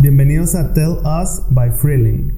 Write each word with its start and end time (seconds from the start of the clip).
Bienvenidos 0.00 0.54
a 0.54 0.72
Tell 0.74 0.98
Us 1.02 1.42
by 1.50 1.72
Freeling. 1.72 2.30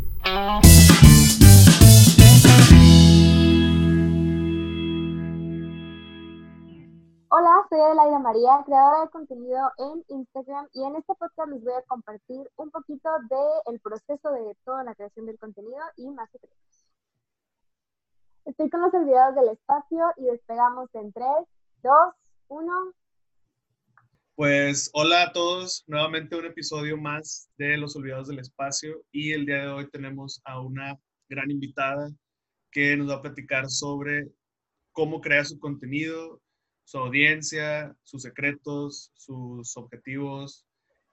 Hola, 7.29 7.67
soy 7.69 7.81
Adelaida 7.81 8.19
María, 8.19 8.63
creadora 8.65 9.03
de 9.03 9.11
contenido 9.11 9.71
en 9.77 10.03
Instagram 10.09 10.69
y 10.73 10.85
en 10.85 10.97
este 10.97 11.15
podcast 11.17 11.51
les 11.51 11.63
voy 11.63 11.75
a 11.75 11.83
compartir 11.83 12.51
un 12.57 12.71
poquito 12.71 13.11
del 13.29 13.79
proceso 13.81 14.33
de 14.33 14.57
toda 14.65 14.83
la 14.83 14.95
creación 14.95 15.27
del 15.27 15.39
contenido 15.39 15.83
y 15.99 16.09
más 16.09 16.31
secretos. 16.31 16.87
Estoy 18.47 18.71
con 18.71 18.81
los 18.81 18.95
olvidados 18.95 19.35
del 19.35 19.51
espacio 19.51 20.07
y 20.17 20.25
despegamos 20.25 20.89
en 20.95 21.13
3, 21.13 21.27
2, 21.83 21.93
1. 22.49 22.73
Pues 24.41 24.89
hola 24.95 25.25
a 25.25 25.33
todos, 25.35 25.85
nuevamente 25.87 26.35
un 26.35 26.47
episodio 26.47 26.97
más 26.97 27.51
de 27.59 27.77
Los 27.77 27.95
Olvidados 27.95 28.27
del 28.27 28.39
Espacio 28.39 29.05
y 29.13 29.33
el 29.33 29.45
día 29.45 29.57
de 29.57 29.69
hoy 29.69 29.91
tenemos 29.91 30.41
a 30.47 30.63
una 30.63 30.99
gran 31.29 31.51
invitada 31.51 32.11
que 32.71 32.97
nos 32.97 33.11
va 33.11 33.17
a 33.17 33.21
platicar 33.21 33.69
sobre 33.69 34.31
cómo 34.93 35.21
crea 35.21 35.45
su 35.45 35.59
contenido, 35.59 36.41
su 36.85 36.97
audiencia, 36.97 37.95
sus 38.03 38.23
secretos, 38.23 39.13
sus 39.13 39.77
objetivos 39.77 40.65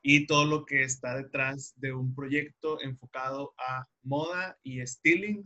y 0.02 0.26
todo 0.26 0.46
lo 0.46 0.66
que 0.66 0.84
está 0.84 1.18
detrás 1.18 1.73
de 1.76 1.91
un 1.91 2.16
proyecto 2.16 2.80
enfocado 2.80 3.54
a 3.57 3.85
moda 4.04 4.57
y 4.63 4.80
styling. 4.88 5.44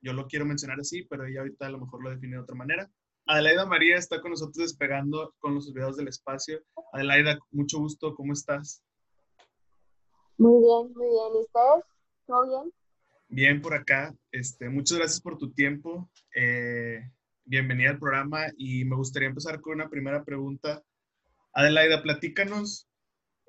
Yo 0.00 0.12
lo 0.12 0.26
quiero 0.26 0.44
mencionar 0.44 0.80
así, 0.80 1.04
pero 1.04 1.24
ella 1.24 1.42
ahorita 1.42 1.66
a 1.66 1.70
lo 1.70 1.78
mejor 1.78 2.02
lo 2.02 2.10
define 2.10 2.34
de 2.34 2.42
otra 2.42 2.56
manera. 2.56 2.90
Adelaida 3.26 3.64
María 3.66 3.96
está 3.96 4.20
con 4.20 4.32
nosotros 4.32 4.56
despegando 4.56 5.34
con 5.38 5.54
los 5.54 5.68
olvidados 5.68 5.96
del 5.96 6.08
espacio. 6.08 6.60
Adelaida, 6.92 7.38
mucho 7.52 7.78
gusto, 7.78 8.14
¿cómo 8.14 8.32
estás? 8.32 8.82
Muy 10.38 10.60
bien, 10.60 10.92
muy 10.92 11.06
bien. 11.06 11.32
¿Y 11.34 11.38
ustedes? 11.38 11.84
¿Todo 12.26 12.48
bien? 12.48 12.72
Bien 13.28 13.62
por 13.62 13.74
acá. 13.74 14.14
Este, 14.32 14.68
muchas 14.68 14.98
gracias 14.98 15.20
por 15.20 15.38
tu 15.38 15.52
tiempo. 15.52 16.10
Eh, 16.34 17.00
bienvenida 17.44 17.90
al 17.90 17.98
programa 17.98 18.46
y 18.56 18.84
me 18.84 18.96
gustaría 18.96 19.28
empezar 19.28 19.60
con 19.60 19.74
una 19.74 19.88
primera 19.88 20.24
pregunta. 20.24 20.82
Adelaida, 21.52 22.02
platícanos 22.02 22.88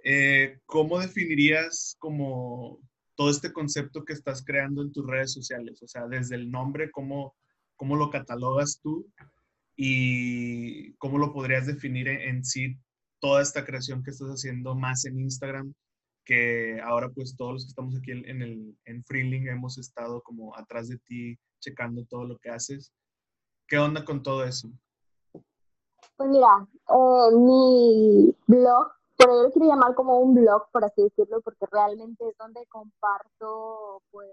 eh, 0.03 0.59
cómo 0.67 0.99
definirías 0.99 1.95
como 1.97 2.79
todo 3.15 3.31
este 3.31 3.51
concepto 3.51 4.05
que 4.05 4.13
estás 4.13 4.43
creando 4.45 4.83
en 4.83 4.91
tus 4.91 5.05
redes 5.07 5.33
sociales, 5.33 5.81
o 5.81 5.87
sea, 5.87 6.07
desde 6.07 6.35
el 6.35 6.51
nombre, 6.51 6.91
cómo, 6.91 7.35
cómo 7.75 7.95
lo 7.95 8.09
catalogas 8.09 8.79
tú 8.81 9.07
y 9.75 10.93
cómo 10.95 11.17
lo 11.17 11.33
podrías 11.33 11.65
definir 11.65 12.07
en, 12.07 12.43
sí 12.43 12.77
toda 13.19 13.41
esta 13.41 13.65
creación 13.65 14.03
que 14.03 14.11
estás 14.11 14.29
haciendo 14.29 14.75
más 14.75 15.05
en 15.05 15.19
Instagram, 15.19 15.73
que 16.25 16.79
ahora 16.81 17.09
pues 17.09 17.35
todos 17.35 17.53
los 17.53 17.63
que 17.63 17.69
estamos 17.69 17.95
aquí 17.95 18.11
en, 18.11 18.41
el, 18.41 18.77
en 18.85 19.03
Freeling 19.05 19.47
hemos 19.47 19.77
estado 19.77 20.21
como 20.21 20.55
atrás 20.57 20.89
de 20.89 20.97
ti 20.99 21.37
checando 21.59 22.05
todo 22.05 22.25
lo 22.25 22.37
que 22.37 22.49
haces. 22.49 22.91
¿Qué 23.67 23.77
onda 23.77 24.03
con 24.03 24.21
todo 24.21 24.43
eso? 24.43 24.69
Pues 25.31 26.29
mira, 26.29 26.67
eh, 26.89 27.35
mi 27.35 28.35
blog, 28.45 28.91
pero 29.17 29.35
yo 29.35 29.43
lo 29.43 29.51
quería 29.51 29.69
llamar 29.69 29.95
como 29.95 30.19
un 30.19 30.35
blog, 30.35 30.69
por 30.71 30.83
así 30.83 31.01
decirlo, 31.01 31.41
porque 31.41 31.65
realmente 31.71 32.27
es 32.27 32.37
donde 32.37 32.65
comparto 32.67 34.01
pues 34.11 34.29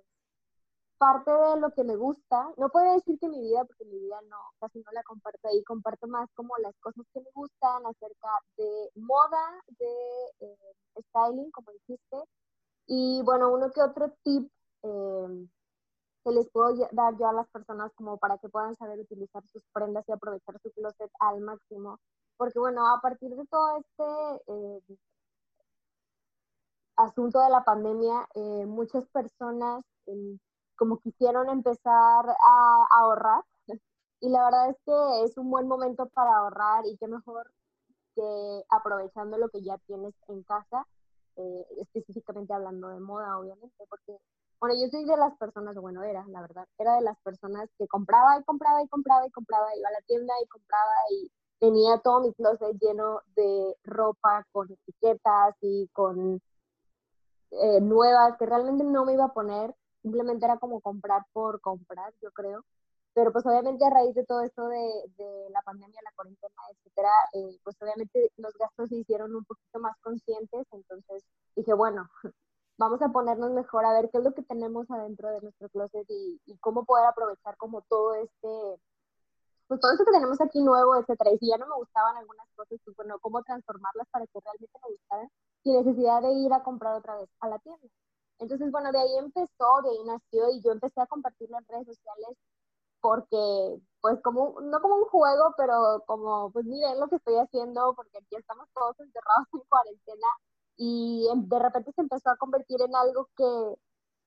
parte 1.00 1.30
de 1.30 1.56
lo 1.60 1.70
que 1.70 1.82
me 1.82 1.96
gusta, 1.96 2.52
no 2.58 2.68
puedo 2.68 2.92
decir 2.94 3.18
que 3.18 3.28
mi 3.28 3.40
vida, 3.40 3.64
porque 3.64 3.86
mi 3.86 3.98
vida 3.98 4.20
no, 4.28 4.36
casi 4.60 4.80
no 4.80 4.92
la 4.92 5.02
comparto 5.02 5.48
ahí, 5.48 5.64
comparto 5.64 6.06
más 6.08 6.28
como 6.34 6.54
las 6.58 6.76
cosas 6.78 7.06
que 7.14 7.20
me 7.20 7.30
gustan 7.32 7.86
acerca 7.86 8.28
de 8.58 8.90
moda, 8.96 9.64
de 9.78 9.94
eh, 10.40 11.02
styling, 11.08 11.50
como 11.52 11.72
dijiste, 11.72 12.18
y 12.86 13.22
bueno, 13.24 13.50
uno 13.50 13.70
que 13.70 13.80
otro 13.80 14.12
tip 14.22 14.52
eh, 14.82 15.48
que 16.22 16.32
les 16.32 16.50
puedo 16.50 16.76
dar 16.92 17.16
yo 17.16 17.28
a 17.28 17.32
las 17.32 17.48
personas 17.48 17.90
como 17.94 18.18
para 18.18 18.36
que 18.36 18.50
puedan 18.50 18.76
saber 18.76 19.00
utilizar 19.00 19.42
sus 19.48 19.64
prendas 19.72 20.04
y 20.06 20.12
aprovechar 20.12 20.60
su 20.60 20.70
closet 20.72 21.10
al 21.20 21.40
máximo, 21.40 21.98
porque 22.36 22.58
bueno, 22.58 22.86
a 22.94 23.00
partir 23.00 23.34
de 23.34 23.46
todo 23.46 23.78
este... 23.78 24.52
Eh, 24.52 24.80
asunto 26.96 27.40
de 27.40 27.48
la 27.48 27.64
pandemia, 27.64 28.28
muchas 28.66 29.08
personas 29.08 29.82
como 30.80 30.98
quisieron 30.98 31.50
empezar 31.50 32.24
a, 32.26 32.86
ahorrar. 33.02 33.44
Y 34.20 34.30
la 34.30 34.44
verdad 34.44 34.70
es 34.70 34.76
que 34.86 35.24
es 35.24 35.36
un 35.36 35.50
buen 35.50 35.68
momento 35.68 36.08
para 36.08 36.34
ahorrar 36.38 36.86
y 36.86 36.96
qué 36.96 37.06
mejor 37.06 37.52
que 38.14 38.64
aprovechando 38.70 39.36
lo 39.36 39.50
que 39.50 39.62
ya 39.62 39.76
tienes 39.86 40.14
en 40.28 40.42
casa, 40.42 40.86
eh, 41.36 41.66
específicamente 41.82 42.54
hablando 42.54 42.88
de 42.88 43.00
moda, 43.00 43.38
obviamente, 43.38 43.84
porque, 43.90 44.16
bueno, 44.58 44.74
yo 44.80 44.88
soy 44.90 45.04
de 45.04 45.16
las 45.18 45.36
personas, 45.36 45.76
bueno, 45.76 46.02
era, 46.02 46.24
la 46.28 46.40
verdad, 46.40 46.66
era 46.78 46.94
de 46.94 47.02
las 47.02 47.18
personas 47.20 47.68
que 47.78 47.86
compraba 47.86 48.38
y 48.38 48.44
compraba 48.44 48.82
y 48.82 48.88
compraba 48.88 49.26
y 49.26 49.30
compraba, 49.30 49.76
iba 49.76 49.88
a 49.88 49.92
la 49.92 50.06
tienda 50.06 50.32
y 50.42 50.48
compraba 50.48 50.92
y 51.10 51.30
tenía 51.58 51.98
todo 51.98 52.20
mi 52.22 52.32
closet 52.32 52.78
lleno 52.80 53.20
de 53.36 53.76
ropa 53.84 54.46
con 54.50 54.66
etiquetas 54.72 55.56
y 55.60 55.88
con 55.92 56.40
eh, 57.50 57.80
nuevas 57.82 58.36
que 58.38 58.46
realmente 58.46 58.84
no 58.84 59.04
me 59.04 59.12
iba 59.12 59.26
a 59.26 59.34
poner 59.34 59.74
simplemente 60.02 60.44
era 60.44 60.58
como 60.58 60.80
comprar 60.80 61.24
por 61.32 61.60
comprar, 61.60 62.12
yo 62.22 62.30
creo. 62.32 62.64
Pero 63.14 63.32
pues 63.32 63.44
obviamente 63.46 63.84
a 63.84 63.90
raíz 63.90 64.14
de 64.14 64.24
todo 64.24 64.42
esto 64.42 64.68
de, 64.68 64.78
de 65.18 65.50
la 65.50 65.62
pandemia, 65.62 66.00
la 66.04 66.12
cuarentena, 66.14 66.54
etcétera, 66.72 67.10
eh, 67.34 67.58
pues 67.64 67.76
obviamente 67.82 68.30
los 68.36 68.54
gastos 68.54 68.88
se 68.88 68.96
hicieron 68.96 69.34
un 69.34 69.44
poquito 69.44 69.80
más 69.80 69.96
conscientes, 70.00 70.66
entonces 70.72 71.24
dije, 71.56 71.74
bueno, 71.74 72.08
vamos 72.78 73.02
a 73.02 73.08
ponernos 73.10 73.50
mejor 73.52 73.84
a 73.84 73.92
ver 73.92 74.10
qué 74.10 74.18
es 74.18 74.24
lo 74.24 74.32
que 74.32 74.42
tenemos 74.42 74.90
adentro 74.90 75.30
de 75.30 75.40
nuestro 75.42 75.68
closet 75.70 76.06
y, 76.08 76.40
y 76.46 76.56
cómo 76.58 76.84
poder 76.84 77.06
aprovechar 77.06 77.56
como 77.56 77.82
todo 77.82 78.14
este, 78.14 78.80
pues 79.70 79.80
todo 79.80 79.92
eso 79.92 80.04
que 80.04 80.10
tenemos 80.10 80.40
aquí 80.40 80.60
nuevo, 80.62 80.96
etcétera. 80.96 81.30
Y 81.30 81.38
si 81.38 81.48
ya 81.48 81.56
no 81.56 81.66
me 81.68 81.76
gustaban 81.76 82.16
algunas 82.16 82.46
cosas, 82.56 82.80
pues 82.84 82.96
bueno, 82.96 83.18
cómo 83.20 83.40
transformarlas 83.44 84.08
para 84.10 84.26
que 84.26 84.40
realmente 84.40 84.78
me 84.82 84.90
gustaran 84.96 85.28
sin 85.62 85.74
necesidad 85.74 86.22
de 86.22 86.32
ir 86.32 86.52
a 86.52 86.64
comprar 86.64 86.96
otra 86.96 87.14
vez 87.16 87.28
a 87.40 87.48
la 87.48 87.58
tienda. 87.60 87.86
Entonces, 88.40 88.70
bueno, 88.70 88.90
de 88.92 88.98
ahí 88.98 89.18
empezó, 89.18 89.82
de 89.84 89.90
ahí 89.90 90.04
nació 90.06 90.50
y 90.50 90.62
yo 90.62 90.72
empecé 90.72 91.00
a 91.00 91.06
compartirlo 91.06 91.58
en 91.58 91.66
redes 91.68 91.86
sociales 91.86 92.36
porque, 93.00 93.80
pues, 94.00 94.20
como, 94.22 94.60
no 94.60 94.80
como 94.80 94.96
un 94.96 95.04
juego, 95.06 95.54
pero 95.56 96.02
como, 96.06 96.50
pues, 96.52 96.66
miren 96.66 97.00
lo 97.00 97.08
que 97.08 97.16
estoy 97.16 97.36
haciendo 97.36 97.94
porque 97.94 98.18
aquí 98.18 98.36
estamos 98.36 98.68
todos 98.74 98.98
encerrados 99.00 99.48
en 99.54 99.60
cuarentena 99.68 100.28
y 100.76 101.28
de 101.34 101.58
repente 101.58 101.92
se 101.92 102.00
empezó 102.02 102.30
a 102.30 102.36
convertir 102.38 102.80
en 102.82 102.94
algo 102.96 103.28
que, 103.36 103.76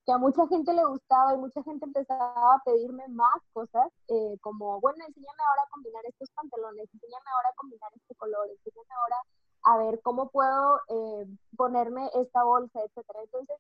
que 0.05 0.11
a 0.11 0.17
mucha 0.17 0.47
gente 0.47 0.73
le 0.73 0.85
gustaba 0.85 1.33
y 1.33 1.37
mucha 1.37 1.63
gente 1.63 1.85
empezaba 1.85 2.55
a 2.55 2.61
pedirme 2.65 3.07
más 3.09 3.41
cosas, 3.53 3.87
eh, 4.09 4.37
como, 4.41 4.79
bueno, 4.81 5.03
enséñame 5.07 5.43
ahora 5.49 5.63
a 5.63 5.69
combinar 5.71 6.05
estos 6.05 6.29
pantalones, 6.31 6.89
enséñame 6.93 7.29
ahora 7.35 7.49
a 7.49 7.55
combinar 7.55 7.91
este 7.95 8.15
color, 8.15 8.47
enséñame 8.49 8.93
ahora 9.01 9.17
a 9.63 9.77
ver 9.77 10.01
cómo 10.03 10.29
puedo 10.29 10.79
eh, 10.89 11.25
ponerme 11.57 12.09
esta 12.15 12.43
bolsa, 12.43 12.81
etcétera. 12.83 13.21
Entonces, 13.23 13.57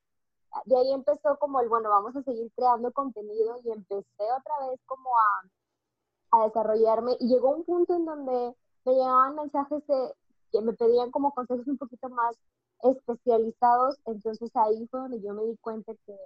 de 0.65 0.77
ahí 0.77 0.91
empezó 0.93 1.37
como 1.39 1.59
el, 1.61 1.69
bueno, 1.69 1.89
vamos 1.89 2.15
a 2.15 2.23
seguir 2.23 2.51
creando 2.55 2.91
contenido 2.91 3.59
y 3.63 3.71
empecé 3.71 4.23
otra 4.37 4.67
vez 4.67 4.79
como 4.85 5.09
a, 5.17 6.39
a 6.39 6.45
desarrollarme. 6.45 7.17
Y 7.19 7.27
llegó 7.27 7.49
un 7.49 7.63
punto 7.63 7.95
en 7.95 8.05
donde 8.05 8.55
me 8.85 8.93
llegaban 8.93 9.35
mensajes 9.35 9.85
de, 9.87 10.15
que 10.51 10.61
me 10.61 10.73
pedían 10.73 11.11
como 11.11 11.33
consejos 11.33 11.67
un 11.67 11.77
poquito 11.77 12.09
más 12.09 12.35
especializados, 12.83 13.97
entonces 14.05 14.51
ahí 14.55 14.87
fue 14.87 14.99
donde 15.01 15.21
yo 15.21 15.33
me 15.33 15.43
di 15.45 15.57
cuenta 15.57 15.93
que, 16.05 16.17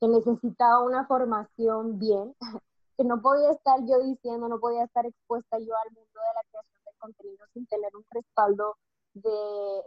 que 0.00 0.08
necesitaba 0.08 0.82
una 0.82 1.06
formación 1.06 1.98
bien, 1.98 2.34
que 2.96 3.04
no 3.04 3.20
podía 3.20 3.50
estar 3.52 3.78
yo 3.86 4.00
diciendo, 4.00 4.48
no 4.48 4.58
podía 4.58 4.84
estar 4.84 5.06
expuesta 5.06 5.58
yo 5.58 5.74
al 5.76 5.92
mundo 5.92 6.20
de 6.20 6.34
la 6.34 6.42
creación 6.50 6.80
de 6.84 6.98
contenido 6.98 7.46
sin 7.52 7.66
tener 7.66 7.94
un 7.94 8.04
respaldo 8.10 8.76
de, 9.14 9.30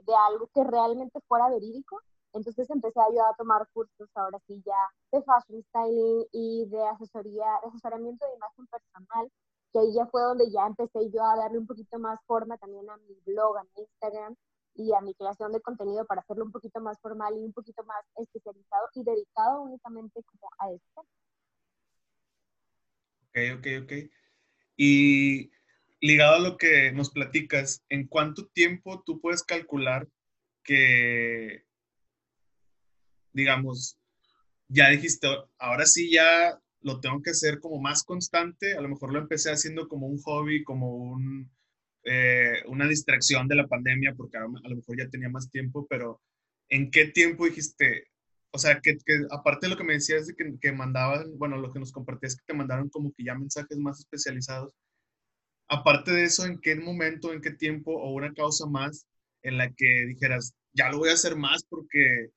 de 0.05 0.15
algo 0.27 0.47
que 0.53 0.63
realmente 0.63 1.19
fuera 1.27 1.49
verídico 1.49 1.99
entonces 2.33 2.69
empecé 2.69 2.99
yo 3.13 3.25
a 3.25 3.35
tomar 3.35 3.67
cursos 3.73 4.09
ahora 4.15 4.39
sí 4.47 4.61
ya 4.65 4.73
de 5.11 5.23
fashion 5.23 5.63
styling 5.63 6.25
y 6.31 6.65
de 6.69 6.83
asesoría, 6.87 7.45
de 7.63 7.69
asesoramiento 7.69 8.25
de 8.25 8.35
imagen 8.35 8.67
personal, 8.67 9.31
que 9.73 9.79
ahí 9.79 9.93
ya 9.93 10.05
fue 10.07 10.21
donde 10.21 10.49
ya 10.51 10.65
empecé 10.67 11.09
yo 11.11 11.23
a 11.23 11.35
darle 11.35 11.57
un 11.57 11.67
poquito 11.67 11.99
más 11.99 12.19
forma 12.25 12.57
también 12.57 12.89
a 12.89 12.97
mi 12.97 13.15
blog, 13.25 13.57
a 13.57 13.63
mi 13.63 13.81
Instagram 13.81 14.35
y 14.75 14.93
a 14.93 15.01
mi 15.01 15.13
creación 15.13 15.51
de 15.51 15.61
contenido 15.61 16.05
para 16.05 16.21
hacerlo 16.21 16.45
un 16.45 16.51
poquito 16.51 16.79
más 16.79 16.99
formal 17.01 17.33
y 17.35 17.43
un 17.43 17.53
poquito 17.53 17.83
más 17.83 18.03
especializado 18.15 18.87
y 18.95 19.03
dedicado 19.03 19.61
únicamente 19.63 20.21
como 20.23 20.49
a 20.59 20.71
esto. 20.71 21.01
Ok, 23.29 23.59
ok, 23.59 23.67
ok. 23.83 23.93
Y 24.77 25.51
ligado 25.99 26.35
a 26.35 26.39
lo 26.39 26.57
que 26.57 26.91
nos 26.91 27.11
platicas, 27.11 27.83
¿en 27.89 28.07
cuánto 28.07 28.47
tiempo 28.47 29.03
tú 29.05 29.19
puedes 29.21 29.43
calcular 29.43 30.07
que 30.63 31.65
digamos, 33.33 33.97
ya 34.67 34.89
dijiste, 34.89 35.27
ahora 35.59 35.85
sí 35.85 36.11
ya 36.11 36.59
lo 36.81 36.99
tengo 36.99 37.21
que 37.21 37.31
hacer 37.31 37.59
como 37.59 37.79
más 37.81 38.03
constante, 38.03 38.75
a 38.75 38.81
lo 38.81 38.89
mejor 38.89 39.13
lo 39.13 39.19
empecé 39.19 39.51
haciendo 39.51 39.87
como 39.87 40.07
un 40.07 40.19
hobby, 40.21 40.63
como 40.63 40.95
un, 40.95 41.51
eh, 42.03 42.63
una 42.67 42.87
distracción 42.87 43.47
de 43.47 43.55
la 43.55 43.67
pandemia, 43.67 44.13
porque 44.15 44.37
a 44.37 44.41
lo 44.41 44.75
mejor 44.75 44.97
ya 44.97 45.09
tenía 45.09 45.29
más 45.29 45.49
tiempo, 45.51 45.85
pero 45.89 46.21
¿en 46.69 46.89
qué 46.91 47.05
tiempo 47.07 47.45
dijiste, 47.45 48.07
o 48.51 48.57
sea, 48.57 48.79
que, 48.81 48.97
que 49.05 49.19
aparte 49.31 49.67
de 49.67 49.71
lo 49.71 49.77
que 49.77 49.83
me 49.83 49.93
decías 49.93 50.27
de 50.27 50.35
que, 50.35 50.57
que, 50.59 50.71
mandaban, 50.71 51.37
bueno, 51.37 51.57
lo 51.57 51.71
que 51.71 51.79
nos 51.79 51.91
compartías 51.91 52.35
que 52.35 52.43
te 52.45 52.53
mandaron 52.53 52.89
como 52.89 53.13
que 53.13 53.23
ya 53.23 53.35
mensajes 53.35 53.77
más 53.77 53.99
especializados, 53.99 54.73
aparte 55.69 56.11
de 56.11 56.25
eso, 56.25 56.45
¿en 56.45 56.59
qué 56.59 56.75
momento, 56.75 57.33
en 57.33 57.41
qué 57.41 57.51
tiempo 57.51 57.93
o 57.93 58.11
una 58.13 58.33
causa 58.33 58.65
más 58.67 59.05
en 59.43 59.57
la 59.57 59.71
que 59.71 60.05
dijeras, 60.07 60.53
ya 60.73 60.89
lo 60.89 60.99
voy 60.99 61.09
a 61.09 61.13
hacer 61.13 61.35
más 61.35 61.63
porque 61.63 62.29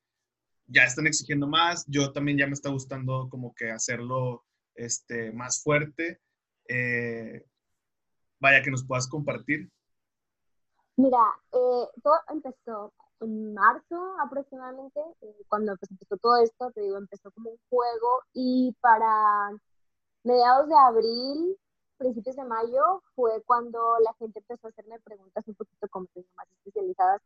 ya 0.67 0.83
están 0.83 1.07
exigiendo 1.07 1.47
más, 1.47 1.85
yo 1.87 2.11
también 2.11 2.37
ya 2.37 2.47
me 2.47 2.53
está 2.53 2.69
gustando 2.69 3.27
como 3.29 3.53
que 3.53 3.71
hacerlo 3.71 4.43
este, 4.75 5.31
más 5.31 5.61
fuerte? 5.61 6.19
Eh, 6.67 7.45
vaya, 8.39 8.61
que 8.61 8.71
nos 8.71 8.85
puedas 8.85 9.07
compartir. 9.07 9.69
Mira, 10.97 11.23
eh, 11.51 11.87
todo 12.01 12.15
empezó 12.29 12.93
en 13.19 13.53
marzo 13.53 14.15
aproximadamente, 14.21 14.99
eh, 15.21 15.35
cuando 15.47 15.75
pues, 15.77 15.91
empezó 15.91 16.17
todo 16.17 16.37
esto, 16.41 16.71
te 16.71 16.81
digo, 16.81 16.97
empezó 16.97 17.31
como 17.31 17.51
un 17.51 17.59
juego 17.69 18.21
y 18.33 18.75
para 18.81 19.51
mediados 20.23 20.67
de 20.67 20.75
abril, 20.75 21.57
principios 21.97 22.35
de 22.35 22.45
mayo, 22.45 23.03
fue 23.15 23.41
cuando 23.45 23.79
la 24.03 24.13
gente 24.15 24.39
empezó 24.39 24.67
a 24.67 24.69
hacerme 24.69 24.99
preguntas 24.99 25.47
un 25.47 25.55
poquito 25.55 25.87
como 25.89 26.07
más 26.35 26.47
especializadas. 26.57 27.21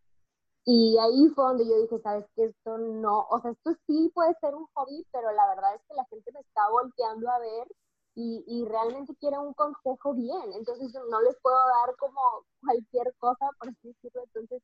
Y 0.66 0.98
ahí 1.00 1.30
fue 1.36 1.46
donde 1.46 1.68
yo 1.68 1.82
dije, 1.82 2.00
sabes 2.00 2.26
que 2.36 2.46
esto 2.46 2.78
no, 2.78 3.26
o 3.30 3.42
sea, 3.42 3.52
esto 3.52 3.72
sí 3.88 4.12
puede 4.14 4.34
ser 4.42 4.54
un 4.56 4.68
hobby, 4.74 5.06
pero 5.12 5.32
la 5.32 5.48
verdad 5.50 5.76
es 5.76 5.82
que 5.88 5.96
la 5.96 6.06
gente 6.06 6.32
me 6.34 6.42
está 6.42 6.70
volteando 6.70 7.30
a 7.32 7.40
ver 7.40 7.68
y, 8.16 8.44
y, 8.48 8.66
realmente 8.66 9.16
quiere 9.16 9.38
un 9.40 9.54
consejo 9.54 10.14
bien. 10.14 10.54
Entonces 10.54 10.94
no 11.10 11.22
les 11.22 11.36
puedo 11.42 11.58
dar 11.58 11.96
como 11.98 12.20
cualquier 12.62 13.14
cosa, 13.20 13.50
por 13.60 13.70
así 13.70 13.88
decirlo. 13.90 14.22
Entonces 14.24 14.62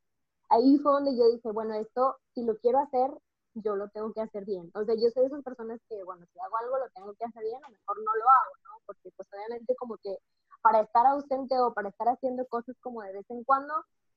ahí 0.49 0.77
fue 0.79 0.91
donde 0.93 1.17
yo 1.17 1.27
dije, 1.27 1.51
bueno, 1.51 1.73
esto 1.75 2.17
si 2.33 2.43
lo 2.43 2.57
quiero 2.57 2.79
hacer, 2.79 3.11
yo 3.55 3.75
lo 3.75 3.89
tengo 3.89 4.13
que 4.13 4.21
hacer 4.21 4.45
bien. 4.45 4.69
O 4.73 4.83
sea, 4.83 4.95
yo 4.95 5.09
soy 5.13 5.23
de 5.23 5.27
esas 5.27 5.43
personas 5.43 5.79
que, 5.89 6.03
bueno, 6.03 6.25
si 6.33 6.39
hago 6.39 6.57
algo 6.57 6.77
lo 6.77 6.89
tengo 6.89 7.13
que 7.15 7.25
hacer 7.25 7.43
bien, 7.43 7.63
o 7.63 7.69
mejor 7.69 7.97
no 7.97 8.15
lo 8.15 8.25
hago, 8.29 8.53
¿no? 8.63 8.81
Porque 8.85 9.11
pues 9.15 9.27
obviamente 9.33 9.75
como 9.75 9.97
que 9.97 10.17
para 10.61 10.81
estar 10.81 11.05
ausente 11.05 11.57
o 11.59 11.73
para 11.73 11.89
estar 11.89 12.09
haciendo 12.09 12.45
cosas 12.47 12.75
como 12.81 13.01
de 13.01 13.13
vez 13.13 13.25
en 13.29 13.43
cuando, 13.43 13.73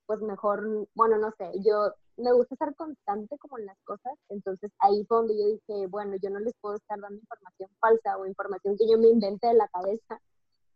pues 0.08 0.20
mejor, 0.22 0.88
bueno, 0.94 1.18
no 1.18 1.30
sé, 1.38 1.52
yo 1.62 1.92
me 2.16 2.32
gusta 2.32 2.56
ser 2.56 2.74
constante 2.74 3.36
como 3.38 3.58
en 3.58 3.66
las 3.66 3.78
cosas, 3.84 4.14
entonces 4.30 4.72
ahí 4.80 5.04
fue 5.04 5.18
donde 5.18 5.38
yo 5.38 5.46
dije, 5.46 5.86
bueno, 5.88 6.16
yo 6.22 6.30
no 6.30 6.40
les 6.40 6.54
puedo 6.62 6.76
estar 6.76 6.98
dando 6.98 7.20
información 7.20 7.70
falsa 7.78 8.16
o 8.16 8.26
información 8.26 8.76
que 8.78 8.88
yo 8.90 8.98
me 8.98 9.08
invente 9.08 9.46
de 9.48 9.54
la 9.54 9.68
cabeza, 9.68 10.18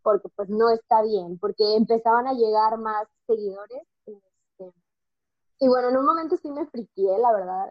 porque 0.02 0.28
pues 0.36 0.50
no 0.50 0.68
está 0.70 1.02
bien, 1.02 1.38
porque 1.38 1.76
empezaban 1.76 2.26
a 2.26 2.34
llegar 2.34 2.78
más 2.78 3.08
seguidores 3.26 3.82
y 5.62 5.68
bueno, 5.68 5.90
en 5.90 5.96
un 5.96 6.04
momento 6.04 6.36
sí 6.36 6.50
me 6.50 6.66
friqué, 6.66 7.06
la 7.18 7.32
verdad, 7.32 7.70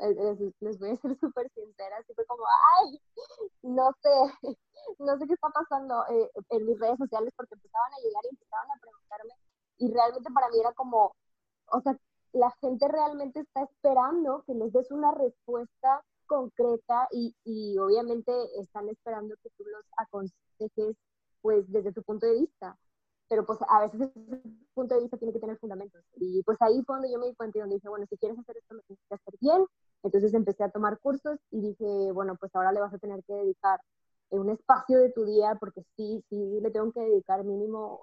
les, 0.61 0.79
voy 0.79 0.91
a 0.91 0.95
ser 0.95 1.19
súper 1.19 1.51
sincera, 1.53 1.97
así 1.97 2.13
fue 2.13 2.25
como, 2.25 2.43
ay, 2.79 2.99
no 3.63 3.91
sé, 4.01 4.55
no 4.99 5.17
sé 5.17 5.27
qué 5.27 5.33
está 5.33 5.49
pasando 5.49 6.01
eh, 6.09 6.31
en 6.51 6.65
mis 6.65 6.79
redes 6.79 6.97
sociales 6.97 7.33
porque 7.35 7.53
empezaban 7.53 7.91
a 7.93 8.01
llegar 8.01 8.23
y 8.23 8.29
empezaban 8.29 8.71
a 8.71 8.79
preguntarme 8.79 9.33
y 9.79 9.91
realmente 9.91 10.31
para 10.33 10.47
mí 10.49 10.59
era 10.61 10.71
como, 10.73 11.13
o 11.71 11.81
sea, 11.81 11.97
la 12.33 12.51
gente 12.61 12.87
realmente 12.87 13.41
está 13.41 13.63
esperando 13.63 14.43
que 14.47 14.53
les 14.53 14.71
des 14.73 14.91
una 14.91 15.11
respuesta 15.11 16.03
concreta 16.27 17.07
y, 17.11 17.35
y 17.43 17.77
obviamente 17.77 18.31
están 18.59 18.87
esperando 18.89 19.35
que 19.43 19.49
tú 19.57 19.63
los 19.65 19.85
aconsejes 19.97 20.95
pues 21.41 21.69
desde 21.71 21.91
tu 21.91 22.03
punto 22.03 22.27
de 22.27 22.39
vista 22.39 22.77
pero 23.31 23.45
pues 23.45 23.59
a 23.69 23.79
veces 23.79 24.01
ese 24.01 24.41
punto 24.73 24.93
de 24.93 25.01
vista 25.03 25.15
tiene 25.15 25.31
que 25.31 25.39
tener 25.39 25.57
fundamentos. 25.57 26.03
Y 26.17 26.43
pues 26.43 26.61
ahí 26.61 26.83
fue 26.83 26.97
donde 26.97 27.13
yo 27.13 27.17
me 27.17 27.27
di 27.27 27.35
cuenta 27.35 27.57
y 27.57 27.61
donde 27.61 27.75
dije, 27.75 27.87
bueno, 27.87 28.05
si 28.09 28.17
quieres 28.17 28.37
hacer 28.37 28.57
esto, 28.57 28.75
me 28.75 28.81
tienes 28.81 29.01
que 29.07 29.15
hacer 29.15 29.33
bien. 29.39 29.65
Entonces 30.03 30.33
empecé 30.33 30.65
a 30.65 30.69
tomar 30.69 30.99
cursos 30.99 31.39
y 31.49 31.61
dije, 31.61 32.11
bueno, 32.11 32.35
pues 32.35 32.53
ahora 32.53 32.73
le 32.73 32.81
vas 32.81 32.93
a 32.93 32.97
tener 32.97 33.23
que 33.23 33.33
dedicar 33.33 33.79
un 34.31 34.49
espacio 34.49 34.99
de 34.99 35.11
tu 35.13 35.23
día, 35.23 35.55
porque 35.61 35.81
sí, 35.95 36.21
sí, 36.27 36.59
le 36.59 36.71
tengo 36.71 36.91
que 36.91 36.99
dedicar 36.99 37.41
mínimo 37.45 38.01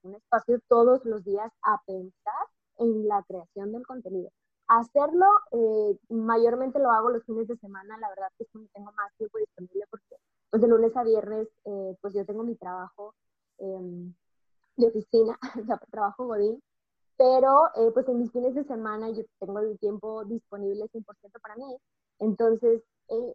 un 0.00 0.14
espacio 0.14 0.58
todos 0.66 1.04
los 1.04 1.24
días 1.24 1.52
a 1.62 1.82
pensar 1.86 2.46
en 2.80 3.06
la 3.06 3.22
creación 3.22 3.72
del 3.72 3.86
contenido. 3.86 4.30
Hacerlo, 4.66 5.26
eh, 5.52 5.98
mayormente 6.10 6.78
lo 6.78 6.90
hago 6.90 7.10
los 7.10 7.24
fines 7.24 7.48
de 7.48 7.56
semana, 7.56 7.96
la 7.98 8.08
verdad 8.10 8.28
que 8.36 8.44
es 8.44 8.50
cuando 8.52 8.70
tengo 8.72 8.92
más 8.92 9.12
tiempo 9.16 9.38
disponible 9.38 9.84
porque 9.90 10.16
pues 10.50 10.62
de 10.62 10.68
lunes 10.68 10.96
a 10.96 11.04
viernes 11.04 11.48
eh, 11.64 11.96
pues 12.00 12.12
yo 12.14 12.26
tengo 12.26 12.42
mi 12.42 12.56
trabajo 12.56 13.14
eh, 13.58 14.12
de 14.76 14.86
oficina, 14.86 15.38
trabajo 15.90 16.26
godín, 16.26 16.62
pero 17.16 17.66
eh, 17.76 17.90
pues 17.92 18.08
en 18.08 18.18
mis 18.18 18.32
fines 18.32 18.54
de 18.54 18.64
semana 18.64 19.10
yo 19.10 19.22
tengo 19.38 19.60
el 19.60 19.78
tiempo 19.78 20.24
disponible 20.24 20.88
100% 20.88 21.04
para 21.40 21.56
mí, 21.56 21.76
entonces 22.18 22.82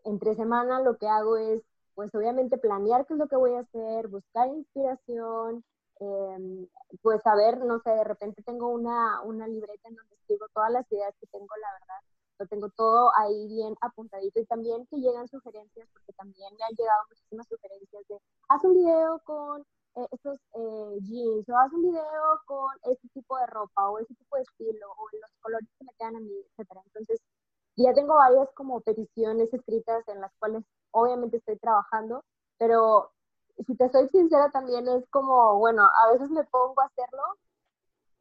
entre 0.06 0.36
semana 0.36 0.80
lo 0.82 0.96
que 0.98 1.08
hago 1.08 1.36
es 1.36 1.62
pues 1.96 2.14
obviamente 2.16 2.58
planear 2.58 3.06
qué 3.06 3.14
es 3.14 3.20
lo 3.20 3.28
que 3.28 3.36
voy 3.36 3.56
a 3.56 3.60
hacer, 3.60 4.08
buscar 4.08 4.48
inspiración, 4.48 5.64
em, 6.00 6.68
pues 7.02 7.22
saber, 7.22 7.60
no 7.60 7.80
sé, 7.80 7.90
de 7.92 8.04
repente 8.04 8.44
tengo 8.44 8.68
una, 8.70 9.22
una 9.24 9.48
libreta 9.48 9.88
en 9.90 9.96
donde 9.96 10.16
escribo 10.16 10.48
todas 10.54 10.72
las 10.72 10.92
ideas 10.92 11.14
que 11.20 11.28
tengo, 11.28 11.48
la 11.62 11.72
verdad, 11.80 12.02
lo 12.40 12.48
tengo 12.48 12.70
todo 12.70 13.12
ahí 13.16 13.48
bien 13.48 13.76
apuntadito 13.82 14.40
y 14.40 14.46
también 14.46 14.86
que 14.88 14.98
llegan 14.98 15.28
sugerencias, 15.28 15.88
porque 15.94 16.14
también 16.14 16.54
me 16.58 16.66
han 16.66 16.76
llegado 16.76 17.04
muchísimas 17.10 17.48
sugerencias 17.48 18.08
de, 18.08 18.20
haz 18.50 18.64
un 18.64 18.74
video 18.76 19.20
con 19.24 19.62
eh, 19.96 20.08
estos 20.12 20.40
eh, 20.54 20.98
jeans 21.02 21.48
o 21.50 21.58
haz 21.58 21.72
un 21.74 21.84
video 21.84 22.42
con 22.46 22.70
este 22.84 23.08
tipo 23.14 23.38
de 23.38 23.48
ropa 23.48 23.90
o 23.90 24.00
ese 24.00 24.14
tipo 24.16 24.36
de 24.36 24.44
estilo 24.44 24.88
o 24.92 25.08
los 25.22 25.32
colores 25.42 25.70
que 25.80 25.86
me 25.86 25.94
quedan 25.98 26.18
a 26.18 26.20
mí, 26.20 26.34
etcétera. 26.52 26.82
Entonces, 26.86 27.22
ya 27.78 27.94
tengo 27.94 28.16
varias 28.16 28.52
como 28.54 28.82
peticiones 28.82 29.54
escritas 29.54 30.08
en 30.08 30.22
las 30.22 30.34
cuales 30.40 30.64
obviamente 30.92 31.38
estoy 31.38 31.58
trabajando, 31.58 32.24
pero 32.58 33.12
si 33.66 33.76
te 33.76 33.90
soy 33.90 34.10
sincera 34.10 34.52
también 34.52 34.88
es 34.88 35.08
como, 35.10 35.58
bueno, 35.60 35.84
a 35.84 36.12
veces 36.14 36.30
me 36.30 36.44
pongo 36.46 36.82
a 36.82 36.86
hacerlo 36.86 37.24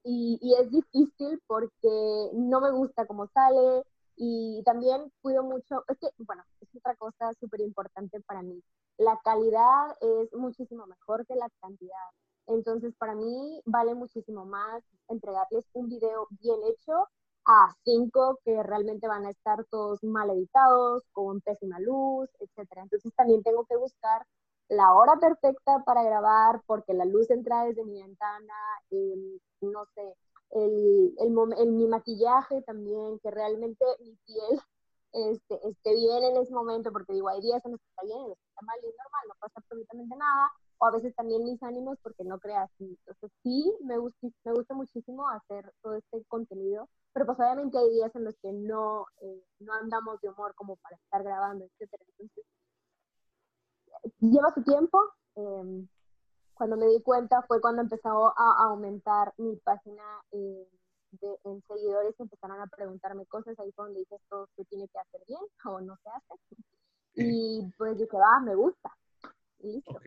y, 0.05 0.39
y 0.43 0.55
es 0.55 0.71
difícil 0.71 1.41
porque 1.47 2.31
no 2.35 2.61
me 2.61 2.71
gusta 2.71 3.07
cómo 3.07 3.27
sale, 3.29 3.85
y 4.17 4.63
también 4.65 5.11
cuido 5.23 5.43
mucho, 5.43 5.85
es 5.89 5.99
que, 5.99 6.09
bueno, 6.19 6.45
es 6.61 6.69
otra 6.77 6.95
cosa 6.97 7.33
súper 7.41 7.61
importante 7.61 8.21
para 8.21 8.43
mí. 8.43 8.63
La 8.99 9.19
calidad 9.25 9.97
es 10.01 10.33
muchísimo 10.35 10.87
mejor 10.87 11.27
que 11.27 11.35
la 11.35 11.51
cantidad. 11.61 12.09
Entonces, 12.47 12.95
para 12.97 13.15
mí 13.15 13.61
vale 13.65 13.95
muchísimo 13.95 14.45
más 14.45 14.85
entregarles 15.09 15.65
un 15.73 15.89
video 15.89 16.29
bien 16.31 16.61
hecho 16.65 17.09
a 17.47 17.75
cinco 17.85 18.39
que 18.45 18.63
realmente 18.63 19.09
van 19.09 19.27
a 19.27 19.31
estar 19.31 19.65
todos 19.67 20.03
mal 20.05 20.31
editados, 20.31 21.03
con 21.13 21.41
pésima 21.41 21.79
luz, 21.81 22.31
etc. 22.39 22.69
Entonces, 22.77 23.13
también 23.17 23.43
tengo 23.43 23.65
que 23.65 23.77
buscar 23.77 24.25
la 24.69 24.95
hora 24.95 25.17
perfecta 25.21 25.83
para 25.85 26.03
grabar 26.03 26.63
porque 26.67 26.95
la 26.95 27.05
luz 27.05 27.31
entra 27.31 27.65
desde 27.65 27.85
mi 27.85 28.03
ventana, 28.03 28.55
no 29.61 29.85
sé, 29.95 30.15
el, 30.51 31.15
el, 31.19 31.73
mi 31.73 31.87
maquillaje 31.87 32.63
también, 32.63 33.19
que 33.21 33.31
realmente 33.31 33.85
mi 34.01 34.17
piel 34.25 34.61
este, 35.13 35.69
esté 35.69 35.95
bien 35.95 36.25
en 36.25 36.37
ese 36.39 36.53
momento, 36.53 36.91
porque 36.93 37.13
digo, 37.13 37.29
hay 37.29 37.41
días 37.41 37.65
en 37.65 37.73
los 37.73 37.81
que 37.81 37.89
está 37.89 38.03
bien, 38.05 38.19
en 38.19 38.29
los 38.29 38.39
que 38.39 38.49
está 38.49 38.63
mal 38.63 38.79
y 38.83 38.89
es 38.89 38.95
normal, 38.99 39.23
no 39.29 39.35
pasa 39.41 39.61
absolutamente 39.61 40.17
nada, 40.17 40.51
o 40.79 40.87
a 40.87 40.91
veces 40.91 41.15
también 41.15 41.45
mis 41.45 41.63
ánimos 41.63 41.99
porque 42.03 42.25
no 42.25 42.39
creas. 42.39 42.71
Entonces 42.81 43.31
sí, 43.43 43.73
me 43.83 43.99
gusta, 43.99 44.29
me 44.45 44.53
gusta 44.53 44.75
muchísimo 44.75 45.29
hacer 45.29 45.73
todo 45.83 45.95
este 45.95 46.25
contenido, 46.25 46.89
pero 47.13 47.27
pues 47.27 47.39
obviamente 47.39 47.79
hay 47.79 47.91
días 47.91 48.15
en 48.17 48.25
los 48.25 48.35
que 48.43 48.53
no, 48.53 49.07
eh, 49.21 49.45
no 49.61 49.73
andamos 49.75 50.21
de 50.21 50.31
humor 50.31 50.55
como 50.57 50.77
para 50.77 50.97
estar 50.97 51.23
grabando, 51.23 51.65
etcétera. 51.65 52.03
Entonces, 52.09 52.45
lleva 54.21 54.53
su 54.55 54.63
tiempo, 54.63 54.99
eh, 55.37 55.87
cuando 56.55 56.77
me 56.77 56.87
di 56.87 57.03
cuenta 57.03 57.43
fue 57.47 57.61
cuando 57.61 57.83
empezó 57.83 58.33
a 58.37 58.65
aumentar 58.65 59.33
mi 59.39 59.57
página 59.57 60.03
eh, 60.33 60.69
de, 61.13 61.39
en 61.45 61.63
seguidores, 61.67 62.15
empezaron 62.19 62.61
a 62.61 62.67
preguntarme 62.67 63.27
cosas, 63.27 63.59
ahí 63.59 63.73
fue 63.73 63.87
donde 63.87 64.01
dije 64.01 64.17
esto 64.17 64.49
se 64.57 64.65
tiene 64.67 64.89
que 64.89 64.99
hacer 64.99 65.21
bien 65.27 65.41
o 65.65 65.81
no 65.81 65.97
se 66.03 66.09
hace. 66.11 66.41
Y 67.17 67.73
pues 67.77 67.97
dije, 67.99 68.17
va, 68.17 68.41
me 68.41 68.55
gusta. 68.55 68.91
listo. 69.61 70.01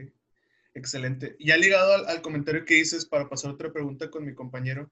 Excelente. 0.74 1.36
Y 1.40 1.52
ha 1.52 1.58
ligado 1.58 2.08
al, 2.08 2.22
comentario 2.22 2.64
que 2.64 2.76
dices 2.76 3.06
para 3.06 3.28
pasar 3.28 3.52
otra 3.52 3.72
pregunta 3.72 4.12
con 4.12 4.26
mi 4.26 4.36
compañero, 4.36 4.92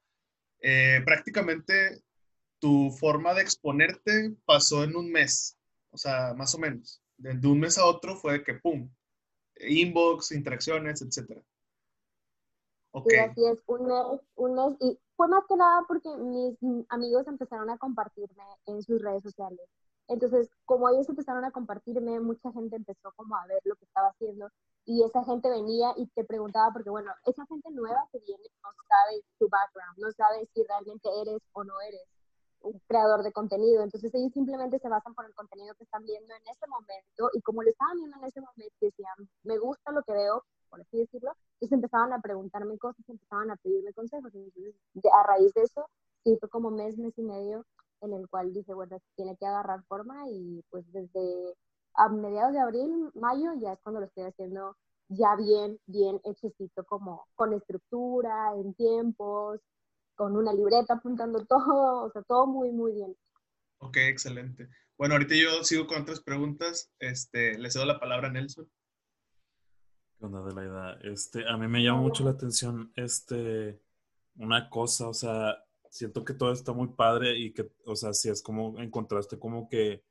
eh, 0.60 1.02
prácticamente 1.06 2.02
tu 2.60 2.90
forma 2.90 3.36
de 3.36 3.42
exponerte 3.42 4.34
pasó 4.46 4.84
en 4.84 4.96
un 4.96 5.12
mes, 5.12 5.58
o 5.92 5.98
sea, 5.98 6.34
más 6.34 6.56
o 6.56 6.58
menos. 6.58 7.04
De, 7.18 7.34
de 7.34 7.48
un 7.48 7.60
mes 7.60 7.78
a 7.78 7.86
otro 7.86 8.16
fue 8.16 8.44
que, 8.44 8.56
¡pum!, 8.56 8.90
inbox, 9.60 10.32
interacciones, 10.32 11.02
etcétera. 11.02 11.42
Okay. 12.92 13.18
Y 13.18 13.20
así 13.20 13.46
es, 13.46 13.64
un 13.68 13.88
mes, 13.88 14.22
un 14.36 14.56
mes, 14.56 14.78
y 14.80 15.00
fue 15.16 15.28
más 15.28 15.44
que 15.48 15.56
nada 15.56 15.84
porque 15.88 16.10
mis 16.18 16.58
amigos 16.90 17.28
empezaron 17.28 17.70
a 17.70 17.78
compartirme 17.78 18.44
en 18.68 18.82
sus 18.84 19.02
redes 19.02 19.24
sociales. 19.24 19.68
Entonces, 20.08 20.50
como 20.66 20.88
ellos 20.90 21.10
empezaron 21.10 21.44
a 21.46 21.52
compartirme, 21.52 22.20
mucha 22.20 22.52
gente 22.52 22.76
empezó 22.76 23.12
como 23.16 23.36
a 23.36 23.48
ver 23.48 23.60
lo 23.64 23.76
que 23.76 23.86
estaba 23.86 24.10
haciendo 24.10 24.50
y 24.86 25.04
esa 25.04 25.24
gente 25.24 25.50
venía 25.50 25.94
y 25.98 26.06
te 26.08 26.24
preguntaba, 26.24 26.72
porque 26.72 26.92
bueno, 26.92 27.12
esa 27.26 27.46
gente 27.48 27.72
nueva 27.72 28.08
que 28.12 28.20
viene 28.20 28.44
no 28.64 28.70
sabe 28.88 29.24
tu 29.40 29.50
background, 29.50 29.98
no 29.98 30.12
sabe 30.12 30.46
si 30.54 30.64
realmente 30.64 31.10
eres 31.22 31.42
o 31.54 31.64
no 31.64 31.74
eres 31.82 32.04
un 32.66 32.80
creador 32.88 33.24
de 33.24 33.32
contenido. 33.32 33.84
Entonces 33.84 34.14
ellos 34.14 34.34
simplemente 34.34 34.80
se 34.80 34.90
basan 34.90 35.14
por 35.14 35.26
el 35.26 35.34
contenido 35.34 35.76
que 35.76 35.84
están 35.84 36.04
viendo 36.06 36.34
en 36.34 36.48
ese 36.48 36.68
momento 36.68 37.30
y 37.34 37.42
como 37.42 37.64
lo 37.64 37.70
estaban 37.70 37.98
viendo 37.98 38.18
en 38.18 38.24
ese 38.26 38.42
momento 38.42 38.76
decían, 38.82 39.30
me 39.44 39.58
gusta 39.58 39.92
lo 39.92 40.04
que 40.04 40.14
veo, 40.14 40.44
por 40.70 40.82
así 40.82 40.98
decirlo, 40.98 41.32
entonces 41.54 41.72
empezaban 41.72 42.14
a 42.14 42.20
preguntarme 42.20 42.78
cosas, 42.78 43.08
empezaban 43.08 43.52
a 43.52 43.56
pedirme 43.58 43.94
consejos. 43.94 44.34
Entonces, 44.34 44.76
a 45.14 45.24
raíz 45.24 45.54
de 45.54 45.62
eso, 45.64 45.88
sí, 46.24 46.38
fue 46.40 46.50
como 46.50 46.72
mes, 46.72 46.98
mes 46.98 47.18
y 47.18 47.24
medio 47.24 47.66
en 48.02 48.14
el 48.14 48.28
cual 48.30 48.54
dije, 48.54 48.74
bueno, 48.74 48.98
tiene 49.16 49.36
que 49.38 49.46
agarrar 49.46 49.84
forma 49.86 50.28
y 50.30 50.64
pues 50.70 50.86
desde 50.92 51.56
a 51.96 52.10
mediados 52.10 52.54
de 52.54 52.60
abril, 52.60 53.12
mayo, 53.16 53.54
ya 53.60 53.74
es 53.74 53.80
cuando 53.82 54.02
lo 54.02 54.08
estoy 54.08 54.26
haciendo 54.26 54.76
ya 55.08 55.36
bien, 55.36 55.80
bien 55.86 56.20
hechecito, 56.24 56.84
como 56.86 57.28
con 57.36 57.54
estructura, 57.54 58.54
en 58.56 58.74
tiempos, 58.74 59.62
con 60.16 60.36
una 60.36 60.54
libreta 60.54 60.96
apuntando 60.96 61.46
todo, 61.46 62.06
o 62.06 62.12
sea, 62.12 62.22
todo 62.24 62.48
muy, 62.48 62.72
muy 62.72 62.94
bien. 62.94 63.16
Ok, 63.80 63.98
excelente. 63.98 64.70
Bueno, 64.98 65.16
ahorita 65.16 65.36
yo 65.36 65.64
sigo 65.64 65.88
con 65.88 66.02
otras 66.02 66.22
preguntas. 66.22 66.92
Este, 67.00 67.58
le 67.58 67.70
cedo 67.70 67.86
la 67.86 68.00
palabra 68.00 68.30
a 68.30 68.32
Nelson. 68.32 68.70
¿Qué 70.18 70.26
onda, 70.26 70.40
Adelaida? 70.40 70.98
Este, 71.04 71.48
a 71.48 71.58
mí 71.58 71.68
me 71.68 71.84
llama 71.84 72.02
mucho 72.02 72.24
la 72.24 72.32
atención 72.32 72.92
este, 72.96 73.82
una 74.38 74.70
cosa, 74.70 75.10
o 75.10 75.14
sea, 75.14 75.62
siento 75.90 76.24
que 76.24 76.34
todo 76.34 76.54
está 76.54 76.72
muy 76.72 76.88
padre 76.88 77.38
y 77.38 77.54
que, 77.54 77.70
o 77.86 77.96
sea, 77.96 78.14
si 78.14 78.30
es 78.30 78.42
como 78.42 78.80
encontraste 78.80 79.38
como 79.38 79.68
que 79.68 80.04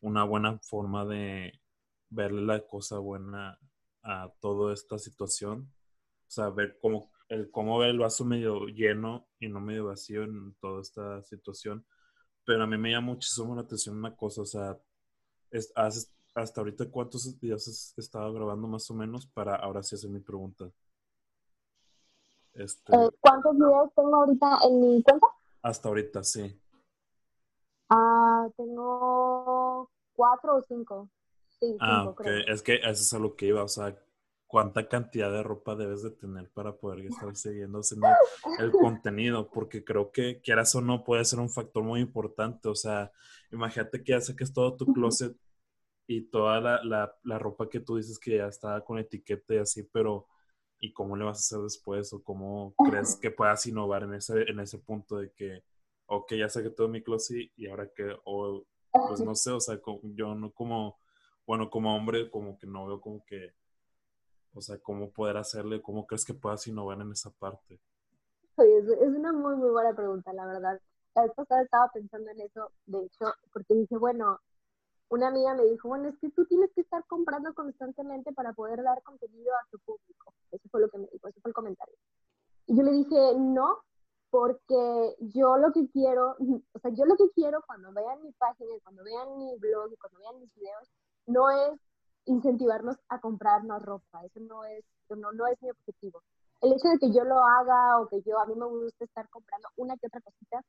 una 0.00 0.24
buena 0.24 0.58
forma 0.60 1.04
de 1.04 1.60
verle 2.10 2.42
la 2.42 2.66
cosa 2.66 2.98
buena 2.98 3.58
a 4.02 4.32
toda 4.40 4.72
esta 4.72 4.98
situación. 4.98 5.72
O 6.26 6.30
sea, 6.30 6.50
ver 6.50 6.78
cómo, 6.80 7.10
el, 7.28 7.50
cómo 7.50 7.78
ver 7.78 7.90
el 7.90 7.98
vaso 7.98 8.24
medio 8.24 8.66
lleno 8.66 9.26
y 9.38 9.48
no 9.48 9.60
medio 9.60 9.86
vacío 9.86 10.24
en 10.24 10.54
toda 10.60 10.80
esta 10.80 11.22
situación. 11.22 11.84
Pero 12.44 12.62
a 12.62 12.66
mí 12.66 12.78
me 12.78 12.90
llama 12.90 13.08
muchísimo 13.08 13.54
la 13.54 13.62
atención 13.62 13.96
una 13.96 14.16
cosa, 14.16 14.42
o 14.42 14.46
sea, 14.46 14.78
es, 15.50 15.72
hasta 16.34 16.60
ahorita 16.60 16.90
cuántos 16.90 17.38
días 17.40 17.68
has 17.68 17.94
estado 17.98 18.32
grabando 18.32 18.68
más 18.68 18.90
o 18.90 18.94
menos 18.94 19.26
para 19.26 19.56
ahora 19.56 19.82
sí 19.82 19.94
hacer 19.94 20.10
mi 20.10 20.20
pregunta. 20.20 20.70
Este, 22.54 22.94
eh, 22.94 23.10
¿Cuántos 23.20 23.54
videos 23.54 23.92
tengo 23.94 24.16
ahorita 24.16 24.58
en 24.64 24.80
mi 24.80 25.02
cuenta? 25.02 25.26
Hasta 25.62 25.88
ahorita, 25.88 26.24
sí. 26.24 26.60
Ah, 27.88 28.48
tengo 28.56 29.90
cuatro 30.14 30.56
o 30.56 30.62
cinco. 30.62 31.08
Sí, 31.60 31.76
ah, 31.80 32.08
ok. 32.08 32.22
Es 32.46 32.62
que 32.62 32.76
eso 32.76 32.90
es 32.90 33.12
a 33.12 33.18
lo 33.18 33.34
que 33.34 33.46
iba, 33.46 33.62
o 33.62 33.68
sea, 33.68 33.96
cuánta 34.48 34.88
cantidad 34.88 35.30
de 35.30 35.42
ropa 35.42 35.76
debes 35.76 36.02
de 36.02 36.10
tener 36.10 36.48
para 36.50 36.72
poder 36.74 37.06
estar 37.06 37.36
siguiendo 37.36 37.80
el 38.58 38.72
contenido, 38.72 39.48
porque 39.50 39.84
creo 39.84 40.10
que 40.10 40.40
quieras 40.40 40.74
o 40.74 40.80
no 40.80 41.04
puede 41.04 41.24
ser 41.24 41.38
un 41.38 41.50
factor 41.50 41.84
muy 41.84 42.00
importante, 42.00 42.68
o 42.68 42.74
sea, 42.74 43.12
imagínate 43.52 44.02
que 44.02 44.12
ya 44.12 44.20
saques 44.20 44.52
todo 44.52 44.76
tu 44.76 44.92
closet 44.92 45.36
y 46.08 46.22
toda 46.22 46.60
la, 46.60 47.12
la, 47.22 47.38
ropa 47.38 47.68
que 47.68 47.80
tú 47.80 47.96
dices 47.96 48.18
que 48.18 48.38
ya 48.38 48.46
está 48.46 48.80
con 48.82 48.98
etiqueta 48.98 49.54
y 49.54 49.58
así, 49.58 49.82
pero 49.82 50.26
¿y 50.80 50.92
cómo 50.94 51.16
le 51.16 51.24
vas 51.24 51.38
a 51.38 51.40
hacer 51.40 51.58
después? 51.64 52.12
¿O 52.14 52.22
cómo 52.22 52.74
crees 52.88 53.16
que 53.16 53.30
puedas 53.30 53.66
innovar 53.66 54.04
en 54.04 54.14
ese, 54.14 54.42
en 54.50 54.58
ese 54.60 54.78
punto 54.78 55.18
de 55.18 55.30
que, 55.32 55.62
ok, 56.06 56.32
ya 56.34 56.48
saqué 56.48 56.70
todo 56.70 56.88
mi 56.88 57.02
closet 57.02 57.50
y 57.56 57.68
ahora 57.68 57.90
que, 57.94 58.16
o 58.24 58.64
pues 58.90 59.20
no 59.20 59.34
sé, 59.34 59.50
o 59.50 59.60
sea, 59.60 59.78
yo 60.14 60.34
no 60.34 60.50
como, 60.52 60.98
bueno, 61.46 61.68
como 61.68 61.94
hombre, 61.94 62.30
como 62.30 62.58
que 62.58 62.66
no 62.66 62.86
veo 62.86 63.00
como 63.02 63.22
que, 63.26 63.52
o 64.58 64.62
sea, 64.62 64.78
cómo 64.78 65.10
poder 65.10 65.36
hacerle, 65.36 65.80
cómo 65.80 66.06
crees 66.06 66.24
que 66.24 66.34
puedas 66.34 66.66
innovar 66.66 67.00
en 67.00 67.12
esa 67.12 67.30
parte. 67.30 67.80
Oye, 68.56 68.78
es 68.78 69.08
una 69.08 69.32
muy, 69.32 69.54
muy 69.56 69.70
buena 69.70 69.94
pregunta, 69.94 70.32
la 70.32 70.46
verdad. 70.46 70.80
La 71.14 71.22
vez 71.22 71.32
pasada 71.34 71.62
estaba 71.62 71.88
pensando 71.92 72.30
en 72.30 72.40
eso, 72.40 72.72
de 72.86 73.04
hecho, 73.04 73.32
porque 73.52 73.74
dije, 73.74 73.96
bueno, 73.96 74.40
una 75.10 75.28
amiga 75.28 75.54
me 75.54 75.64
dijo, 75.64 75.88
bueno, 75.88 76.08
es 76.08 76.18
que 76.18 76.30
tú 76.30 76.44
tienes 76.46 76.70
que 76.74 76.80
estar 76.80 77.04
comprando 77.06 77.54
constantemente 77.54 78.32
para 78.32 78.52
poder 78.52 78.82
dar 78.82 79.02
contenido 79.02 79.52
a 79.54 79.66
tu 79.70 79.78
público. 79.78 80.34
Eso 80.50 80.68
fue 80.70 80.80
lo 80.80 80.88
que 80.88 80.98
me 80.98 81.08
dijo, 81.12 81.28
ese 81.28 81.40
fue 81.40 81.50
el 81.50 81.54
comentario. 81.54 81.94
Y 82.66 82.76
yo 82.76 82.82
le 82.82 82.92
dije, 82.92 83.34
no, 83.38 83.78
porque 84.30 85.16
yo 85.20 85.56
lo 85.56 85.72
que 85.72 85.88
quiero, 85.90 86.36
o 86.72 86.78
sea, 86.80 86.90
yo 86.90 87.04
lo 87.04 87.16
que 87.16 87.30
quiero 87.34 87.62
cuando 87.66 87.92
vean 87.92 88.22
mi 88.22 88.32
página, 88.32 88.70
cuando 88.82 89.04
vean 89.04 89.38
mi 89.38 89.56
blog 89.58 89.96
cuando 90.00 90.18
vean 90.18 90.40
mis 90.40 90.52
videos, 90.54 90.90
no 91.26 91.48
es 91.50 91.80
incentivarnos 92.28 92.96
a 93.08 93.20
comprar 93.20 93.64
más 93.64 93.82
ropa, 93.82 94.24
eso 94.24 94.40
no 94.40 94.64
es, 94.64 94.84
no, 95.08 95.32
no 95.32 95.46
es 95.46 95.60
mi 95.62 95.70
objetivo. 95.70 96.22
El 96.60 96.72
hecho 96.72 96.88
de 96.88 96.98
que 96.98 97.12
yo 97.12 97.24
lo 97.24 97.38
haga 97.38 98.00
o 98.00 98.08
que 98.08 98.20
yo, 98.22 98.38
a 98.38 98.46
mí 98.46 98.54
me 98.54 98.66
gusta 98.66 99.04
estar 99.04 99.28
comprando 99.30 99.68
una 99.76 99.96
que 99.96 100.06
otra 100.06 100.20
cosita, 100.20 100.62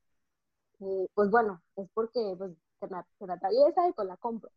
eh, 0.82 1.08
pues 1.14 1.30
bueno, 1.30 1.62
es 1.76 1.90
porque 1.94 2.36
pues, 2.38 2.52
se, 2.80 2.88
me, 2.88 3.02
se 3.18 3.26
me 3.26 3.34
atraviesa 3.34 3.88
y 3.88 3.94
pues 3.94 4.08
la 4.08 4.18
compro. 4.18 4.50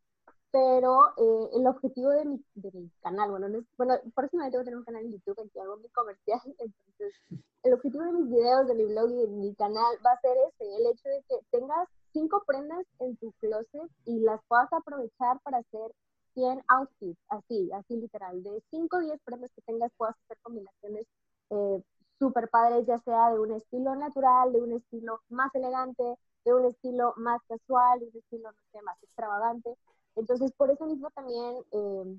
Pero 0.52 1.08
eh, 1.16 1.48
el 1.54 1.66
objetivo 1.66 2.10
de 2.10 2.26
mi, 2.26 2.44
de 2.54 2.70
mi 2.72 2.90
canal, 3.00 3.30
bueno, 3.30 3.48
no 3.48 3.58
es, 3.60 3.64
bueno, 3.78 3.94
próximamente 4.14 4.58
voy 4.58 4.62
a 4.62 4.64
tener 4.64 4.78
un 4.78 4.84
canal 4.84 5.04
en 5.04 5.12
YouTube 5.12 5.40
en 5.40 5.48
que 5.50 5.60
hago 5.60 5.76
mi 5.78 5.88
comercial, 5.88 6.40
entonces 6.58 7.14
el 7.62 7.74
objetivo 7.74 8.04
de 8.04 8.12
mis 8.12 8.30
videos, 8.30 8.66
de 8.66 8.74
mi 8.74 8.84
blog 8.84 9.10
y 9.10 9.16
de 9.16 9.26
mi 9.28 9.54
canal 9.54 9.96
va 10.04 10.12
a 10.12 10.20
ser 10.20 10.36
ese, 10.48 10.76
el 10.76 10.86
hecho 10.86 11.08
de 11.08 11.22
que 11.28 11.36
tengas 11.50 11.88
cinco 12.12 12.42
prendas 12.46 12.84
en 12.98 13.16
tu 13.16 13.32
closet 13.40 13.90
y 14.04 14.20
las 14.20 14.40
puedas 14.46 14.70
aprovechar 14.72 15.40
para 15.42 15.58
hacer 15.58 15.92
100 16.34 16.62
outfits, 16.68 17.20
así, 17.28 17.70
así 17.72 17.96
literal, 17.96 18.42
de 18.42 18.62
5 18.70 18.96
o 18.96 19.00
10 19.00 19.20
prendas 19.24 19.50
que 19.54 19.62
tengas 19.62 19.92
puedas 19.96 20.16
hacer 20.24 20.38
combinaciones 20.42 21.06
eh, 21.50 21.82
súper 22.18 22.48
padres, 22.48 22.86
ya 22.86 22.98
sea 22.98 23.30
de 23.30 23.38
un 23.40 23.52
estilo 23.52 23.94
natural, 23.96 24.52
de 24.52 24.60
un 24.62 24.72
estilo 24.72 25.20
más 25.28 25.54
elegante, 25.54 26.04
de 26.44 26.54
un 26.54 26.66
estilo 26.66 27.14
más 27.16 27.40
casual, 27.48 28.00
de 28.00 28.06
un 28.06 28.16
estilo, 28.16 28.52
no 28.52 28.58
sé, 28.72 28.82
más 28.82 29.02
extravagante. 29.02 29.76
Entonces, 30.16 30.52
por 30.52 30.70
eso 30.70 30.86
mismo 30.86 31.10
también, 31.10 31.56
eh, 31.72 32.18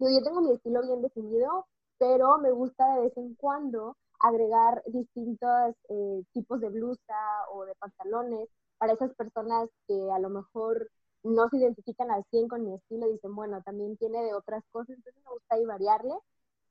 yo 0.00 0.22
tengo 0.24 0.40
mi 0.40 0.52
estilo 0.52 0.82
bien 0.82 1.02
definido, 1.02 1.66
pero 1.98 2.38
me 2.38 2.52
gusta 2.52 2.84
de 2.94 3.00
vez 3.02 3.16
en 3.16 3.34
cuando 3.34 3.96
agregar 4.20 4.82
distintos 4.86 5.74
eh, 5.88 6.22
tipos 6.32 6.60
de 6.60 6.68
blusa 6.70 7.14
o 7.52 7.64
de 7.64 7.74
pantalones 7.76 8.48
para 8.78 8.92
esas 8.92 9.14
personas 9.14 9.68
que 9.86 10.10
a 10.12 10.18
lo 10.18 10.30
mejor 10.30 10.88
no 11.22 11.48
se 11.48 11.58
identifican 11.58 12.10
al 12.10 12.24
100 12.30 12.48
con 12.48 12.64
mi 12.64 12.74
estilo, 12.74 13.08
dicen, 13.08 13.34
bueno, 13.34 13.62
también 13.62 13.96
tiene 13.96 14.22
de 14.22 14.34
otras 14.34 14.64
cosas, 14.70 14.96
entonces 14.96 15.22
me 15.24 15.32
gusta 15.32 15.54
ahí 15.54 15.64
variarle. 15.64 16.14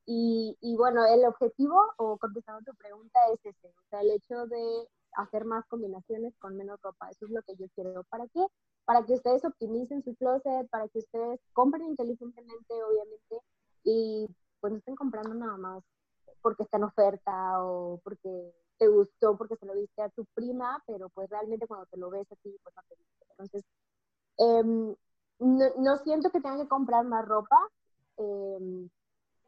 Y, 0.09 0.75
bueno, 0.77 1.05
el 1.05 1.25
objetivo, 1.25 1.77
o 1.97 2.17
contestando 2.17 2.61
tu 2.63 2.77
pregunta, 2.77 3.19
es 3.33 3.39
ese, 3.45 3.67
o 3.67 3.89
sea, 3.89 4.01
el 4.01 4.11
hecho 4.11 4.47
de 4.47 4.87
hacer 5.17 5.43
más 5.43 5.65
combinaciones 5.67 6.33
con 6.39 6.55
menos 6.55 6.79
ropa, 6.81 7.09
eso 7.09 7.25
es 7.25 7.31
lo 7.31 7.41
que 7.41 7.55
yo 7.57 7.65
quiero. 7.75 8.03
¿Para 8.05 8.25
qué? 8.27 8.45
para 8.87 9.05
que 9.05 9.15
ustedes 9.15 9.43
optimicen 9.43 10.01
su 10.01 10.15
closet, 10.15 10.69
para 10.69 10.87
que 10.87 10.99
ustedes 10.99 11.41
compren 11.51 11.87
inteligentemente, 11.87 12.73
obviamente, 12.83 13.41
y 13.83 14.25
pues 14.61 14.71
no 14.71 14.79
estén 14.79 14.95
comprando 14.95 15.33
nada 15.33 15.57
más 15.57 15.83
porque 16.41 16.63
está 16.63 16.77
en 16.77 16.85
oferta 16.85 17.61
o 17.65 17.99
porque 18.01 18.53
te 18.77 18.87
gustó, 18.87 19.37
porque 19.37 19.57
se 19.57 19.65
lo 19.65 19.73
viste 19.73 20.01
a 20.01 20.09
tu 20.09 20.23
prima, 20.33 20.81
pero 20.87 21.09
pues 21.09 21.29
realmente 21.29 21.67
cuando 21.67 21.85
te 21.87 21.97
lo 21.97 22.09
ves 22.09 22.31
a 22.31 22.35
pues 22.37 22.55
no 22.55 22.81
te 22.87 22.95
viste. 22.95 23.25
Entonces, 23.31 23.65
em, 24.37 24.95
no, 25.39 25.97
siento 26.03 26.31
que 26.31 26.41
tengan 26.41 26.61
que 26.61 26.67
comprar 26.67 27.05
más 27.05 27.25
ropa, 27.27 27.57
em, 28.17 28.89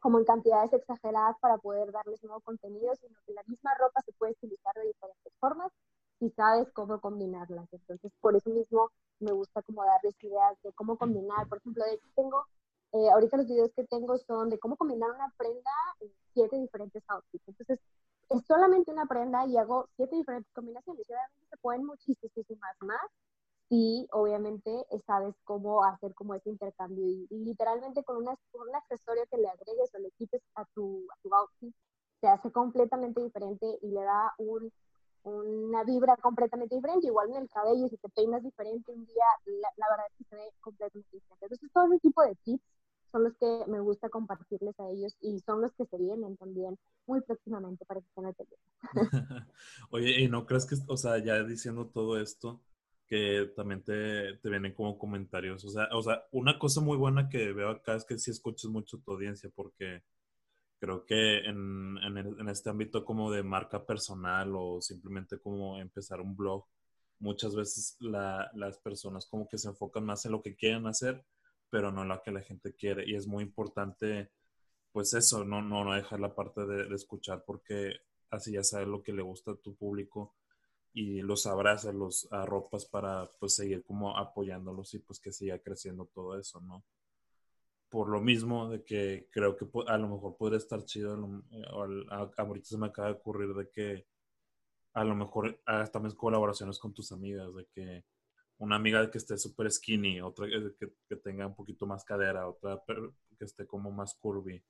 como 0.00 0.18
en 0.18 0.24
cantidades 0.24 0.72
exageradas 0.72 1.36
para 1.40 1.58
poder 1.58 1.92
darles 1.92 2.22
nuevo 2.22 2.40
contenido, 2.40 2.94
sino 2.96 3.18
que 3.26 3.34
la 3.34 3.42
misma 3.46 3.72
ropa 3.78 4.00
se 4.02 4.12
puede 4.12 4.32
utilizar 4.32 4.74
de 4.74 4.86
diferentes 4.88 5.32
formas 5.40 5.72
y 6.20 6.30
sabes 6.30 6.70
cómo 6.72 7.00
combinarlas. 7.00 7.68
Entonces, 7.72 8.12
por 8.20 8.36
eso 8.36 8.50
mismo 8.50 8.90
me 9.20 9.32
gusta 9.32 9.62
como 9.62 9.84
darles 9.84 10.14
ideas 10.22 10.56
de 10.62 10.72
cómo 10.72 10.96
combinar. 10.96 11.48
Por 11.48 11.58
ejemplo, 11.58 11.84
de 11.84 12.00
tengo, 12.16 12.46
eh, 12.92 13.10
ahorita 13.10 13.38
los 13.38 13.48
videos 13.48 13.72
que 13.74 13.84
tengo 13.84 14.18
son 14.18 14.50
de 14.50 14.58
cómo 14.58 14.76
combinar 14.76 15.10
una 15.10 15.32
prenda 15.36 15.70
en 16.00 16.10
siete 16.34 16.56
diferentes 16.58 17.02
outfits. 17.08 17.48
Entonces, 17.48 17.80
es 18.30 18.46
solamente 18.46 18.92
una 18.92 19.06
prenda 19.06 19.46
y 19.46 19.56
hago 19.58 19.88
siete 19.96 20.16
diferentes 20.16 20.52
combinaciones. 20.52 21.04
Y 21.08 21.12
obviamente 21.12 21.46
se 21.50 21.56
pueden 21.58 21.84
muchísimas 21.84 22.76
más 22.80 23.00
y 23.70 24.06
obviamente 24.12 24.84
sabes 25.06 25.34
cómo 25.44 25.84
hacer 25.84 26.12
como 26.14 26.34
ese 26.34 26.50
intercambio. 26.50 27.06
Y, 27.06 27.26
literalmente 27.30 28.04
con, 28.04 28.16
una, 28.16 28.36
con, 28.50 28.68
un 28.68 28.74
accesorio 28.74 29.24
que 29.30 29.38
le 29.38 29.48
agregues 29.48 29.94
o 29.94 29.98
le 29.98 30.10
quites 30.12 30.42
a 30.56 30.64
tu, 30.74 31.06
a 31.10 31.16
tu 31.22 31.34
outfit, 31.34 31.74
se 32.20 32.28
hace 32.28 32.50
completamente 32.52 33.22
diferente 33.22 33.78
y 33.80 33.88
le 33.88 34.02
da 34.02 34.34
un 34.38 34.70
una 35.22 35.84
vibra 35.84 36.16
completamente 36.16 36.74
diferente, 36.74 37.06
igual 37.06 37.30
en 37.30 37.42
el 37.42 37.48
cabello, 37.50 37.88
si 37.88 37.96
te 37.98 38.08
peinas 38.08 38.42
diferente 38.42 38.92
un 38.92 39.04
día, 39.04 39.24
la, 39.44 39.86
verdad 39.90 40.06
es 40.08 40.16
que 40.16 40.24
se 40.24 40.36
ve 40.36 40.50
completamente 40.60 41.08
diferente. 41.12 41.44
Entonces, 41.44 41.70
todo 41.72 41.84
ese 41.86 41.98
tipo 42.00 42.22
de 42.22 42.34
tips 42.36 42.64
son 43.12 43.24
los 43.24 43.36
que 43.36 43.64
me 43.66 43.80
gusta 43.80 44.08
compartirles 44.08 44.78
a 44.78 44.88
ellos 44.88 45.16
y 45.20 45.40
son 45.40 45.60
los 45.60 45.72
que 45.72 45.84
se 45.84 45.98
vienen 45.98 46.36
también 46.36 46.78
muy 47.06 47.20
próximamente 47.20 47.84
para 47.84 48.00
que 48.00 48.06
estén 48.06 48.26
atentos. 48.26 48.58
Oye, 49.90 50.20
¿y 50.20 50.28
no 50.28 50.46
crees 50.46 50.64
que, 50.64 50.76
o 50.86 50.96
sea, 50.96 51.18
ya 51.18 51.42
diciendo 51.42 51.88
todo 51.88 52.18
esto, 52.18 52.60
que 53.10 53.50
también 53.56 53.82
te, 53.82 54.36
te, 54.36 54.48
vienen 54.48 54.72
como 54.72 54.96
comentarios? 54.96 55.64
O 55.64 55.70
sea, 55.70 55.88
o 55.92 56.02
sea, 56.02 56.24
una 56.30 56.58
cosa 56.60 56.80
muy 56.80 56.96
buena 56.96 57.28
que 57.28 57.52
veo 57.52 57.70
acá 57.70 57.96
es 57.96 58.04
que 58.04 58.16
sí 58.18 58.30
escuchas 58.30 58.70
mucho 58.70 59.00
tu 59.00 59.10
audiencia 59.12 59.50
porque 59.52 60.04
creo 60.78 61.04
que 61.04 61.38
en, 61.40 61.98
en, 61.98 62.48
este 62.48 62.70
ámbito 62.70 63.04
como 63.04 63.32
de 63.32 63.42
marca 63.42 63.84
personal 63.84 64.54
o 64.54 64.80
simplemente 64.80 65.40
como 65.40 65.80
empezar 65.80 66.20
un 66.20 66.36
blog, 66.36 66.66
muchas 67.18 67.54
veces 67.56 67.96
las 68.00 68.78
personas 68.78 69.26
como 69.26 69.48
que 69.48 69.58
se 69.58 69.68
enfocan 69.68 70.04
más 70.06 70.24
en 70.26 70.32
lo 70.32 70.42
que 70.42 70.54
quieren 70.56 70.86
hacer, 70.86 71.24
pero 71.68 71.90
no 71.90 72.02
en 72.02 72.08
lo 72.08 72.22
que 72.22 72.30
la 72.30 72.42
gente 72.42 72.74
quiere. 72.74 73.04
Y 73.08 73.16
es 73.16 73.26
muy 73.26 73.42
importante, 73.42 74.30
pues 74.92 75.14
eso, 75.14 75.44
no, 75.44 75.62
no, 75.62 75.84
no 75.84 75.94
dejar 75.94 76.20
la 76.20 76.34
parte 76.34 76.64
de, 76.64 76.94
escuchar 76.94 77.44
porque 77.44 77.94
así 78.30 78.52
ya 78.52 78.62
sabes 78.62 78.88
lo 78.88 79.02
que 79.02 79.12
le 79.12 79.22
gusta 79.22 79.52
a 79.52 79.56
tu 79.56 79.74
público 79.74 80.36
y 80.92 81.22
los 81.22 81.46
abrazas, 81.46 81.94
los 81.94 82.28
arropas 82.32 82.86
para 82.86 83.30
pues 83.38 83.54
seguir 83.54 83.84
como 83.84 84.16
apoyándolos 84.16 84.94
y 84.94 84.98
pues 84.98 85.20
que 85.20 85.32
siga 85.32 85.58
creciendo 85.58 86.06
todo 86.06 86.38
eso, 86.38 86.60
¿no? 86.60 86.84
Por 87.88 88.08
lo 88.08 88.20
mismo 88.20 88.68
de 88.68 88.84
que 88.84 89.28
creo 89.30 89.56
que 89.56 89.66
a 89.86 89.98
lo 89.98 90.08
mejor 90.08 90.36
podría 90.36 90.58
estar 90.58 90.84
chido, 90.84 91.42
ahorita 92.36 92.68
se 92.68 92.78
me 92.78 92.86
acaba 92.86 93.08
de 93.08 93.14
ocurrir 93.14 93.54
de 93.54 93.68
que 93.70 94.06
a 94.94 95.04
lo 95.04 95.14
mejor 95.14 95.60
hagas 95.66 95.92
también 95.92 96.14
colaboraciones 96.14 96.78
con 96.78 96.92
tus 96.92 97.12
amigas, 97.12 97.54
de 97.54 97.66
que 97.66 98.04
una 98.58 98.76
amiga 98.76 99.10
que 99.10 99.18
esté 99.18 99.38
súper 99.38 99.70
skinny, 99.70 100.20
otra 100.20 100.46
que, 100.78 100.92
que, 101.08 101.16
tenga 101.16 101.46
un 101.46 101.54
poquito 101.54 101.86
más 101.86 102.04
cadera, 102.04 102.48
otra 102.48 102.82
que 103.38 103.44
esté 103.44 103.66
como 103.66 103.90
más 103.90 104.14
curvy, 104.14 104.62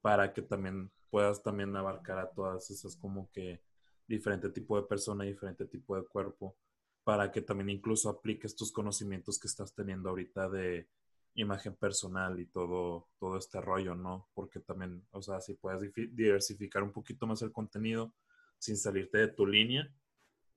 para 0.00 0.32
que 0.32 0.42
también 0.42 0.90
puedas 1.10 1.42
también 1.42 1.74
abarcar 1.76 2.18
a 2.18 2.30
todas 2.30 2.70
esas 2.70 2.96
como 2.96 3.30
que 3.32 3.60
diferente 4.06 4.50
tipo 4.50 4.80
de 4.80 4.86
persona, 4.86 5.24
diferente 5.24 5.66
tipo 5.66 5.96
de 5.96 6.06
cuerpo, 6.06 6.56
para 7.04 7.30
que 7.30 7.42
también 7.42 7.70
incluso 7.70 8.08
apliques 8.08 8.56
tus 8.56 8.72
conocimientos 8.72 9.38
que 9.38 9.48
estás 9.48 9.74
teniendo 9.74 10.10
ahorita 10.10 10.48
de 10.48 10.88
imagen 11.34 11.76
personal 11.76 12.40
y 12.40 12.46
todo, 12.46 13.08
todo 13.18 13.36
este 13.36 13.60
rollo, 13.60 13.94
¿no? 13.94 14.28
Porque 14.34 14.60
también, 14.60 15.06
o 15.10 15.22
sea, 15.22 15.40
si 15.40 15.54
puedes 15.54 15.92
diversificar 15.94 16.82
un 16.82 16.92
poquito 16.92 17.26
más 17.26 17.42
el 17.42 17.52
contenido, 17.52 18.12
sin 18.58 18.76
salirte 18.76 19.18
de 19.18 19.28
tu 19.28 19.46
línea 19.46 19.92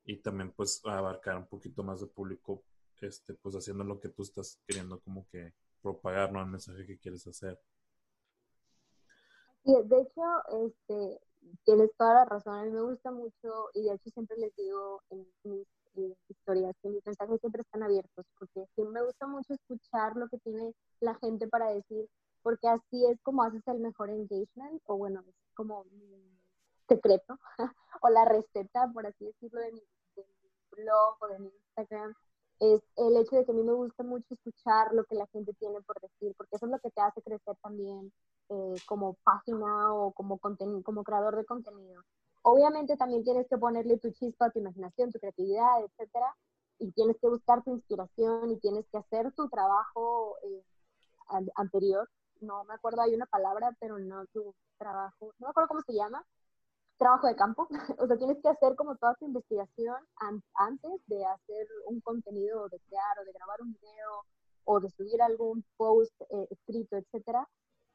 y 0.05 0.17
también 0.17 0.51
pues 0.51 0.81
abarcar 0.85 1.37
un 1.37 1.47
poquito 1.47 1.83
más 1.83 1.99
de 2.01 2.07
público, 2.07 2.63
este, 3.01 3.33
pues 3.33 3.55
haciendo 3.55 3.83
lo 3.83 3.99
que 3.99 4.09
tú 4.09 4.23
estás 4.23 4.59
queriendo 4.65 4.99
como 5.01 5.27
que 5.29 5.53
propagar, 5.81 6.31
¿no? 6.31 6.41
El 6.41 6.47
mensaje 6.47 6.85
que 6.85 6.97
quieres 6.97 7.27
hacer. 7.27 7.59
De 9.63 10.01
hecho, 10.01 10.65
este, 10.65 11.19
tienes 11.65 11.89
toda 11.97 12.13
la 12.13 12.25
razón, 12.25 12.55
a 12.55 12.63
mí 12.63 12.71
me 12.71 12.81
gusta 12.81 13.11
mucho 13.11 13.69
y 13.73 13.83
de 13.83 13.93
hecho 13.93 14.09
siempre 14.11 14.37
les 14.37 14.55
digo 14.55 15.01
en 15.09 15.27
mis, 15.43 15.67
historias 16.29 16.75
que 16.81 16.89
mis 16.89 17.05
mensajes 17.05 17.41
siempre 17.41 17.61
están 17.61 17.83
abiertos 17.83 18.25
porque 18.37 18.65
me 18.77 19.03
gusta 19.03 19.27
mucho 19.27 19.53
escuchar 19.53 20.15
lo 20.15 20.29
que 20.29 20.37
tiene 20.37 20.73
la 21.01 21.15
gente 21.15 21.47
para 21.47 21.71
decir 21.71 22.07
porque 22.41 22.69
así 22.69 23.05
es 23.05 23.19
como 23.21 23.43
haces 23.43 23.67
el 23.67 23.79
mejor 23.79 24.09
engagement 24.09 24.81
o 24.85 24.97
bueno, 24.97 25.23
es 25.27 25.35
como 25.55 25.85
secreto 26.87 27.37
o 28.01 28.09
la 28.09 28.25
receta, 28.25 28.89
por 28.93 29.05
así 29.05 29.25
decirlo, 29.25 29.61
de 29.61 29.71
mi, 29.73 29.81
blog 30.71 31.17
o 31.19 31.27
de 31.27 31.39
mi 31.39 31.49
Instagram, 31.49 32.13
es 32.59 32.81
el 32.97 33.17
hecho 33.17 33.37
de 33.37 33.45
que 33.45 33.51
a 33.51 33.55
mí 33.55 33.63
me 33.63 33.73
gusta 33.73 34.03
mucho 34.03 34.33
escuchar 34.33 34.93
lo 34.93 35.05
que 35.05 35.15
la 35.15 35.27
gente 35.27 35.53
tiene 35.53 35.81
por 35.81 35.99
decir, 36.01 36.33
porque 36.37 36.57
eso 36.57 36.65
es 36.65 36.71
lo 36.71 36.79
que 36.79 36.91
te 36.91 37.01
hace 37.01 37.21
crecer 37.21 37.55
también 37.61 38.11
eh, 38.49 38.75
como 38.85 39.15
página 39.23 39.93
o 39.93 40.11
como, 40.11 40.39
como 40.39 41.03
creador 41.03 41.37
de 41.37 41.45
contenido. 41.45 42.03
Obviamente 42.41 42.97
también 42.97 43.23
tienes 43.23 43.47
que 43.47 43.57
ponerle 43.57 43.97
tu 43.97 44.11
chispa, 44.11 44.49
tu 44.49 44.59
imaginación, 44.59 45.11
tu 45.11 45.19
creatividad, 45.19 45.83
etcétera, 45.83 46.35
y 46.79 46.91
tienes 46.91 47.17
que 47.21 47.29
buscar 47.29 47.63
tu 47.63 47.71
inspiración 47.71 48.51
y 48.51 48.59
tienes 48.59 48.85
que 48.89 48.97
hacer 48.97 49.31
tu 49.33 49.49
trabajo 49.49 50.37
eh, 50.43 50.63
anterior. 51.55 52.09
No 52.41 52.63
me 52.65 52.73
acuerdo, 52.73 53.01
hay 53.01 53.13
una 53.13 53.25
palabra, 53.25 53.75
pero 53.79 53.99
no 53.99 54.25
tu 54.27 54.53
trabajo, 54.77 55.33
no 55.39 55.47
me 55.47 55.49
acuerdo 55.49 55.67
cómo 55.67 55.81
se 55.81 55.93
llama, 55.93 56.25
trabajo 56.99 57.27
de 57.27 57.35
campo, 57.35 57.67
o 57.97 58.07
sea, 58.07 58.17
tienes 58.17 58.37
que 58.43 58.49
hacer 58.49 58.75
como 58.75 58.95
toda 58.97 59.15
tu 59.15 59.25
investigación 59.25 59.97
antes 60.53 61.01
de 61.07 61.25
hacer 61.25 61.67
un 61.87 62.01
contenido, 62.01 62.69
de 62.69 62.79
crear 62.81 63.19
o 63.19 63.25
de 63.25 63.31
grabar 63.31 63.61
un 63.61 63.73
video 63.73 64.25
o 64.65 64.79
de 64.79 64.89
subir 64.91 65.19
algún 65.21 65.63
post 65.77 66.13
eh, 66.29 66.47
escrito, 66.51 66.97
etcétera. 66.97 67.47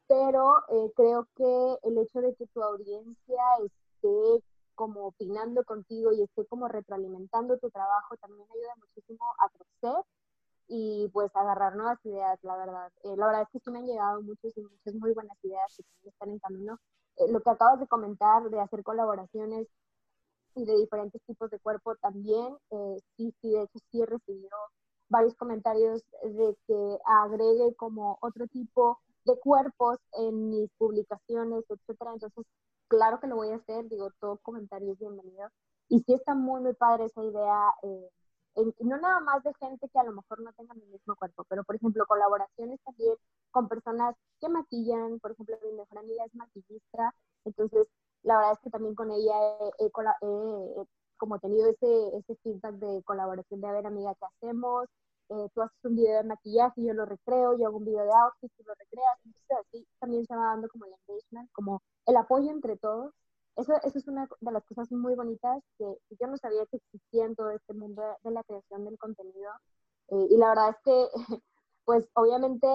Pero 0.07 0.59
eh, 0.69 0.91
creo 0.95 1.27
que 1.35 1.77
el 1.83 1.97
hecho 1.99 2.19
de 2.19 2.35
que 2.35 2.47
tu 2.47 2.61
audiencia 2.61 3.41
esté 3.63 4.43
como 4.75 5.07
opinando 5.07 5.63
contigo 5.63 6.11
y 6.11 6.21
esté 6.21 6.45
como 6.47 6.67
retroalimentando 6.67 7.57
tu 7.57 7.69
trabajo 7.69 8.17
también 8.17 8.47
ayuda 8.51 8.75
muchísimo 8.77 9.23
a 9.39 9.49
crecer 9.49 10.03
y 10.67 11.09
pues 11.13 11.33
agarrar 11.35 11.75
nuevas 11.75 12.03
ideas, 12.05 12.39
la 12.43 12.57
verdad. 12.57 12.91
Eh, 13.03 13.15
la 13.15 13.27
verdad 13.27 13.41
es 13.43 13.49
que 13.49 13.59
sí 13.59 13.71
me 13.71 13.79
han 13.79 13.85
llegado 13.85 14.21
muchas 14.21 14.55
y 14.57 14.61
muchas 14.61 14.95
muy 14.95 15.13
buenas 15.13 15.37
ideas 15.43 15.81
que 16.01 16.09
están 16.09 16.29
en 16.29 16.39
camino 16.39 16.79
eh, 17.17 17.31
lo 17.31 17.41
que 17.41 17.49
acabas 17.49 17.79
de 17.79 17.87
comentar 17.87 18.49
de 18.49 18.59
hacer 18.59 18.83
colaboraciones 18.83 19.67
y 20.55 20.65
de 20.65 20.75
diferentes 20.77 21.21
tipos 21.25 21.49
de 21.51 21.59
cuerpo 21.59 21.95
también, 21.97 22.55
eh, 22.71 22.97
sí, 23.17 23.33
sí, 23.41 23.51
de 23.51 23.63
hecho 23.63 23.79
sí 23.91 24.01
he 24.01 24.05
recibido 24.05 24.57
varios 25.09 25.35
comentarios 25.35 26.03
de 26.23 26.57
que 26.67 26.99
agregue 27.05 27.75
como 27.75 28.17
otro 28.21 28.47
tipo 28.47 28.99
de 29.25 29.39
cuerpos 29.39 29.99
en 30.13 30.49
mis 30.49 30.69
publicaciones, 30.77 31.63
etcétera. 31.69 32.13
Entonces, 32.13 32.45
claro 32.87 33.19
que 33.19 33.27
lo 33.27 33.35
voy 33.37 33.49
a 33.51 33.57
hacer, 33.57 33.87
digo, 33.89 34.09
todo 34.19 34.37
comentario 34.43 34.93
es 34.93 34.99
bienvenido. 34.99 35.49
Y 35.89 35.99
sí 35.99 36.13
está 36.13 36.33
muy, 36.35 36.61
muy 36.61 36.73
padre 36.73 37.05
esa 37.05 37.23
idea, 37.23 37.73
eh, 37.83 38.09
no 38.55 38.97
nada 38.97 39.19
más 39.19 39.43
de 39.43 39.53
gente 39.59 39.89
que 39.89 39.99
a 39.99 40.03
lo 40.03 40.13
mejor 40.13 40.39
no 40.41 40.51
tenga 40.53 40.73
mi 40.73 40.85
mismo 40.85 41.15
cuerpo, 41.15 41.43
pero 41.49 41.63
por 41.63 41.75
ejemplo, 41.75 42.05
colaboraciones 42.05 42.79
también 42.83 43.15
con 43.51 43.67
personas 43.67 44.15
que 44.39 44.49
maquillan, 44.49 45.19
por 45.19 45.31
ejemplo, 45.31 45.57
mi 45.63 45.73
mejor 45.73 45.97
amiga 45.99 46.25
es 46.25 46.35
maquillista, 46.35 47.13
entonces 47.45 47.87
la 48.23 48.37
verdad 48.37 48.53
es 48.53 48.59
que 48.59 48.69
también 48.69 48.95
con 48.95 49.11
ella 49.11 49.35
he, 49.79 49.91
como 51.17 51.39
tenido 51.39 51.69
ese, 51.69 52.17
ese 52.17 52.35
feedback 52.43 52.75
de 52.75 53.03
colaboración 53.03 53.61
de 53.61 53.67
a 53.67 53.71
ver 53.71 53.87
amiga, 53.87 54.13
¿qué 54.15 54.25
hacemos? 54.25 54.87
Eh, 55.29 55.49
tú 55.53 55.61
haces 55.61 55.77
un 55.83 55.95
video 55.95 56.17
de 56.17 56.23
maquillaje, 56.23 56.81
y 56.81 56.87
yo 56.87 56.93
lo 56.93 57.05
recreo, 57.05 57.57
yo 57.57 57.67
hago 57.67 57.77
un 57.77 57.85
video 57.85 58.03
de 58.03 58.13
outfit, 58.13 58.51
tú 58.55 58.63
lo 58.65 58.73
recreas, 58.75 59.17
entonces 59.25 59.57
así 59.59 59.87
también 59.99 60.25
se 60.25 60.35
va 60.35 60.45
dando 60.45 60.67
como 60.69 60.85
el 60.85 60.93
engagement, 60.93 61.51
como 61.51 61.81
el 62.05 62.17
apoyo 62.17 62.51
entre 62.51 62.77
todos. 62.77 63.13
Eso, 63.55 63.73
eso 63.83 63.97
es 63.97 64.07
una 64.07 64.27
de 64.41 64.51
las 64.51 64.65
cosas 64.65 64.91
muy 64.91 65.15
bonitas 65.15 65.63
que, 65.77 65.85
yo 66.19 66.27
no 66.27 66.37
sabía 66.37 66.65
que 66.65 66.77
existía 66.77 67.25
en 67.25 67.35
todo 67.35 67.51
este 67.51 67.73
mundo 67.73 68.03
de, 68.23 68.31
la 68.31 68.43
creación 68.43 68.85
del 68.85 68.97
contenido. 68.97 69.51
Eh, 70.09 70.27
y 70.29 70.37
la 70.37 70.49
verdad 70.49 70.69
es 70.71 70.77
que, 70.83 71.09
pues 71.85 72.05
obviamente 72.13 72.67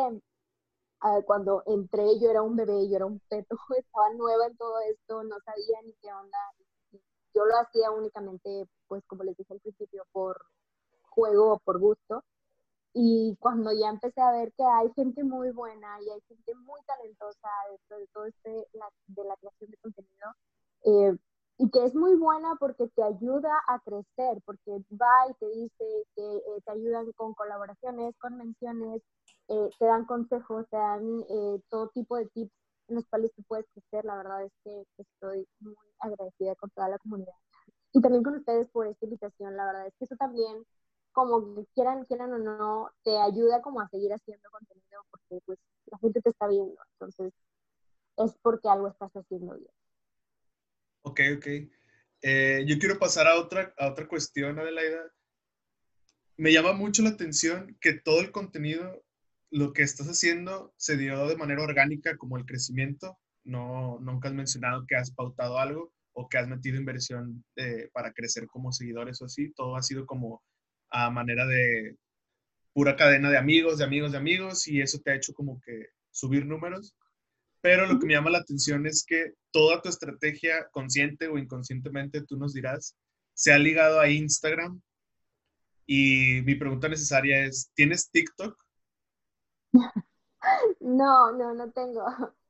cuando 1.26 1.62
entré 1.66 2.18
yo 2.20 2.30
era 2.30 2.42
un 2.42 2.56
bebé, 2.56 2.88
yo 2.88 2.96
era 2.96 3.06
un 3.06 3.20
peto, 3.28 3.56
estaba 3.78 4.12
nueva 4.14 4.46
en 4.46 4.56
todo 4.56 4.80
esto, 4.80 5.22
no 5.24 5.36
sabía 5.44 5.82
ni 5.84 5.92
qué 5.94 6.12
onda. 6.12 6.38
Yo 7.34 7.44
lo 7.44 7.56
hacía 7.58 7.90
únicamente, 7.90 8.66
pues 8.88 9.04
como 9.06 9.22
les 9.24 9.36
dije 9.36 9.52
al 9.54 9.60
principio, 9.60 10.04
por 10.12 10.44
juego 11.10 11.54
o 11.54 11.58
por 11.58 11.78
gusto. 11.78 12.24
Y 12.92 13.36
cuando 13.38 13.72
ya 13.72 13.88
empecé 13.88 14.20
a 14.20 14.32
ver 14.32 14.52
que 14.52 14.64
hay 14.64 14.92
gente 14.94 15.22
muy 15.22 15.50
buena 15.52 16.00
y 16.02 16.10
hay 16.10 16.20
gente 16.22 16.54
muy 16.56 16.80
talentosa 16.82 17.48
dentro 17.70 17.98
de 17.98 18.06
todo 18.08 18.24
este, 18.24 18.50
de 18.50 19.24
la 19.24 19.36
creación 19.36 19.70
de 19.70 19.76
contenido, 19.76 20.28
eh, 20.84 21.16
y 21.60 21.70
que 21.70 21.84
es 21.84 21.94
muy 21.94 22.14
buena 22.16 22.56
porque 22.58 22.88
te 22.88 23.02
ayuda 23.02 23.50
a 23.68 23.78
crecer, 23.80 24.40
porque 24.46 24.82
va 24.92 25.28
y 25.28 25.34
te 25.34 25.46
dice 25.50 26.06
que 26.16 26.36
eh, 26.36 26.62
te 26.64 26.72
ayudan 26.72 27.12
con 27.12 27.34
colaboraciones, 27.34 28.16
con 28.18 28.38
menciones, 28.38 29.02
eh, 29.48 29.68
te 29.78 29.84
dan 29.84 30.06
consejos, 30.06 30.66
te 30.70 30.78
dan 30.78 31.22
eh, 31.28 31.60
todo 31.68 31.88
tipo 31.88 32.16
de 32.16 32.26
tips 32.28 32.52
en 32.88 32.94
los 32.94 33.06
cuales 33.08 33.30
tú 33.34 33.42
puedes 33.42 33.66
crecer. 33.74 34.06
La 34.06 34.16
verdad 34.16 34.44
es 34.44 34.52
que 34.64 34.84
estoy 34.96 35.46
muy 35.60 35.76
agradecida 35.98 36.54
con 36.56 36.70
toda 36.70 36.88
la 36.88 36.98
comunidad 36.98 37.34
y 37.92 38.00
también 38.00 38.22
con 38.24 38.36
ustedes 38.36 38.68
por 38.70 38.86
esta 38.86 39.04
invitación. 39.04 39.54
La 39.56 39.66
verdad 39.66 39.86
es 39.86 39.94
que 39.98 40.06
eso 40.06 40.16
también, 40.16 40.64
como 41.12 41.66
quieran, 41.74 42.06
quieran 42.06 42.32
o 42.32 42.38
no, 42.38 42.90
te 43.04 43.18
ayuda 43.18 43.60
como 43.62 43.82
a 43.82 43.88
seguir 43.88 44.12
haciendo 44.14 44.48
contenido 44.50 45.02
porque 45.10 45.42
pues 45.44 45.58
la 45.86 45.98
gente 45.98 46.22
te 46.22 46.30
está 46.30 46.46
viendo. 46.48 46.80
Entonces, 46.94 47.34
es 48.16 48.34
porque 48.42 48.68
algo 48.70 48.88
estás 48.88 49.12
haciendo 49.14 49.54
bien. 49.56 49.79
Ok, 51.02 51.20
ok. 51.36 51.46
Eh, 52.22 52.64
yo 52.66 52.78
quiero 52.78 52.98
pasar 52.98 53.26
a 53.26 53.38
otra, 53.38 53.74
a 53.78 53.88
otra 53.88 54.06
cuestión, 54.06 54.58
Adelaida. 54.58 55.10
Me 56.36 56.52
llama 56.52 56.72
mucho 56.72 57.02
la 57.02 57.10
atención 57.10 57.76
que 57.80 57.94
todo 57.94 58.20
el 58.20 58.30
contenido 58.30 59.04
lo 59.50 59.72
que 59.72 59.82
estás 59.82 60.06
haciendo 60.06 60.72
se 60.76 60.96
dio 60.96 61.26
de 61.26 61.36
manera 61.36 61.62
orgánica 61.62 62.16
como 62.16 62.36
el 62.36 62.46
crecimiento. 62.46 63.18
No, 63.44 63.98
nunca 64.00 64.28
has 64.28 64.34
mencionado 64.34 64.84
que 64.86 64.96
has 64.96 65.10
pautado 65.10 65.58
algo 65.58 65.92
o 66.12 66.28
que 66.28 66.38
has 66.38 66.48
metido 66.48 66.76
inversión 66.76 67.44
eh, 67.56 67.88
para 67.92 68.12
crecer 68.12 68.46
como 68.46 68.72
seguidores 68.72 69.20
o 69.22 69.24
así. 69.24 69.52
Todo 69.52 69.76
ha 69.76 69.82
sido 69.82 70.06
como 70.06 70.42
a 70.90 71.10
manera 71.10 71.46
de 71.46 71.96
pura 72.72 72.96
cadena 72.96 73.30
de 73.30 73.38
amigos, 73.38 73.78
de 73.78 73.84
amigos, 73.84 74.12
de 74.12 74.18
amigos 74.18 74.68
y 74.68 74.80
eso 74.80 74.98
te 75.00 75.10
ha 75.10 75.16
hecho 75.16 75.32
como 75.32 75.60
que 75.60 75.86
subir 76.10 76.46
números. 76.46 76.94
Pero 77.60 77.86
lo 77.86 77.98
que 77.98 78.06
me 78.06 78.14
llama 78.14 78.30
la 78.30 78.38
atención 78.38 78.86
es 78.86 79.04
que 79.06 79.34
toda 79.50 79.82
tu 79.82 79.88
estrategia, 79.88 80.68
consciente 80.70 81.28
o 81.28 81.38
inconscientemente, 81.38 82.22
tú 82.22 82.36
nos 82.36 82.54
dirás, 82.54 82.96
se 83.34 83.52
ha 83.52 83.58
ligado 83.58 84.00
a 84.00 84.08
Instagram. 84.08 84.80
Y 85.86 86.40
mi 86.44 86.54
pregunta 86.54 86.88
necesaria 86.88 87.44
es, 87.44 87.70
¿tienes 87.74 88.10
TikTok? 88.10 88.56
No, 90.80 91.32
no, 91.32 91.54
no 91.54 91.70
tengo. 91.70 92.02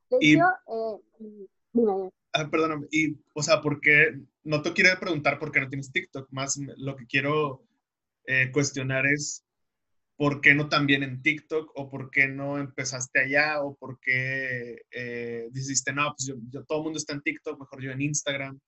De 0.09 0.17
hecho, 0.21 0.45
eh, 0.67 1.47
dime. 1.73 2.09
Ah, 2.33 2.49
perdóname, 2.49 2.87
y, 2.89 3.17
o 3.33 3.43
sea, 3.43 3.61
¿por 3.61 3.81
qué? 3.81 4.17
No 4.43 4.61
te 4.61 4.71
quiero 4.71 4.97
preguntar 4.97 5.37
por 5.37 5.51
qué 5.51 5.59
no 5.59 5.67
tienes 5.67 5.91
TikTok, 5.91 6.29
más 6.31 6.57
lo 6.77 6.95
que 6.95 7.05
quiero 7.05 7.65
eh, 8.25 8.49
cuestionar 8.53 9.05
es 9.05 9.43
por 10.21 10.39
qué 10.39 10.53
no 10.53 10.69
también 10.69 11.01
en 11.01 11.23
TikTok 11.23 11.71
o 11.73 11.89
por 11.89 12.11
qué 12.11 12.27
no 12.27 12.59
empezaste 12.59 13.21
allá 13.21 13.59
o 13.63 13.75
por 13.75 13.99
qué 13.99 14.83
eh, 14.91 15.49
dijiste, 15.49 15.93
no, 15.93 16.13
pues 16.15 16.31
yo, 16.51 16.63
todo 16.65 16.77
el 16.77 16.83
mundo 16.83 16.99
está 16.99 17.13
en 17.13 17.23
TikTok, 17.23 17.59
mejor 17.59 17.81
yo 17.81 17.89
en 17.89 18.03
Instagram. 18.03 18.59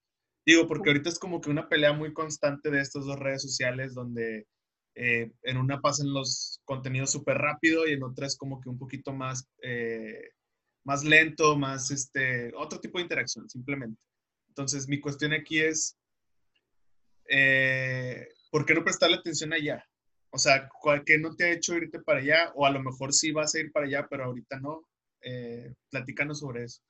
Digo, 0.44 0.66
porque 0.66 0.90
ahorita 0.90 1.10
es 1.10 1.18
como 1.20 1.40
que 1.40 1.50
una 1.50 1.68
pelea 1.68 1.92
muy 1.92 2.12
constante 2.12 2.72
de 2.72 2.80
estas 2.80 3.04
dos 3.04 3.20
redes 3.20 3.42
sociales 3.42 3.94
donde 3.94 4.48
eh, 4.96 5.30
en 5.42 5.56
una 5.56 5.80
pasan 5.80 6.12
los 6.12 6.60
contenidos 6.64 7.12
súper 7.12 7.38
rápido 7.38 7.86
y 7.86 7.92
en 7.92 8.02
otra 8.02 8.26
es 8.26 8.36
como 8.36 8.60
que 8.60 8.68
un 8.68 8.76
poquito 8.76 9.12
más, 9.12 9.46
eh, 9.62 10.30
más 10.82 11.04
lento, 11.04 11.56
más 11.56 11.92
este, 11.92 12.52
otro 12.56 12.80
tipo 12.80 12.98
de 12.98 13.02
interacción, 13.02 13.48
simplemente. 13.48 14.02
Entonces, 14.48 14.88
mi 14.88 14.98
cuestión 14.98 15.32
aquí 15.32 15.60
es, 15.60 15.96
eh, 17.28 18.26
¿por 18.50 18.66
qué 18.66 18.74
no 18.74 18.82
prestarle 18.82 19.18
atención 19.18 19.52
allá? 19.52 19.86
O 20.34 20.38
sea, 20.38 20.68
¿qué 21.06 21.16
no 21.16 21.36
te 21.36 21.44
ha 21.44 21.52
hecho 21.52 21.74
irte 21.74 22.00
para 22.00 22.18
allá? 22.18 22.52
O 22.56 22.66
a 22.66 22.70
lo 22.70 22.82
mejor 22.82 23.12
sí 23.12 23.30
vas 23.30 23.54
a 23.54 23.60
ir 23.60 23.70
para 23.70 23.86
allá, 23.86 24.08
pero 24.10 24.24
ahorita 24.24 24.58
no. 24.58 24.82
platícanos 25.90 26.40
sobre 26.40 26.64
eso. 26.64 26.82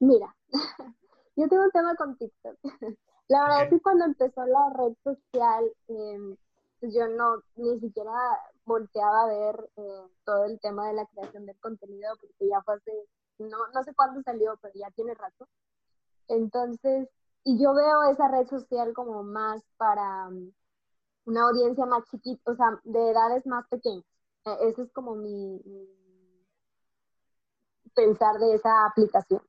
Mira, 0.00 0.34
yo 1.36 1.46
tengo 1.46 1.64
un 1.64 1.70
tema 1.70 1.94
con 1.94 2.16
TikTok. 2.16 2.56
La 3.28 3.42
verdad 3.42 3.64
es 3.64 3.70
que 3.70 3.80
cuando 3.80 4.06
empezó 4.06 4.46
la 4.46 4.70
red 4.78 4.94
social, 5.04 5.64
eh, 5.88 6.36
pues 6.80 6.94
yo 6.94 7.06
no 7.08 7.42
ni 7.56 7.78
siquiera 7.80 8.12
volteaba 8.64 9.24
a 9.24 9.26
ver 9.26 9.70
eh, 9.76 10.06
todo 10.24 10.44
el 10.44 10.58
tema 10.60 10.88
de 10.88 10.94
la 10.94 11.06
creación 11.06 11.44
del 11.44 11.58
contenido 11.58 12.14
porque 12.18 12.48
ya 12.48 12.62
fue 12.62 12.76
hace, 12.76 12.92
no, 13.38 13.58
no 13.74 13.82
sé 13.82 13.92
cuándo 13.94 14.22
salió, 14.22 14.56
pero 14.62 14.72
ya 14.74 14.90
tiene 14.92 15.12
rato. 15.14 15.48
Entonces, 16.28 17.08
y 17.44 17.62
yo 17.62 17.74
veo 17.74 18.10
esa 18.10 18.28
red 18.28 18.46
social 18.46 18.94
como 18.94 19.22
más 19.22 19.62
para 19.76 20.28
um, 20.28 20.52
una 21.26 21.42
audiencia 21.48 21.86
más 21.86 22.04
chiquita, 22.10 22.52
o 22.52 22.56
sea, 22.56 22.80
de 22.84 23.10
edades 23.10 23.46
más 23.46 23.66
pequeñas. 23.68 24.04
E, 24.44 24.68
ese 24.68 24.82
es 24.82 24.92
como 24.92 25.14
mi, 25.16 25.60
pensar 27.94 28.38
de 28.38 28.54
esa 28.54 28.86
aplicación. 28.86 29.42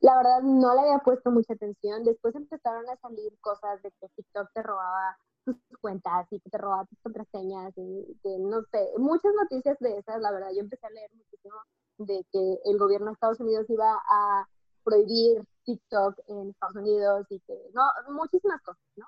La 0.00 0.16
verdad 0.16 0.42
no 0.42 0.74
le 0.74 0.80
había 0.80 0.98
puesto 0.98 1.30
mucha 1.30 1.54
atención. 1.54 2.04
Después 2.04 2.34
empezaron 2.34 2.88
a 2.88 2.96
salir 2.96 3.32
cosas 3.40 3.82
de 3.82 3.90
que 3.92 4.08
TikTok 4.16 4.50
te 4.52 4.62
robaba 4.62 5.16
tus 5.44 5.56
cuentas 5.80 6.26
y 6.30 6.40
que 6.40 6.50
te 6.50 6.58
roba 6.58 6.84
tus 6.86 6.98
contraseñas 7.00 7.72
y 7.76 8.18
que 8.22 8.38
no 8.38 8.62
sé, 8.72 8.92
muchas 8.98 9.32
noticias 9.34 9.78
de 9.78 9.96
esas, 9.98 10.20
la 10.20 10.32
verdad, 10.32 10.50
yo 10.52 10.60
empecé 10.60 10.86
a 10.86 10.90
leer 10.90 11.10
muchísimo 11.14 11.54
de 11.98 12.26
que 12.32 12.58
el 12.64 12.78
gobierno 12.78 13.06
de 13.06 13.12
Estados 13.12 13.40
Unidos 13.40 13.64
iba 13.68 13.92
a 13.94 14.48
prohibir 14.84 15.46
TikTok 15.64 16.18
en 16.28 16.50
Estados 16.50 16.76
Unidos 16.76 17.26
y 17.30 17.40
que, 17.40 17.54
no, 17.72 17.82
muchísimas 18.12 18.60
cosas, 18.62 18.82
¿no? 18.96 19.06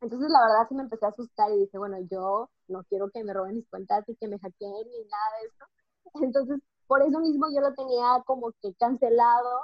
Entonces, 0.00 0.30
la 0.30 0.42
verdad, 0.42 0.66
sí 0.68 0.74
me 0.74 0.82
empecé 0.82 1.06
a 1.06 1.10
asustar 1.10 1.50
y 1.52 1.60
dije, 1.60 1.78
bueno, 1.78 1.98
yo 2.10 2.50
no 2.68 2.84
quiero 2.84 3.10
que 3.10 3.24
me 3.24 3.34
roben 3.34 3.56
mis 3.56 3.68
cuentas 3.68 4.08
y 4.08 4.16
que 4.16 4.28
me 4.28 4.38
hackeen 4.38 4.88
ni 4.90 5.04
nada 5.04 5.30
de 5.40 5.46
eso. 5.48 5.64
Entonces, 6.26 6.60
por 6.86 7.02
eso 7.02 7.20
mismo 7.20 7.46
yo 7.54 7.60
lo 7.60 7.74
tenía 7.74 8.22
como 8.26 8.52
que 8.62 8.74
cancelado 8.74 9.62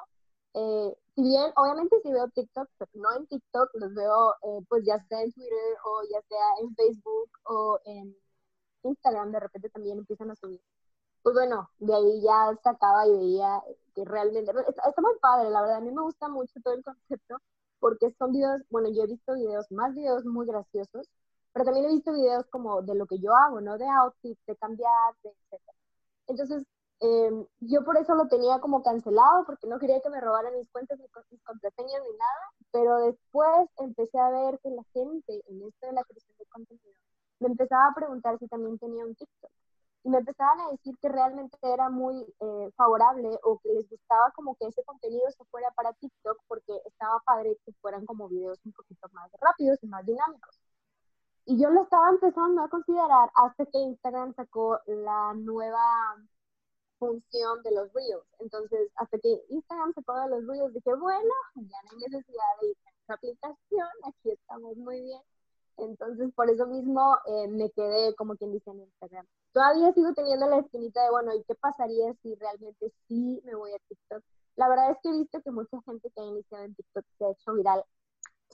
eh, 0.57 0.96
si 1.14 1.22
bien, 1.22 1.53
obviamente 1.57 2.01
si 2.03 2.11
veo 2.11 2.29
TikTok, 2.31 2.68
pero 2.79 2.90
no 2.94 3.14
en 3.14 3.27
TikTok, 3.27 3.70
los 3.75 3.94
veo 3.94 4.35
eh, 4.42 4.64
pues 4.68 4.85
ya 4.87 4.99
sea 5.07 5.20
en 5.22 5.31
Twitter 5.33 5.77
o 5.85 6.03
ya 6.11 6.20
sea 6.22 6.46
en 6.62 6.75
Facebook 6.75 7.31
o 7.44 7.79
en 7.85 8.16
Instagram, 8.85 9.33
de 9.33 9.40
repente 9.40 9.68
también 9.70 9.99
empiezan 9.99 10.31
a 10.31 10.37
subir. 10.37 10.61
Pues 11.22 11.35
bueno, 11.35 11.70
de 11.79 11.94
ahí 11.94 12.22
ya 12.22 12.59
sacaba 12.64 13.07
y 13.07 13.12
veía 13.12 13.62
que 13.94 14.05
realmente, 14.07 14.51
está, 14.68 14.88
está, 14.88 15.03
muy 15.03 15.18
padre, 15.20 15.51
la 15.51 15.61
verdad, 15.61 15.77
a 15.79 15.81
mí 15.81 15.90
me 15.90 16.03
gusta 16.03 16.29
mucho 16.29 16.59
todo 16.64 16.75
el 16.75 16.83
concepto 16.85 17.37
porque 17.87 18.11
son 18.18 18.33
videos, 18.33 18.62
bueno, 18.70 18.88
yo 18.90 19.05
he 19.05 19.07
visto 19.07 19.35
videos, 19.35 19.70
más 19.70 19.94
videos 19.94 20.25
muy 20.25 20.46
graciosos, 20.46 21.09
pero 21.53 21.64
también 21.64 21.87
he 21.87 21.94
visto 21.94 22.12
videos 22.12 22.44
como 22.51 22.83
de 22.83 22.94
lo 22.96 23.07
que 23.07 23.18
yo 23.18 23.31
hago, 23.35 23.61
¿no? 23.61 23.79
De 23.79 23.87
outfits, 24.03 24.44
de 24.46 24.57
cambiar, 24.57 25.14
de 25.22 25.31
etc. 25.31 25.62
Entonces, 26.29 26.64
Em, 27.01 27.46
yo 27.61 27.85
por 27.85 27.96
eso 27.99 28.14
lo 28.14 28.27
tenía 28.29 28.59
como 28.61 28.83
cancelado, 28.83 29.44
porque 29.44 29.66
no 29.66 29.79
quería 29.79 30.01
que 30.01 30.09
me 30.09 30.20
robaran 30.20 30.57
mis 30.57 30.70
cuentas, 30.70 30.99
ni 30.99 31.05
mis 31.31 31.42
contraseñas, 31.42 32.03
ni 32.03 32.16
nada, 32.16 32.53
pero 32.72 32.99
después 32.99 33.68
empecé 33.79 34.18
a 34.18 34.31
ver 34.31 34.59
que 34.62 34.70
la 34.70 34.83
gente 34.94 35.42
en 35.49 35.62
esto 35.62 35.87
de 35.87 35.92
la 35.92 36.05
creación 36.05 36.37
de 36.38 36.46
contenido 36.46 36.94
me 37.40 37.49
empezaba 37.49 37.88
a 37.88 37.94
preguntar 37.94 38.38
si 38.38 38.49
también 38.49 38.79
tenía 38.79 39.05
un 39.05 39.14
TikTok. 39.14 39.51
Y 40.05 40.09
me 40.09 40.18
empezaban 40.18 40.61
a 40.61 40.70
decir 40.70 40.94
que 41.03 41.09
realmente 41.09 41.59
era 41.62 41.90
muy 41.90 42.16
eh, 42.40 42.70
favorable 42.77 43.29
o 43.42 43.59
que 43.59 43.70
les 43.75 43.88
gustaba 43.90 44.31
como 44.35 44.55
que 44.57 44.66
ese 44.66 44.83
contenido 44.85 45.31
se 45.33 45.44
fuera 45.46 45.68
para 45.77 45.92
TikTok 45.94 46.38
porque 46.49 46.81
estaba 47.07 47.21
padre 47.21 47.57
que 47.64 47.73
fueran 47.81 48.05
como 48.05 48.29
videos 48.29 48.59
un 48.64 48.73
poquito 48.73 49.09
más 49.12 49.31
rápidos 49.40 49.79
y 49.83 49.87
más 49.87 50.05
dinámicos. 50.05 50.59
Y 51.45 51.61
yo 51.61 51.71
lo 51.71 51.85
estaba 51.85 52.11
empezando 52.11 52.62
a 52.62 52.69
considerar 52.69 53.31
hasta 53.35 53.64
que 53.66 53.79
Instagram 53.79 54.35
sacó 54.35 54.81
la 54.87 55.33
nueva 55.35 56.16
función 56.99 57.62
de 57.62 57.71
los 57.71 57.92
Reels. 57.92 58.27
Entonces, 58.40 58.90
hasta 58.97 59.19
que 59.19 59.40
Instagram 59.51 59.92
se 59.95 60.01
de 60.01 60.31
los 60.31 60.47
Reels, 60.49 60.75
dije, 60.75 60.95
bueno, 60.95 61.35
ya 61.55 61.79
no 61.85 61.90
hay 61.92 61.99
necesidad 61.99 62.53
de 62.61 62.69
ir 62.69 62.77
a 62.85 62.90
esta 62.90 63.14
aplicación, 63.14 63.88
aquí 64.03 64.31
estamos 64.31 64.77
muy 64.77 65.01
bien. 65.03 65.21
Entonces, 65.77 66.33
por 66.35 66.51
eso 66.51 66.66
mismo 66.66 67.16
eh, 67.27 67.49
me 67.49 67.71
quedé, 67.71 68.14
como 68.16 68.35
quien 68.35 68.51
dice, 68.51 68.71
en 68.71 68.81
Instagram. 68.81 69.27
Todavía 69.53 69.92
sigo 69.92 70.12
teniendo 70.14 70.49
la 70.49 70.59
esquinita 70.59 71.05
de, 71.05 71.11
bueno, 71.11 71.33
¿y 71.35 71.45
qué 71.45 71.55
pasaría 71.55 72.12
si 72.23 72.35
realmente 72.35 72.92
sí 73.07 73.40
me 73.45 73.55
voy 73.55 73.73
a 73.73 73.79
TikTok? 73.88 74.25
La 74.57 74.69
verdad 74.69 74.90
es 74.90 74.99
que 75.03 75.11
he 75.11 75.19
visto 75.19 75.40
que 75.42 75.51
mucha 75.51 75.81
gente 75.83 76.11
que 76.11 76.21
ha 76.21 76.25
iniciado 76.25 76.64
en 76.64 76.75
TikTok 76.75 77.05
se 77.19 77.25
ha 77.25 77.31
hecho 77.31 77.55
viral 77.55 77.85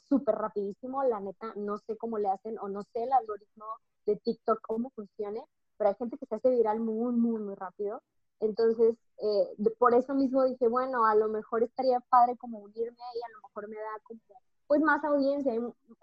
súper 0.08 0.34
rapidísimo. 0.34 1.02
La 1.04 1.20
neta, 1.20 1.52
no 1.56 1.78
sé 1.78 1.96
cómo 1.96 2.18
le 2.18 2.28
hacen 2.28 2.58
o 2.58 2.68
no 2.68 2.82
sé 2.82 3.04
el 3.04 3.12
algoritmo 3.12 3.64
de 4.06 4.16
TikTok 4.16 4.60
cómo 4.62 4.90
funcione, 4.90 5.44
pero 5.76 5.90
hay 5.90 5.96
gente 5.96 6.18
que 6.18 6.26
se 6.26 6.34
hace 6.34 6.50
viral 6.50 6.80
muy, 6.80 7.12
muy, 7.14 7.40
muy 7.40 7.54
rápido. 7.54 8.02
Entonces, 8.40 8.96
eh, 9.18 9.56
por 9.78 9.94
eso 9.94 10.14
mismo 10.14 10.44
dije, 10.44 10.66
bueno, 10.66 11.06
a 11.06 11.14
lo 11.14 11.28
mejor 11.28 11.62
estaría 11.62 12.00
padre 12.00 12.36
como 12.36 12.58
unirme 12.58 13.04
y 13.14 13.22
a 13.22 13.36
lo 13.36 13.42
mejor 13.48 13.68
me 13.68 13.76
da 13.76 14.00
como, 14.02 14.20
pues 14.66 14.80
más 14.80 15.04
audiencia. 15.04 15.52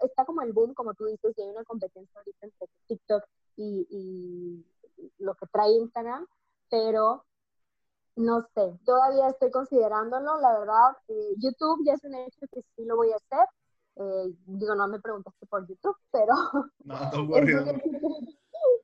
Está 0.00 0.24
como 0.24 0.40
el 0.40 0.54
boom, 0.54 0.72
como 0.72 0.94
tú 0.94 1.04
dices, 1.04 1.34
y 1.36 1.42
hay 1.42 1.50
una 1.50 1.64
competencia 1.64 2.18
ahorita 2.18 2.46
entre 2.46 2.68
TikTok 2.88 3.24
y, 3.56 4.64
lo 5.18 5.34
que 5.34 5.46
trae 5.46 5.72
Instagram, 5.72 6.26
pero 6.70 7.24
no 8.16 8.40
sé, 8.54 8.78
todavía 8.84 9.28
estoy 9.28 9.50
considerándolo, 9.50 10.40
la 10.40 10.58
verdad. 10.58 10.96
Eh, 11.08 11.34
YouTube 11.38 11.84
ya 11.84 11.94
es 11.94 12.04
un 12.04 12.14
hecho 12.14 12.46
que 12.52 12.62
sí 12.76 12.84
lo 12.84 12.96
voy 12.96 13.12
a 13.12 13.16
hacer. 13.16 13.46
Eh, 13.96 14.34
digo, 14.46 14.74
no 14.74 14.88
me 14.88 15.00
preguntaste 15.00 15.46
por 15.46 15.66
YouTube, 15.66 15.96
pero... 16.10 16.34
No, 16.84 16.96
no, 17.12 17.34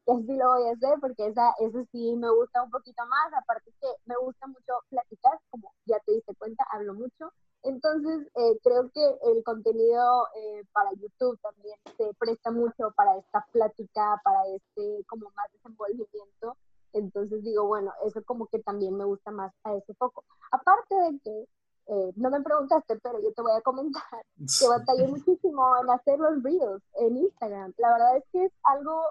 que 0.06 0.14
sí 0.22 0.36
lo 0.36 0.48
voy 0.50 0.68
a 0.68 0.72
hacer 0.72 0.98
porque 1.00 1.26
esa, 1.26 1.52
eso 1.58 1.84
sí 1.90 2.14
me 2.16 2.30
gusta 2.30 2.62
un 2.62 2.70
poquito 2.70 3.02
más, 3.06 3.42
aparte 3.42 3.72
que 3.80 3.88
me 4.06 4.14
gusta 4.16 4.46
mucho 4.46 4.72
platicar, 4.88 5.38
como 5.50 5.72
ya 5.84 5.98
te 6.06 6.12
diste 6.12 6.34
cuenta, 6.36 6.64
hablo 6.70 6.94
mucho. 6.94 7.32
Entonces, 7.62 8.28
eh, 8.36 8.58
creo 8.62 8.88
que 8.94 9.04
el 9.32 9.42
contenido 9.42 10.28
eh, 10.36 10.62
para 10.72 10.92
YouTube 10.92 11.38
también 11.42 11.76
se 11.96 12.14
presta 12.18 12.52
mucho 12.52 12.92
para 12.94 13.16
esta 13.18 13.44
plática, 13.50 14.20
para 14.22 14.46
este 14.54 15.04
como 15.08 15.30
más 15.34 15.50
desenvolvimiento. 15.52 16.56
Entonces 16.96 17.42
digo, 17.42 17.66
bueno, 17.66 17.92
eso 18.06 18.22
como 18.24 18.46
que 18.46 18.58
también 18.60 18.96
me 18.96 19.04
gusta 19.04 19.30
más 19.30 19.52
a 19.64 19.74
ese 19.74 19.94
foco. 19.94 20.24
Aparte 20.50 20.94
de 20.94 21.20
que, 21.22 21.48
eh, 21.88 22.12
no 22.16 22.30
me 22.30 22.40
preguntaste, 22.40 22.98
pero 23.00 23.20
yo 23.20 23.32
te 23.34 23.42
voy 23.42 23.52
a 23.52 23.60
comentar 23.60 24.02
que 24.60 24.68
batallé 24.68 25.06
muchísimo 25.06 25.76
en 25.82 25.90
hacer 25.90 26.18
los 26.18 26.42
reels 26.42 26.82
en 26.94 27.18
Instagram. 27.18 27.74
La 27.76 27.92
verdad 27.92 28.16
es 28.16 28.24
que 28.32 28.44
es 28.46 28.52
algo 28.64 29.02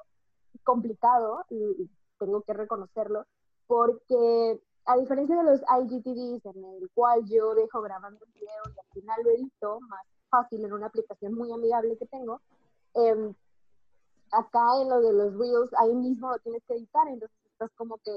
complicado, 0.63 1.45
y 1.50 1.89
tengo 2.17 2.41
que 2.41 2.54
reconocerlo, 2.54 3.26
porque 3.67 4.60
a 4.86 4.98
diferencia 4.98 5.36
de 5.36 5.43
los 5.43 5.62
IGTVs 5.62 6.45
en 6.45 6.65
el 6.65 6.89
cual 6.93 7.24
yo 7.26 7.54
dejo 7.54 7.82
grabando 7.82 8.26
el 8.26 8.32
video 8.34 8.63
y 8.67 8.80
al 8.80 8.93
final 8.93 9.24
lo 9.24 9.32
edito 9.32 9.80
más 9.82 10.06
fácil 10.30 10.65
en 10.65 10.74
una 10.74 10.88
aplicación 10.88 11.36
muy 11.36 11.52
amigable 11.52 11.98
que 11.98 12.08
tengo, 12.08 12.41
em, 12.95 13.34
acá 14.32 14.82
en 14.82 14.89
lo 14.89 15.02
de 15.02 15.13
los 15.13 15.38
Reels, 15.38 15.71
ahí 15.78 15.93
mismo 15.93 16.32
lo 16.32 16.39
tienes 16.39 16.63
que 16.67 16.74
editar, 16.76 17.08
entonces 17.08 17.44
estás 17.56 17.72
como 17.76 17.98
que 18.04 18.12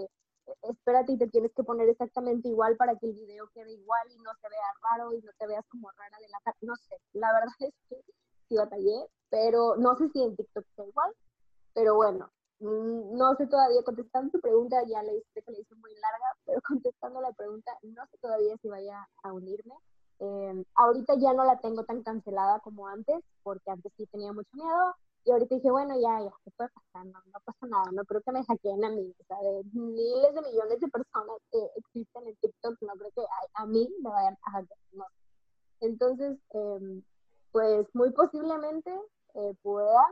e, 0.46 0.53
espérate 0.70 1.12
y 1.12 1.18
te 1.18 1.29
tienes 1.29 1.53
que 1.55 1.64
poner 1.64 1.88
exactamente 1.88 2.48
igual 2.48 2.77
para 2.77 2.96
que 2.96 3.07
el 3.07 3.14
video 3.14 3.48
quede 3.55 3.72
igual 3.72 4.07
y 4.11 4.18
no 4.18 4.33
se 4.40 4.48
vea 4.48 4.70
raro 4.90 5.12
y 5.14 5.20
no 5.22 5.33
te 5.38 5.46
veas 5.46 5.64
como 5.68 5.90
rara 5.92 6.18
de 6.20 6.29
la 6.29 6.40
cara. 6.44 6.57
No 6.61 6.74
sé, 6.77 6.96
la 7.14 7.33
verdad 7.33 7.55
es 7.72 7.74
que 7.88 7.96
sí 8.48 8.57
batallé, 8.57 9.07
pero 9.31 9.77
no 9.77 9.96
sé 9.96 10.09
si 10.11 10.22
en 10.22 10.37
TikTok 10.37 10.64
está 10.66 10.85
igual, 10.85 11.14
pero 11.74 11.94
bueno, 11.94 12.31
Mm, 12.61 13.16
no 13.16 13.35
sé 13.37 13.46
todavía, 13.46 13.83
contestando 13.85 14.33
tu 14.33 14.40
pregunta, 14.40 14.77
ya 14.88 15.01
le 15.05 15.14
dije 15.14 15.42
que 15.46 15.53
le 15.53 15.61
hice 15.61 15.74
muy 15.77 15.92
larga, 15.94 16.27
pero 16.46 16.61
contestando 16.66 17.20
la 17.20 17.33
pregunta, 17.33 17.70
no 17.83 18.05
sé 18.11 18.18
todavía 18.18 18.57
si 18.61 18.68
vaya 18.68 19.07
a 19.22 19.33
unirme. 19.33 19.74
Eh, 20.20 20.64
ahorita 20.74 21.14
ya 21.20 21.33
no 21.33 21.44
la 21.44 21.59
tengo 21.61 21.85
tan 21.85 22.03
cancelada 22.03 22.59
como 22.61 22.88
antes, 22.88 23.22
porque 23.44 23.70
antes 23.70 23.92
sí 23.96 24.07
tenía 24.07 24.33
mucho 24.33 24.51
miedo. 24.55 24.94
Y 25.24 25.31
ahorita 25.31 25.54
dije, 25.57 25.70
bueno, 25.70 25.94
ya, 26.00 26.24
ya, 26.24 26.33
¿qué 26.44 26.50
puede 26.57 26.70
pasar? 26.70 27.07
No, 27.07 27.18
no 27.33 27.40
pasa 27.44 27.66
nada, 27.66 27.85
no 27.92 28.04
creo 28.04 28.22
que 28.22 28.33
me 28.33 28.44
hackeen 28.44 28.85
a 28.85 28.90
mí. 28.90 29.14
O 29.18 29.24
sea, 29.24 29.38
de 29.38 29.64
miles 29.72 30.35
de 30.35 30.42
millones 30.42 30.81
de 30.81 30.88
personas 30.88 31.37
que 31.50 31.59
existen 31.76 32.26
en 32.26 32.37
TikTok, 32.37 32.76
no 32.83 32.92
creo 32.94 33.11
que 33.14 33.22
a, 33.54 33.66
mí 33.66 33.88
me 34.02 34.11
vayan 34.11 34.37
a 34.42 34.50
hackear. 34.52 34.78
No. 34.92 35.04
Entonces, 35.81 36.38
em, 36.50 37.02
pues 37.52 37.87
muy 37.94 38.11
posiblemente 38.12 38.90
eh, 39.35 39.54
pueda 39.62 40.02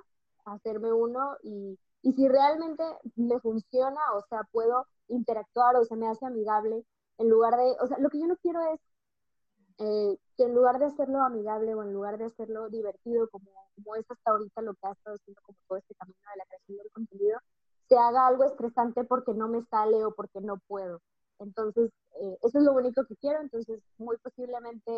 hacerme 0.44 0.92
uno 0.92 1.36
y, 1.42 1.78
y 2.02 2.12
si 2.12 2.28
realmente 2.28 2.84
me 3.16 3.40
funciona, 3.40 4.00
o 4.14 4.22
sea, 4.28 4.42
puedo 4.52 4.86
interactuar 5.08 5.76
o 5.76 5.84
se 5.84 5.96
me 5.96 6.08
hace 6.08 6.26
amigable, 6.26 6.84
en 7.18 7.28
lugar 7.28 7.56
de, 7.56 7.76
o 7.80 7.86
sea, 7.86 7.98
lo 7.98 8.10
que 8.10 8.20
yo 8.20 8.26
no 8.26 8.36
quiero 8.36 8.60
es 8.72 8.80
eh, 9.78 10.18
que 10.36 10.44
en 10.44 10.54
lugar 10.54 10.78
de 10.78 10.86
hacerlo 10.86 11.20
amigable 11.22 11.74
o 11.74 11.82
en 11.82 11.92
lugar 11.92 12.18
de 12.18 12.24
hacerlo 12.24 12.68
divertido, 12.70 13.28
como 13.30 13.50
es 13.98 14.10
hasta 14.10 14.30
ahorita 14.30 14.62
lo 14.62 14.74
que 14.74 14.86
ha 14.86 14.92
estado 14.92 15.16
haciendo 15.16 15.40
como 15.42 15.58
todo 15.68 15.78
este 15.78 15.94
camino 15.94 16.18
de 16.32 16.38
la 16.38 16.44
creación 16.46 16.78
del 16.78 16.92
contenido, 16.92 17.38
se 17.88 17.96
haga 17.96 18.26
algo 18.26 18.44
estresante 18.44 19.04
porque 19.04 19.32
no 19.34 19.48
me 19.48 19.62
sale 19.66 20.04
o 20.04 20.14
porque 20.14 20.40
no 20.40 20.58
puedo. 20.66 21.00
Entonces, 21.38 21.90
eh, 22.20 22.38
eso 22.42 22.58
es 22.58 22.64
lo 22.64 22.72
único 22.72 23.04
que 23.04 23.16
quiero, 23.16 23.40
entonces 23.40 23.80
muy 23.98 24.16
posiblemente, 24.18 24.90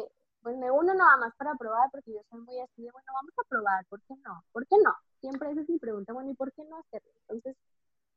pues 0.42 0.56
me 0.56 0.70
uno 0.70 0.94
nada 0.94 1.16
más 1.18 1.34
para 1.36 1.54
probar, 1.56 1.90
porque 1.90 2.12
yo 2.12 2.20
soy 2.30 2.40
muy 2.40 2.58
así 2.60 2.82
de, 2.82 2.90
bueno, 2.92 3.06
vamos 3.12 3.32
a 3.36 3.48
probar, 3.48 3.84
¿por 3.86 4.00
qué 4.02 4.14
no? 4.24 4.44
¿Por 4.52 4.66
qué 4.66 4.76
no? 4.82 4.94
Siempre 5.20 5.50
esa 5.50 5.62
es 5.62 5.68
mi 5.68 5.78
pregunta, 5.78 6.12
bueno, 6.12 6.30
¿y 6.30 6.34
por 6.34 6.52
qué 6.52 6.62
no 6.64 6.78
hacerlo? 6.78 7.10
Entonces, 7.22 7.56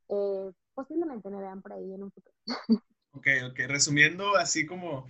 eh, 0.09 0.51
posiblemente 0.73 1.29
me 1.29 1.39
vean 1.39 1.61
por 1.61 1.73
ahí 1.73 1.93
en 1.93 2.03
un 2.03 2.11
futuro. 2.11 2.35
Ok, 3.13 3.27
ok, 3.49 3.59
resumiendo, 3.67 4.37
así 4.37 4.65
como 4.65 5.05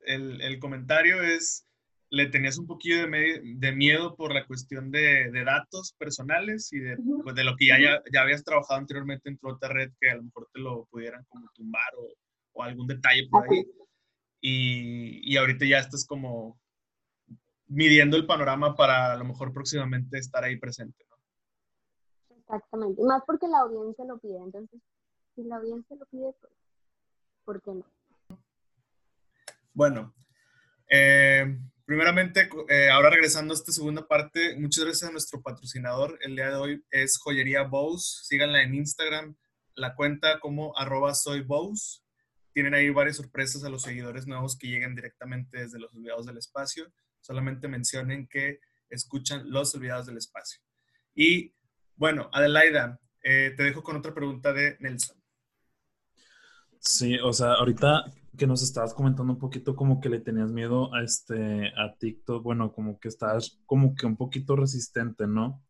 el, 0.00 0.40
el 0.40 0.58
comentario 0.58 1.22
es, 1.22 1.66
le 2.12 2.26
tenías 2.26 2.58
un 2.58 2.66
poquillo 2.66 3.08
de, 3.08 3.40
de 3.42 3.72
miedo 3.72 4.14
por 4.14 4.34
la 4.34 4.46
cuestión 4.46 4.90
de, 4.90 5.30
de 5.30 5.44
datos 5.44 5.94
personales 5.98 6.70
y 6.70 6.78
de, 6.78 6.98
pues, 7.22 7.34
de 7.34 7.42
lo 7.42 7.56
que 7.56 7.68
ya, 7.68 7.78
ya, 7.80 8.20
habías 8.20 8.44
trabajado 8.44 8.80
anteriormente 8.80 9.30
en 9.30 9.38
otra 9.40 9.70
red 9.70 9.92
que 9.98 10.10
a 10.10 10.16
lo 10.16 10.24
mejor 10.24 10.46
te 10.52 10.60
lo 10.60 10.84
pudieran 10.90 11.24
como 11.30 11.48
tumbar 11.54 11.90
o, 11.96 12.12
o 12.52 12.62
algún 12.62 12.86
detalle 12.86 13.26
por 13.30 13.50
ahí. 13.50 13.64
Y, 14.42 15.32
y, 15.32 15.38
ahorita 15.38 15.64
ya 15.64 15.78
estás 15.78 16.04
como 16.04 16.60
midiendo 17.66 18.18
el 18.18 18.26
panorama 18.26 18.76
para 18.76 19.14
a 19.14 19.16
lo 19.16 19.24
mejor 19.24 19.54
próximamente 19.54 20.18
estar 20.18 20.44
ahí 20.44 20.58
presente, 20.58 21.06
¿no? 21.08 21.16
Exactamente, 22.36 23.02
más 23.04 23.22
porque 23.26 23.48
la 23.48 23.60
audiencia 23.60 24.04
lo 24.04 24.18
pide, 24.18 24.36
entonces 24.36 24.82
si 25.34 25.44
la 25.44 25.56
audiencia 25.56 25.96
lo 25.96 26.04
pide, 26.04 26.34
pues, 26.38 26.52
¿por 27.46 27.62
qué 27.62 27.70
no? 27.70 27.86
Bueno, 29.72 30.12
eh, 30.90 31.58
primeramente, 31.84 32.48
eh, 32.68 32.90
ahora 32.90 33.10
regresando 33.10 33.52
a 33.52 33.56
esta 33.56 33.72
segunda 33.72 34.06
parte, 34.06 34.56
muchas 34.58 34.84
gracias 34.84 35.08
a 35.08 35.12
nuestro 35.12 35.42
patrocinador. 35.42 36.18
El 36.22 36.36
día 36.36 36.48
de 36.48 36.56
hoy 36.56 36.84
es 36.90 37.18
Joyería 37.18 37.62
Bows. 37.62 38.22
Síganla 38.26 38.62
en 38.62 38.74
Instagram, 38.74 39.36
la 39.74 39.94
cuenta 39.94 40.40
como 40.40 40.76
arroba 40.76 41.14
soy 41.14 41.46
Tienen 42.52 42.74
ahí 42.74 42.90
varias 42.90 43.16
sorpresas 43.16 43.64
a 43.64 43.68
los 43.68 43.82
seguidores 43.82 44.26
nuevos 44.26 44.56
que 44.58 44.68
llegan 44.68 44.94
directamente 44.94 45.58
desde 45.58 45.78
los 45.78 45.92
olvidados 45.94 46.26
del 46.26 46.38
espacio. 46.38 46.92
Solamente 47.20 47.68
mencionen 47.68 48.26
que 48.28 48.60
escuchan 48.88 49.50
los 49.50 49.74
olvidados 49.74 50.06
del 50.06 50.18
espacio. 50.18 50.60
Y 51.14 51.54
bueno, 51.96 52.30
Adelaida, 52.32 53.00
eh, 53.22 53.54
te 53.56 53.62
dejo 53.62 53.82
con 53.82 53.96
otra 53.96 54.14
pregunta 54.14 54.52
de 54.52 54.76
Nelson. 54.80 55.22
Sí, 56.80 57.16
o 57.18 57.32
sea, 57.32 57.52
ahorita 57.52 58.04
que 58.36 58.46
nos 58.46 58.62
estabas 58.62 58.94
comentando 58.94 59.32
un 59.32 59.38
poquito 59.38 59.76
como 59.76 60.00
que 60.00 60.08
le 60.08 60.20
tenías 60.20 60.50
miedo 60.50 60.94
a 60.94 61.02
este 61.02 61.68
a 61.76 61.94
TikTok, 61.98 62.42
bueno, 62.42 62.72
como 62.72 62.98
que 62.98 63.08
estás 63.08 63.60
como 63.66 63.94
que 63.94 64.06
un 64.06 64.16
poquito 64.16 64.56
resistente, 64.56 65.26
¿no? 65.26 65.62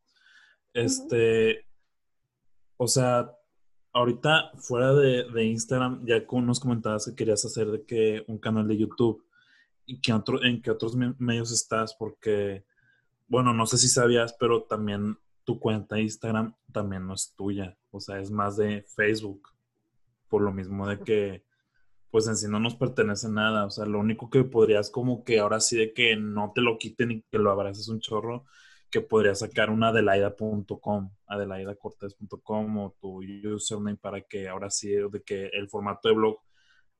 Este, 0.73 1.67
o 2.77 2.87
sea, 2.87 3.31
ahorita 3.93 4.53
fuera 4.57 4.95
de, 4.95 5.25
de, 5.31 5.45
Instagram, 5.45 6.05
ya 6.07 6.25
nos 6.41 6.61
comentabas 6.61 7.07
que 7.07 7.15
querías 7.15 7.45
hacer 7.45 7.71
de 7.71 7.85
que 7.85 8.25
un 8.29 8.39
canal 8.39 8.67
de 8.67 8.79
YouTube 8.79 9.25
y 9.85 10.01
que 10.01 10.13
otro, 10.13 10.43
en 10.43 10.63
qué 10.63 10.71
otros 10.71 10.97
medios 10.97 11.53
estás, 11.53 11.95
porque, 11.95 12.65
bueno, 13.29 13.53
no 13.53 13.67
sé 13.67 13.77
si 13.77 13.89
sabías, 13.89 14.35
pero 14.39 14.63
también 14.65 15.19
tu 15.45 15.59
cuenta 15.59 15.97
de 15.97 16.03
Instagram 16.03 16.55
también 16.73 17.07
no 17.07 17.15
es 17.15 17.35
tuya, 17.37 17.77
o 17.91 18.01
sea, 18.01 18.21
es 18.21 18.31
más 18.31 18.57
de 18.57 18.85
Facebook, 18.97 19.49
por 20.29 20.43
lo 20.43 20.53
mismo 20.53 20.87
de 20.87 21.01
que 21.01 21.45
pues 22.13 22.29
en 22.29 22.37
sí 22.37 22.49
no 22.49 22.61
nos 22.61 22.77
pertenece 22.77 23.29
nada. 23.31 23.67
O 23.67 23.71
sea, 23.71 23.87
lo 23.87 24.01
único 24.01 24.31
que 24.31 24.45
podrías 24.45 24.91
como 24.91 25.25
que 25.25 25.41
ahora 25.41 25.61
sí 25.61 25.79
de 25.79 25.95
que 25.95 26.17
no 26.17 26.53
te 26.55 26.63
lo 26.63 26.79
quiten 26.79 27.13
y 27.13 27.23
que 27.23 27.39
lo 27.39 27.51
abraces 27.53 27.89
un 27.89 28.01
chorro, 28.01 28.45
que 28.91 29.01
podrías 29.03 29.41
sacar 29.41 29.71
una 29.71 29.89
adelaida.com, 29.89 31.11
adelaidacortés.com 31.27 32.79
o 32.79 32.97
tu 33.01 33.23
username 33.55 33.97
para 33.99 34.23
que 34.23 34.49
ahora 34.49 34.71
sí 34.71 34.91
de 34.91 35.23
que 35.25 35.47
el 35.49 35.69
formato 35.71 36.09
de 36.09 36.15
blog 36.15 36.39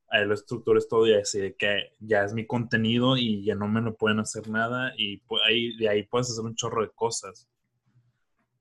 ahí 0.09 0.27
lo 0.27 0.35
estructures 0.35 0.89
todo 0.89 1.07
y 1.09 1.15
así 1.15 1.41
de 1.41 1.57
que 1.57 1.93
ya 2.01 2.25
es 2.25 2.35
mi 2.35 2.47
contenido 2.47 3.17
y 3.17 3.45
ya 3.45 3.55
no 3.55 3.69
me 3.69 3.81
lo 3.83 3.97
pueden 3.97 4.21
hacer 4.21 4.49
nada 4.51 4.93
y 4.97 5.19
pues 5.21 5.43
ahí, 5.49 5.77
de 5.79 5.89
ahí 5.89 6.05
puedes 6.05 6.31
hacer 6.31 6.45
un 6.45 6.55
chorro 6.57 6.83
de 6.83 6.91
cosas. 6.95 7.49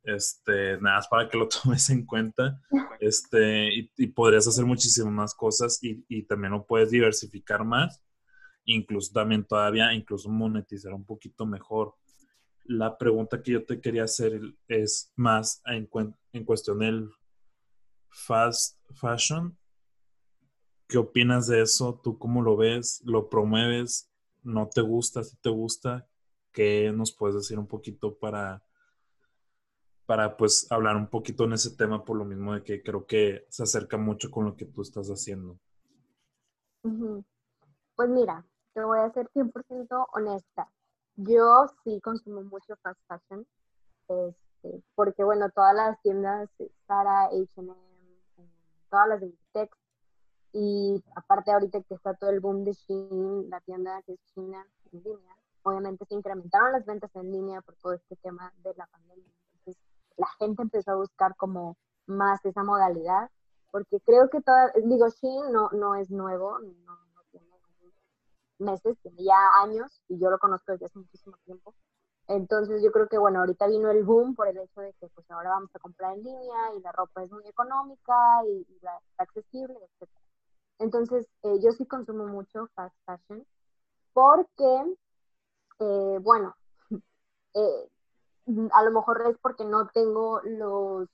Este, 0.04 0.78
nada 0.82 0.98
más 0.98 1.08
para 1.08 1.30
que 1.30 1.38
lo 1.38 1.48
tomes 1.64 1.90
en 1.90 2.06
cuenta. 2.06 2.62
Este, 3.00 3.70
y, 3.98 4.08
podrías 4.08 4.48
hacer 4.48 4.66
muchísimas 4.66 5.14
más 5.14 5.36
cosas 5.36 5.80
y, 5.84 6.04
y, 6.08 6.24
también 6.24 6.54
lo 6.54 6.66
puedes 6.66 6.92
diversificar 6.92 7.64
más. 7.64 8.02
Incluso 8.66 9.12
también 9.14 9.44
todavía, 9.44 9.94
incluso 9.94 10.30
monetizar 10.30 10.94
un 10.94 11.06
poquito 11.06 11.46
mejor. 11.46 11.96
La 12.64 12.98
pregunta 12.98 13.42
que 13.42 13.54
yo 13.54 13.66
te 13.66 13.82
quería 13.82 14.04
hacer 14.04 14.40
es 14.68 15.12
más 15.16 15.62
en, 15.66 15.90
en 16.32 16.46
cuestión 16.46 16.80
del 16.80 17.10
fast 18.10 18.78
fashion. 18.94 19.58
¿Qué 20.88 20.98
opinas 20.98 21.48
de 21.48 21.62
eso? 21.62 22.00
¿Tú 22.04 22.18
cómo 22.18 22.42
lo 22.42 22.58
ves? 22.58 23.02
¿Lo 23.06 23.30
promueves? 23.30 24.12
¿No 24.44 24.70
te 24.74 24.82
gusta? 24.82 25.24
¿Si 25.24 25.38
te 25.38 25.50
gusta? 25.50 26.08
¿Qué 26.52 26.92
nos 26.94 27.14
puedes 27.14 27.36
decir 27.36 27.58
un 27.58 27.68
poquito 27.68 28.18
para 28.18 28.64
para 30.12 30.36
pues 30.36 30.70
hablar 30.70 30.98
un 30.98 31.08
poquito 31.08 31.46
en 31.46 31.54
ese 31.54 31.74
tema 31.74 32.04
por 32.04 32.18
lo 32.18 32.26
mismo 32.26 32.54
de 32.54 32.64
que 32.66 32.84
creo 32.84 33.06
que 33.06 33.46
se 33.48 33.64
acerca 33.64 33.96
mucho 33.96 34.30
con 34.30 34.44
lo 34.44 34.58
que 34.58 34.66
tú 34.66 34.82
estás 34.82 35.08
haciendo. 35.08 35.58
Pues 37.96 38.10
mira, 38.10 38.46
te 38.74 38.84
voy 38.84 39.00
a 39.00 39.10
ser 39.14 39.30
100% 39.30 40.08
honesta. 40.12 40.70
Yo 41.16 41.66
sí 41.86 42.02
consumo 42.02 42.44
mucho 42.44 42.76
fast 42.84 43.00
fashion, 43.08 43.48
este, 44.10 44.84
porque 44.96 45.24
bueno, 45.24 45.50
todas 45.50 45.76
las 45.76 46.02
tiendas, 46.02 46.50
Zara, 46.88 47.28
H&M, 47.28 47.74
todas 48.90 49.08
las 49.08 49.22
de 49.22 49.28
Inditex, 49.28 49.78
y 50.52 51.02
aparte 51.16 51.54
ahorita 51.54 51.84
que 51.84 51.94
está 51.94 52.16
todo 52.16 52.32
el 52.32 52.42
boom 52.42 52.66
de 52.66 52.74
Shein, 52.74 53.50
la 53.50 53.62
tienda 53.62 54.02
que 54.02 54.12
es 54.16 54.20
China 54.36 54.68
en 54.92 55.04
línea, 55.04 55.38
obviamente 55.64 56.04
se 56.04 56.16
incrementaron 56.16 56.74
las 56.74 56.86
ventas 56.86 57.16
en 57.16 57.32
línea 57.32 57.62
por 57.62 57.76
todo 57.78 57.94
este 57.94 58.18
tema 58.18 58.52
de 58.62 58.74
la 58.76 58.88
pandemia 58.88 59.41
la 60.18 60.28
gente 60.40 60.62
empezó 60.62 60.92
a 60.92 60.96
buscar 60.96 61.36
como 61.36 61.78
más 62.06 62.44
esa 62.46 62.64
modalidad, 62.64 63.30
porque 63.72 64.00
creo 64.02 64.30
que 64.30 64.42
toda, 64.42 64.72
digo, 64.84 65.08
Shein 65.10 65.52
no, 65.52 65.70
no 65.72 65.96
es 65.96 66.12
nuevo, 66.12 66.60
no, 66.60 66.98
tiene 67.32 67.48
meses, 68.60 68.98
tiene 69.02 69.24
ya 69.24 69.64
años, 69.64 70.02
y 70.08 70.20
yo 70.20 70.30
lo 70.30 70.40
conozco 70.40 70.72
desde 70.74 70.86
hace 70.86 71.00
muchísimo 71.00 71.38
tiempo. 71.46 71.74
Entonces 72.28 72.82
yo 72.84 72.92
creo 72.92 73.08
que, 73.08 73.18
bueno, 73.18 73.40
ahorita 73.40 73.68
vino 73.68 73.90
el 73.90 74.04
boom 74.04 74.36
por 74.36 74.48
el 74.48 74.58
hecho 74.58 74.82
de 74.82 74.94
que 74.94 75.08
pues 75.10 75.30
ahora 75.32 75.50
vamos 75.50 75.70
a 75.76 75.80
comprar 75.80 76.14
en 76.14 76.24
línea 76.24 76.74
y 76.78 76.82
la 76.82 76.92
ropa 76.92 77.24
es 77.24 77.32
muy 77.32 77.46
económica 77.48 78.14
y, 78.46 78.66
la, 78.82 79.00
accesible, 79.18 79.76
etc. 79.76 80.10
Entonces 80.80 81.28
eh, 81.44 81.60
yo 81.62 81.72
sí 81.72 81.86
consumo 81.86 82.28
mucho 82.28 82.68
fast 82.76 82.96
fashion 83.06 83.46
porque, 84.14 84.96
eh, 85.80 86.18
bueno, 86.22 86.56
eh, 87.56 87.90
a 88.74 88.84
lo 88.84 88.92
mejor 88.92 89.22
es 89.30 89.38
porque 89.42 89.66
no 89.66 89.88
tengo 89.88 90.42
los, 90.44 91.08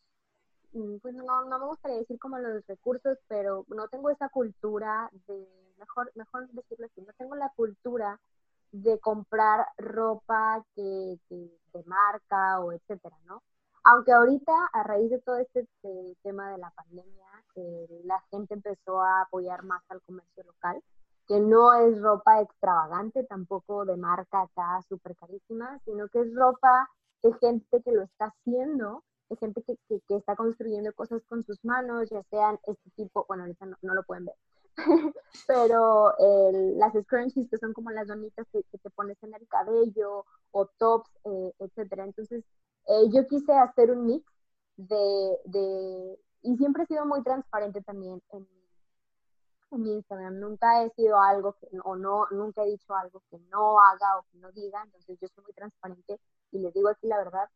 mm, 0.73 0.97
pues 1.02 1.15
no, 1.15 1.45
no 1.45 1.60
me 1.60 1.65
gustaría 1.65 1.97
decir 1.97 2.19
como 2.19 2.38
los 2.39 2.65
recursos, 2.67 3.17
pero 3.28 3.65
no 3.69 3.88
tengo 3.88 4.10
esa 4.10 4.30
cultura 4.30 5.10
de, 5.28 5.47
mejor, 5.78 6.12
mejor 6.15 6.47
decirlo 6.50 6.86
así, 6.86 7.02
no 7.02 7.13
tengo 7.17 7.36
la 7.36 7.52
cultura 7.56 8.19
de 8.71 9.00
comprar 9.00 9.67
ropa 9.78 10.63
que, 10.76 11.19
de 11.30 11.84
marca 11.86 12.60
o 12.60 12.71
etcétera, 12.71 13.17
¿no? 13.26 13.41
Aunque 13.84 14.12
ahorita, 14.12 14.54
a 14.73 14.84
raíz 14.84 15.10
de 15.10 15.21
todo 15.21 15.38
este, 15.38 15.62
este 15.62 16.17
tema 16.21 16.52
de 16.52 16.58
la 16.58 16.71
pandemia, 16.71 17.26
eh, 17.56 18.02
la 18.04 18.19
gente 18.30 18.54
empezó 18.56 19.02
a 19.02 19.21
apoyar 19.21 19.63
más 19.63 19.82
al 19.89 20.02
comercio 20.02 20.43
local, 20.43 20.84
que 21.28 21.39
no 21.39 21.73
es 21.73 22.02
ropa 22.02 22.41
extravagante, 22.41 23.23
tampoco 23.26 23.86
de 23.86 23.97
marca 23.97 24.41
acá 24.41 24.82
súper 24.88 25.15
carísima, 25.15 25.80
sino 25.86 26.08
que 26.10 26.21
es 26.21 26.34
ropa 26.36 26.89
de 27.23 27.34
gente 27.39 27.82
que 27.84 27.91
lo 27.91 28.03
está 28.03 28.25
haciendo, 28.25 29.03
de 29.30 29.36
gente 29.38 29.63
que, 29.63 29.77
que, 29.88 30.15
está 30.15 30.36
construyendo 30.36 30.93
cosas 30.93 31.21
con 31.27 31.43
sus 31.43 31.63
manos, 31.65 32.10
ya 32.10 32.23
sean 32.30 32.60
este 32.63 32.89
tipo, 32.95 33.25
bueno, 33.27 33.43
ahorita 33.43 33.65
no, 33.82 33.93
lo 33.93 34.03
pueden 34.03 34.25
ver, 34.25 34.36
pero 35.47 36.13
las 36.77 36.93
scrunchies 36.93 37.49
que 37.49 37.58
son 37.58 37.73
como 37.73 37.91
las 37.91 38.08
donitas 38.08 38.47
que, 38.51 38.63
te 38.63 38.89
pones 38.91 39.21
en 39.23 39.34
el 39.34 39.47
cabello 39.47 40.25
o 40.51 40.65
tops, 40.77 41.10
eh, 41.25 41.53
etcétera. 41.60 42.06
Entonces, 42.06 42.43
eh, 42.88 43.10
yo 43.12 43.25
quise 43.27 43.53
hacer 43.53 43.91
un 43.91 44.06
mix 44.06 44.25
de, 44.77 45.39
de, 45.45 46.19
y 46.43 46.58
siempre 46.58 46.84
he 46.84 46.88
sido 46.88 47.06
muy 47.06 47.23
transparente 47.23 47.82
también 47.82 48.21
en, 48.32 48.47
en 49.71 49.82
mi 49.82 49.93
Instagram. 49.93 50.39
Nunca 50.39 50.84
he 50.84 50.89
sido 50.91 51.19
algo 51.19 51.53
que, 51.53 51.67
o 51.84 51.95
no, 51.95 52.27
nunca 52.32 52.63
he 52.63 52.67
dicho 52.67 52.95
algo 52.95 53.21
que 53.30 53.39
no 53.51 53.80
haga 53.80 54.19
o 54.19 54.23
que 54.32 54.38
no 54.38 54.51
diga. 54.51 54.82
Entonces 54.84 55.17
yo 55.19 55.27
soy 55.27 55.43
muy 55.43 55.53
transparente 55.53 56.19
y 56.51 56.60
les 56.60 56.73
digo 56.73 56.89
aquí 56.89 57.07
la 57.07 57.17
verdad. 57.17 57.49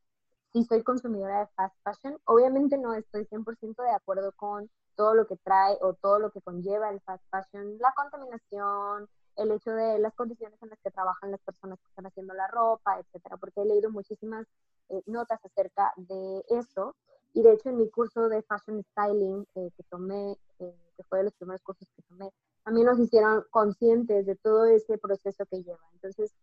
sí 0.53 0.63
soy 0.65 0.83
consumidora 0.83 1.41
de 1.41 1.47
fast 1.55 1.75
fashion. 1.83 2.17
Obviamente 2.25 2.77
no 2.77 2.93
estoy 2.93 3.25
100% 3.25 3.83
de 3.83 3.91
acuerdo 3.91 4.31
con 4.33 4.69
todo 4.95 5.13
lo 5.13 5.25
que 5.27 5.37
trae 5.37 5.77
o 5.81 5.93
todo 5.93 6.19
lo 6.19 6.31
que 6.31 6.41
conlleva 6.41 6.89
el 6.89 7.01
fast 7.01 7.23
fashion, 7.31 7.77
la 7.79 7.93
contaminación, 7.95 9.07
el 9.37 9.51
hecho 9.51 9.71
de 9.71 9.99
las 9.99 10.13
condiciones 10.15 10.61
en 10.61 10.69
las 10.69 10.79
que 10.81 10.91
trabajan 10.91 11.31
las 11.31 11.41
personas 11.41 11.79
que 11.79 11.87
están 11.89 12.05
haciendo 12.05 12.33
la 12.33 12.47
ropa, 12.47 12.99
etcétera, 12.99 13.37
porque 13.37 13.61
he 13.61 13.65
leído 13.65 13.89
muchísimas 13.91 14.45
eh, 14.89 15.01
notas 15.05 15.39
acerca 15.43 15.93
de 15.97 16.43
eso. 16.49 16.95
Y 17.33 17.43
de 17.43 17.53
hecho 17.53 17.69
en 17.69 17.77
mi 17.77 17.89
curso 17.89 18.27
de 18.27 18.41
fashion 18.43 18.83
styling 18.91 19.47
eh, 19.55 19.71
que 19.77 19.83
tomé, 19.83 20.37
eh, 20.59 20.75
que 20.97 21.03
fue 21.03 21.19
de 21.19 21.23
los 21.25 21.33
primeros 21.33 21.61
cursos 21.61 21.87
que 21.95 22.01
tomé, 22.03 22.29
también 22.63 22.87
nos 22.87 22.99
hicieron 22.99 23.45
conscientes 23.49 24.25
de 24.25 24.35
todo 24.35 24.65
ese 24.65 24.97
proceso 24.97 25.45
que 25.45 25.63
lleva. 25.63 25.79
Entonces, 25.93 26.33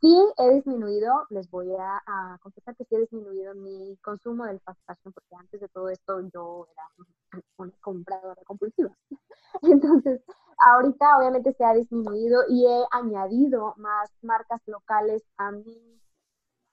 sí 0.00 0.16
he 0.38 0.50
disminuido, 0.54 1.26
les 1.30 1.50
voy 1.50 1.72
a, 1.74 2.02
a, 2.06 2.38
confesar 2.38 2.76
que 2.76 2.84
sí 2.84 2.94
he 2.94 3.00
disminuido 3.00 3.54
mi 3.54 3.96
consumo 3.98 4.44
del 4.44 4.60
fast 4.60 4.80
fashion, 4.86 5.12
porque 5.12 5.34
antes 5.36 5.60
de 5.60 5.68
todo 5.68 5.88
esto 5.88 6.20
yo 6.32 6.66
era 6.72 7.42
una 7.56 7.72
compradora 7.80 8.42
compulsiva. 8.44 8.96
Entonces, 9.62 10.22
ahorita 10.58 11.18
obviamente 11.18 11.52
se 11.52 11.64
ha 11.64 11.74
disminuido 11.74 12.42
y 12.48 12.66
he 12.66 12.84
añadido 12.90 13.74
más 13.76 14.10
marcas 14.22 14.60
locales 14.66 15.22
a 15.38 15.52
mi 15.52 16.00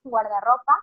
guardarropa 0.04 0.74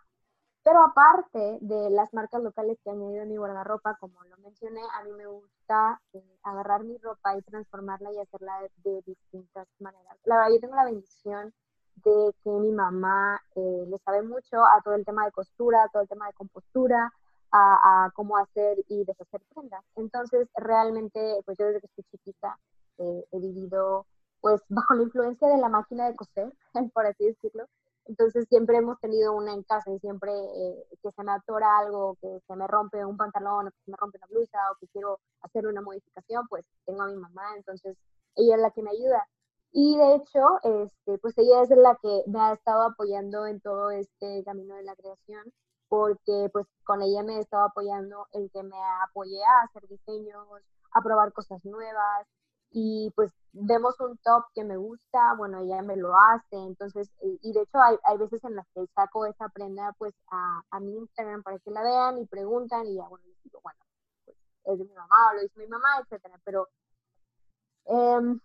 pero 0.62 0.82
aparte 0.82 1.58
de 1.62 1.90
las 1.90 2.12
marcas 2.12 2.42
locales 2.42 2.78
que 2.82 2.90
he 2.90 2.92
añadido 2.92 3.22
en 3.22 3.28
mi 3.30 3.36
guardarropa, 3.36 3.96
como 3.98 4.22
lo 4.24 4.36
mencioné, 4.38 4.82
a 4.94 5.04
mí 5.04 5.12
me 5.12 5.26
gusta 5.26 6.00
eh, 6.12 6.38
agarrar 6.42 6.84
mi 6.84 6.98
ropa 6.98 7.36
y 7.36 7.42
transformarla 7.42 8.12
y 8.12 8.18
hacerla 8.18 8.52
de, 8.84 9.02
distintas 9.06 9.68
maneras. 9.78 10.18
La 10.24 10.36
verdad, 10.36 10.50
yo 10.52 10.60
tengo 10.60 10.76
la 10.76 10.84
bendición 10.84 11.54
de 12.04 12.34
que 12.42 12.50
mi 12.50 12.72
mamá 12.72 13.40
eh, 13.56 13.84
le 13.88 13.98
sabe 13.98 14.22
mucho 14.22 14.58
a 14.64 14.80
todo 14.82 14.94
el 14.94 15.04
tema 15.04 15.24
de 15.26 15.32
costura, 15.32 15.84
a 15.84 15.88
todo 15.88 16.02
el 16.02 16.08
tema 16.08 16.26
de 16.26 16.32
compostura, 16.34 17.12
a, 17.52 18.10
cómo 18.14 18.36
hacer 18.36 18.78
y 18.88 19.04
deshacer 19.04 19.40
prendas. 19.52 19.84
Entonces, 19.96 20.48
realmente, 20.54 21.40
pues 21.44 21.58
yo 21.58 21.66
desde 21.66 21.80
que 21.80 21.86
estoy 21.86 22.04
chiquita 22.12 22.58
eh, 22.98 23.24
he 23.32 23.38
vivido 23.40 24.06
pues 24.40 24.62
bajo 24.68 24.94
la 24.94 25.02
influencia 25.02 25.48
de 25.48 25.58
la 25.58 25.68
máquina 25.68 26.08
de 26.08 26.16
coser, 26.16 26.52
por 26.94 27.06
así 27.06 27.26
decirlo, 27.26 27.66
entonces 28.06 28.46
siempre 28.48 28.76
hemos 28.76 28.98
tenido 28.98 29.34
una 29.34 29.52
en 29.52 29.62
casa 29.62 29.90
y 29.92 29.98
siempre 30.00 30.32
eh, 30.32 30.84
que 31.02 31.12
se 31.12 31.22
me 31.22 31.32
atora 31.32 31.78
algo, 31.78 32.16
que 32.20 32.40
se 32.46 32.56
me 32.56 32.66
rompe 32.66 33.04
un 33.04 33.16
pantalón 33.16 33.68
o 33.68 33.70
que 33.70 33.76
se 33.84 33.90
me 33.90 33.96
rompe 33.96 34.18
una 34.18 34.26
blusa 34.26 34.58
o 34.72 34.76
que 34.80 34.88
quiero 34.88 35.20
hacer 35.42 35.66
una 35.66 35.80
modificación, 35.80 36.46
pues 36.48 36.64
tengo 36.86 37.02
a 37.02 37.06
mi 37.06 37.16
mamá, 37.16 37.54
entonces 37.56 37.96
ella 38.36 38.56
es 38.56 38.62
la 38.62 38.70
que 38.70 38.82
me 38.82 38.90
ayuda. 38.90 39.28
Y 39.72 39.96
de 39.96 40.14
hecho, 40.16 40.40
este, 40.64 41.18
pues 41.18 41.37
ella 41.38 41.62
es 41.62 41.70
la 41.70 41.96
que 42.02 42.24
me 42.26 42.40
ha 42.40 42.52
estado 42.52 42.83
apoyando 42.83 43.46
en 43.46 43.61
todo 43.61 43.90
este 43.90 44.42
camino 44.44 44.74
de 44.76 44.83
la 44.83 44.96
creación, 44.96 45.52
porque 45.88 46.48
pues 46.52 46.66
con 46.85 47.02
ella 47.02 47.22
me 47.22 47.37
he 47.37 47.40
estado 47.40 47.64
apoyando 47.66 48.26
en 48.33 48.48
que 48.50 48.62
me 48.62 48.76
apoye 49.04 49.42
a 49.44 49.64
hacer 49.64 49.88
diseños, 49.88 50.46
a 50.92 51.02
probar 51.02 51.33
cosas 51.33 51.64
nuevas, 51.64 52.26
y 52.72 53.11
pues 53.16 53.33
vemos 53.52 53.98
un 54.00 54.16
top 54.18 54.44
que 54.54 54.64
me 54.64 54.76
gusta, 54.76 55.35
bueno, 55.37 55.59
ella 55.59 55.83
me 55.83 55.96
lo 55.96 56.12
hace, 56.14 56.56
entonces, 56.56 57.11
y 57.20 57.52
de 57.52 57.62
hecho 57.62 57.78
hay, 57.83 57.96
hay 58.04 58.18
veces 58.18 58.42
en 58.44 58.54
las 58.54 58.66
que 58.74 58.87
saco 58.94 59.26
esa 59.26 59.48
prenda 59.48 59.92
pues 59.98 60.14
a, 60.30 60.62
a, 60.70 60.80
mi 60.80 60.96
Instagram 60.96 61.42
para 61.42 61.59
que 61.59 61.70
la 61.70 61.83
vean 61.83 62.18
y 62.18 62.26
preguntan 62.26 62.87
y 62.87 62.96
ya, 62.96 63.09
bueno, 63.09 63.26
les 63.26 63.42
digo, 63.42 63.61
bueno, 63.62 63.80
pues 64.24 64.37
es 64.64 64.78
de 64.78 64.85
mi 64.85 64.94
mamá 64.94 65.30
o 65.30 65.35
lo 65.35 65.42
hizo 65.44 65.59
mi 65.59 65.66
mamá, 65.66 65.88
etcétera, 66.00 66.40
pero 66.44 66.68
em, 67.87 68.40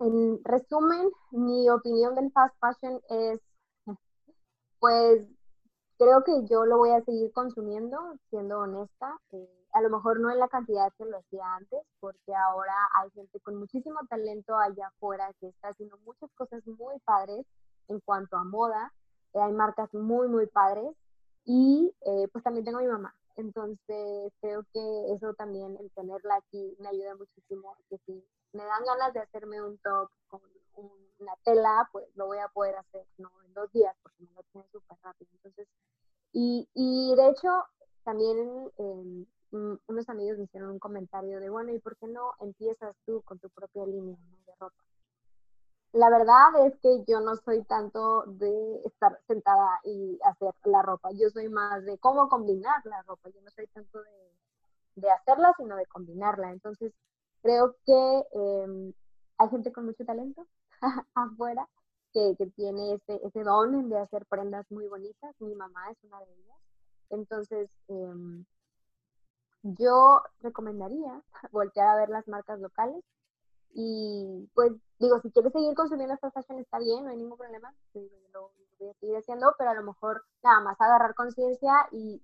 en 0.00 0.42
resumen, 0.44 1.10
mi 1.32 1.68
opinión 1.70 2.14
del 2.14 2.30
fast 2.32 2.54
fashion 2.60 3.00
es, 3.10 3.40
pues, 4.78 5.26
creo 5.98 6.22
que 6.24 6.46
yo 6.48 6.64
lo 6.64 6.78
voy 6.78 6.90
a 6.90 7.02
seguir 7.02 7.32
consumiendo, 7.32 7.98
siendo 8.30 8.60
honesta. 8.60 9.18
Eh, 9.32 9.48
a 9.72 9.80
lo 9.82 9.90
mejor 9.90 10.20
no 10.20 10.30
en 10.30 10.38
la 10.38 10.48
cantidad 10.48 10.92
que 10.96 11.04
lo 11.04 11.18
hacía 11.18 11.54
antes, 11.54 11.80
porque 12.00 12.34
ahora 12.34 12.74
hay 13.00 13.10
gente 13.10 13.40
con 13.40 13.56
muchísimo 13.56 13.98
talento 14.08 14.56
allá 14.56 14.88
afuera 14.88 15.32
que 15.40 15.48
está 15.48 15.68
haciendo 15.68 15.98
muchas 15.98 16.30
cosas 16.34 16.66
muy 16.66 16.98
padres 17.00 17.44
en 17.88 18.00
cuanto 18.00 18.36
a 18.36 18.44
moda. 18.44 18.92
Eh, 19.34 19.40
hay 19.40 19.52
marcas 19.52 19.92
muy, 19.92 20.28
muy 20.28 20.46
padres. 20.46 20.94
Y 21.44 21.92
eh, 22.02 22.28
pues 22.32 22.44
también 22.44 22.64
tengo 22.64 22.78
a 22.78 22.82
mi 22.82 22.88
mamá. 22.88 23.14
Entonces 23.38 24.32
creo 24.40 24.64
que 24.72 25.12
eso 25.14 25.32
también, 25.34 25.76
el 25.78 25.90
tenerla 25.92 26.34
aquí, 26.34 26.76
me 26.80 26.88
ayuda 26.88 27.14
muchísimo. 27.14 27.76
Que 27.88 27.96
si 28.04 28.12
me 28.52 28.64
dan 28.64 28.84
ganas 28.84 29.14
de 29.14 29.20
hacerme 29.20 29.62
un 29.62 29.78
top 29.78 30.10
con 30.26 30.40
una 30.74 31.36
tela, 31.44 31.88
pues 31.92 32.04
lo 32.16 32.26
voy 32.26 32.38
a 32.38 32.48
poder 32.48 32.74
hacer, 32.74 33.06
¿no? 33.16 33.30
En 33.44 33.54
dos 33.54 33.70
días, 33.72 33.94
porque 34.02 34.24
me 34.24 34.32
lo 34.32 34.42
tiene 34.52 34.66
súper 34.72 34.98
rápido. 35.02 35.30
Entonces, 35.34 35.68
y, 36.32 36.68
y 36.74 37.14
de 37.14 37.28
hecho, 37.28 37.48
también 38.02 38.72
eh, 38.76 39.26
unos 39.86 40.08
amigos 40.08 40.38
me 40.38 40.44
hicieron 40.44 40.70
un 40.70 40.78
comentario 40.80 41.38
de, 41.38 41.48
bueno, 41.48 41.72
¿y 41.72 41.78
por 41.78 41.96
qué 41.96 42.08
no 42.08 42.32
empiezas 42.40 42.96
tú 43.06 43.22
con 43.22 43.38
tu 43.38 43.48
propia 43.50 43.86
línea 43.86 44.18
de 44.46 44.52
ropa? 44.58 44.82
La 45.92 46.10
verdad 46.10 46.66
es 46.66 46.76
que 46.80 47.02
yo 47.06 47.20
no 47.20 47.34
soy 47.36 47.64
tanto 47.64 48.24
de 48.26 48.82
estar 48.84 49.18
sentada 49.26 49.80
y 49.84 50.18
hacer 50.24 50.52
la 50.64 50.82
ropa, 50.82 51.10
yo 51.12 51.30
soy 51.30 51.48
más 51.48 51.84
de 51.84 51.98
cómo 51.98 52.28
combinar 52.28 52.84
la 52.84 53.02
ropa, 53.02 53.30
yo 53.30 53.40
no 53.40 53.50
soy 53.50 53.66
tanto 53.68 54.02
de, 54.02 54.32
de 54.96 55.10
hacerla, 55.10 55.54
sino 55.56 55.76
de 55.76 55.86
combinarla. 55.86 56.52
Entonces, 56.52 56.92
creo 57.42 57.76
que 57.86 58.24
em, 58.32 58.92
hay 59.38 59.48
gente 59.48 59.72
con 59.72 59.86
mucho 59.86 60.04
talento 60.04 60.46
afuera 61.14 61.66
que, 62.12 62.34
que, 62.38 62.46
tiene 62.48 62.94
ese, 62.94 63.20
ese 63.26 63.42
don 63.42 63.88
de 63.88 63.98
hacer 63.98 64.26
prendas 64.26 64.70
muy 64.70 64.86
bonitas. 64.88 65.34
Mi 65.40 65.54
mamá 65.54 65.90
es 65.90 65.98
una 66.04 66.20
de 66.20 66.32
ellas. 66.32 66.58
Entonces, 67.10 67.70
eh, 67.88 68.44
yo 69.62 70.22
recomendaría 70.40 71.22
voltear 71.52 71.88
a 71.88 71.96
ver 71.96 72.08
las 72.10 72.28
marcas 72.28 72.60
locales 72.60 73.02
y 73.74 74.48
pues 74.54 74.72
digo, 74.98 75.20
si 75.20 75.30
quieres 75.30 75.52
seguir 75.52 75.74
consumiendo 75.74 76.14
esta 76.14 76.30
fashion 76.30 76.58
está 76.58 76.78
bien, 76.78 77.04
no 77.04 77.10
hay 77.10 77.16
ningún 77.16 77.38
problema, 77.38 77.74
lo, 78.32 78.52
voy 78.78 78.90
a 78.90 78.94
seguir 78.94 79.16
haciendo, 79.16 79.54
pero 79.58 79.70
a 79.70 79.74
lo 79.74 79.82
mejor 79.82 80.24
nada 80.42 80.60
más 80.60 80.80
agarrar 80.80 81.14
conciencia 81.14 81.72
y, 81.92 82.22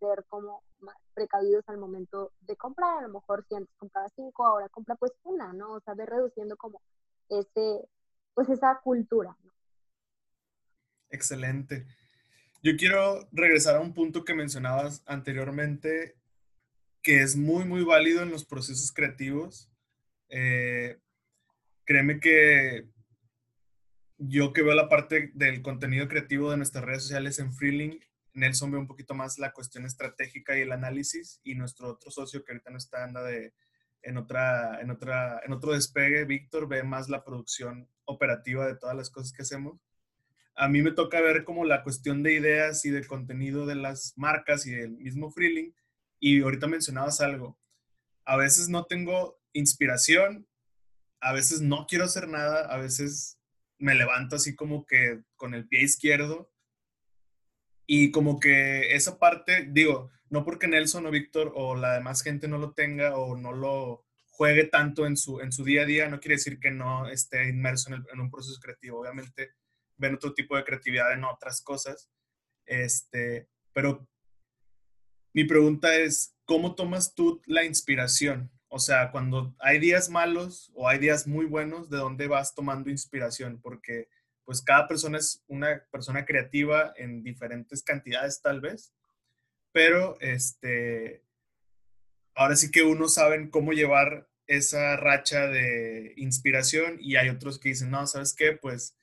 ser 0.00 0.24
como 0.28 0.64
más 0.80 0.96
precavidos 1.14 1.62
al 1.68 1.78
momento 1.78 2.32
de 2.40 2.56
comprar, 2.56 2.98
a 2.98 3.02
lo 3.02 3.08
mejor 3.08 3.46
si 3.48 3.54
antes 3.54 3.72
compraba 3.76 4.08
cinco, 4.16 4.44
ahora 4.44 4.68
compra 4.68 4.96
pues 4.96 5.12
una, 5.22 5.52
¿no? 5.52 5.74
O 5.74 5.80
sea, 5.80 5.94
ver 5.94 6.10
reduciendo 6.10 6.56
como 6.56 6.82
ese, 7.28 7.88
pues 8.34 8.48
esa 8.48 8.80
cultura, 8.82 9.36
¿no? 9.44 9.52
Excelente. 11.08 11.86
Yo 12.64 12.72
quiero 12.76 13.28
regresar 13.30 13.76
a 13.76 13.80
un 13.80 13.94
punto 13.94 14.24
que 14.24 14.34
mencionabas 14.34 15.04
anteriormente 15.06 16.16
que 17.00 17.22
es 17.22 17.36
muy, 17.36 17.64
muy 17.64 17.84
válido 17.84 18.24
en 18.24 18.30
los 18.30 18.44
procesos 18.44 18.90
creativos. 18.90 19.70
Eh, 20.28 20.98
créeme 21.84 22.20
que 22.20 22.88
yo 24.18 24.52
que 24.52 24.62
veo 24.62 24.74
la 24.74 24.88
parte 24.88 25.30
del 25.34 25.62
contenido 25.62 26.08
creativo 26.08 26.50
de 26.50 26.56
nuestras 26.56 26.84
redes 26.84 27.02
sociales 27.02 27.38
en 27.38 27.52
Freeling, 27.52 28.00
Nelson 28.32 28.70
ve 28.70 28.78
un 28.78 28.86
poquito 28.86 29.14
más 29.14 29.38
la 29.38 29.52
cuestión 29.52 29.84
estratégica 29.84 30.56
y 30.56 30.62
el 30.62 30.72
análisis 30.72 31.40
y 31.42 31.54
nuestro 31.54 31.88
otro 31.88 32.10
socio 32.10 32.44
que 32.44 32.52
ahorita 32.52 32.70
no 32.70 32.78
está 32.78 33.04
anda 33.04 33.22
de, 33.22 33.54
en, 34.02 34.18
otra, 34.18 34.80
en, 34.80 34.90
otra, 34.90 35.40
en 35.44 35.52
otro 35.52 35.72
despegue, 35.72 36.24
Víctor, 36.24 36.68
ve 36.68 36.82
más 36.82 37.08
la 37.08 37.24
producción 37.24 37.88
operativa 38.04 38.66
de 38.66 38.76
todas 38.76 38.94
las 38.94 39.10
cosas 39.10 39.32
que 39.32 39.42
hacemos. 39.42 39.80
A 40.54 40.68
mí 40.68 40.82
me 40.82 40.92
toca 40.92 41.20
ver 41.20 41.44
como 41.44 41.64
la 41.64 41.82
cuestión 41.82 42.22
de 42.22 42.34
ideas 42.34 42.84
y 42.84 42.90
de 42.90 43.06
contenido 43.06 43.66
de 43.66 43.74
las 43.74 44.14
marcas 44.16 44.66
y 44.66 44.70
del 44.72 44.92
mismo 44.92 45.30
Freeling 45.30 45.74
y 46.20 46.40
ahorita 46.40 46.66
mencionabas 46.66 47.20
algo. 47.20 47.58
A 48.24 48.36
veces 48.36 48.68
no 48.68 48.84
tengo 48.84 49.35
inspiración, 49.58 50.46
a 51.20 51.32
veces 51.32 51.60
no 51.60 51.86
quiero 51.88 52.04
hacer 52.04 52.28
nada, 52.28 52.66
a 52.72 52.76
veces 52.76 53.38
me 53.78 53.94
levanto 53.94 54.36
así 54.36 54.54
como 54.54 54.86
que 54.86 55.22
con 55.36 55.54
el 55.54 55.66
pie 55.68 55.82
izquierdo. 55.82 56.50
Y 57.86 58.10
como 58.10 58.40
que 58.40 58.94
esa 58.94 59.18
parte, 59.18 59.68
digo, 59.70 60.10
no 60.28 60.44
porque 60.44 60.66
Nelson 60.66 61.06
o 61.06 61.10
Víctor 61.10 61.52
o 61.54 61.76
la 61.76 61.94
demás 61.94 62.22
gente 62.22 62.48
no 62.48 62.58
lo 62.58 62.72
tenga 62.72 63.16
o 63.16 63.36
no 63.36 63.52
lo 63.52 64.04
juegue 64.28 64.64
tanto 64.64 65.06
en 65.06 65.16
su, 65.16 65.40
en 65.40 65.52
su 65.52 65.64
día 65.64 65.82
a 65.82 65.86
día, 65.86 66.08
no 66.08 66.20
quiere 66.20 66.34
decir 66.34 66.58
que 66.58 66.70
no 66.70 67.08
esté 67.08 67.48
inmerso 67.48 67.94
en, 67.94 68.20
un 68.20 68.30
proceso 68.30 68.60
creativo. 68.60 69.00
Obviamente 69.00 69.52
ven 69.96 70.16
otro 70.16 70.34
tipo 70.34 70.56
de 70.56 70.64
creatividad 70.64 71.12
en 71.12 71.24
otras 71.24 71.62
cosas. 71.62 72.10
Este, 72.66 73.48
pero 73.72 74.06
mi 75.32 75.44
pregunta 75.44 75.96
es, 75.96 76.34
¿cómo 76.44 76.74
tomas 76.74 77.14
tú 77.14 77.40
la 77.46 77.64
inspiración? 77.64 78.50
O 78.76 78.78
sea, 78.78 79.10
cuando 79.10 79.56
hay 79.58 79.78
días 79.78 80.10
malos 80.10 80.70
o 80.74 80.86
hay 80.86 80.98
días 80.98 81.26
muy 81.26 81.46
buenos, 81.46 81.88
¿de 81.88 81.96
dónde 81.96 82.26
vas 82.26 82.54
tomando 82.54 82.90
inspiración? 82.90 83.58
Porque 83.62 84.10
pues 84.44 84.60
cada 84.60 84.86
persona 84.86 85.16
es 85.16 85.42
una 85.46 85.82
persona 85.90 86.26
creativa 86.26 86.92
en 86.98 87.22
diferentes 87.22 87.82
cantidades 87.82 88.42
tal 88.42 88.60
vez, 88.60 88.92
pero 89.72 90.18
este, 90.20 91.24
ahora 92.34 92.54
sí 92.54 92.70
que 92.70 92.82
unos 92.82 93.14
saben 93.14 93.48
cómo 93.48 93.72
llevar 93.72 94.28
esa 94.46 94.94
racha 94.98 95.46
de 95.46 96.12
inspiración 96.18 96.98
y 97.00 97.16
hay 97.16 97.30
otros 97.30 97.58
que 97.58 97.70
dicen, 97.70 97.90
no, 97.90 98.06
¿sabes 98.06 98.34
qué? 98.34 98.52
Pues 98.52 98.94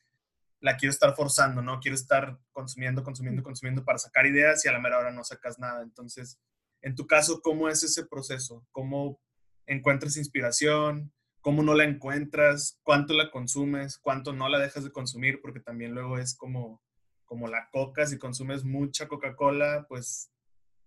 la 0.60 0.78
quiero 0.78 0.92
estar 0.92 1.16
forzando, 1.16 1.64
¿no? 1.64 1.80
Quiero 1.80 1.96
estar 1.96 2.38
consumiendo, 2.52 3.04
consumiendo, 3.04 3.42
consumiendo 3.42 3.84
para 3.84 3.98
sacar 3.98 4.28
ideas 4.28 4.64
y 4.64 4.68
a 4.68 4.72
la 4.72 4.80
mera 4.80 5.00
hora 5.00 5.12
no 5.12 5.24
sacas 5.24 5.58
nada. 5.58 5.82
Entonces, 5.82 6.40
en 6.84 6.94
tu 6.94 7.08
caso, 7.08 7.42
¿cómo 7.42 7.70
es 7.70 7.82
ese 7.82 8.06
proceso? 8.06 8.68
¿Cómo 8.72 9.20
encuentras 9.66 10.18
inspiración? 10.18 11.12
¿Cómo 11.42 11.64
no 11.64 11.74
la 11.74 11.84
encuentras? 11.84 12.80
¿Cuánto 12.84 13.14
la 13.14 13.32
consumes? 13.32 13.98
¿Cuánto 13.98 14.34
no 14.34 14.48
la 14.50 14.60
dejas 14.60 14.84
de 14.84 14.92
consumir? 14.92 15.42
Porque 15.42 15.60
también 15.60 15.94
luego 15.94 16.18
es 16.18 16.36
como, 16.36 16.82
como 17.26 17.48
la 17.48 17.70
coca, 17.72 18.06
si 18.06 18.18
consumes 18.18 18.64
mucha 18.64 19.08
Coca-Cola, 19.08 19.86
pues 19.90 20.32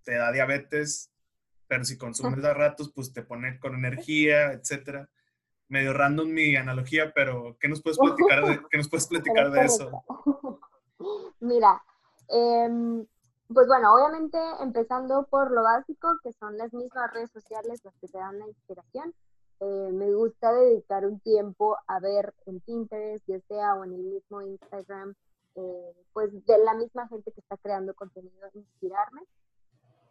te 0.04 0.14
da 0.14 0.32
diabetes, 0.32 1.12
pero 1.66 1.84
si 1.84 1.98
consumes 1.98 2.44
a 2.44 2.54
ratos, 2.54 2.92
pues 2.94 3.12
te 3.12 3.22
pone 3.22 3.58
con 3.58 3.74
energía, 3.74 4.52
etcétera 4.52 5.10
medio 5.68 5.92
random 5.92 6.28
mi 6.28 6.56
analogía, 6.56 7.12
pero 7.14 7.56
¿qué 7.60 7.68
nos 7.68 7.82
puedes 7.82 7.98
platicar 7.98 8.44
de, 8.44 8.60
¿qué 8.70 8.78
nos 8.78 8.88
puedes 8.88 9.06
platicar 9.06 9.50
de 9.50 9.60
eso? 9.64 10.04
Mira, 11.40 11.82
em, 12.28 13.06
pues 13.52 13.66
bueno, 13.66 13.94
obviamente 13.94 14.38
empezando 14.60 15.26
por 15.30 15.50
lo 15.52 15.62
básico, 15.62 16.18
que 16.22 16.32
son 16.32 16.56
las 16.58 16.72
mismas 16.72 17.12
redes 17.12 17.30
sociales 17.30 17.80
las 17.84 17.94
que 18.00 18.08
te 18.08 18.18
dan 18.18 18.38
la 18.38 18.46
inspiración. 18.46 19.14
Eh, 19.60 19.90
me 19.92 20.12
gusta 20.12 20.52
dedicar 20.52 21.06
un 21.06 21.20
tiempo 21.20 21.76
a 21.86 22.00
ver 22.00 22.34
en 22.46 22.60
Pinterest, 22.60 23.24
ya 23.26 23.40
sea 23.48 23.74
o 23.74 23.84
en 23.84 23.94
el 23.94 24.02
mismo 24.02 24.42
Instagram, 24.42 25.14
eh, 25.54 25.94
pues 26.12 26.30
de 26.44 26.58
la 26.58 26.74
misma 26.74 27.08
gente 27.08 27.32
que 27.32 27.40
está 27.40 27.56
creando 27.56 27.94
contenido, 27.94 28.48
inspirarme. 28.52 29.22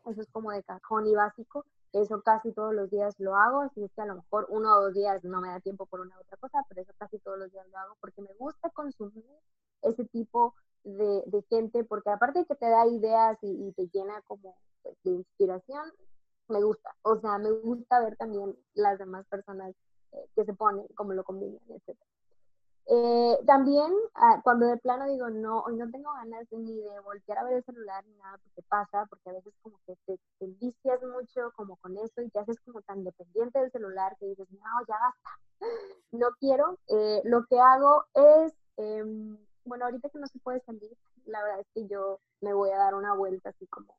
Eso 0.05 0.21
es 0.21 0.27
como 0.31 0.51
de 0.51 0.63
cajón 0.63 1.05
y 1.07 1.15
básico. 1.15 1.65
Eso 1.93 2.21
casi 2.21 2.51
todos 2.51 2.73
los 2.73 2.89
días 2.89 3.15
lo 3.19 3.35
hago, 3.35 3.61
así 3.61 3.83
es 3.83 3.91
que 3.93 4.01
a 4.01 4.05
lo 4.05 4.15
mejor 4.15 4.47
uno 4.49 4.75
o 4.75 4.81
dos 4.81 4.93
días 4.93 5.23
no 5.23 5.39
me 5.39 5.47
da 5.49 5.59
tiempo 5.61 5.85
por 5.85 6.01
una 6.01 6.17
u 6.17 6.21
otra 6.21 6.37
cosa, 6.37 6.59
pero 6.67 6.81
eso 6.81 6.91
casi 6.97 7.19
todos 7.19 7.37
los 7.37 7.51
días 7.51 7.65
lo 7.69 7.77
hago 7.77 7.95
porque 8.01 8.21
me 8.21 8.33
gusta 8.33 8.69
consumir 8.71 9.23
ese 9.81 10.03
tipo 10.05 10.55
de, 10.85 11.45
gente, 11.49 11.83
porque 11.83 12.09
aparte 12.09 12.39
de 12.39 12.45
que 12.45 12.55
te 12.55 12.69
da 12.69 12.87
ideas 12.87 13.37
y, 13.41 13.71
te 13.73 13.87
llena 13.87 14.21
como 14.27 14.55
pues, 14.83 14.95
de 15.03 15.11
inspiración, 15.11 15.91
me 16.47 16.63
gusta. 16.63 16.95
O 17.01 17.19
sea, 17.19 17.37
me 17.37 17.51
gusta 17.51 17.99
ver 17.99 18.15
también 18.17 18.55
las 18.75 18.99
demás 18.99 19.25
personas 19.27 19.73
eh, 20.11 20.29
que 20.35 20.45
se 20.45 20.53
ponen, 20.53 20.85
cómo 20.95 21.13
lo 21.13 21.23
combinan, 21.23 21.61
etc. 21.69 21.97
Eh, 22.87 23.39
también 23.47 23.91
ah, 24.13 24.39
cuando 24.43 24.67
de 24.67 24.77
plano 24.77 25.07
digo, 25.07 25.27
no, 25.31 25.61
hoy 25.61 25.75
no 25.75 25.89
tengo 25.89 26.13
ganas 26.13 26.45
ni 26.51 26.79
de 26.81 26.99
voltear 26.99 27.39
a 27.39 27.43
ver 27.43 27.53
el 27.55 27.63
celular 27.63 28.05
ni 28.05 28.13
nada, 28.17 28.37
porque 28.43 28.61
pasa, 28.69 29.07
porque 29.09 29.31
a 29.31 29.33
veces 29.33 29.53
como 29.63 29.79
que 29.87 29.95
te, 30.05 30.19
te 30.37 30.45
vicias 30.45 31.01
mucho 31.01 31.51
como 31.55 31.77
con 31.77 31.97
eso 31.97 32.21
y 32.21 32.29
te 32.29 32.39
haces 32.39 32.59
como 32.61 32.83
tan 32.83 33.03
dependiente 33.03 33.57
del 33.59 33.71
celular 33.71 34.15
que 34.19 34.27
dices, 34.27 34.47
no, 34.51 34.85
ya 34.87 34.99
basta, 34.99 35.29
no 36.11 36.27
quiero. 36.39 36.77
Eh, 36.87 37.21
lo 37.23 37.45
que 37.45 37.59
hago 37.59 38.05
es, 38.13 38.53
em, 38.77 39.35
bueno, 39.65 39.85
ahorita 39.85 40.09
que 40.09 40.19
no 40.19 40.27
se 40.27 40.39
puede 40.39 40.61
salir, 40.61 40.95
la 41.25 41.43
verdad 41.43 41.59
es 41.61 41.67
que 41.73 41.87
yo 41.87 42.19
me 42.41 42.53
voy 42.53 42.71
a 42.71 42.77
dar 42.77 42.95
una 42.95 43.13
vuelta 43.13 43.49
así 43.49 43.67
como, 43.67 43.97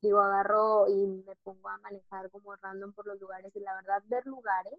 digo, 0.00 0.20
agarro 0.20 0.88
y 0.88 1.06
me 1.06 1.36
pongo 1.44 1.68
a 1.68 1.78
manejar 1.78 2.30
como 2.30 2.54
random 2.56 2.92
por 2.92 3.06
los 3.06 3.20
lugares 3.20 3.54
y 3.54 3.60
la 3.60 3.74
verdad 3.74 4.02
ver 4.06 4.26
lugares 4.26 4.78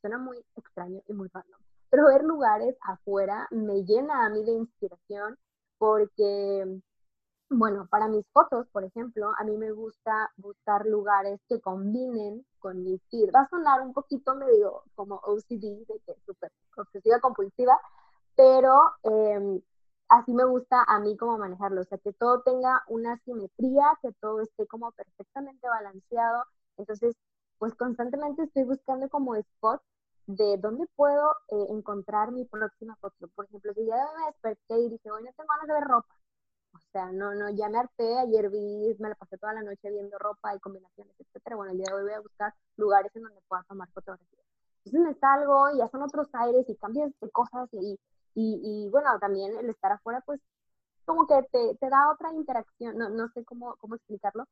suena 0.00 0.18
muy 0.18 0.38
extraño 0.56 1.02
y 1.08 1.12
muy 1.12 1.28
random 1.32 1.60
pero 1.90 2.06
ver 2.06 2.22
lugares 2.22 2.76
afuera 2.82 3.48
me 3.50 3.84
llena 3.84 4.24
a 4.24 4.30
mí 4.30 4.44
de 4.44 4.52
inspiración 4.52 5.36
porque, 5.78 6.80
bueno, 7.50 7.88
para 7.90 8.06
mis 8.08 8.24
fotos, 8.32 8.66
por 8.68 8.84
ejemplo, 8.84 9.32
a 9.38 9.44
mí 9.44 9.56
me 9.56 9.72
gusta 9.72 10.30
buscar 10.36 10.86
lugares 10.86 11.40
que 11.48 11.60
combinen 11.60 12.46
con 12.58 12.84
mi 12.84 12.98
feed. 13.10 13.30
Va 13.34 13.40
a 13.42 13.48
sonar 13.48 13.80
un 13.80 13.92
poquito 13.92 14.34
medio 14.34 14.84
como 14.94 15.16
OCD, 15.16 15.84
de 15.86 16.00
que 16.06 16.14
súper 16.26 16.52
obsesiva 16.76 17.18
compulsiva, 17.20 17.80
pero 18.40 18.94
em, 19.02 19.60
así 20.08 20.32
me 20.32 20.44
gusta 20.46 20.82
a 20.88 20.98
mí 20.98 21.14
como 21.18 21.36
manejarlo, 21.36 21.82
o 21.82 21.84
sea, 21.84 21.98
que 21.98 22.14
todo 22.14 22.40
tenga 22.42 22.82
una 22.88 23.18
simetría, 23.18 23.84
que 24.00 24.12
todo 24.14 24.40
esté 24.40 24.66
como 24.66 24.92
perfectamente 24.92 25.68
balanceado. 25.68 26.44
Entonces, 26.78 27.14
pues 27.58 27.74
constantemente 27.74 28.44
estoy 28.44 28.64
buscando 28.64 29.10
como 29.10 29.36
spots 29.36 29.84
de 30.26 30.56
dónde 30.56 30.86
puedo 30.96 31.32
eh, 31.50 31.66
encontrar 31.68 32.32
mi 32.32 32.46
próxima 32.46 32.96
foto. 32.96 33.28
Por 33.34 33.44
ejemplo, 33.44 33.74
si 33.74 33.84
ya 33.84 33.96
me 34.18 34.26
desperté 34.26 34.80
y 34.80 34.88
dije, 34.88 35.10
hoy 35.10 35.22
no 35.24 35.32
tengo 35.36 35.48
ganas 35.50 35.68
de 35.68 35.74
ver 35.74 35.84
ropa. 35.84 36.14
O 36.74 36.78
sea, 36.92 37.12
no, 37.12 37.34
no, 37.34 37.50
ya 37.50 37.68
me 37.68 37.78
harté, 37.78 38.18
ayer 38.20 38.48
vi, 38.50 38.96
me 39.00 39.10
la 39.10 39.16
pasé 39.16 39.36
toda 39.38 39.52
la 39.54 39.62
noche 39.62 39.90
viendo 39.90 40.16
ropa 40.18 40.54
y 40.54 40.60
combinaciones, 40.60 41.14
etcétera. 41.18 41.56
Bueno, 41.56 41.72
el 41.72 41.78
día 41.78 41.88
de 41.90 41.94
hoy 41.94 42.04
voy 42.04 42.14
a 42.14 42.20
buscar 42.20 42.54
lugares 42.76 43.14
en 43.16 43.22
donde 43.24 43.40
pueda 43.48 43.64
tomar 43.64 43.88
fotografías. 43.92 44.46
Entonces 44.84 45.00
me 45.08 45.14
salgo 45.20 45.70
y 45.72 45.78
ya 45.78 45.88
son 45.88 46.02
otros 46.02 46.28
aires 46.32 46.64
y 46.68 46.76
cambias 46.76 47.12
de 47.20 47.30
cosas 47.30 47.68
y, 47.72 47.98
y, 48.40 48.86
y 48.86 48.88
bueno, 48.90 49.18
también 49.20 49.56
el 49.58 49.70
estar 49.70 49.92
afuera, 49.92 50.22
pues 50.24 50.40
como 51.04 51.26
que 51.26 51.42
te, 51.50 51.76
te 51.76 51.90
da 51.90 52.10
otra 52.12 52.32
interacción, 52.32 52.96
no, 52.96 53.08
no 53.08 53.28
sé 53.34 53.44
cómo, 53.44 53.76
cómo 53.80 53.96
explicarlo, 53.96 54.46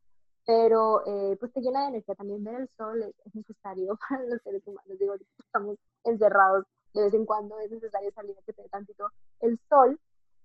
pero 0.49 1.03
eh, 1.07 1.37
pues 1.39 1.53
te 1.53 1.61
llena 1.61 1.83
de 1.83 1.89
energía. 1.89 2.15
También 2.15 2.43
ver 2.43 2.55
el 2.63 2.71
sol 2.77 3.03
es, 3.03 3.35
necesario 3.35 3.99
para 4.09 4.25
los 4.25 4.43
seres 4.43 4.63
humanos. 4.67 4.99
Digo, 4.99 5.15
estamos 5.39 5.77
encerrados, 6.05 6.65
de 6.95 7.03
vez 7.03 7.15
en 7.15 7.27
cuando 7.27 7.59
es 7.61 7.71
necesario 7.71 8.11
salir 8.13 8.37
a 8.37 8.43
que 8.43 8.53
te 8.53 8.63
dé 8.63 8.69
tantito 8.71 9.11
el 9.41 9.61
sol. 9.69 10.01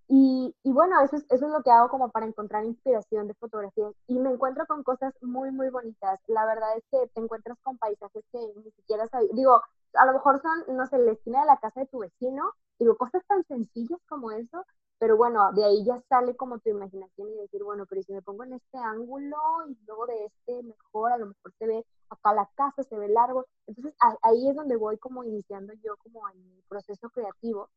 Y, 0.10 0.54
y, 0.64 0.72
bueno, 0.74 1.02
eso 1.02 1.16
es, 1.16 1.24
eso 1.30 1.46
es 1.48 1.52
lo 1.52 1.64
que 1.64 1.72
hago 1.72 1.88
como 1.90 2.12
para 2.12 2.26
encontrar 2.26 2.66
inspiración 2.66 3.28
de 3.28 3.34
fotografías. 3.36 3.94
Y 4.08 4.20
me 4.20 4.30
encuentro 4.32 4.66
con 4.68 4.84
cosas 4.84 5.14
muy, 5.22 5.52
muy 5.52 5.70
bonitas. 5.70 6.20
La 6.28 6.46
verdad 6.46 6.78
es 6.78 6.84
que 6.92 7.08
te 7.14 7.22
encuentras 7.22 7.58
con 7.64 7.78
paisajes 7.78 8.26
que 8.32 8.40
ni 8.58 8.72
siquiera 8.72 9.08
sabes. 9.08 9.30
Digo, 9.34 9.62
a 9.94 10.06
lo 10.06 10.14
mejor 10.14 10.42
son, 10.42 10.76
no 10.76 10.86
sé, 10.88 10.98
la 10.98 11.14
esquina 11.14 11.42
de 11.42 11.48
la 11.48 11.58
casa 11.58 11.80
de 11.80 11.88
tu 11.88 12.00
vecino. 12.00 12.52
Digo, 12.84 12.98
cosas 12.98 13.24
tan 13.28 13.46
sencillas 13.46 14.00
como 14.10 14.32
eso, 14.32 14.66
pero 15.00 15.16
bueno, 15.16 15.54
de 15.54 15.64
ahí 15.64 15.86
ya 15.86 16.02
sale 16.10 16.36
como 16.36 16.60
tu 16.60 16.70
imaginación 16.70 17.30
y 17.30 17.38
decir, 17.38 17.64
bueno, 17.64 17.86
pero 17.90 18.04
si 18.04 18.12
me 18.12 18.22
pongo 18.22 18.44
en 18.44 18.54
este 18.54 18.78
ángulo 18.78 19.38
y 19.70 19.78
luego 19.86 20.06
de 20.08 20.26
este 20.26 20.64
mejor, 20.64 21.14
a 21.14 21.18
lo 21.18 21.28
mejor 21.28 21.54
se 21.58 21.66
ve 21.66 21.86
acá 22.10 22.34
la 22.34 22.50
casa, 22.56 22.84
se 22.84 22.98
ve 22.98 23.08
largo. 23.08 23.46
Entonces 23.68 23.94
ahí 24.22 24.50
es 24.50 24.56
donde 24.56 24.76
voy 24.76 24.98
como 24.98 25.24
iniciando 25.24 25.74
yo 25.84 25.96
como 25.98 26.28
en 26.30 26.56
mi 26.56 26.62
proceso 26.64 27.10
creativo. 27.10 27.70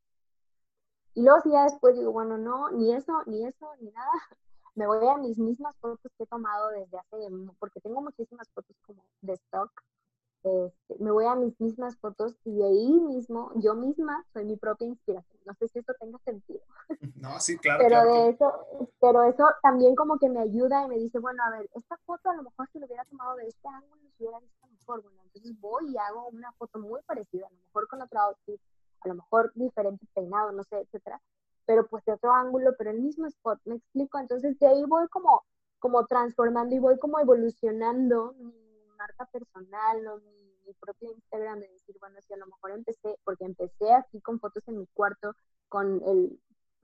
Y 1.15 1.23
luego 1.23 1.41
si 1.43 1.51
ya 1.53 1.65
después 1.65 1.97
digo, 1.97 2.13
bueno, 2.13 2.37
no, 2.37 2.71
ni 2.71 2.93
eso, 2.93 3.23
ni 3.27 3.45
eso, 3.47 3.71
ni 3.81 3.91
nada, 3.91 4.11
me 4.75 4.87
voy 4.87 5.07
a 5.09 5.17
mis 5.17 5.39
mismas 5.39 5.77
fotos 5.79 6.13
que 6.19 6.25
he 6.25 6.27
tomado 6.27 6.69
desde 6.71 6.99
hace, 6.99 7.17
porque 7.61 7.81
tengo 7.81 8.03
muchísimas 8.03 8.49
fotos 8.51 8.77
como 8.87 9.05
de 9.23 9.35
stock, 9.35 9.71
este, 10.47 11.03
me 11.03 11.11
voy 11.11 11.25
a 11.25 11.35
mis 11.35 11.61
mismas 11.61 11.97
fotos 11.97 12.37
y 12.45 12.63
ahí 12.63 13.01
mismo, 13.01 13.51
yo 13.57 13.75
misma 13.75 14.25
soy 14.33 14.45
mi 14.45 14.57
propia 14.57 14.87
inspiración. 14.87 15.41
No 15.45 15.55
sé 15.55 15.67
si 15.69 15.81
esto 15.81 15.93
tenga 15.99 16.19
sentido. 16.21 16.61
No, 17.17 17.41
sí, 17.41 17.57
claro. 17.59 17.83
pero, 17.83 18.05
de 18.05 18.29
eso, 18.29 18.53
pero 19.01 19.25
eso 19.25 19.45
también 19.63 19.97
como 19.97 20.19
que 20.19 20.29
me 20.29 20.41
ayuda 20.41 20.85
y 20.85 20.89
me 20.89 20.99
dice, 20.99 21.19
bueno, 21.19 21.43
a 21.45 21.51
ver, 21.51 21.69
esta 21.75 21.97
foto 22.05 22.31
a 22.31 22.37
lo 22.37 22.45
mejor 22.45 22.69
si 22.71 22.79
lo 22.79 22.87
hubiera 22.87 23.05
tomado 23.07 23.37
de 23.37 23.49
este 23.49 23.67
ángulo, 23.67 24.03
si 24.17 24.23
hubiera 24.23 24.39
visto 24.39 24.67
mejor. 24.69 25.03
Bueno, 25.03 25.23
entonces 25.25 25.61
voy 25.61 25.91
y 25.91 25.97
hago 25.97 26.29
una 26.29 26.53
foto 26.53 26.79
muy 26.79 27.01
parecida, 27.03 27.47
a 27.47 27.51
lo 27.51 27.57
mejor 27.57 27.89
con 27.89 28.03
otro 28.03 28.21
outfit, 28.21 28.61
a 29.01 29.09
lo 29.09 29.15
mejor 29.15 29.51
diferente 29.55 30.07
peinado, 30.15 30.53
no 30.53 30.63
sé, 30.63 30.79
etcétera. 30.81 31.21
Pero 31.65 31.87
pues 31.89 32.05
de 32.05 32.13
otro 32.13 32.33
ángulo, 32.33 32.75
pero 32.79 32.91
el 32.91 33.01
mismo 33.01 33.27
spot, 33.27 33.59
me 33.65 33.77
explico. 33.77 34.19
Entonces 34.19 34.57
de 34.59 34.69
ahí 34.69 34.85
voy 34.85 35.09
como, 35.09 35.43
como 35.81 36.07
transformando 36.07 36.77
y 36.77 36.79
voy 36.79 36.99
como 36.99 37.19
evolucionando 37.19 38.35
mi 38.39 38.66
marca 38.97 39.27
personal 39.27 40.07
o 40.09 40.19
mi 40.21 40.47
mi 40.67 40.75
propio 40.75 41.13
Instagram 41.13 41.61
de 41.61 41.69
decir, 41.69 41.97
bueno, 42.01 42.17
si 42.27 42.35
a 42.35 42.37
lo 42.37 42.47
mejor 42.47 42.73
empecé, 42.73 43.19
porque 43.25 43.45
empecé 43.45 43.93
aquí 43.93 44.21
con 44.21 44.41
fotos 44.41 44.67
en 44.69 44.79
mi 44.79 44.87
cuarto, 44.89 45.35
con 45.69 46.03
el, 46.05 46.41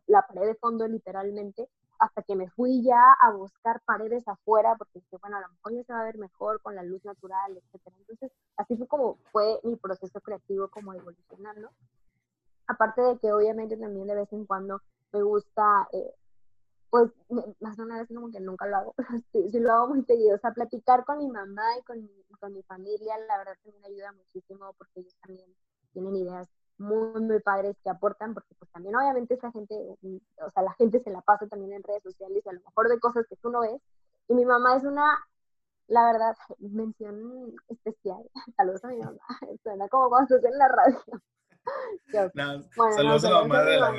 la 0.06 0.26
pared 0.26 0.46
de 0.46 0.54
fondo 0.54 0.86
literalmente, 0.86 1.68
hasta 1.98 2.22
que 2.22 2.34
me 2.34 2.50
fui 2.50 2.82
ya 2.82 3.00
a 3.20 3.32
buscar 3.32 3.80
paredes 3.84 4.26
afuera, 4.26 4.74
porque 4.76 5.00
dije, 5.00 5.16
bueno, 5.20 5.36
a 5.36 5.40
lo 5.40 5.48
mejor 5.48 5.72
ya 5.74 5.84
se 5.84 5.92
va 5.92 6.00
a 6.00 6.04
ver 6.04 6.18
mejor 6.18 6.60
con 6.62 6.74
la 6.74 6.82
luz 6.82 7.04
natural, 7.04 7.56
etcétera. 7.56 7.96
Entonces, 7.98 8.32
así 8.56 8.76
fue 8.76 8.86
como 8.88 9.18
fue 9.30 9.60
mi 9.62 9.76
proceso 9.76 10.20
creativo 10.20 10.68
como 10.68 10.94
evolucionando. 10.94 11.70
Aparte 12.66 13.02
de 13.02 13.18
que 13.18 13.32
obviamente 13.32 13.76
también 13.76 14.06
de 14.06 14.14
vez 14.14 14.32
en 14.32 14.46
cuando 14.46 14.80
me 15.12 15.22
gusta 15.22 15.88
eh, 15.92 16.14
pues 16.92 17.10
más 17.60 17.78
o 17.78 17.86
menos 17.86 18.06
como 18.06 18.30
que 18.30 18.38
nunca 18.38 18.66
lo 18.66 18.76
hago, 18.76 18.94
sí, 19.32 19.48
sí, 19.50 19.58
lo 19.58 19.72
hago 19.72 19.94
muy 19.94 20.04
seguido. 20.04 20.36
O 20.36 20.38
sea, 20.38 20.52
platicar 20.52 21.06
con 21.06 21.20
mi 21.20 21.26
mamá 21.26 21.62
y 21.78 21.82
con 21.84 22.02
mi, 22.02 22.22
con 22.38 22.52
mi 22.52 22.62
familia, 22.64 23.16
la 23.26 23.38
verdad 23.38 23.54
también 23.64 23.82
ayuda 23.86 24.12
muchísimo 24.12 24.74
porque 24.76 25.00
ellos 25.00 25.16
también 25.22 25.46
tienen 25.94 26.14
ideas 26.16 26.50
muy, 26.76 27.18
muy 27.22 27.40
padres 27.40 27.78
que 27.82 27.88
aportan, 27.88 28.34
porque 28.34 28.54
pues 28.58 28.70
también 28.72 28.94
obviamente 28.94 29.32
esa 29.32 29.50
gente, 29.52 29.74
o 29.74 30.50
sea, 30.50 30.62
la 30.64 30.74
gente 30.74 31.02
se 31.02 31.08
la 31.08 31.22
pasa 31.22 31.46
también 31.46 31.72
en 31.72 31.82
redes 31.82 32.02
sociales 32.02 32.42
y 32.44 32.48
a 32.50 32.52
lo 32.52 32.60
mejor 32.60 32.90
de 32.90 33.00
cosas 33.00 33.26
que 33.26 33.36
tú 33.36 33.48
no 33.48 33.60
ves. 33.60 33.80
Y 34.28 34.34
mi 34.34 34.44
mamá 34.44 34.76
es 34.76 34.84
una, 34.84 35.18
la 35.86 36.04
verdad, 36.12 36.36
mención 36.58 37.54
especial. 37.68 38.22
Saludos 38.58 38.84
a 38.84 38.88
mi 38.88 38.98
mamá. 38.98 39.18
Suena 39.62 39.88
como 39.88 40.10
cuando 40.10 40.36
estás 40.36 40.52
en 40.52 40.58
la 40.58 40.68
radio. 40.68 41.00
bueno, 42.74 42.96
saludos 42.96 43.24
a 43.24 43.30
la 43.30 43.40
mamá 43.40 43.62
de 43.62 43.78
la 43.78 43.92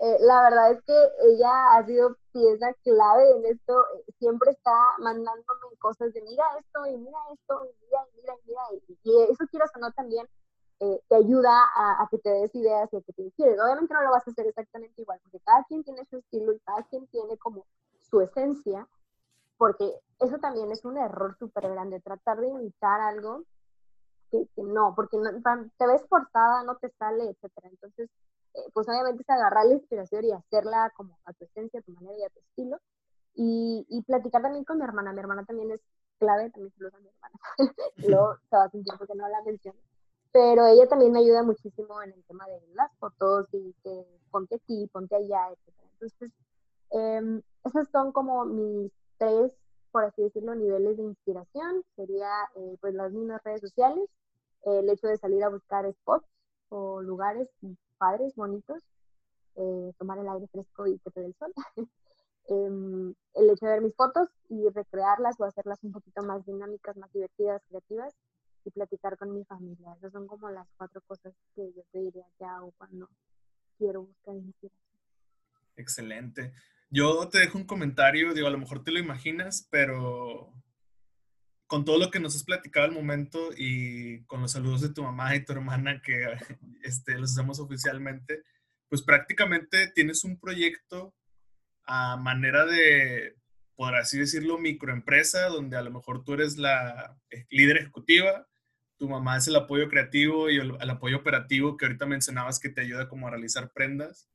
Eh, 0.00 0.16
la 0.20 0.42
verdad 0.42 0.72
es 0.72 0.82
que 0.82 1.08
ella 1.30 1.74
ha 1.74 1.86
sido 1.86 2.16
pieza 2.32 2.72
clave 2.82 3.30
en 3.36 3.46
esto, 3.46 3.84
siempre 4.18 4.50
está 4.50 4.72
mandándome 4.98 5.76
cosas 5.78 6.12
de 6.12 6.22
mira 6.22 6.44
esto 6.58 6.86
y 6.86 6.96
mira 6.96 7.18
esto 7.32 7.64
y 7.64 7.84
mira 7.84 7.98
y 8.06 8.20
mira 8.20 8.34
y 8.34 8.48
mira 8.48 8.62
y, 9.04 9.32
eso 9.32 9.44
quiero 9.50 9.66
no 9.80 9.92
también 9.92 10.26
eh, 10.80 11.00
te 11.08 11.16
ayuda 11.16 11.52
a, 11.76 12.08
que 12.10 12.18
te 12.18 12.30
des 12.30 12.54
ideas 12.54 12.92
y 12.92 12.96
a 12.96 13.02
que 13.02 13.12
te 13.12 13.22
inspires. 13.22 13.60
Obviamente 13.60 13.94
no 13.94 14.02
lo 14.02 14.10
vas 14.10 14.26
a 14.26 14.30
hacer 14.30 14.46
exactamente 14.46 15.00
igual, 15.02 15.20
porque 15.22 15.38
cada 15.44 15.62
quien 15.64 15.84
tiene 15.84 16.04
su 16.06 16.16
estilo 16.16 16.52
y 16.52 16.58
cada 16.60 16.82
quien 16.84 17.06
tiene 17.08 17.38
como 17.38 17.64
su 18.00 18.20
esencia, 18.20 18.88
porque 19.58 20.00
eso 20.18 20.38
también 20.38 20.72
es 20.72 20.84
un 20.84 20.98
error 20.98 21.36
súper 21.38 21.70
grande, 21.70 22.00
tratar 22.00 22.40
de 22.40 22.48
imitar 22.48 23.00
algo 23.00 23.44
que, 24.32 24.48
no, 24.56 24.94
porque 24.96 25.18
no, 25.18 25.30
te 25.78 25.86
ves 25.86 26.04
forzada, 26.08 26.64
no 26.64 26.76
te 26.76 26.90
sale, 26.98 27.30
etcétera. 27.30 27.68
Entonces, 27.68 28.10
pues 28.72 28.88
obviamente 28.88 29.22
es 29.22 29.30
agarrar 29.30 29.66
la 29.66 29.74
inspiración 29.74 30.24
y 30.24 30.32
hacerla 30.32 30.92
como 30.96 31.18
a 31.24 31.32
tu 31.32 31.44
esencia, 31.44 31.80
a 31.80 31.82
tu 31.82 31.92
manera 31.92 32.18
y 32.18 32.24
a 32.24 32.30
tu 32.30 32.40
estilo. 32.40 32.78
Y, 33.34 33.86
y 33.88 34.02
platicar 34.02 34.42
también 34.42 34.64
con 34.64 34.78
mi 34.78 34.84
hermana. 34.84 35.12
Mi 35.12 35.20
hermana 35.20 35.44
también 35.44 35.70
es 35.70 35.80
clave, 36.18 36.50
también 36.50 36.72
se 36.72 36.82
lo 36.82 36.88
a 36.88 37.00
mi 37.00 37.08
hermana. 37.08 37.38
Luego 37.96 38.36
se 38.48 38.56
va 38.56 38.64
a 38.64 38.70
sentir 38.70 38.94
porque 38.98 39.14
no 39.14 39.28
la 39.28 39.42
menciono. 39.42 39.78
Pero 40.32 40.66
ella 40.66 40.86
también 40.88 41.12
me 41.12 41.18
ayuda 41.20 41.42
muchísimo 41.42 42.02
en 42.02 42.12
el 42.12 42.24
tema 42.24 42.46
de 42.46 42.60
las 42.74 42.90
fotos 42.98 43.48
y 43.52 43.74
que 43.82 44.06
ponte 44.30 44.56
aquí, 44.56 44.88
ponte 44.92 45.16
allá, 45.16 45.50
etc. 45.50 45.74
Entonces, 45.92 46.32
eh, 46.90 47.42
esos 47.64 47.88
son 47.90 48.12
como 48.12 48.44
mis 48.44 48.92
tres, 49.18 49.52
por 49.90 50.04
así 50.04 50.22
decirlo, 50.22 50.54
niveles 50.54 50.96
de 50.96 51.02
inspiración. 51.02 51.84
Sería 51.96 52.30
eh, 52.56 52.76
pues 52.80 52.94
las 52.94 53.12
mismas 53.12 53.42
redes 53.44 53.60
sociales, 53.60 54.08
el 54.64 54.88
hecho 54.88 55.06
de 55.06 55.18
salir 55.18 55.44
a 55.44 55.50
buscar 55.50 55.90
spots 55.92 56.26
o 56.70 57.02
lugares 57.02 57.50
padres, 58.02 58.34
bonitos, 58.34 58.82
eh, 59.54 59.92
tomar 59.96 60.18
el 60.18 60.28
aire 60.28 60.48
fresco 60.48 60.88
y 60.88 60.98
que 60.98 61.10
te 61.12 61.20
dé 61.20 61.26
el 61.26 61.34
sol. 61.34 61.52
Em, 62.48 63.14
el 63.34 63.50
hecho 63.50 63.66
de 63.66 63.72
ver 63.74 63.82
mis 63.82 63.94
fotos 63.94 64.28
y 64.48 64.68
recrearlas 64.70 65.38
o 65.38 65.44
hacerlas 65.44 65.78
un 65.84 65.92
poquito 65.92 66.22
más 66.24 66.44
dinámicas, 66.44 66.96
más 66.96 67.12
divertidas, 67.12 67.62
creativas 67.68 68.12
y 68.64 68.70
platicar 68.72 69.16
con 69.16 69.32
mi 69.32 69.44
familia. 69.44 69.94
Esas 69.96 70.10
son 70.10 70.26
como 70.26 70.50
las 70.50 70.66
cuatro 70.76 71.00
cosas 71.02 71.32
que 71.54 71.72
yo 71.72 71.82
te 71.92 72.00
diría 72.00 72.26
que 72.36 72.44
hago 72.44 72.72
cuando 72.76 73.08
quiero 73.78 74.02
buscar 74.02 74.34
inspiración. 74.34 74.98
Excelente. 75.76 76.52
Yo 76.90 77.28
te 77.28 77.38
dejo 77.38 77.58
un 77.58 77.64
comentario, 77.64 78.34
digo, 78.34 78.48
a 78.48 78.50
lo 78.50 78.58
mejor 78.58 78.82
te 78.82 78.90
lo 78.90 78.98
imaginas, 78.98 79.68
pero 79.70 80.52
con 81.72 81.86
todo 81.86 81.98
lo 81.98 82.10
que 82.10 82.20
nos 82.20 82.36
has 82.36 82.44
platicado 82.44 82.84
al 82.84 82.92
momento 82.92 83.48
y 83.56 84.24
con 84.24 84.42
los 84.42 84.52
saludos 84.52 84.82
de 84.82 84.90
tu 84.90 85.02
mamá 85.02 85.34
y 85.34 85.42
tu 85.42 85.52
hermana 85.52 86.02
que 86.02 86.26
este, 86.82 87.18
los 87.18 87.32
hacemos 87.32 87.60
oficialmente, 87.60 88.42
pues 88.90 89.00
prácticamente 89.00 89.86
tienes 89.86 90.22
un 90.22 90.38
proyecto 90.38 91.14
a 91.84 92.18
manera 92.18 92.66
de, 92.66 93.38
por 93.74 93.94
así 93.94 94.18
decirlo, 94.18 94.58
microempresa, 94.58 95.46
donde 95.46 95.78
a 95.78 95.80
lo 95.80 95.90
mejor 95.90 96.24
tú 96.24 96.34
eres 96.34 96.58
la 96.58 97.16
eh, 97.30 97.46
líder 97.48 97.78
ejecutiva, 97.78 98.46
tu 98.98 99.08
mamá 99.08 99.38
es 99.38 99.48
el 99.48 99.56
apoyo 99.56 99.88
creativo 99.88 100.50
y 100.50 100.58
el, 100.58 100.90
apoyo 100.90 101.16
operativo 101.16 101.78
que 101.78 101.86
ahorita 101.86 102.04
mencionabas 102.04 102.60
que 102.60 102.68
te 102.68 102.82
ayuda 102.82 103.08
como 103.08 103.28
a 103.28 103.30
realizar 103.30 103.72
prendas, 103.72 104.28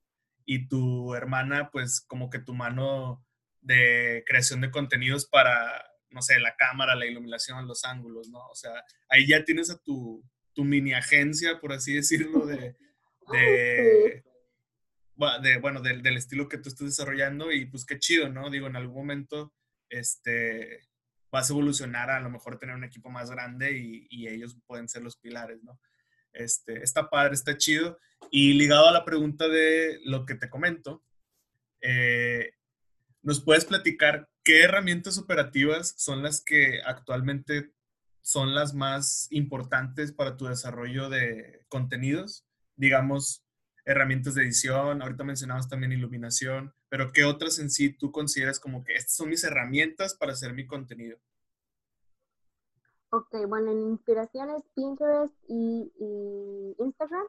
y 0.44 0.68
tu 0.68 1.14
hermana, 1.14 1.70
pues 1.70 2.02
como 2.02 2.32
que 2.32 2.40
tu 2.40 2.56
mano 2.56 3.24
de 3.62 4.24
creación 4.26 4.60
de 4.62 4.72
contenidos 4.72 5.28
para, 5.28 5.87
no 6.10 6.22
sé, 6.22 6.40
la 6.40 6.56
cámara, 6.56 6.96
la 6.96 7.06
iluminación, 7.06 7.68
los 7.68 7.84
ángulos, 7.86 8.30
¿no? 8.30 8.40
O 8.48 8.56
sea, 8.56 8.72
ahí 9.10 9.28
ya 9.28 9.44
tienes 9.44 9.70
a 9.70 9.78
tu, 9.78 10.24
tu 10.54 10.64
mini 10.64 10.94
agencia, 10.94 11.60
por 11.60 11.74
así 11.74 11.94
decirlo, 11.94 12.46
de, 12.46 12.76
de, 13.32 14.24
de, 15.42 15.58
bueno, 15.60 15.82
del, 15.82 16.02
del, 16.02 16.18
estilo 16.18 16.48
que 16.48 16.58
tú 16.58 16.70
estás 16.70 16.88
desarrollando 16.88 17.52
y 17.52 17.66
pues 17.66 17.86
qué 17.86 18.00
chido, 18.00 18.30
¿no? 18.30 18.50
Digo, 18.50 18.68
en 18.68 18.76
algún 18.76 18.96
momento, 18.96 19.54
este, 19.90 20.88
vas 21.32 21.50
a 21.50 21.54
evolucionar 21.54 22.10
a, 22.10 22.20
lo 22.20 22.30
mejor 22.30 22.60
tener 22.60 22.76
un 22.76 22.84
equipo 22.84 23.10
más 23.10 23.30
grande 23.30 23.78
y, 23.78 24.08
y, 24.10 24.28
ellos 24.28 24.58
pueden 24.66 24.88
ser 24.88 25.04
los 25.04 25.18
pilares, 25.18 25.64
¿no? 25.64 25.80
Este, 26.34 26.84
está 26.84 27.10
padre, 27.10 27.34
está 27.34 27.58
chido. 27.58 28.00
Y 28.32 28.54
ligado 28.54 28.88
a 28.88 28.92
la 28.92 29.06
pregunta 29.06 29.48
de 29.48 30.00
lo 30.04 30.26
que 30.26 30.36
te 30.36 30.50
comento, 30.50 31.04
eh, 31.82 32.54
¿nos 33.28 33.42
puedes 33.42 33.66
platicar 33.66 34.30
qué 34.42 34.64
herramientas 34.64 35.18
operativas 35.18 35.94
son 35.98 36.24
las 36.24 36.40
que 36.40 36.80
actualmente 36.86 37.74
son 38.22 38.56
las 38.56 38.74
más 38.74 39.28
importantes 39.32 40.14
para 40.14 40.38
tu 40.38 40.46
desarrollo 40.46 41.10
de 41.10 41.66
contenidos? 41.68 42.48
Digamos, 42.78 43.44
herramientas 43.84 44.34
de 44.34 44.44
edición, 44.44 45.02
ahorita 45.02 45.26
mencionabas 45.26 45.68
también 45.68 45.92
iluminación, 45.92 46.74
pero 46.88 47.12
¿qué 47.12 47.26
otras 47.26 47.60
en 47.60 47.70
sí 47.70 47.90
tú 47.92 48.14
consideras 48.14 48.62
como 48.62 48.86
que 48.86 48.94
estas 48.96 49.18
son 49.18 49.28
mis 49.28 49.44
herramientas 49.44 50.16
para 50.16 50.32
hacer 50.32 50.54
mi 50.54 50.66
contenido? 50.66 51.18
Ok, 53.10 53.46
bueno, 53.46 53.74
en 53.74 53.90
inspiración 53.90 54.52
es 54.52 54.64
Pinterest 54.74 55.36
y, 55.50 55.92
Instagram. 56.80 57.26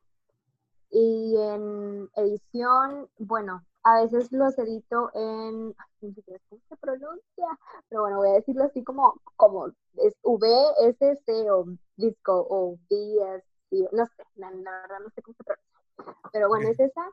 Y 0.92 1.34
en 1.36 2.09
edición, 2.14 3.11
bueno, 3.18 3.66
a 3.84 4.02
veces 4.02 4.30
los 4.32 4.58
edito 4.58 5.10
en, 5.14 5.74
¿cómo 6.00 6.62
se 6.68 6.76
pronuncia? 6.76 7.46
Pero 7.88 8.02
bueno, 8.02 8.18
voy 8.18 8.30
a 8.30 8.34
decirlo 8.34 8.64
así 8.64 8.82
como, 8.84 9.20
como 9.36 9.68
es 9.96 10.14
VSC 10.22 11.50
o 11.50 11.66
Disco 11.96 12.46
o 12.50 12.78
VS, 12.90 13.44
no 13.92 14.06
sé, 14.06 14.22
la, 14.36 14.50
verdad 14.50 15.00
no 15.00 15.10
sé 15.10 15.22
cómo 15.22 15.34
se 15.36 15.44
pronuncia 15.44 15.78
pero 16.32 16.48
bueno, 16.48 16.68
es 16.68 16.80
esa. 16.80 17.10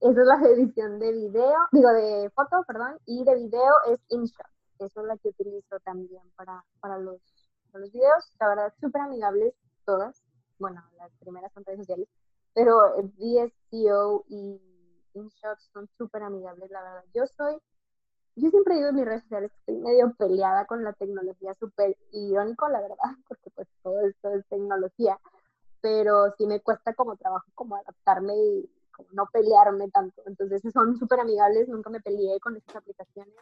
Esa 0.00 0.20
es 0.20 0.26
la 0.26 0.36
edición 0.48 0.98
de 0.98 1.12
video, 1.12 1.58
digo 1.72 1.92
de 1.92 2.30
foto, 2.30 2.64
perdón, 2.66 2.98
y 3.06 3.24
de 3.24 3.34
video 3.34 3.72
es 3.88 4.00
InShot. 4.08 4.46
Esa 4.78 5.00
es 5.00 5.06
la 5.06 5.16
que 5.16 5.28
utilizo 5.28 5.78
también 5.80 6.22
para, 6.36 6.64
para, 6.80 6.98
los, 6.98 7.20
para 7.72 7.82
los 7.82 7.92
videos. 7.92 8.32
La 8.40 8.48
verdad, 8.48 8.74
súper 8.80 9.02
amigables 9.02 9.54
todas. 9.84 10.22
Bueno, 10.58 10.82
las 10.98 11.10
primeras 11.18 11.52
son 11.52 11.64
redes 11.64 11.80
sociales, 11.80 12.08
pero 12.54 12.94
VSCO 13.18 14.24
y 14.28 14.60
InShot 15.16 15.58
son 15.72 15.88
súper 15.98 16.22
amigables, 16.22 16.70
la 16.70 16.82
verdad. 16.82 17.04
Yo 17.14 17.26
soy, 17.26 17.58
yo 18.36 18.50
siempre 18.50 18.76
digo 18.76 18.88
en 18.88 18.94
mis 18.96 19.04
redes 19.04 19.22
sociales 19.22 19.50
que 19.50 19.58
estoy 19.58 19.76
medio 19.76 20.14
peleada 20.16 20.66
con 20.66 20.84
la 20.84 20.92
tecnología, 20.92 21.54
súper 21.54 21.96
irónico, 22.12 22.68
la 22.68 22.80
verdad, 22.80 22.96
porque 23.28 23.50
pues 23.50 23.68
todo 23.82 24.00
esto 24.06 24.30
es 24.34 24.46
tecnología 24.48 25.18
pero 25.86 26.32
sí 26.36 26.48
me 26.48 26.60
cuesta 26.60 26.94
como 26.94 27.16
trabajo 27.16 27.46
como 27.54 27.76
adaptarme 27.76 28.34
y 28.36 28.70
como 28.90 29.08
no 29.12 29.26
pelearme 29.32 29.88
tanto. 29.90 30.20
Entonces 30.26 30.60
son 30.72 30.96
súper 30.98 31.20
amigables, 31.20 31.68
nunca 31.68 31.90
me 31.90 32.00
peleé 32.00 32.40
con 32.40 32.56
estas 32.56 32.76
aplicaciones 32.76 33.32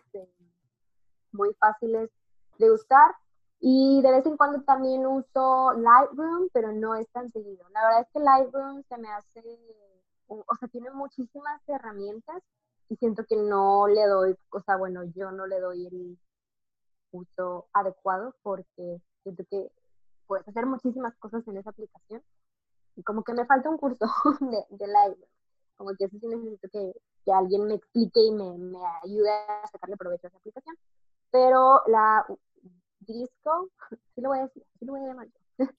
muy 1.32 1.54
fáciles 1.54 2.10
de 2.58 2.70
usar. 2.70 3.14
Y 3.60 4.02
de 4.02 4.10
vez 4.10 4.26
en 4.26 4.36
cuando 4.36 4.62
también 4.62 5.06
uso 5.06 5.72
Lightroom, 5.72 6.50
pero 6.52 6.70
no 6.72 6.96
es 6.96 7.08
tan 7.12 7.30
seguido. 7.30 7.66
La 7.70 7.82
verdad 7.82 8.00
es 8.02 8.08
que 8.12 8.20
Lightroom 8.20 8.82
se 8.90 8.98
me 8.98 9.08
hace, 9.08 9.40
o 10.28 10.56
sea, 10.58 10.68
tiene 10.68 10.90
muchísimas 10.90 11.60
herramientas 11.68 12.42
y 12.88 12.96
siento 12.96 13.24
que 13.26 13.36
no 13.36 13.86
le 13.86 14.06
doy, 14.06 14.36
o 14.50 14.60
sea, 14.62 14.76
bueno, 14.76 15.04
yo 15.14 15.30
no 15.30 15.46
le 15.46 15.60
doy 15.60 15.86
el 15.86 16.18
uso 17.12 17.68
adecuado 17.72 18.34
porque 18.42 19.00
siento 19.22 19.44
que 19.50 19.70
puedes 20.26 20.46
hacer 20.48 20.66
muchísimas 20.66 21.14
cosas 21.16 21.46
en 21.48 21.56
esa 21.56 21.70
aplicación. 21.70 22.22
Y 22.96 23.02
como 23.02 23.24
que 23.24 23.34
me 23.34 23.46
falta 23.46 23.70
un 23.70 23.78
curso 23.78 24.04
de, 24.40 24.64
de 24.70 24.86
live. 24.86 25.28
Como 25.76 25.90
que 25.98 26.04
eso 26.04 26.18
sí 26.18 26.26
necesito 26.28 26.68
que, 26.70 26.92
que 27.24 27.32
alguien 27.32 27.66
me 27.66 27.74
explique 27.74 28.20
y 28.20 28.30
me, 28.30 28.56
me, 28.58 28.78
ayude 29.02 29.30
a 29.30 29.66
sacarle 29.72 29.96
provecho 29.96 30.26
a 30.26 30.28
esa 30.28 30.38
aplicación. 30.38 30.76
Pero 31.30 31.80
la 31.88 32.24
Disco, 33.00 33.70
sí 34.14 34.20
lo 34.20 34.30
voy 34.30 34.38
a 34.38 34.42
decir, 34.42 34.64
sí 34.78 34.84
lo 34.84 34.92
voy 34.92 35.02
a 35.02 35.06
llamar. 35.06 35.28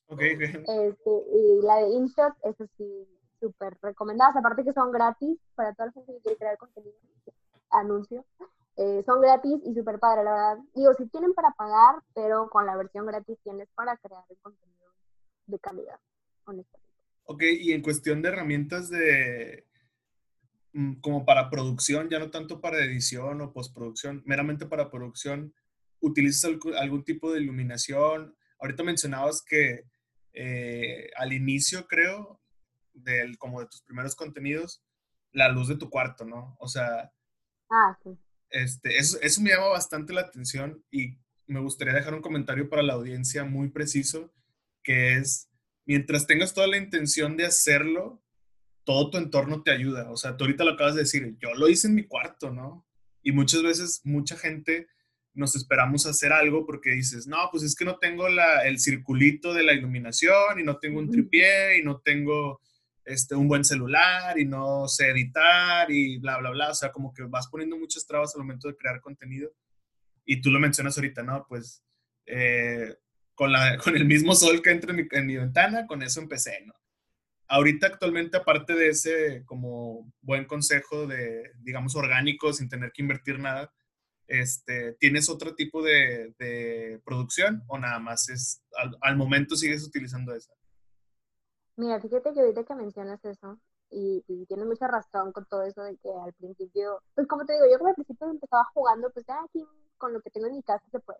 Okay, 0.07 0.37
este, 0.67 1.11
y 1.33 1.61
la 1.61 1.77
de 1.77 1.89
InShot, 1.89 2.33
eso 2.43 2.65
sí, 2.77 3.07
súper 3.39 3.77
recomendadas. 3.81 4.35
Aparte 4.35 4.63
que 4.63 4.73
son 4.73 4.91
gratis 4.91 5.37
para 5.55 5.73
toda 5.73 5.87
la 5.87 5.93
gente 5.93 6.13
que 6.13 6.21
quiere 6.21 6.37
crear 6.37 6.57
contenido, 6.57 6.95
anuncio. 7.71 8.25
Eh, 8.77 9.03
son 9.05 9.21
gratis 9.21 9.61
y 9.63 9.73
súper 9.73 9.99
padre, 9.99 10.23
la 10.23 10.31
verdad. 10.31 10.57
Digo, 10.73 10.93
si 10.95 11.07
tienen 11.07 11.33
para 11.33 11.51
pagar, 11.51 12.01
pero 12.13 12.49
con 12.49 12.65
la 12.65 12.75
versión 12.75 13.05
gratis 13.05 13.37
tienes 13.43 13.69
para 13.75 13.95
crear 13.97 14.23
el 14.29 14.37
contenido 14.37 14.91
de 15.47 15.59
calidad, 15.59 15.99
honestamente. 16.45 16.85
Ok, 17.23 17.43
y 17.43 17.71
en 17.71 17.81
cuestión 17.81 18.21
de 18.21 18.29
herramientas 18.29 18.89
de 18.89 19.65
mm, 20.73 20.95
como 20.95 21.25
para 21.25 21.49
producción, 21.49 22.09
ya 22.09 22.19
no 22.19 22.29
tanto 22.29 22.59
para 22.59 22.83
edición 22.83 23.41
o 23.41 23.53
postproducción, 23.53 24.21
meramente 24.25 24.65
para 24.65 24.91
producción, 24.91 25.53
¿utilizas 26.01 26.51
algún 26.77 27.03
tipo 27.03 27.31
de 27.31 27.41
iluminación? 27.41 28.35
Ahorita 28.59 28.83
mencionabas 28.83 29.41
que 29.41 29.85
eh, 30.33 31.09
al 31.15 31.31
inicio, 31.31 31.87
creo, 31.87 32.41
del, 32.95 33.37
como 33.37 33.59
de 33.59 33.67
tus 33.67 33.81
primeros 33.81 34.15
contenidos, 34.15 34.83
la 35.31 35.49
luz 35.49 35.67
de 35.67 35.77
tu 35.77 35.89
cuarto, 35.89 36.25
¿no? 36.25 36.55
O 36.59 36.67
sea, 36.67 37.11
ah, 37.69 37.97
sí. 38.03 38.17
Este, 38.49 38.97
eso, 38.97 39.19
eso 39.21 39.41
me 39.41 39.49
llama 39.49 39.67
bastante 39.67 40.13
la 40.13 40.21
atención 40.21 40.83
y 40.91 41.17
me 41.47 41.59
gustaría 41.59 41.93
dejar 41.93 42.13
un 42.13 42.21
comentario 42.21 42.69
para 42.69 42.83
la 42.83 42.93
audiencia 42.93 43.43
muy 43.43 43.69
preciso, 43.69 44.33
que 44.83 45.17
es, 45.17 45.49
mientras 45.85 46.25
tengas 46.27 46.53
toda 46.53 46.67
la 46.67 46.77
intención 46.77 47.37
de 47.37 47.45
hacerlo, 47.45 48.23
todo 48.83 49.09
tu 49.09 49.17
entorno 49.17 49.63
te 49.63 49.71
ayuda. 49.71 50.11
O 50.11 50.17
sea, 50.17 50.37
tú 50.37 50.45
ahorita 50.45 50.63
lo 50.63 50.71
acabas 50.71 50.95
de 50.95 51.01
decir, 51.01 51.35
yo 51.39 51.53
lo 51.55 51.67
hice 51.67 51.87
en 51.87 51.95
mi 51.95 52.03
cuarto, 52.05 52.51
¿no? 52.51 52.87
Y 53.21 53.31
muchas 53.31 53.63
veces 53.63 54.01
mucha 54.03 54.37
gente 54.37 54.87
nos 55.33 55.55
esperamos 55.55 56.05
a 56.05 56.11
hacer 56.11 56.31
algo 56.31 56.65
porque 56.65 56.91
dices, 56.91 57.27
no, 57.27 57.37
pues 57.51 57.63
es 57.63 57.75
que 57.75 57.83
no 57.83 57.97
tengo 57.97 58.29
la, 58.29 58.65
el 58.65 58.79
circulito 58.79 59.53
de 59.53 59.63
la 59.63 59.73
iluminación 59.73 60.59
y 60.59 60.63
no 60.63 60.77
tengo 60.77 60.99
un 60.99 61.11
tripié 61.11 61.79
y 61.79 61.83
no 61.83 61.99
tengo 61.99 62.61
este, 63.05 63.35
un 63.35 63.47
buen 63.47 63.63
celular 63.63 64.37
y 64.39 64.45
no 64.45 64.87
sé 64.87 65.09
editar 65.11 65.89
y 65.89 66.17
bla, 66.19 66.37
bla, 66.39 66.49
bla. 66.51 66.69
O 66.71 66.75
sea, 66.75 66.91
como 66.91 67.13
que 67.13 67.23
vas 67.23 67.47
poniendo 67.47 67.77
muchas 67.77 68.05
trabas 68.05 68.35
al 68.35 68.41
momento 68.41 68.67
de 68.67 68.75
crear 68.75 68.99
contenido. 69.01 69.51
Y 70.25 70.41
tú 70.41 70.51
lo 70.51 70.59
mencionas 70.59 70.97
ahorita, 70.97 71.23
¿no? 71.23 71.45
Pues 71.47 71.83
eh, 72.25 72.95
con, 73.35 73.51
la, 73.51 73.77
con 73.83 73.95
el 73.95 74.05
mismo 74.05 74.35
sol 74.35 74.61
que 74.61 74.71
entra 74.71 74.91
en 74.91 74.97
mi, 74.97 75.07
en 75.11 75.27
mi 75.27 75.37
ventana, 75.37 75.87
con 75.87 76.03
eso 76.03 76.19
empecé, 76.19 76.61
¿no? 76.65 76.73
ahorita 77.47 77.87
actualmente, 77.87 78.37
aparte 78.37 78.73
de 78.73 78.89
ese 78.89 79.43
como 79.45 80.11
buen 80.21 80.45
consejo 80.45 81.07
de, 81.07 81.51
digamos, 81.59 81.95
orgánico, 81.95 82.53
sin 82.53 82.69
tener 82.69 82.91
que 82.91 83.01
invertir 83.01 83.39
nada, 83.39 83.71
este, 84.27 84.93
¿tienes 84.99 85.29
otro 85.29 85.53
tipo 85.53 85.83
de, 85.83 86.33
de 86.39 86.99
producción 87.05 87.63
o 87.67 87.77
nada 87.77 87.99
más 87.99 88.29
es, 88.29 88.63
al, 89.01 89.15
momento 89.15 89.55
sigues 89.55 89.83
utilizando 89.83 90.33
esa? 90.33 90.51
Mira, 91.77 91.99
fíjate 91.99 92.33
que 92.33 92.39
ahorita 92.39 92.63
que 92.63 92.75
mencionas 92.75 93.23
eso, 93.25 93.59
y, 93.91 94.45
tienes 94.47 94.65
mucha 94.65 94.87
razón 94.87 95.31
con 95.31 95.45
todo 95.45 95.63
eso 95.63 95.81
de 95.83 95.97
que 95.97 96.09
al 96.11 96.33
principio, 96.33 97.01
pues 97.13 97.27
como 97.27 97.45
te 97.45 97.53
digo, 97.53 97.65
yo 97.71 97.77
como 97.77 97.89
al 97.89 97.95
principio 97.95 98.27
empezaba 98.29 98.63
jugando, 98.73 99.09
pues 99.11 99.25
ya 99.25 99.41
aquí 99.43 99.65
con 99.97 100.13
lo 100.13 100.21
que 100.21 100.29
tengo 100.29 100.47
en 100.47 100.55
mi 100.55 100.63
casa 100.63 100.85
se 100.91 100.99
puede. 100.99 101.19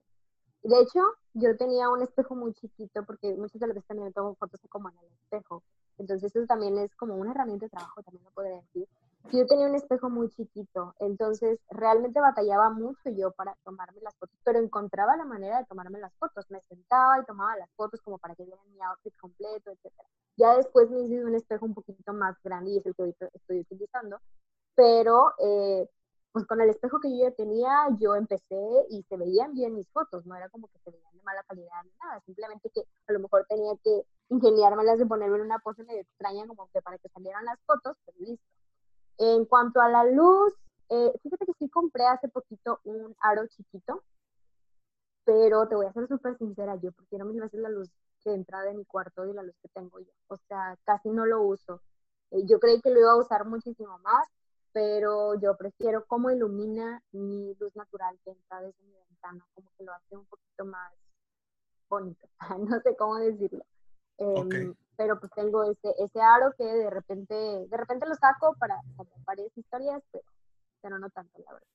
De 0.64 0.80
hecho, 0.80 1.00
yo 1.34 1.56
tenía 1.58 1.90
un 1.90 2.02
espejo 2.02 2.36
muy 2.36 2.54
chiquito 2.54 3.06
porque 3.06 3.36
muchas 3.36 3.62
de 3.62 3.68
las 3.68 3.76
veces 3.76 3.88
también 3.88 4.12
tomo 4.14 4.36
fotos 4.36 4.60
como 4.70 4.90
en 4.90 4.98
el 4.98 5.06
espejo. 5.24 5.64
Entonces 5.98 6.36
eso 6.36 6.46
también 6.48 6.78
es 6.80 6.94
como 6.96 7.16
una 7.16 7.32
herramienta 7.32 7.68
de 7.68 7.70
trabajo, 7.70 8.02
también 8.02 8.24
lo 8.26 8.32
podría 8.32 8.56
decir. 8.58 8.88
Yo 9.32 9.46
tenía 9.48 9.68
un 9.68 9.76
espejo 9.76 10.10
muy 10.10 10.30
chiquito, 10.30 10.96
entonces 11.00 11.60
realmente 11.70 12.22
batallaba 12.22 12.70
mucho 12.70 13.10
yo 13.10 13.32
para 13.32 13.56
tomarme 13.64 14.00
las 14.02 14.16
fotos, 14.18 14.38
pero 14.44 14.60
encontraba 14.60 15.18
la 15.18 15.26
manera 15.26 15.60
de 15.60 15.66
tomarme 15.66 16.00
las 16.00 16.14
fotos. 16.16 16.46
Me 16.50 16.62
sentaba 16.62 17.20
y 17.20 17.26
tomaba 17.26 17.58
las 17.58 17.70
fotos 17.76 18.02
como 18.02 18.18
para 18.20 18.36
que 18.36 18.44
vieran 18.46 18.72
mi 18.72 18.82
outfit 18.82 19.16
completo, 19.18 19.72
etc. 19.72 19.92
Ya 20.38 20.56
después 20.56 20.90
me 20.92 21.02
hice 21.02 21.26
un 21.26 21.36
espejo 21.36 21.66
un 21.66 21.74
poquito 21.74 22.14
más 22.14 22.36
grande 22.44 22.72
y 22.72 22.78
es 22.78 22.86
el 22.86 22.96
que 22.96 23.02
ahorita 23.02 23.30
estoy 23.34 23.60
utilizando, 23.62 24.20
pero 24.76 25.34
eh, 25.40 25.90
pues 26.32 26.46
con 26.46 26.62
el 26.62 26.70
espejo 26.70 27.00
que 27.00 27.10
yo 27.10 27.30
ya 27.30 27.32
tenía, 27.32 27.72
yo 28.00 28.16
empecé 28.16 28.56
y 28.90 29.04
se 29.04 29.18
veían 29.18 29.54
bien 29.54 29.76
mis 29.76 29.90
fotos, 29.90 30.26
no 30.26 30.36
era 30.36 30.50
como 30.50 30.68
que 30.68 30.80
se 30.80 30.92
veían 30.92 31.18
de 31.18 31.24
mala 31.24 31.44
calidad 31.44 31.84
ni 31.84 31.92
nada, 32.04 32.22
simplemente 32.26 32.70
que 32.70 32.82
a 33.08 33.14
lo 33.14 33.20
mejor 33.20 33.46
tenía 33.50 33.74
que 33.84 34.06
ingeniármelas 34.30 35.00
de 35.00 35.06
ponerme 35.06 35.38
en 35.38 35.44
una 35.44 35.60
pose 35.60 35.84
medio 35.84 36.02
extraña 36.02 36.46
como 36.48 36.70
que 36.72 36.82
para 36.82 36.98
que 37.00 37.10
salieran 37.10 37.46
las 37.46 37.60
fotos, 37.66 37.98
pero 38.06 38.18
listo. 38.20 38.55
En 39.18 39.46
cuanto 39.46 39.80
a 39.82 39.90
la 39.90 40.04
luz, 40.06 40.54
eh, 40.90 41.12
fíjate 41.24 41.46
que 41.46 41.54
sí 41.60 41.70
compré 41.70 42.06
hace 42.06 42.28
poquito 42.28 42.80
un 42.84 43.16
aro 43.20 43.48
chiquito, 43.48 44.04
pero 45.24 45.68
te 45.68 45.76
voy 45.76 45.88
a 45.88 45.94
ser 45.94 46.08
súper 46.08 46.38
sincera, 46.38 46.76
yo 46.76 46.92
prefiero 46.92 47.26
mil 47.26 47.42
veces 47.42 47.60
la 47.60 47.70
luz 47.70 47.90
que 48.24 48.34
entra 48.34 48.62
de 48.62 48.74
mi 48.74 48.86
cuarto 48.86 49.26
y 49.26 49.34
la 49.34 49.44
luz 49.44 49.56
que 49.62 49.70
tengo 49.70 50.00
yo, 50.00 50.12
o 50.28 50.38
sea, 50.48 50.78
casi 50.84 51.10
no 51.10 51.26
lo 51.26 51.42
uso. 51.42 51.82
Eh, 52.32 52.46
yo 52.46 52.60
creí 52.60 52.82
que 52.82 52.90
lo 52.90 53.00
iba 53.00 53.12
a 53.12 53.18
usar 53.18 53.46
muchísimo 53.46 53.98
más, 54.00 54.28
pero 54.72 55.40
yo 55.40 55.56
prefiero 55.58 56.06
cómo 56.06 56.30
ilumina 56.30 57.02
mi 57.12 57.56
luz 57.60 57.76
natural 57.76 58.20
que 58.24 58.32
entra 58.32 58.62
desde 58.62 58.84
mi 58.84 58.94
ventana, 59.10 59.46
como 59.54 59.72
que 59.78 59.84
lo 59.84 59.94
hace 59.94 60.18
un 60.18 60.26
poquito 60.26 60.66
más 60.66 60.94
bonito, 61.90 62.28
no 62.60 62.80
sé 62.82 62.96
cómo 62.96 63.16
decirlo. 63.16 63.64
Em, 64.18 64.76
pero 64.98 65.20
pues 65.20 65.32
tengo 65.34 65.64
ese, 65.64 65.94
ese 66.00 66.22
aro 66.22 66.54
que 66.58 66.64
de 66.64 66.90
repente, 66.90 67.36
de 67.36 67.78
repente 67.78 68.08
lo 68.08 68.16
saco 68.16 68.56
para, 68.60 68.80
varias 69.26 69.56
historias, 69.58 70.02
pero, 70.12 70.24
pero 70.82 71.00
no 71.00 71.10
tanto, 71.10 71.40
la 71.46 71.54
verdad. 71.54 71.68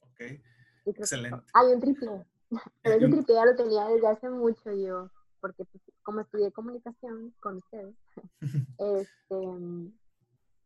Ok, 0.00 0.40
excelente. 0.86 1.44
Hay 1.54 1.72
un 1.72 1.80
triple, 1.80 2.26
pero 2.82 2.96
ese 2.96 3.08
triple 3.08 3.34
ya 3.34 3.44
lo 3.44 3.56
tenía 3.56 3.88
desde 3.88 4.08
hace 4.08 4.30
mucho 4.30 4.72
yo, 4.72 5.10
porque 5.40 5.64
pues, 5.64 5.82
como 6.02 6.20
estudié 6.20 6.52
comunicación 6.52 7.34
con 7.40 7.58
ustedes, 7.58 7.94
este, 8.78 9.92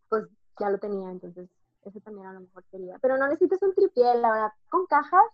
pues 0.09 0.25
ya 0.59 0.71
lo 0.71 0.79
tenía, 0.79 1.11
entonces 1.11 1.49
eso 1.85 2.01
también 2.01 2.27
a 2.27 2.33
lo 2.33 2.41
mejor 2.41 2.65
sería. 2.71 2.99
Pero 3.01 3.17
no 3.17 3.29
necesitas 3.29 3.63
un 3.63 3.75
tripié, 3.75 4.15
la 4.17 4.31
verdad, 4.31 4.53
con 4.69 4.87
cajas 4.87 5.27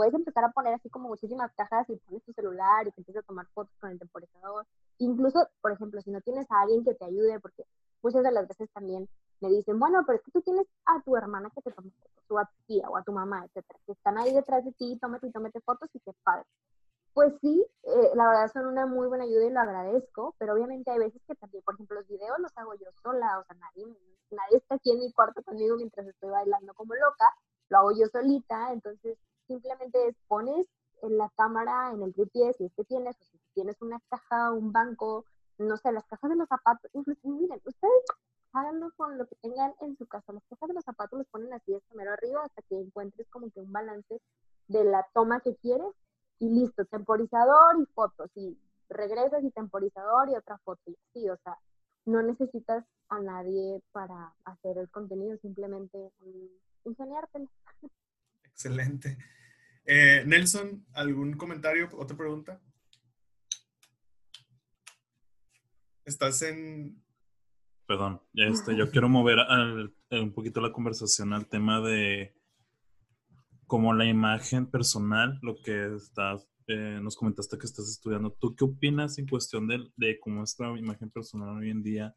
puedes 0.00 0.14
empezar 0.14 0.44
a 0.44 0.50
poner 0.50 0.72
así 0.72 0.88
como 0.88 1.10
muchísimas 1.10 1.52
cajas 1.52 1.86
y 1.90 1.96
pones 1.96 2.24
tu 2.24 2.32
celular 2.32 2.88
y 2.88 2.90
te 2.90 3.02
empiezas 3.02 3.22
a 3.22 3.26
tomar 3.26 3.46
fotos 3.52 3.76
con 3.78 3.90
el 3.90 3.98
temporizador. 3.98 4.66
Incluso, 4.96 5.46
por 5.60 5.72
ejemplo, 5.72 6.00
si 6.00 6.10
no 6.10 6.22
tienes 6.22 6.50
a 6.50 6.62
alguien 6.62 6.82
que 6.82 6.94
te 6.94 7.04
ayude, 7.04 7.38
porque 7.38 7.66
muchas 8.00 8.22
de 8.22 8.32
las 8.32 8.48
veces 8.48 8.70
también 8.72 9.06
me 9.40 9.50
dicen, 9.50 9.78
bueno, 9.78 10.02
pero 10.06 10.16
es 10.16 10.24
que 10.24 10.30
tú 10.30 10.40
tienes 10.40 10.66
a 10.86 11.02
tu 11.02 11.18
hermana 11.18 11.50
que 11.54 11.60
te 11.60 11.70
toma 11.70 11.90
fotos, 11.90 12.30
o 12.30 12.38
a 12.38 12.46
tu 12.46 12.54
tía, 12.66 12.88
o 12.88 12.96
a 12.96 13.02
tu 13.02 13.12
mamá, 13.12 13.44
etcétera, 13.44 13.78
que 13.84 13.92
están 13.92 14.16
ahí 14.16 14.32
detrás 14.32 14.64
de 14.64 14.72
ti, 14.72 14.98
tómate 15.02 15.26
y 15.26 15.32
tómate 15.32 15.60
fotos 15.60 15.90
y 15.92 16.00
qué 16.00 16.12
padre. 16.24 16.46
Pues 17.12 17.34
sí, 17.42 17.62
eh, 17.82 18.10
la 18.14 18.26
verdad 18.26 18.50
son 18.50 18.68
una 18.68 18.86
muy 18.86 19.06
buena 19.06 19.24
ayuda 19.24 19.44
y 19.44 19.50
lo 19.50 19.60
agradezco, 19.60 20.34
pero 20.38 20.54
obviamente 20.54 20.90
hay 20.90 20.98
veces 20.98 21.20
que 21.26 21.34
también, 21.34 21.62
por 21.62 21.74
ejemplo, 21.74 21.96
los 21.96 22.08
videos 22.08 22.38
los 22.38 22.56
hago 22.56 22.72
yo 22.72 22.86
sola, 23.02 23.38
o 23.38 23.44
sea, 23.44 23.54
nadie, 23.56 23.84
nadie 24.30 24.56
está 24.56 24.76
aquí 24.76 24.92
en 24.92 25.00
mi 25.00 25.12
cuarto 25.12 25.42
conmigo 25.42 25.76
mientras 25.76 26.06
estoy 26.06 26.30
bailando 26.30 26.72
como 26.72 26.94
loca, 26.94 27.28
lo 27.68 27.78
hago 27.78 27.92
yo 27.92 28.06
solita, 28.06 28.72
entonces 28.72 29.18
simplemente 29.50 30.06
es 30.06 30.16
pones 30.28 30.66
en 31.02 31.18
la 31.18 31.28
cámara 31.36 31.90
en 31.92 32.02
el 32.02 32.14
tripié, 32.14 32.52
si 32.52 32.66
es 32.66 32.72
que 32.74 32.84
tienes, 32.84 33.16
o 33.16 33.24
si 33.24 33.38
tienes 33.54 33.82
una 33.82 34.00
caja, 34.08 34.52
un 34.52 34.70
banco, 34.70 35.24
no 35.58 35.76
sé, 35.76 35.90
las 35.92 36.06
cajas 36.06 36.30
de 36.30 36.36
los 36.36 36.48
zapatos, 36.48 36.88
incluso, 36.94 37.28
miren, 37.28 37.60
ustedes 37.64 38.04
háganlo 38.52 38.92
con 38.96 39.18
lo 39.18 39.26
que 39.26 39.34
tengan 39.36 39.74
en 39.80 39.96
su 39.96 40.06
casa, 40.06 40.32
las 40.32 40.44
cajas 40.44 40.68
de 40.68 40.74
los 40.74 40.84
zapatos 40.84 41.18
los 41.18 41.28
ponen 41.28 41.52
así 41.52 41.72
de 41.72 41.80
primero 41.88 42.12
arriba 42.12 42.44
hasta 42.44 42.62
que 42.62 42.78
encuentres 42.78 43.28
como 43.30 43.50
que 43.50 43.60
un 43.60 43.72
balance 43.72 44.20
de 44.68 44.84
la 44.84 45.06
toma 45.14 45.40
que 45.40 45.56
quieres 45.56 45.92
y 46.38 46.48
listo, 46.48 46.84
temporizador 46.84 47.80
y 47.80 47.86
fotos, 47.86 48.30
y 48.36 48.56
regresas 48.88 49.42
y 49.42 49.50
temporizador 49.50 50.28
y 50.30 50.36
otra 50.36 50.58
foto, 50.58 50.82
y 50.86 50.96
así, 51.10 51.28
o 51.28 51.36
sea, 51.38 51.58
no 52.06 52.22
necesitas 52.22 52.84
a 53.08 53.20
nadie 53.20 53.82
para 53.92 54.32
hacer 54.44 54.78
el 54.78 54.88
contenido, 54.90 55.36
simplemente 55.38 56.12
ingeniártelo. 56.84 57.48
Excelente. 58.60 59.16
Eh, 59.86 60.22
Nelson, 60.26 60.84
¿algún 60.92 61.32
comentario, 61.32 61.88
otra 61.96 62.14
pregunta? 62.14 62.60
Estás 66.04 66.42
en... 66.42 67.02
Perdón, 67.86 68.20
este, 68.34 68.76
yo 68.76 68.90
quiero 68.90 69.08
mover 69.08 69.38
un 70.10 70.34
poquito 70.34 70.60
la 70.60 70.72
conversación 70.72 71.32
al 71.32 71.48
tema 71.48 71.80
de 71.80 72.36
como 73.66 73.94
la 73.94 74.04
imagen 74.04 74.70
personal, 74.70 75.38
lo 75.40 75.56
que 75.64 75.94
estás, 75.94 76.46
eh, 76.66 77.00
nos 77.00 77.16
comentaste 77.16 77.56
que 77.56 77.64
estás 77.64 77.88
estudiando. 77.88 78.36
¿Tú 78.38 78.54
qué 78.54 78.66
opinas 78.66 79.16
en 79.16 79.26
cuestión 79.26 79.66
de, 79.68 79.90
de 79.96 80.20
cómo 80.20 80.42
es 80.42 80.54
la 80.58 80.78
imagen 80.78 81.08
personal 81.08 81.56
hoy 81.56 81.70
en 81.70 81.82
día? 81.82 82.14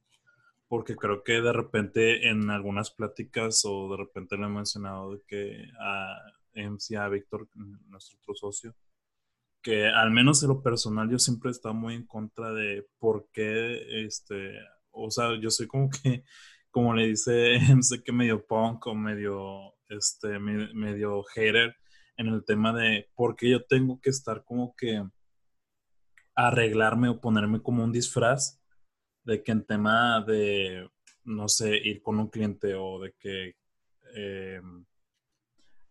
Porque 0.68 0.98
creo 0.98 1.24
que 1.24 1.40
de 1.40 1.54
repente 1.54 2.28
en 2.28 2.50
algunas 2.50 2.92
pláticas 2.92 3.62
o 3.64 3.90
de 3.92 3.98
repente 3.98 4.36
le 4.36 4.46
he 4.46 4.50
mencionado 4.50 5.14
de 5.14 5.22
que 5.26 5.72
a 5.80 6.33
MC, 6.56 6.98
a 6.98 7.10
Víctor, 7.10 7.48
nuestro 7.88 8.18
otro 8.20 8.36
socio, 8.36 8.76
que 9.62 9.88
al 9.88 10.12
menos 10.12 10.44
en 10.44 10.50
lo 10.50 10.62
personal 10.62 11.10
yo 11.10 11.20
siempre 11.20 11.50
he 11.50 11.52
estado 11.52 11.74
muy 11.74 11.96
en 11.96 12.06
contra 12.06 12.54
de 12.54 12.88
por 13.00 13.30
qué, 13.32 14.06
este, 14.06 14.60
o 14.92 15.10
sea, 15.12 15.40
yo 15.40 15.50
soy 15.50 15.68
como 15.68 15.90
que, 15.90 16.24
como 16.72 16.94
le 16.94 17.08
dice 17.08 17.60
MC, 17.76 18.04
que 18.04 18.12
medio 18.12 18.46
punk 18.46 18.88
o 18.88 18.96
medio 18.96 19.74
este, 19.90 20.40
medio 20.40 21.24
hater 21.24 21.76
en 22.18 22.28
el 22.28 22.44
tema 22.46 22.74
de 22.74 23.10
por 23.16 23.36
qué 23.36 23.50
yo 23.50 23.64
tengo 23.64 24.00
que 24.02 24.10
estar 24.10 24.44
como 24.44 24.76
que 24.76 25.04
arreglarme 26.36 27.10
o 27.10 27.22
ponerme 27.22 27.62
como 27.62 27.84
un 27.84 27.92
disfraz 27.92 28.60
de 29.24 29.44
que 29.44 29.52
en 29.52 29.66
tema 29.66 30.22
de, 30.22 30.90
no 31.24 31.48
sé, 31.48 31.78
ir 31.78 32.02
con 32.02 32.20
un 32.20 32.28
cliente 32.28 32.76
o 32.76 33.00
de 33.00 33.14
que 33.20 33.56
eh, 34.16 34.62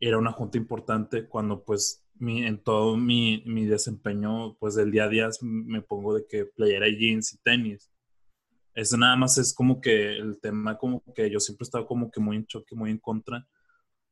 era 0.09 0.18
una 0.18 0.32
junta 0.32 0.59
importante 0.59 1.28
cuando 1.28 1.64
pues 1.64 2.05
mi, 2.14 2.44
en 2.44 2.62
todo 2.62 2.96
mi, 2.96 3.42
mi, 3.46 3.66
desempeño 3.66 4.57
pues 4.59 4.74
del 4.74 4.90
día 4.90 5.05
a 5.05 5.09
día 5.09 5.28
me 5.40 5.82
pongo 5.82 6.14
de 6.14 6.26
que 6.26 6.44
playera 6.44 6.88
jeans 6.88 7.32
y 7.34 7.38
tenis. 7.38 7.90
Eso 8.74 8.96
nada 8.96 9.16
más 9.16 9.38
es 9.38 9.55
como 9.55 9.80
que 9.80 10.16
el 10.16 10.40
tema 10.40 10.78
como 10.78 11.03
que 11.14 11.30
yo 11.30 11.40
siempre 11.40 11.64
he 11.64 11.66
estado 11.66 11.86
como 11.86 12.11
que 12.11 12.20
muy 12.20 12.36
en 12.36 12.46
choque, 12.46 12.74
muy 12.74 12.90
en 12.90 12.98
contra 12.98 13.46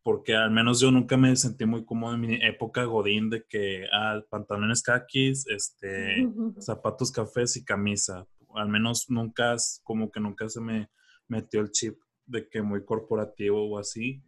porque 0.02 0.34
al 0.34 0.50
menos 0.50 0.80
yo 0.80 0.90
nunca 0.90 1.16
me 1.16 1.34
sentí 1.36 1.66
muy 1.66 1.84
cómodo 1.84 2.14
en 2.14 2.20
mi 2.20 2.34
época 2.42 2.84
godín 2.84 3.28
de 3.28 3.44
que 3.44 3.86
ah, 3.92 4.20
pantalones 4.30 4.82
caquis, 4.82 5.46
este, 5.48 6.26
zapatos 6.58 7.12
cafés 7.12 7.56
y 7.56 7.64
camisa. 7.64 8.26
Al 8.54 8.68
menos 8.68 9.06
nunca, 9.08 9.56
como 9.82 10.10
que 10.10 10.20
nunca 10.20 10.48
se 10.48 10.60
me 10.60 10.88
metió 11.28 11.60
el 11.60 11.70
chip 11.70 11.98
de 12.26 12.48
que 12.48 12.62
muy 12.62 12.84
corporativo 12.84 13.68
o 13.68 13.78
así. 13.78 14.22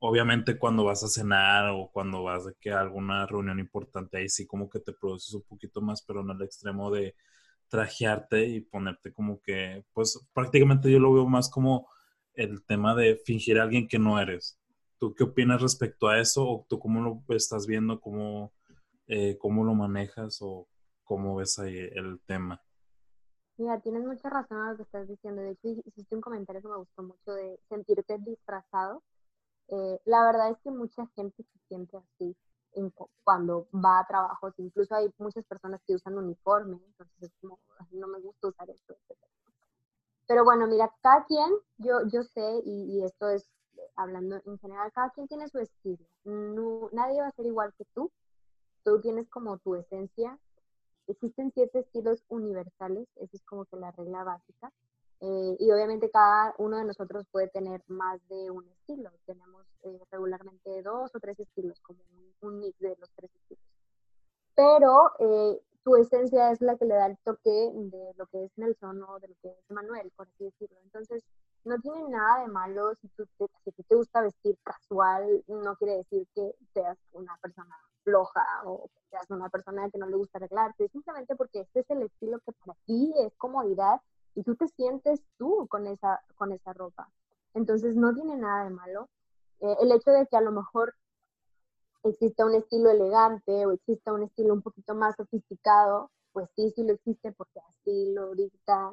Obviamente 0.00 0.58
cuando 0.58 0.84
vas 0.84 1.02
a 1.04 1.08
cenar 1.08 1.70
o 1.70 1.90
cuando 1.92 2.22
vas 2.22 2.46
de 2.46 2.54
que 2.60 2.70
a 2.70 2.80
alguna 2.80 3.26
reunión 3.26 3.58
importante, 3.58 4.18
ahí 4.18 4.28
sí 4.28 4.46
como 4.46 4.70
que 4.70 4.80
te 4.80 4.92
produces 4.92 5.34
un 5.34 5.42
poquito 5.42 5.80
más, 5.80 6.02
pero 6.02 6.22
no 6.22 6.32
al 6.32 6.42
extremo 6.42 6.90
de 6.90 7.16
trajearte 7.68 8.46
y 8.46 8.60
ponerte 8.60 9.12
como 9.12 9.40
que, 9.42 9.84
pues 9.92 10.18
prácticamente 10.32 10.90
yo 10.90 11.00
lo 11.00 11.12
veo 11.12 11.26
más 11.26 11.50
como 11.50 11.88
el 12.34 12.64
tema 12.64 12.94
de 12.94 13.16
fingir 13.16 13.58
a 13.58 13.64
alguien 13.64 13.88
que 13.88 13.98
no 13.98 14.20
eres 14.20 14.58
¿Tú 14.98 15.14
qué 15.14 15.22
opinas 15.22 15.62
respecto 15.62 16.08
a 16.08 16.18
eso? 16.18 16.44
¿O 16.44 16.66
tú 16.68 16.80
cómo 16.80 17.00
lo 17.00 17.34
estás 17.36 17.66
viendo? 17.68 18.00
¿Cómo, 18.00 18.52
eh, 19.06 19.38
cómo 19.38 19.64
lo 19.64 19.72
manejas? 19.74 20.38
¿O 20.42 20.66
cómo 21.04 21.36
ves 21.36 21.58
ahí 21.60 21.76
el 21.76 22.20
tema? 22.26 22.60
Mira, 23.58 23.80
tienes 23.80 24.04
mucha 24.04 24.28
razón 24.28 24.58
en 24.58 24.66
lo 24.70 24.76
que 24.76 24.82
estás 24.82 25.08
diciendo. 25.08 25.42
De 25.42 25.52
hecho, 25.52 25.68
hiciste 25.84 26.14
un 26.16 26.20
comentario 26.20 26.62
que 26.62 26.68
me 26.68 26.76
gustó 26.76 27.02
mucho 27.04 27.32
de 27.32 27.60
sentirte 27.68 28.18
disfrazado. 28.18 29.02
Eh, 29.68 30.00
la 30.06 30.24
verdad 30.24 30.50
es 30.50 30.58
que 30.58 30.70
mucha 30.70 31.06
gente 31.14 31.42
se 31.42 31.58
siente 31.68 31.96
así 31.96 32.36
cuando 33.24 33.66
va 33.72 34.00
a 34.00 34.06
trabajos. 34.06 34.54
Incluso 34.58 34.94
hay 34.94 35.12
muchas 35.18 35.44
personas 35.44 35.80
que 35.86 35.94
usan 35.94 36.16
uniforme, 36.16 36.78
entonces 36.84 37.22
es 37.22 37.32
como, 37.40 37.58
no 37.90 38.08
me 38.08 38.20
gusta 38.20 38.48
usar 38.48 38.70
esto, 38.70 38.96
Pero 40.26 40.44
bueno, 40.44 40.66
mira, 40.66 40.92
cada 41.02 41.24
quien, 41.24 41.50
yo, 41.78 42.00
yo 42.12 42.22
sé, 42.22 42.62
y, 42.64 43.02
esto 43.04 43.28
es 43.30 43.48
hablando 43.96 44.40
en 44.44 44.58
general, 44.58 44.92
cada 44.92 45.10
quien 45.10 45.26
tiene 45.28 45.48
su 45.48 45.58
estilo. 45.58 46.04
No, 46.24 46.88
nadie 46.92 47.20
va 47.20 47.28
a 47.28 47.32
ser 47.32 47.46
igual 47.46 47.72
que 47.76 47.84
tú. 47.94 48.10
Tú 48.84 49.00
tienes 49.00 49.28
como 49.28 49.58
tu 49.58 49.74
esencia. 49.74 50.38
Existen 51.06 51.50
siete 51.52 51.80
estilos 51.80 52.22
universales, 52.28 53.08
esa 53.16 53.36
es 53.36 53.42
como 53.44 53.64
que 53.64 53.76
la 53.76 53.90
regla 53.92 54.24
básica. 54.24 54.70
Eh, 55.20 55.56
y 55.58 55.72
obviamente 55.72 56.10
cada 56.10 56.54
uno 56.58 56.76
de 56.76 56.84
nosotros 56.84 57.26
puede 57.32 57.48
tener 57.48 57.82
más 57.88 58.20
de 58.28 58.50
un 58.50 58.66
estilo. 58.68 59.10
Tenemos 59.26 59.66
eh, 59.82 60.00
regularmente 60.10 60.82
dos 60.82 61.14
o 61.14 61.20
tres 61.20 61.38
estilos, 61.40 61.80
como 61.80 62.00
un, 62.40 62.58
mix 62.60 62.78
de 62.78 62.96
los 63.00 63.10
tres 63.16 63.30
estilos. 63.34 63.64
Pero 64.54 65.12
eh, 65.18 65.60
tu 65.82 65.96
esencia 65.96 66.52
es 66.52 66.60
la 66.60 66.76
que 66.76 66.84
le 66.84 66.94
da 66.94 67.06
el 67.06 67.18
toque 67.18 67.72
de 67.74 68.14
lo 68.16 68.26
que 68.26 68.44
es 68.44 68.52
Nelson 68.56 69.02
o 69.02 69.18
de 69.18 69.28
lo 69.28 69.34
que 69.42 69.48
es 69.50 69.70
Manuel, 69.70 70.10
por 70.16 70.28
así 70.28 70.44
decirlo. 70.44 70.78
Entonces, 70.84 71.24
no 71.64 71.78
tiene 71.80 72.08
nada 72.08 72.42
de 72.42 72.48
malo 72.48 72.94
si, 73.00 73.08
tú 73.08 73.26
te, 73.38 73.46
si 73.72 73.82
te 73.82 73.94
gusta 73.94 74.22
vestir 74.22 74.56
casual, 74.62 75.44
no 75.48 75.76
quiere 75.76 75.96
decir 75.96 76.26
que 76.34 76.54
seas 76.72 76.96
una 77.12 77.36
persona 77.42 77.76
floja 78.04 78.46
o 78.64 78.88
que 78.88 79.00
seas 79.10 79.28
una 79.30 79.48
persona 79.48 79.90
que 79.90 79.98
no 79.98 80.06
le 80.06 80.16
gusta 80.16 80.38
arreglarse, 80.38 80.88
simplemente 80.88 81.34
porque 81.36 81.60
este 81.60 81.80
es 81.80 81.90
el 81.90 82.02
estilo 82.02 82.38
que 82.40 82.52
para 82.52 82.78
ti 82.86 83.12
es 83.18 83.34
comodidad 83.36 84.00
y 84.38 84.44
tú 84.44 84.54
te 84.54 84.68
sientes 84.68 85.20
tú 85.36 85.66
con 85.68 85.88
esa, 85.88 86.20
con 86.36 86.52
esa 86.52 86.72
ropa. 86.72 87.10
Entonces 87.54 87.96
no 87.96 88.14
tiene 88.14 88.36
nada 88.36 88.64
de 88.64 88.70
malo. 88.70 89.08
Eh, 89.58 89.76
el 89.80 89.90
hecho 89.90 90.12
de 90.12 90.28
que 90.28 90.36
a 90.36 90.40
lo 90.40 90.52
mejor 90.52 90.94
exista 92.04 92.46
un 92.46 92.54
estilo 92.54 92.88
elegante 92.88 93.66
o 93.66 93.72
exista 93.72 94.12
un 94.12 94.22
estilo 94.22 94.54
un 94.54 94.62
poquito 94.62 94.94
más 94.94 95.16
sofisticado, 95.16 96.12
pues 96.32 96.48
sí, 96.54 96.70
sí 96.70 96.84
lo 96.84 96.92
existe 96.92 97.32
porque 97.32 97.58
así 97.68 98.12
lo 98.14 98.32
dicta 98.36 98.92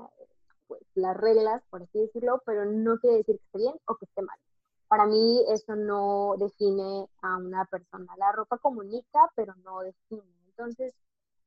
pues, 0.68 0.82
las 0.96 1.16
reglas, 1.16 1.62
por 1.70 1.84
así 1.84 2.00
decirlo, 2.00 2.42
pero 2.44 2.66
no 2.66 2.98
quiere 2.98 3.18
decir 3.18 3.38
que 3.38 3.46
esté 3.46 3.58
bien 3.60 3.76
o 3.86 3.98
que 3.98 4.06
esté 4.06 4.24
mal. 4.24 4.40
Para 4.88 5.06
mí 5.06 5.46
eso 5.50 5.76
no 5.76 6.34
define 6.40 7.08
a 7.22 7.38
una 7.38 7.66
persona. 7.66 8.12
La 8.18 8.32
ropa 8.32 8.58
comunica, 8.58 9.32
pero 9.36 9.54
no 9.64 9.82
define. 9.82 10.24
Entonces, 10.48 10.96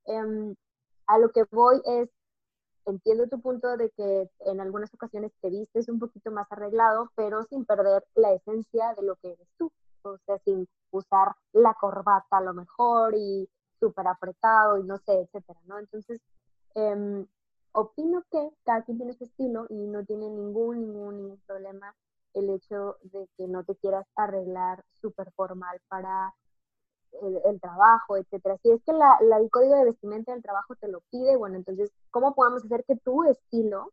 em, 0.04 0.54
a 1.08 1.18
lo 1.18 1.32
que 1.32 1.42
voy 1.50 1.80
es 1.84 2.08
entiendo 2.90 3.26
tu 3.28 3.40
punto 3.40 3.76
de 3.76 3.90
que 3.90 4.30
en 4.40 4.60
algunas 4.60 4.92
ocasiones 4.94 5.32
te 5.40 5.50
vistes 5.50 5.88
un 5.88 5.98
poquito 5.98 6.30
más 6.30 6.50
arreglado, 6.50 7.10
pero 7.14 7.42
sin 7.44 7.64
perder 7.64 8.04
la 8.14 8.32
esencia 8.32 8.94
de 8.94 9.02
lo 9.02 9.16
que 9.16 9.32
eres 9.32 9.48
tú. 9.58 9.70
O 10.02 10.16
sea, 10.26 10.38
sin 10.38 10.66
usar 10.90 11.34
la 11.52 11.74
corbata 11.74 12.38
a 12.38 12.40
lo 12.40 12.54
mejor 12.54 13.14
y 13.16 13.48
súper 13.78 14.06
apretado 14.06 14.78
y 14.78 14.84
no 14.84 14.98
sé, 14.98 15.20
etcétera, 15.20 15.60
¿no? 15.66 15.78
Entonces, 15.78 16.20
em, 16.74 17.26
opino 17.72 18.22
que 18.30 18.50
cada 18.64 18.82
quien 18.82 18.98
tiene 18.98 19.12
su 19.14 19.24
estilo 19.24 19.66
y 19.68 19.86
no 19.86 20.04
tiene 20.04 20.28
ningún, 20.30 20.80
ningún, 20.80 21.16
ningún 21.16 21.40
problema 21.46 21.94
el 22.34 22.50
hecho 22.50 22.96
de 23.02 23.28
que 23.36 23.46
no 23.48 23.64
te 23.64 23.76
quieras 23.76 24.06
arreglar 24.16 24.84
súper 25.00 25.32
formal 25.32 25.80
para 25.88 26.34
el, 27.44 27.60
trabajo, 27.60 28.16
etcétera. 28.16 28.56
Si 28.62 28.70
es 28.70 28.82
que 28.84 28.92
la, 28.92 29.18
el 29.20 29.50
código 29.50 29.74
de 29.76 29.84
vestimenta 29.84 30.32
del 30.32 30.42
trabajo 30.42 30.74
te 30.76 30.88
lo 30.88 31.00
pide, 31.10 31.36
bueno, 31.36 31.56
entonces, 31.56 31.90
¿cómo 32.10 32.34
podemos 32.34 32.64
hacer 32.64 32.84
que 32.84 32.96
tu 32.96 33.24
estilo 33.24 33.92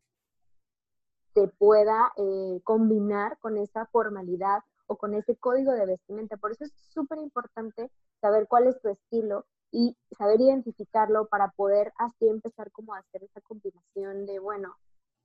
te 1.33 1.47
pueda 1.47 2.11
eh, 2.17 2.61
combinar 2.63 3.37
con 3.39 3.57
esa 3.57 3.85
formalidad 3.87 4.63
o 4.87 4.97
con 4.97 5.13
ese 5.13 5.35
código 5.35 5.71
de 5.71 5.85
vestimenta? 5.85 6.37
Por 6.37 6.51
eso 6.51 6.65
es 6.65 6.73
súper 6.93 7.19
importante 7.19 7.91
saber 8.21 8.47
cuál 8.47 8.67
es 8.67 8.79
tu 8.81 8.89
estilo 8.89 9.45
y 9.71 9.97
saber 10.17 10.39
identificarlo 10.39 11.27
para 11.27 11.51
poder 11.51 11.91
así 11.97 12.27
empezar 12.27 12.71
como 12.71 12.93
a 12.93 12.99
hacer 12.99 13.23
esa 13.23 13.41
combinación 13.41 14.25
de, 14.25 14.39
bueno, 14.39 14.75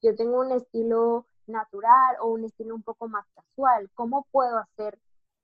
yo 0.02 0.14
tengo 0.16 0.40
un 0.40 0.52
estilo 0.52 1.26
natural 1.46 2.16
o 2.20 2.28
un 2.28 2.44
estilo 2.44 2.74
un 2.74 2.82
poco 2.82 3.08
más 3.08 3.26
casual, 3.34 3.90
¿cómo 3.94 4.26
puedo 4.32 4.58
hacer 4.58 4.98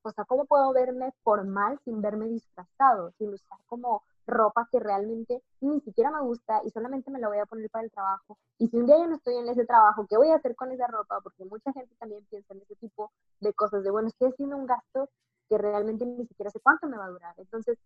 o 0.07 0.13
sea, 0.13 0.25
¿cómo 0.25 0.45
puedo 0.47 0.73
verme 0.73 1.13
formal 1.23 1.79
sin 1.85 2.01
verme 2.01 2.27
disfrazado, 2.29 3.13
sin 3.19 3.33
usar 3.35 3.59
como 3.67 4.03
ropa 4.27 4.69
que 4.71 4.81
realmente 4.81 5.43
ni 5.61 5.81
siquiera 5.81 6.11
me 6.11 6.21
gusta 6.21 6.61
y 6.65 6.71
solamente 6.71 7.11
me 7.11 7.19
la 7.21 7.29
voy 7.29 7.39
a 7.39 7.47
poner 7.47 7.69
para 7.71 7.85
el 7.85 7.91
trabajo? 7.91 8.39
Y 8.59 8.69
si 8.69 8.77
un 8.77 8.87
día 8.87 8.99
yo 8.99 9.07
no 9.07 9.17
estoy 9.17 9.37
en 9.37 9.49
ese 9.49 9.67
trabajo, 9.67 10.07
¿qué 10.09 10.17
voy 10.17 10.31
a 10.31 10.37
hacer 10.37 10.55
con 10.55 10.71
esa 10.73 10.87
ropa? 10.87 11.21
Porque 11.21 11.45
mucha 11.45 11.73
gente 11.73 11.95
también 11.99 12.25
piensa 12.31 12.55
en 12.55 12.63
ese 12.63 12.77
tipo 12.77 13.13
de 13.41 13.53
cosas, 13.53 13.83
de 13.83 13.91
bueno, 13.91 14.09
estoy 14.09 14.29
haciendo 14.29 14.57
un 14.57 14.67
gasto 14.67 15.09
que 15.49 15.59
realmente 15.59 16.07
ni 16.07 16.27
siquiera 16.27 16.51
sé 16.51 16.61
cuánto 16.61 16.87
me 16.89 16.97
va 16.97 17.07
a 17.07 17.11
durar. 17.11 17.35
Entonces, 17.39 17.79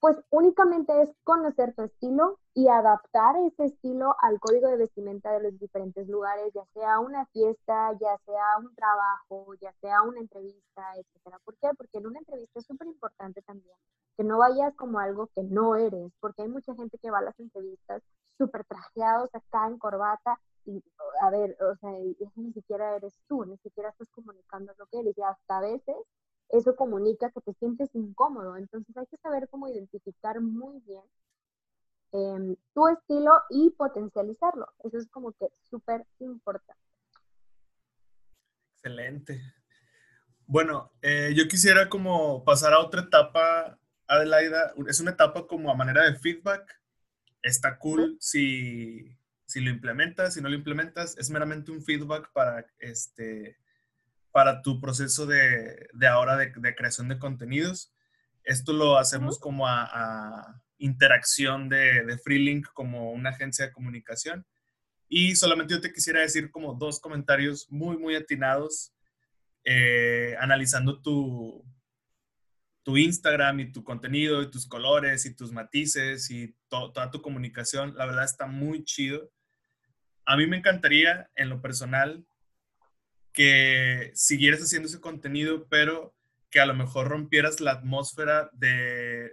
pues 0.00 0.16
únicamente 0.30 1.02
es 1.02 1.10
conocer 1.24 1.74
tu 1.74 1.82
estilo 1.82 2.38
y 2.54 2.68
adaptar 2.68 3.36
ese 3.46 3.64
estilo 3.64 4.14
al 4.20 4.38
código 4.40 4.68
de 4.68 4.76
vestimenta 4.76 5.32
de 5.32 5.42
los 5.42 5.58
diferentes 5.58 6.08
lugares, 6.08 6.52
ya 6.54 6.64
sea 6.74 7.00
una 7.00 7.26
fiesta, 7.26 7.92
ya 8.00 8.16
sea 8.24 8.58
un 8.58 8.74
trabajo, 8.74 9.54
ya 9.60 9.72
sea 9.80 10.02
una 10.02 10.20
entrevista, 10.20 10.82
etcétera. 10.96 11.38
¿Por 11.44 11.56
qué? 11.56 11.68
Porque 11.76 11.98
en 11.98 12.06
una 12.06 12.18
entrevista 12.18 12.60
es 12.60 12.66
súper 12.66 12.86
importante 12.88 13.42
también 13.42 13.76
que 14.16 14.24
no 14.24 14.38
vayas 14.38 14.74
como 14.76 14.98
algo 14.98 15.28
que 15.28 15.42
no 15.42 15.76
eres, 15.76 16.10
porque 16.20 16.42
hay 16.42 16.48
mucha 16.48 16.74
gente 16.74 16.98
que 16.98 17.10
va 17.10 17.18
a 17.18 17.22
las 17.22 17.38
entrevistas 17.38 18.02
súper 18.38 18.64
trajeados 18.64 19.34
acá 19.34 19.66
en 19.66 19.78
corbata 19.78 20.40
y, 20.64 20.82
a 21.20 21.30
ver, 21.30 21.56
o 21.62 21.76
sea, 21.76 21.90
ni 22.36 22.52
siquiera 22.52 22.96
eres 22.96 23.20
tú, 23.28 23.44
ni 23.44 23.56
siquiera 23.58 23.90
estás 23.90 24.08
comunicando 24.10 24.72
lo 24.78 24.86
que 24.86 25.00
eres 25.00 25.16
y 25.16 25.22
hasta 25.22 25.58
a 25.58 25.60
veces 25.60 25.96
eso 26.50 26.76
comunica 26.76 27.30
que 27.30 27.40
te 27.40 27.52
sientes 27.54 27.94
incómodo. 27.94 28.56
Entonces 28.56 28.96
hay 28.96 29.06
que 29.06 29.16
saber 29.18 29.48
cómo 29.48 29.68
identificar 29.68 30.40
muy 30.40 30.80
bien 30.80 31.02
em, 32.12 32.56
tu 32.74 32.88
estilo 32.88 33.32
y 33.50 33.70
potencializarlo. 33.70 34.68
Eso 34.84 34.98
es 34.98 35.08
como 35.08 35.32
que 35.32 35.48
súper 35.68 36.06
importante. 36.20 36.82
Excelente. 38.74 39.40
Bueno, 40.46 40.92
eh, 41.02 41.32
yo 41.34 41.48
quisiera 41.48 41.88
como 41.88 42.44
pasar 42.44 42.72
a 42.72 42.78
otra 42.78 43.02
etapa, 43.02 43.78
Adelaida. 44.06 44.72
Es 44.86 45.00
una 45.00 45.10
etapa 45.10 45.46
como 45.46 45.70
a 45.70 45.74
manera 45.74 46.04
de 46.04 46.14
feedback. 46.14 46.80
Está 47.42 47.78
cool 47.78 48.16
si, 48.20 49.16
si 49.44 49.60
lo 49.60 49.70
implementas, 49.70 50.34
si 50.34 50.40
no 50.40 50.48
lo 50.48 50.54
implementas. 50.54 51.18
Es 51.18 51.30
meramente 51.30 51.72
un 51.72 51.82
feedback 51.82 52.32
para 52.32 52.64
este, 52.78 53.58
para 54.36 54.60
tu 54.60 54.78
proceso 54.78 55.24
de, 55.24 55.88
de 55.94 56.06
ahora 56.06 56.36
de, 56.36 56.52
de, 56.54 56.74
creación 56.74 57.08
de 57.08 57.18
contenidos. 57.18 57.94
Esto 58.44 58.74
lo 58.74 58.98
hacemos 58.98 59.38
como 59.38 59.66
a, 59.66 60.60
interacción 60.76 61.70
de, 61.70 62.04
de, 62.04 62.18
Freelink 62.18 62.66
como 62.74 63.12
una 63.12 63.30
agencia 63.30 63.64
de 63.64 63.72
comunicación. 63.72 64.44
Y 65.08 65.36
solamente 65.36 65.72
yo 65.72 65.80
te 65.80 65.90
quisiera 65.90 66.20
decir 66.20 66.50
como 66.50 66.74
dos 66.74 67.00
comentarios 67.00 67.66
muy, 67.70 67.96
muy 67.96 68.14
atinados, 68.14 68.92
eh, 69.64 70.36
analizando 70.38 71.00
tu, 71.00 71.64
tu 72.82 72.98
Instagram 72.98 73.60
y 73.60 73.72
tu 73.72 73.82
contenido 73.82 74.42
y 74.42 74.50
tus 74.50 74.68
colores 74.68 75.24
y 75.24 75.34
tus 75.34 75.50
matices 75.50 76.30
y 76.30 76.54
toda 76.68 77.10
tu 77.10 77.22
comunicación. 77.22 77.96
La 77.96 78.04
verdad 78.04 78.24
está 78.24 78.46
muy 78.46 78.84
chido. 78.84 79.30
A 80.26 80.36
mí 80.36 80.46
me 80.46 80.58
encantaría, 80.58 81.30
en 81.36 81.48
lo 81.48 81.62
personal, 81.62 82.26
que 83.36 84.12
siguieras 84.14 84.62
haciendo 84.62 84.88
ese 84.88 84.98
contenido, 84.98 85.68
pero 85.68 86.16
que 86.50 86.58
a 86.58 86.64
lo 86.64 86.72
mejor 86.72 87.08
rompieras 87.08 87.60
la 87.60 87.72
atmósfera 87.72 88.48
de 88.54 89.30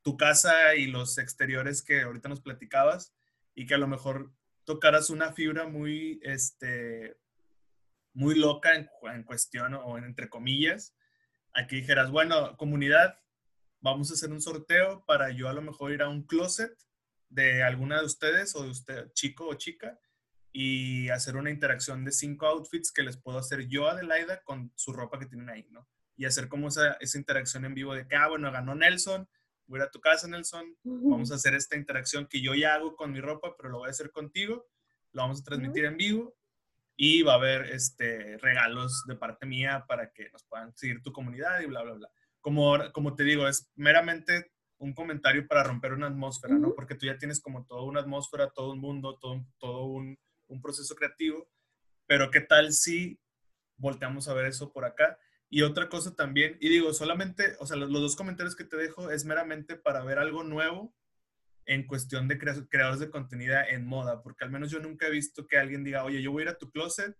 tu 0.00 0.16
casa 0.16 0.74
y 0.74 0.86
los 0.86 1.18
exteriores 1.18 1.82
que 1.82 2.00
ahorita 2.00 2.30
nos 2.30 2.40
platicabas 2.40 3.14
y 3.54 3.66
que 3.66 3.74
a 3.74 3.78
lo 3.78 3.88
mejor 3.88 4.32
tocaras 4.64 5.10
una 5.10 5.32
fibra 5.32 5.66
muy, 5.66 6.18
este, 6.22 7.18
muy 8.14 8.36
loca 8.36 8.74
en, 8.74 8.88
en 9.12 9.22
cuestión 9.24 9.74
o 9.74 9.98
en, 9.98 10.04
entre 10.04 10.30
comillas. 10.30 10.96
Aquí 11.52 11.76
dijeras, 11.76 12.10
bueno, 12.10 12.56
comunidad, 12.56 13.20
vamos 13.80 14.10
a 14.10 14.14
hacer 14.14 14.32
un 14.32 14.40
sorteo 14.40 15.04
para 15.04 15.30
yo 15.30 15.50
a 15.50 15.52
lo 15.52 15.60
mejor 15.60 15.92
ir 15.92 16.00
a 16.00 16.08
un 16.08 16.22
closet 16.22 16.72
de 17.28 17.62
alguna 17.62 17.98
de 17.98 18.06
ustedes 18.06 18.56
o 18.56 18.62
de 18.62 18.70
usted, 18.70 19.12
chico 19.12 19.46
o 19.46 19.54
chica, 19.56 20.00
y 20.52 21.08
hacer 21.08 21.36
una 21.36 21.50
interacción 21.50 22.04
de 22.04 22.12
cinco 22.12 22.46
outfits 22.46 22.92
que 22.92 23.02
les 23.02 23.16
puedo 23.16 23.38
hacer 23.38 23.66
yo, 23.68 23.88
Adelaida, 23.88 24.42
con 24.42 24.70
su 24.76 24.92
ropa 24.92 25.18
que 25.18 25.26
tienen 25.26 25.48
ahí, 25.48 25.66
¿no? 25.70 25.88
Y 26.16 26.26
hacer 26.26 26.48
como 26.48 26.68
esa, 26.68 26.92
esa 27.00 27.18
interacción 27.18 27.64
en 27.64 27.74
vivo 27.74 27.94
de 27.94 28.06
que, 28.06 28.16
ah, 28.16 28.28
bueno, 28.28 28.52
ganó 28.52 28.74
Nelson, 28.74 29.26
voy 29.66 29.80
a 29.80 29.82
ir 29.82 29.88
a 29.88 29.90
tu 29.90 30.00
casa, 30.00 30.28
Nelson, 30.28 30.76
vamos 30.84 31.32
a 31.32 31.36
hacer 31.36 31.54
esta 31.54 31.76
interacción 31.76 32.26
que 32.26 32.42
yo 32.42 32.54
ya 32.54 32.74
hago 32.74 32.94
con 32.94 33.12
mi 33.12 33.20
ropa, 33.20 33.56
pero 33.56 33.70
lo 33.70 33.78
voy 33.78 33.88
a 33.88 33.92
hacer 33.92 34.10
contigo, 34.10 34.68
lo 35.12 35.22
vamos 35.22 35.40
a 35.40 35.44
transmitir 35.44 35.86
en 35.86 35.96
vivo 35.96 36.36
y 36.96 37.22
va 37.22 37.32
a 37.32 37.36
haber 37.36 37.66
este, 37.70 38.36
regalos 38.38 39.04
de 39.06 39.16
parte 39.16 39.46
mía 39.46 39.86
para 39.88 40.12
que 40.12 40.28
nos 40.30 40.44
puedan 40.44 40.76
seguir 40.76 41.02
tu 41.02 41.12
comunidad 41.12 41.60
y 41.60 41.66
bla, 41.66 41.82
bla, 41.82 41.94
bla. 41.94 42.10
Como, 42.42 42.76
como 42.92 43.14
te 43.14 43.24
digo, 43.24 43.48
es 43.48 43.70
meramente 43.76 44.52
un 44.78 44.92
comentario 44.92 45.46
para 45.46 45.62
romper 45.62 45.92
una 45.92 46.08
atmósfera, 46.08 46.58
¿no? 46.58 46.74
Porque 46.74 46.96
tú 46.96 47.06
ya 47.06 47.16
tienes 47.16 47.40
como 47.40 47.64
toda 47.64 47.84
una 47.84 48.00
atmósfera, 48.00 48.50
todo 48.50 48.72
un 48.72 48.80
mundo, 48.80 49.16
todo, 49.18 49.46
todo 49.58 49.84
un, 49.84 50.18
un 50.52 50.60
proceso 50.60 50.94
creativo, 50.94 51.50
pero 52.06 52.30
¿qué 52.30 52.40
tal 52.40 52.72
si 52.72 53.18
volteamos 53.76 54.28
a 54.28 54.34
ver 54.34 54.46
eso 54.46 54.72
por 54.72 54.84
acá? 54.84 55.18
Y 55.48 55.62
otra 55.62 55.88
cosa 55.88 56.14
también, 56.14 56.56
y 56.60 56.68
digo, 56.68 56.94
solamente, 56.94 57.56
o 57.60 57.66
sea, 57.66 57.76
los, 57.76 57.90
dos 57.90 58.16
comentarios 58.16 58.56
que 58.56 58.64
te 58.64 58.76
dejo 58.76 59.10
es 59.10 59.24
meramente 59.24 59.76
para 59.76 60.02
ver 60.02 60.18
algo 60.18 60.44
nuevo 60.44 60.94
en 61.66 61.86
cuestión 61.86 62.26
de 62.26 62.38
creadores 62.38 63.00
de 63.00 63.10
contenido 63.10 63.56
en 63.68 63.86
moda, 63.86 64.22
porque 64.22 64.44
al 64.44 64.50
menos 64.50 64.70
yo 64.70 64.80
nunca 64.80 65.06
he 65.06 65.10
visto 65.10 65.46
que 65.46 65.58
alguien 65.58 65.84
diga, 65.84 66.04
oye, 66.04 66.22
yo 66.22 66.32
voy 66.32 66.42
a 66.42 66.44
ir 66.44 66.48
a 66.48 66.58
tu 66.58 66.70
closet 66.70 67.16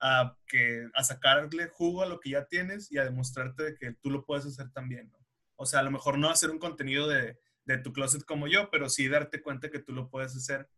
a, 0.00 0.36
que, 0.46 0.88
a 0.94 1.02
sacarle 1.02 1.68
jugo 1.68 2.02
a 2.02 2.06
lo 2.06 2.20
que 2.20 2.30
ya 2.30 2.44
tienes 2.44 2.92
y 2.92 2.98
a 2.98 3.04
demostrarte 3.04 3.76
que 3.80 3.92
tú 3.94 4.10
lo 4.10 4.24
puedes 4.24 4.44
hacer 4.46 4.70
también, 4.70 5.10
¿no? 5.10 5.18
O 5.56 5.66
sea, 5.66 5.80
a 5.80 5.84
lo 5.84 5.90
mejor 5.90 6.18
no 6.18 6.30
hacer 6.30 6.50
un 6.50 6.58
contenido 6.58 7.08
de, 7.08 7.38
de 7.64 7.78
tu 7.78 7.92
closet 7.92 8.24
como 8.24 8.46
yo, 8.46 8.70
pero 8.70 8.88
sí 8.88 9.08
darte 9.08 9.40
cuenta 9.40 9.70
que 9.70 9.78
tú 9.78 9.92
lo 9.92 10.10
puedes 10.10 10.36
hacer 10.36 10.68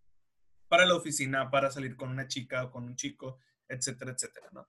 para 0.69 0.87
la 0.87 0.95
oficina, 0.95 1.51
para 1.51 1.71
salir 1.71 1.97
con 1.97 2.11
una 2.11 2.29
chica 2.29 2.65
o 2.65 2.71
con 2.71 2.85
un 2.85 2.97
chico, 2.97 3.39
etcétera, 3.69 4.13
etcétera, 4.13 4.49
¿no? 4.53 4.69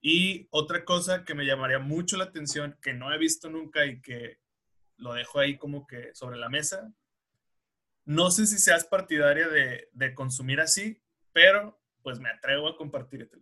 Y 0.00 0.46
otra 0.50 0.84
cosa 0.84 1.24
que 1.24 1.34
me 1.34 1.46
llamaría 1.46 1.78
mucho 1.78 2.16
la 2.16 2.24
atención, 2.24 2.78
que 2.80 2.94
no 2.94 3.12
he 3.12 3.18
visto 3.18 3.50
nunca 3.50 3.86
y 3.86 4.00
que 4.00 4.38
lo 4.96 5.14
dejo 5.14 5.40
ahí 5.40 5.58
como 5.58 5.86
que 5.86 6.14
sobre 6.14 6.38
la 6.38 6.48
mesa, 6.48 6.92
no 8.04 8.30
sé 8.30 8.46
si 8.46 8.58
seas 8.58 8.84
partidaria 8.84 9.48
de, 9.48 9.88
de 9.92 10.14
consumir 10.14 10.60
así, 10.60 11.02
pero 11.32 11.80
pues 12.02 12.20
me 12.20 12.30
atrevo 12.30 12.68
a 12.68 12.76
compartirte 12.76 13.36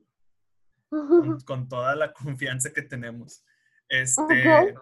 con, 0.88 1.38
con, 1.45 1.68
toda 1.68 1.95
la 1.95 2.12
confianza 2.12 2.72
que 2.72 2.82
tenemos. 2.82 3.45
Este, 3.88 4.74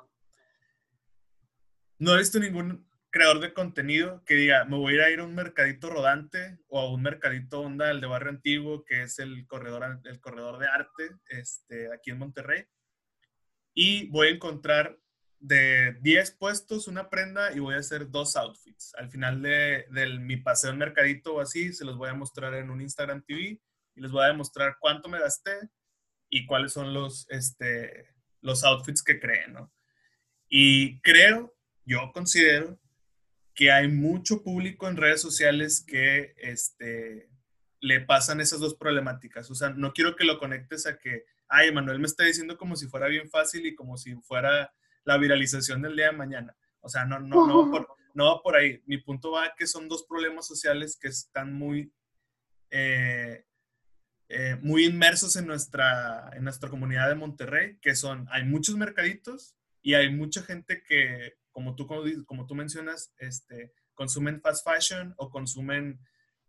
No 1.98 2.14
he 2.14 2.18
visto 2.18 2.38
ningún 2.38 2.88
creador 3.12 3.40
de 3.40 3.52
contenido 3.52 4.24
que 4.24 4.34
diga, 4.34 4.64
me 4.64 4.78
voy 4.78 4.98
a 4.98 5.10
ir 5.10 5.20
a 5.20 5.24
un 5.24 5.34
mercadito 5.34 5.90
rodante 5.90 6.58
o 6.68 6.80
a 6.80 6.90
un 6.90 7.02
mercadito 7.02 7.60
onda, 7.60 7.90
el 7.90 8.00
de 8.00 8.06
Barrio 8.06 8.30
Antiguo, 8.30 8.84
que 8.84 9.02
es 9.02 9.18
el 9.18 9.46
corredor, 9.46 10.00
el 10.04 10.20
corredor 10.20 10.58
de 10.58 10.66
arte 10.66 11.10
este, 11.28 11.92
aquí 11.92 12.10
en 12.10 12.18
Monterrey, 12.18 12.64
y 13.74 14.06
voy 14.08 14.28
a 14.28 14.30
encontrar 14.30 14.98
de 15.38 15.98
10 16.00 16.30
puestos 16.32 16.88
una 16.88 17.10
prenda 17.10 17.52
y 17.52 17.58
voy 17.58 17.74
a 17.74 17.78
hacer 17.78 18.10
dos 18.10 18.34
outfits. 18.36 18.94
Al 18.96 19.10
final 19.10 19.42
de, 19.42 19.86
mi 20.20 20.38
paseo 20.38 20.70
en 20.70 20.78
mercadito 20.78 21.34
o 21.34 21.40
así, 21.40 21.72
se 21.72 21.84
los 21.84 21.98
voy 21.98 22.08
a 22.08 22.14
mostrar 22.14 22.54
en 22.54 22.70
un 22.70 22.80
Instagram 22.80 23.22
TV 23.26 23.60
y 23.94 24.00
les 24.00 24.10
voy 24.10 24.24
a 24.24 24.28
demostrar 24.28 24.76
cuánto 24.80 25.08
me 25.10 25.20
gasté 25.20 25.52
y 26.30 26.46
cuáles 26.46 26.72
son 26.72 26.94
los, 26.94 27.26
este, 27.28 28.08
los 28.40 28.64
outfits 28.64 29.02
que 29.02 29.20
creen, 29.20 29.52
¿no? 29.52 29.72
Y 30.48 30.98
creo, 31.00 31.54
yo 31.84 32.10
considero 32.14 32.78
que 33.54 33.70
hay 33.70 33.88
mucho 33.88 34.42
público 34.42 34.88
en 34.88 34.96
redes 34.96 35.20
sociales 35.20 35.84
que 35.86 36.34
este, 36.38 37.30
le 37.80 38.00
pasan 38.00 38.40
esas 38.40 38.60
dos 38.60 38.74
problemáticas. 38.74 39.50
O 39.50 39.54
sea, 39.54 39.70
no 39.70 39.92
quiero 39.92 40.16
que 40.16 40.24
lo 40.24 40.38
conectes 40.38 40.86
a 40.86 40.98
que, 40.98 41.24
ay, 41.48 41.72
Manuel 41.72 41.98
me 41.98 42.06
está 42.06 42.24
diciendo 42.24 42.56
como 42.56 42.76
si 42.76 42.86
fuera 42.86 43.08
bien 43.08 43.28
fácil 43.28 43.66
y 43.66 43.74
como 43.74 43.96
si 43.96 44.14
fuera 44.16 44.72
la 45.04 45.18
viralización 45.18 45.82
del 45.82 45.96
día 45.96 46.06
de 46.06 46.16
mañana. 46.16 46.56
O 46.80 46.88
sea, 46.88 47.04
no, 47.04 47.20
no, 47.20 47.46
no, 47.46 47.64
va 47.64 47.70
por, 47.70 47.88
no 48.14 48.24
va 48.26 48.42
por 48.42 48.56
ahí. 48.56 48.80
Mi 48.86 48.98
punto 48.98 49.32
va 49.32 49.54
que 49.56 49.66
son 49.66 49.88
dos 49.88 50.04
problemas 50.04 50.46
sociales 50.46 50.98
que 51.00 51.08
están 51.08 51.52
muy, 51.52 51.92
eh, 52.70 53.44
eh, 54.28 54.56
muy 54.62 54.86
inmersos 54.86 55.36
en 55.36 55.46
nuestra, 55.46 56.30
en 56.34 56.44
nuestra 56.44 56.70
comunidad 56.70 57.08
de 57.08 57.16
Monterrey, 57.16 57.78
que 57.82 57.94
son, 57.94 58.26
hay 58.30 58.44
muchos 58.44 58.76
mercaditos 58.76 59.56
y 59.82 59.94
hay 59.94 60.10
mucha 60.10 60.42
gente 60.42 60.82
que 60.82 61.34
como 61.52 61.76
tú, 61.76 61.86
como 62.26 62.46
tú 62.46 62.54
mencionas, 62.54 63.14
este, 63.18 63.72
consumen 63.94 64.40
fast 64.40 64.66
fashion 64.66 65.14
o 65.16 65.30
consumen 65.30 66.00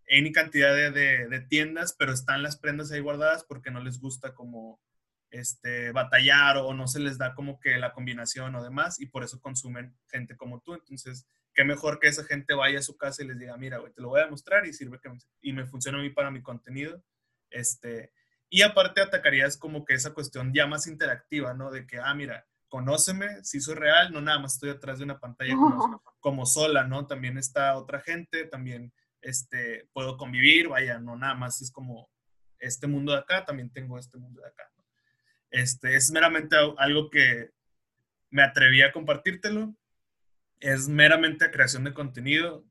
any 0.10 0.32
cantidad 0.32 0.74
de, 0.74 0.92
de, 0.92 1.42
tiendas, 1.42 1.96
pero 1.98 2.14
están 2.14 2.44
las 2.44 2.58
prendas 2.58 2.92
ahí 2.92 3.00
guardadas 3.00 3.44
porque 3.44 3.72
no 3.72 3.82
les 3.82 4.00
gusta 4.00 4.34
como 4.34 4.82
este, 5.30 5.92
batallar 5.92 6.58
o 6.58 6.74
no 6.74 6.88
se 6.88 7.00
les 7.00 7.18
da 7.18 7.34
como 7.34 7.60
que 7.60 7.78
la 7.78 7.94
combinación 7.94 8.56
o 8.56 8.64
demás 8.64 9.00
y 9.00 9.08
por 9.08 9.24
eso 9.24 9.40
consumen 9.40 9.98
gente 10.08 10.36
como 10.36 10.62
tú. 10.62 10.74
Entonces, 10.74 11.26
qué 11.54 11.64
mejor 11.64 12.00
que 12.00 12.08
esa 12.08 12.24
gente 12.24 12.54
vaya 12.54 12.80
a 12.80 12.84
su 12.84 12.98
casa 12.98 13.24
y 13.24 13.28
les 13.28 13.40
diga, 13.40 13.58
mira, 13.58 13.78
güey, 13.78 13.94
te 13.94 14.02
lo 14.02 14.10
voy 14.10 14.22
a 14.22 14.30
mostrar 14.30 14.66
y 14.66 14.74
sirve 14.74 15.00
me, 15.04 15.18
y 15.42 15.54
me 15.54 15.66
funciona 15.66 16.00
a 16.00 16.02
mí 16.02 16.10
para 16.10 16.32
mi 16.32 16.42
contenido. 16.42 17.04
Este, 17.50 18.12
y 18.50 18.62
aparte 18.62 19.02
atacarías 19.02 19.58
como 19.58 19.86
que 19.86 19.96
esa 19.96 20.14
cuestión 20.14 20.54
ya 20.54 20.68
más 20.68 20.86
interactiva, 20.88 21.54
¿no? 21.54 21.72
De 21.72 21.88
que, 21.88 22.00
ah, 22.00 22.14
mira, 22.14 22.46
conóceme, 22.74 23.44
si 23.44 23.62
soy 23.62 23.76
real, 23.76 24.12
no 24.12 24.20
nada 24.20 24.40
más 24.40 24.56
estoy 24.56 24.72
atrás 24.72 24.98
de 24.98 25.04
una 25.04 25.20
pantalla 25.20 25.54
como, 26.20 26.44
sola, 26.48 26.84
¿no? 26.84 27.06
También 27.06 27.38
está 27.38 27.78
otra 27.78 28.00
gente, 28.00 28.46
también 28.46 28.92
este, 29.22 29.88
puedo 29.94 30.18
convivir, 30.18 30.70
vaya, 30.70 30.98
no 30.98 31.16
nada 31.16 31.36
más 31.36 31.62
es 31.62 31.70
como 31.70 32.10
este 32.58 32.88
mundo 32.88 33.12
de 33.12 33.20
acá, 33.20 33.46
también 33.46 33.70
tengo 33.70 34.00
este 34.00 34.18
mundo 34.18 34.42
de 34.42 34.48
acá. 34.48 34.64
Este, 35.52 35.96
es 35.96 36.10
meramente 36.10 36.56
algo 36.80 37.12
que 37.12 37.52
me 38.32 38.42
atreví 38.42 38.82
a 38.82 38.92
compartírtelo, 38.92 39.76
es 40.60 40.90
meramente 40.90 41.52
creación 41.52 41.84
de 41.84 41.94
contenido, 41.94 42.66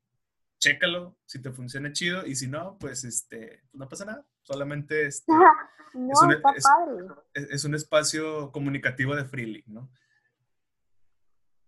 chécalo, 0.63 1.17
si 1.25 1.41
te 1.41 1.51
funciona 1.51 1.91
chido, 1.91 2.25
y 2.25 2.35
si 2.35 2.47
no, 2.47 2.77
pues 2.79 3.03
este, 3.03 3.63
pues 3.69 3.79
no 3.79 3.89
pasa 3.89 4.05
nada, 4.05 4.25
solamente 4.41 5.05
este, 5.05 5.31
no, 5.93 6.11
es, 6.13 6.21
un, 6.21 6.31
está 6.31 6.49
padre. 6.51 7.07
Es, 7.33 7.65
un 7.65 7.75
espacio 7.75 8.51
comunicativo 8.51 9.15
de 9.15 9.25
Freely, 9.25 9.63
¿no? 9.67 9.89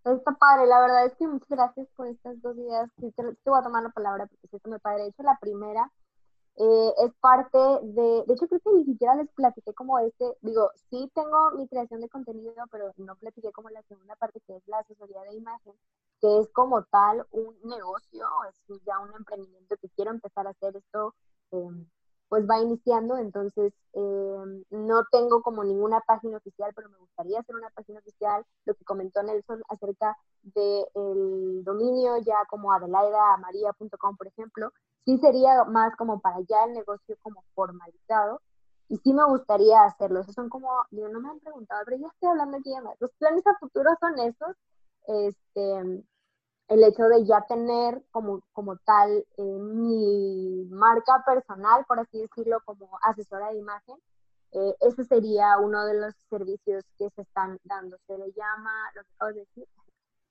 Está 0.06 0.32
padre, 0.34 0.68
la 0.68 0.80
verdad 0.82 1.06
es 1.08 1.14
que 1.16 1.28
muchas 1.28 1.50
gracias 1.50 1.88
por 1.96 2.08
estas 2.08 2.40
dos 2.42 2.56
ideas. 2.58 2.90
te, 2.96 3.24
voy 3.50 3.60
a 3.60 3.64
tomar 3.64 3.84
la 3.84 3.90
palabra 3.90 4.28
porque 4.28 4.56
esto 4.56 4.70
me 4.70 4.80
padre. 4.80 5.04
De 5.04 5.10
hecho, 5.10 5.24
la 5.24 5.38
primera 5.42 5.92
eh, 6.58 6.94
es 7.06 7.14
parte 7.20 7.58
de, 7.58 8.24
de 8.26 8.34
hecho 8.34 8.48
creo 8.48 8.62
que 8.62 8.74
ni 8.74 8.86
siquiera 8.86 9.16
les 9.16 9.30
platiqué 9.32 9.74
como 9.74 10.00
este, 10.00 10.26
digo, 10.42 10.72
sí 10.90 11.12
tengo 11.14 11.52
mi 11.52 11.68
creación 11.68 12.00
de 12.02 12.10
contenido, 12.10 12.54
pero 12.72 12.94
no 12.98 13.16
platiqué 13.16 13.52
como 13.52 13.70
la 13.70 13.84
segunda 13.84 14.16
parte 14.16 14.40
que 14.48 14.56
es 14.56 14.68
la 14.68 14.80
asesoría 14.80 15.22
de 15.24 15.36
imagen, 15.36 15.74
que 16.22 16.40
es 16.40 16.50
como 16.52 16.84
tal 16.86 17.26
un 17.32 17.56
negocio, 17.64 18.28
es 18.50 18.82
ya 18.86 19.00
un 19.00 19.14
emprendimiento 19.16 19.76
que 19.82 19.90
quiero 19.90 20.12
empezar 20.12 20.48
a 20.48 20.52
hacer 20.52 20.78
esto. 20.78 21.14
Eh, 21.52 21.86
pues 22.30 22.48
va 22.50 22.60
iniciando, 22.60 23.18
entonces 23.18 23.74
em, 23.94 24.64
no 24.72 25.04
tengo 25.12 25.42
como 25.42 25.64
ninguna 25.64 26.02
página 26.02 26.38
oficial, 26.38 26.72
pero 26.76 26.90
me 26.90 26.98
gustaría 26.98 27.40
hacer 27.40 27.56
una 27.56 27.70
página 27.70 28.00
oficial, 28.00 28.44
lo 28.66 28.74
que 28.74 28.84
comentó 28.86 29.22
Nelson 29.24 29.62
acerca 29.70 30.18
del 30.42 31.64
dominio 31.64 32.18
ya 32.18 32.46
como 32.50 32.72
adelaidamaria.com, 32.72 34.18
por 34.18 34.28
ejemplo, 34.28 34.72
sí 35.06 35.18
sería 35.20 35.64
más 35.66 35.96
como 35.96 36.20
para 36.20 36.40
ya 36.42 36.66
el 36.66 36.74
negocio 36.74 37.16
como 37.22 37.44
formalizado, 37.54 38.42
y 38.88 38.98
sí 38.98 39.14
me 39.14 39.26
gustaría 39.26 39.84
hacerlo, 39.84 40.20
esos 40.20 40.36
son 40.36 40.50
como, 40.50 40.70
digo, 40.92 41.10
no 41.10 41.20
me 41.20 41.30
han 41.30 41.40
preguntado, 41.40 41.82
pero 41.86 41.98
ya 41.98 42.08
estoy 42.08 42.30
hablando 42.30 42.58
aquí, 42.58 42.72
los 43.00 43.12
planes 43.14 43.46
a 43.48 43.58
futuro 43.60 43.90
son 44.00 44.20
esos, 44.20 44.56
este, 45.08 46.04
el 46.68 46.84
hecho 46.84 47.04
de 47.04 47.26
ya 47.26 47.42
tener 47.48 48.02
como, 48.12 48.42
como 48.54 48.78
tal 48.78 49.26
eh, 49.38 49.44
mi 49.44 50.66
marca 50.72 51.24
personal, 51.26 51.86
por 51.88 52.00
así 52.00 52.20
decirlo, 52.20 52.60
como 52.66 52.90
asesora 53.04 53.52
de 53.52 53.60
imagen, 53.60 53.98
eh, 54.52 54.76
ese 54.82 55.04
sería 55.04 55.58
uno 55.60 55.86
de 55.86 55.96
los 55.96 56.16
servicios 56.30 56.84
que 56.98 57.10
se 57.10 57.22
están 57.22 57.60
dando. 57.64 57.98
Se 58.08 58.18
le 58.18 58.32
llama, 58.32 58.72
lo 59.20 59.34
decir, 59.34 59.68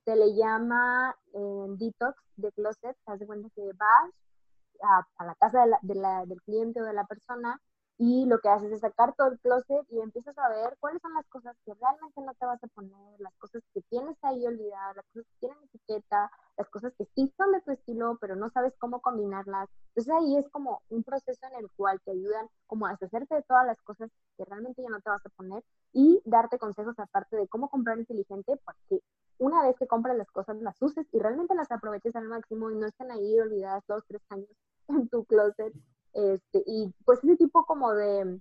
se 0.05 0.17
le 0.17 0.35
llama 0.35 1.15
eh, 1.35 1.67
detox 1.79 2.17
de 2.37 2.51
closet. 2.53 2.97
Te 3.05 3.13
das 3.13 3.27
cuenta 3.27 3.49
que 3.55 3.71
vas 3.75 5.07
a, 5.19 5.25
la 5.25 5.35
casa 5.37 5.65
de 5.83 5.95
la, 5.95 6.25
del 6.27 6.43
cliente 6.43 6.81
o 6.81 6.85
de 6.85 6.95
la 6.95 7.05
persona 7.05 7.61
y 7.97 8.27
lo 8.27 8.41
que 8.41 8.49
haces 8.49 8.73
es 8.73 8.81
sacar 8.81 9.15
todo 9.15 9.29
el 9.29 9.39
closet 9.39 9.87
y 9.91 10.01
empiezas 10.01 10.37
a 10.39 10.49
ver 10.49 10.77
cuáles 10.81 11.01
son 11.01 11.15
las 11.15 11.27
cosas 11.29 11.57
que 11.65 11.75
realmente 11.75 12.21
no 12.21 12.35
te 12.35 12.47
vas 12.47 12.63
a 12.63 12.67
poner, 12.69 13.21
las 13.21 13.35
cosas 13.37 13.63
que 13.73 13.83
tienes 13.83 14.17
ahí 14.23 14.45
olvidadas, 14.47 14.97
las 14.97 15.07
cosas 15.07 15.27
que 15.27 15.47
tienen 15.47 15.59
etiqueta, 15.65 16.31
las 16.57 16.69
cosas 16.71 16.93
que 16.99 17.07
sí 17.15 17.33
son 17.37 17.53
de 17.53 17.61
tu 17.61 17.71
estilo, 17.71 18.19
pero 18.21 18.35
no 18.35 18.51
sabes 18.51 18.75
cómo 18.79 19.01
combinarlas. 19.01 19.69
Entonces 19.95 20.13
ahí 20.13 20.37
es 20.37 20.49
como 20.51 20.83
un 20.89 21.05
proceso 21.05 21.47
en 21.47 21.65
el 21.65 21.71
cual 21.77 22.01
te 22.05 22.11
ayudan 22.11 22.49
como 22.67 22.87
a 22.87 22.91
deshacerte 22.91 23.37
de 23.37 23.43
todas 23.43 23.67
las 23.67 23.81
cosas 23.83 24.11
que 24.37 24.45
realmente 24.45 24.83
ya 24.83 24.89
no 24.89 25.01
te 25.01 25.11
vas 25.11 25.25
a 25.25 25.31
poner 25.31 25.63
y 25.93 26.21
darte 26.25 26.59
consejos 26.59 26.99
aparte 26.99 27.37
de 27.37 27.47
cómo 27.47 27.69
comprar 27.69 27.99
inteligente, 27.99 28.61
porque 28.65 29.05
una 29.39 29.63
vez 29.63 29.77
que 29.79 29.87
compras 29.87 30.17
las 30.17 30.31
cosas 30.33 30.57
las 30.61 30.81
uses 30.83 31.07
y 31.13 31.19
realmente 31.21 31.55
las 31.55 31.71
aproveches 31.71 32.17
al 32.17 32.29
máximo 32.29 32.71
y 32.71 32.77
no 32.77 32.87
estén 32.87 33.13
ahí 33.13 33.39
olvidadas 33.39 33.85
dos, 33.87 34.03
tres 34.09 34.23
años 34.31 34.51
en 34.89 35.09
tu 35.09 35.25
closet 35.25 35.73
este, 36.15 36.63
y 36.67 36.93
pues 37.05 37.23
ese 37.23 37.37
tipo 37.37 37.65
como 37.67 37.93
de, 37.93 38.41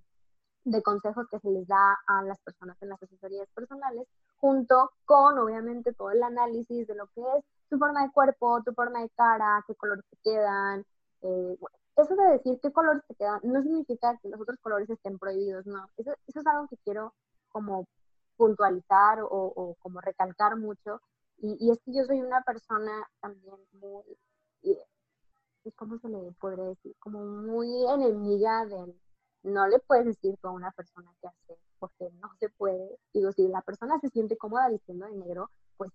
de 0.64 0.82
consejos 0.82 1.26
que 1.30 1.38
se 1.40 1.50
les 1.50 1.66
da 1.66 1.98
a 2.06 2.22
las 2.22 2.38
personas 2.40 2.80
en 2.82 2.88
las 2.90 3.02
asesorías 3.02 3.48
personales, 3.54 4.06
junto 4.36 4.92
con 5.04 5.38
obviamente 5.38 5.92
todo 5.92 6.10
el 6.10 6.22
análisis 6.22 6.86
de 6.86 6.94
lo 6.94 7.06
que 7.08 7.22
es 7.38 7.44
tu 7.68 7.78
forma 7.78 8.04
de 8.04 8.12
cuerpo, 8.12 8.62
tu 8.64 8.72
forma 8.72 9.00
de 9.00 9.10
cara, 9.10 9.64
qué 9.66 9.74
colores 9.74 10.04
te 10.10 10.16
quedan, 10.22 10.84
eh, 11.22 11.58
eso 11.96 12.16
de 12.16 12.32
decir 12.32 12.58
qué 12.60 12.72
colores 12.72 13.02
te 13.08 13.14
quedan 13.14 13.40
no 13.44 13.62
significa 13.62 14.18
que 14.20 14.28
los 14.28 14.40
otros 14.40 14.58
colores 14.60 14.90
estén 14.90 15.18
prohibidos, 15.18 15.66
no. 15.66 15.88
Eso, 15.96 16.12
eso 16.26 16.40
es 16.40 16.46
algo 16.46 16.66
que 16.68 16.76
quiero 16.78 17.14
como 17.50 17.86
puntualizar 18.36 19.20
o, 19.22 19.28
o 19.30 19.74
como 19.80 20.00
recalcar 20.00 20.56
mucho. 20.56 21.00
Y, 21.38 21.56
y, 21.60 21.70
es 21.70 21.80
que 21.82 21.94
yo 21.94 22.04
soy 22.04 22.20
una 22.20 22.42
persona 22.42 23.08
también 23.20 23.56
muy, 23.72 24.04
¿cómo 25.72 25.98
se 25.98 26.08
le 26.08 26.32
podría 26.32 26.64
decir? 26.64 26.94
Como 26.98 27.24
muy 27.24 27.86
enemiga 27.88 28.66
del, 28.66 28.94
no 29.42 29.66
le 29.66 29.78
puedes 29.80 30.06
decir 30.06 30.38
a 30.42 30.50
una 30.50 30.70
persona 30.72 31.10
qué 31.20 31.28
hacer, 31.28 31.58
porque 31.78 32.10
no 32.20 32.30
se 32.38 32.48
puede. 32.50 32.98
Digo, 33.12 33.32
si 33.32 33.48
la 33.48 33.62
persona 33.62 33.98
se 34.00 34.08
siente 34.08 34.36
cómoda 34.36 34.68
diciendo 34.68 35.06
de 35.06 35.14
negro, 35.14 35.50
pues 35.76 35.90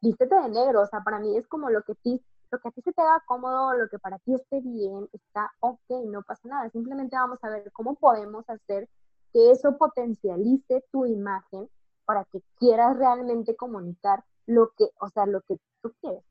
vístete 0.00 0.34
de 0.34 0.48
negro. 0.48 0.82
O 0.82 0.86
sea, 0.86 1.00
para 1.00 1.18
mí 1.18 1.36
es 1.36 1.46
como 1.48 1.70
lo 1.70 1.82
que, 1.82 1.94
ti, 1.96 2.22
lo 2.50 2.58
que 2.58 2.68
a 2.68 2.72
ti 2.72 2.82
se 2.82 2.92
te 2.92 3.00
haga 3.02 3.22
cómodo, 3.26 3.74
lo 3.74 3.88
que 3.88 3.98
para 3.98 4.18
ti 4.18 4.34
esté 4.34 4.60
bien, 4.60 5.08
está 5.12 5.50
ok, 5.60 5.90
no 6.06 6.22
pasa 6.22 6.48
nada. 6.48 6.70
Simplemente 6.70 7.16
vamos 7.16 7.38
a 7.42 7.50
ver 7.50 7.70
cómo 7.72 7.94
podemos 7.94 8.48
hacer 8.48 8.88
que 9.32 9.50
eso 9.50 9.76
potencialice 9.78 10.84
tu 10.90 11.06
imagen 11.06 11.68
para 12.04 12.24
que 12.24 12.42
quieras 12.56 12.96
realmente 12.96 13.54
comunicar 13.56 14.24
lo 14.46 14.72
que, 14.76 14.90
o 15.00 15.08
sea, 15.08 15.26
lo 15.26 15.40
que 15.42 15.58
tú 15.80 15.92
quieres. 16.00 16.24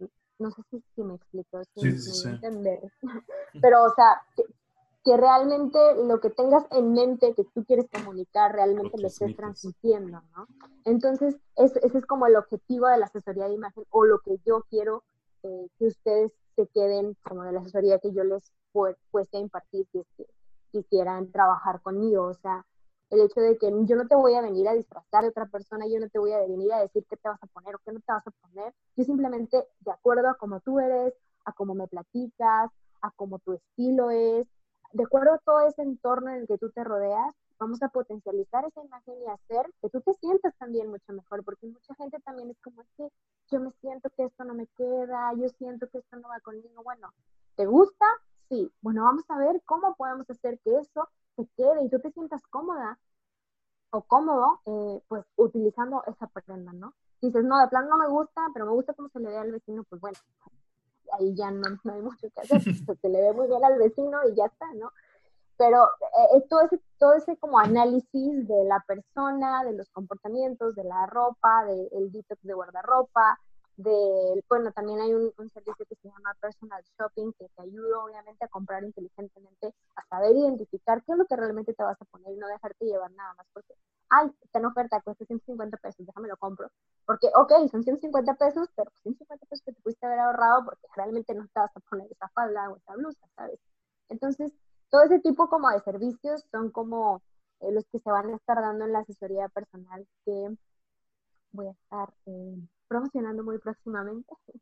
Sé 0.51 0.61
si, 0.95 1.03
me 1.03 1.15
explico, 1.15 1.61
si 1.75 1.91
sí, 1.91 1.99
sí, 1.99 2.27
entender. 2.29 2.79
Pero, 3.61 3.83
o 3.83 3.93
sea, 3.93 4.21
que, 4.35 4.43
que, 5.03 5.17
realmente 5.17 5.77
lo 6.05 6.19
que 6.19 6.29
tengas 6.29 6.63
en 6.71 6.93
mente 6.93 7.33
que 7.35 7.43
tú 7.43 7.65
quieres 7.65 7.87
comunicar, 7.91 8.53
realmente 8.53 8.97
lo, 8.97 9.07
estés 9.07 9.35
transmitiendo, 9.35 10.21
¿no? 10.35 10.47
Entonces, 10.85 11.35
ese 11.55 11.79
es 11.83 12.05
como 12.05 12.25
el 12.27 12.35
objetivo 12.35 12.87
de 12.87 12.97
la 12.97 13.05
asesoría 13.05 13.47
de 13.47 13.55
imagen 13.55 13.83
o 13.89 14.05
lo 14.05 14.19
que 14.19 14.37
yo 14.45 14.63
quiero 14.69 15.03
eh, 15.43 15.67
que 15.77 15.87
ustedes 15.87 16.31
se 16.55 16.67
queden 16.67 17.15
como 17.23 17.43
de 17.43 17.53
la 17.53 17.59
asesoría 17.61 17.99
que 17.99 18.11
yo 18.13 18.23
les 18.23 18.51
pueste 18.71 19.37
a 19.37 19.39
impartir 19.39 19.87
si 19.91 19.99
es 19.99 20.07
que 20.17 20.25
quisieran 20.71 21.31
trabajar 21.31 21.81
conmigo. 21.81 22.25
O 22.25 22.33
sea, 22.33 22.65
el 23.09 23.21
hecho 23.21 23.41
de 23.41 23.57
que 23.57 23.71
yo 23.85 23.95
no 23.95 24.07
te 24.07 24.15
voy 24.15 24.35
a 24.35 24.41
venir 24.41 24.67
a 24.67 24.73
disfrazar 24.73 25.23
de 25.23 25.29
otra 25.29 25.47
persona, 25.47 25.87
yo 25.87 25.99
no 25.99 26.09
te 26.09 26.19
voy 26.19 26.31
a 26.31 26.39
venir 26.39 26.71
a 26.73 26.81
decir 26.81 27.05
qué 27.09 27.17
te 27.17 27.29
vas 27.29 27.41
a 27.41 27.47
poner 27.47 27.75
o 27.75 27.79
qué 27.79 27.91
no 27.91 27.99
te 27.99 28.11
vas 28.11 28.25
a 28.27 28.31
poner, 28.31 28.73
yo 28.95 29.03
simplemente 29.03 29.67
de 29.79 29.91
acuerdo 29.91 30.29
a 30.29 30.35
cómo 30.35 30.59
tú 30.59 30.79
eres, 30.79 31.13
a 31.45 31.53
cómo 31.53 31.73
me 31.73 31.87
platicas, 31.87 32.71
a 33.01 33.11
cómo 33.15 33.39
tu 33.39 33.53
estilo 33.53 34.11
es, 34.11 34.47
de 34.91 35.03
acuerdo 35.03 35.33
a 35.33 35.39
todo 35.39 35.61
ese 35.61 35.81
entorno 35.81 36.29
en 36.29 36.41
el 36.41 36.47
que 36.47 36.57
tú 36.57 36.69
te 36.71 36.83
rodeas, 36.83 37.35
vamos 37.59 37.81
a 37.83 37.89
potencializar 37.89 38.65
esa 38.65 38.81
imagen 38.83 39.15
y 39.21 39.27
hacer 39.27 39.65
que 39.81 39.89
tú 39.89 40.01
te 40.01 40.13
sientas 40.13 40.53
también 40.57 40.89
mucho 40.89 41.13
mejor, 41.13 41.43
porque 41.43 41.67
mucha 41.67 41.93
gente 41.95 42.19
también 42.21 42.49
es 42.49 42.59
como, 42.61 42.81
es 42.81 42.87
que 42.95 43.09
yo 43.51 43.59
me 43.59 43.71
siento 43.81 44.09
que 44.11 44.25
esto 44.25 44.43
no 44.43 44.53
me 44.53 44.67
queda, 44.77 45.33
yo 45.35 45.49
siento 45.49 45.87
que 45.89 45.99
esto 45.99 46.17
no 46.17 46.29
va 46.29 46.39
conmigo, 46.39 46.83
bueno, 46.83 47.09
¿te 47.55 47.65
gusta? 47.65 48.05
Sí, 48.49 48.71
bueno, 48.81 49.03
vamos 49.03 49.23
a 49.29 49.37
ver 49.37 49.61
cómo 49.65 49.95
podemos 49.95 50.29
hacer 50.29 50.59
que 50.59 50.77
eso 50.77 51.07
quede 51.55 51.83
y 51.83 51.89
tú 51.89 51.99
te 51.99 52.11
sientas 52.11 52.41
cómoda 52.47 52.97
o 53.91 54.01
cómodo, 54.01 54.61
eh, 54.65 55.01
pues 55.07 55.25
utilizando 55.35 56.03
esa 56.05 56.27
prenda, 56.27 56.73
¿no? 56.73 56.93
Dices, 57.21 57.43
no, 57.43 57.59
de 57.59 57.67
plano 57.67 57.89
no 57.89 57.97
me 57.97 58.07
gusta, 58.07 58.41
pero 58.53 58.65
me 58.65 58.71
gusta 58.71 58.93
cómo 58.93 59.09
se 59.09 59.19
le 59.19 59.29
ve 59.29 59.37
al 59.37 59.51
vecino, 59.51 59.83
pues 59.89 59.99
bueno, 59.99 60.17
ahí 61.13 61.35
ya 61.35 61.51
no, 61.51 61.67
hay 61.91 62.01
mucho 62.01 62.27
que 62.33 62.41
hacer, 62.41 62.61
pues, 62.85 62.99
se 62.99 63.09
le 63.09 63.21
ve 63.21 63.33
muy 63.33 63.47
bien 63.47 63.63
al 63.63 63.77
vecino 63.77 64.19
y 64.29 64.35
ya 64.35 64.45
está, 64.45 64.71
¿no? 64.75 64.91
Pero 65.57 65.85
eh, 66.33 66.45
todo, 66.49 66.61
ese, 66.61 66.79
todo 66.97 67.13
ese 67.15 67.35
como 67.37 67.59
análisis 67.59 68.47
de 68.47 68.63
la 68.63 68.79
persona, 68.87 69.65
de 69.65 69.73
los 69.73 69.89
comportamientos, 69.89 70.75
de 70.75 70.85
la 70.85 71.05
ropa, 71.05 71.65
del 71.65 72.11
de 72.11 72.19
detox 72.19 72.41
de 72.43 72.53
guardarropa, 72.53 73.37
de, 73.79 74.43
bueno, 74.49 74.73
también 74.73 74.99
hay 74.99 75.13
un, 75.13 75.31
servicio 75.53 75.85
que 75.85 75.95
se 75.95 76.09
llama 76.09 76.35
Personal 76.41 76.83
Shopping 76.99 77.31
que 77.39 77.47
te 77.47 77.61
ayuda 77.61 78.03
obviamente 78.03 78.43
a 78.43 78.49
comprar 78.49 78.83
inteligentemente, 78.83 79.73
a 79.95 80.05
saber 80.09 80.35
identificar 80.35 81.01
qué 81.05 81.13
es 81.13 81.17
lo 81.17 81.25
que 81.25 81.37
realmente 81.37 81.73
te 81.73 81.83
vas 81.83 81.99
a 82.01 82.05
poner 82.05 82.33
y 82.33 82.37
no 82.37 82.47
dejarte 82.47 82.85
llevar 82.85 83.09
nada 83.11 83.33
más 83.35 83.47
porque, 83.53 83.73
ay, 84.09 84.29
está 84.41 84.59
en 84.59 84.65
oferta, 84.65 84.99
cuesta 85.01 85.23
150 85.23 85.77
pesos, 85.77 86.05
déjame 86.05 86.27
lo 86.27 86.35
compro. 86.35 86.69
Porque, 87.05 87.29
ok, 87.33 87.53
son 87.71 87.83
150 87.83 88.33
pesos, 88.35 88.67
pero 88.75 88.91
150 89.01 89.45
pesos 89.45 89.63
que 89.63 89.71
te 89.71 89.81
pudiste 89.81 90.05
haber 90.05 90.19
ahorrado 90.19 90.65
porque 90.65 90.85
realmente 90.97 91.33
no 91.33 91.47
te 91.47 91.59
vas 91.61 91.71
a 91.73 91.79
poner 91.79 92.11
esa 92.11 92.27
falda 92.35 92.69
o 92.69 92.75
esa 92.75 92.95
blusa, 92.95 93.27
¿sabes? 93.37 93.59
Entonces, 94.09 94.51
todo 94.89 95.03
ese 95.03 95.19
tipo 95.19 95.47
como 95.47 95.69
de 95.69 95.79
servicios 95.79 96.43
son 96.51 96.69
como 96.71 97.21
eh, 97.61 97.71
los 97.71 97.85
que 97.87 97.99
se 97.99 98.11
van 98.11 98.29
a 98.29 98.35
estar 98.35 98.59
dando 98.59 98.83
en 98.83 98.91
la 98.91 98.99
asesoría 98.99 99.47
personal 99.47 100.05
que 100.25 100.57
voy 101.53 101.67
a 101.67 101.71
estar... 101.71 102.13
Eh, 102.25 102.57
promocionando 102.89 103.43
muy 103.43 103.59
próximamente, 103.59 104.33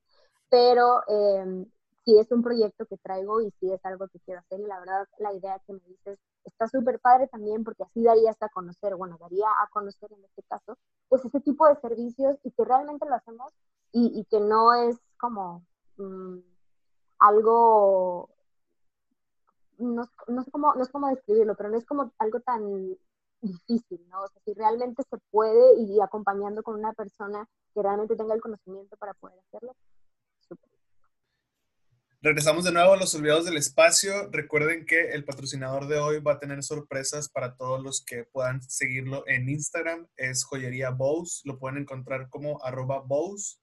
pero 0.50 1.02
eh, 1.08 1.66
sí 2.06 2.20
es 2.20 2.32
un 2.32 2.44
proyecto 2.44 2.86
que 2.86 2.98
traigo 2.98 3.42
y 3.42 3.52
sí 3.60 3.72
es 3.72 3.84
algo 3.86 4.08
que 4.08 4.20
quiero 4.20 4.42
hacer 4.42 4.60
y 4.60 4.66
la 4.66 4.80
verdad 4.80 5.08
la 5.18 5.34
idea 5.34 5.60
que 5.66 5.74
me 5.74 5.82
dices 5.88 6.20
está 6.46 6.68
súper 6.68 7.00
padre 7.00 7.28
también 7.28 7.64
porque 7.64 7.84
así 7.84 8.04
daría 8.04 8.32
hasta 8.32 8.50
conocer, 8.50 8.96
bueno, 8.96 9.18
daría 9.20 9.48
a 9.48 9.68
conocer 9.70 10.12
en 10.14 10.24
este 10.24 10.44
caso, 10.44 10.78
pues 11.10 11.26
ese 11.26 11.42
tipo 11.42 11.68
de 11.68 11.76
servicios 11.82 12.38
y 12.44 12.52
que 12.52 12.64
realmente 12.64 13.06
lo 13.06 13.16
hacemos 13.16 13.54
y, 13.92 14.26
que 14.30 14.40
no 14.40 14.74
es 14.74 14.98
como 15.18 15.66
mm, 15.98 16.38
algo, 17.20 18.30
no, 19.80 20.04
no, 20.28 20.44
sé 20.44 20.52
cómo, 20.52 20.76
no 20.76 20.84
es 20.84 20.90
como 20.90 21.08
describirlo, 21.08 21.56
pero 21.56 21.70
no 21.70 21.78
es 21.78 21.86
como 21.86 22.12
algo 22.20 22.40
tan 22.42 22.96
difícil, 23.42 24.08
¿no? 24.10 24.24
O 24.24 24.28
sea, 24.28 24.42
si 24.44 24.54
realmente 24.54 25.04
se 25.10 25.18
puede 25.32 25.82
y 25.82 26.00
acompañando 26.02 26.64
con 26.64 26.76
una 26.76 26.94
persona 26.94 27.48
que 27.74 27.82
realmente 27.82 28.16
tenga 28.16 28.34
el 28.34 28.42
conocimiento 28.42 28.98
para 28.98 29.14
poder 29.14 29.40
hacerlo, 29.40 29.76
súper. 30.48 30.70
Regresamos 32.20 32.64
de 32.64 32.72
nuevo 32.72 32.94
a 32.94 32.98
los 32.98 33.14
olvidados 33.14 33.46
del 33.46 33.58
espacio. 33.58 34.30
Recuerden 34.32 34.86
que 34.86 35.12
el 35.12 35.24
patrocinador 35.24 35.88
de 35.88 36.00
hoy 36.00 36.20
va 36.20 36.34
a 36.34 36.40
tener 36.40 36.64
sorpresas 36.64 37.30
para 37.30 37.56
todos 37.56 37.82
los 37.82 38.04
que 38.04 38.24
puedan 38.24 38.62
seguirlo 38.62 39.24
en 39.28 39.48
Instagram. 39.48 40.08
Es 40.18 40.44
joyería 40.44 40.90
Bows. 40.90 41.44
Lo 41.46 41.60
pueden 41.60 41.78
encontrar 41.78 42.30
como 42.30 42.64
arroba 42.64 43.02
Bows. 43.02 43.62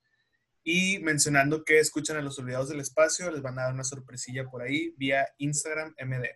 Y 0.63 1.01
mencionando 1.01 1.65
que 1.65 1.81
escuchan 1.81 2.17
a 2.17 2.23
los 2.23 2.39
olvidados 2.39 2.69
del 2.69 2.81
espacio, 2.81 3.31
les 3.31 3.43
van 3.43 3.59
a 3.59 3.65
dar 3.65 3.75
una 3.75 3.85
sorpresilla 3.85 4.49
por 4.49 4.63
ahí 4.63 4.95
vía 4.97 5.27
Instagram 5.39 5.95
MD. 5.99 6.27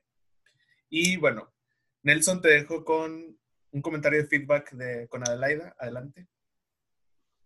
Y 0.91 1.16
bueno, 1.18 1.55
Nelson, 2.03 2.40
te 2.40 2.49
dejo 2.49 2.84
con 2.84 3.38
un 3.70 3.82
comentario 3.82 4.22
de 4.22 4.28
feedback 4.28 4.72
de, 4.72 5.09
con 5.09 5.22
Adelaida. 5.26 5.74
Adelante. 5.78 6.26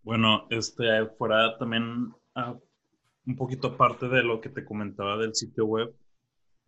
Bueno, 0.03 0.47
este, 0.49 1.05
fuera 1.17 1.57
también 1.57 2.13
ah, 2.35 2.57
un 3.25 3.35
poquito 3.35 3.67
aparte 3.67 4.07
de 4.07 4.23
lo 4.23 4.41
que 4.41 4.49
te 4.49 4.65
comentaba 4.65 5.17
del 5.17 5.33
sitio 5.33 5.65
web, 5.65 5.95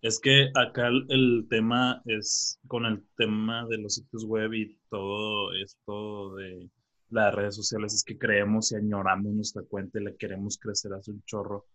es 0.02 0.20
que 0.20 0.52
acá 0.54 0.88
el, 0.88 1.48
tema 1.50 2.02
es 2.06 2.60
con 2.68 2.86
el 2.86 3.04
tema 3.18 3.66
de 3.68 3.78
los 3.78 3.96
sitios 3.96 4.26
web 4.26 4.54
y 4.54 4.78
todo 4.90 5.54
esto 5.54 6.36
de 6.36 6.70
las 7.10 7.34
redes 7.34 7.56
sociales, 7.56 7.94
es 7.94 8.04
que 8.04 8.18
creemos 8.18 8.72
y 8.72 8.76
añoramos 8.76 9.34
nuestra 9.34 9.64
cuenta 9.64 10.00
y 10.00 10.04
la 10.04 10.14
queremos 10.14 10.58
crecer 10.58 10.94
hace 10.94 11.12
un 11.12 11.24
chorro, 11.24 11.66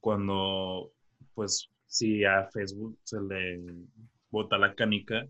cuando 0.00 0.92
pues 1.34 1.70
si 1.86 2.24
a 2.24 2.48
Facebook 2.52 2.98
se 3.04 3.20
le 3.20 3.62
bota 4.30 4.58
la 4.58 4.74
canica, 4.74 5.26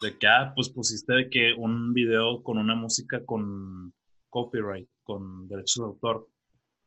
de 0.00 0.16
que, 0.18 0.26
ah, 0.26 0.52
pues 0.54 0.70
pusiste 0.70 1.12
de 1.12 1.30
que 1.30 1.54
un 1.54 1.92
video 1.92 2.42
con 2.42 2.58
una 2.58 2.74
música 2.74 3.24
con 3.24 3.92
copyright, 4.30 4.88
con 5.02 5.48
derechos 5.48 5.76
de 5.76 5.84
autor, 5.84 6.28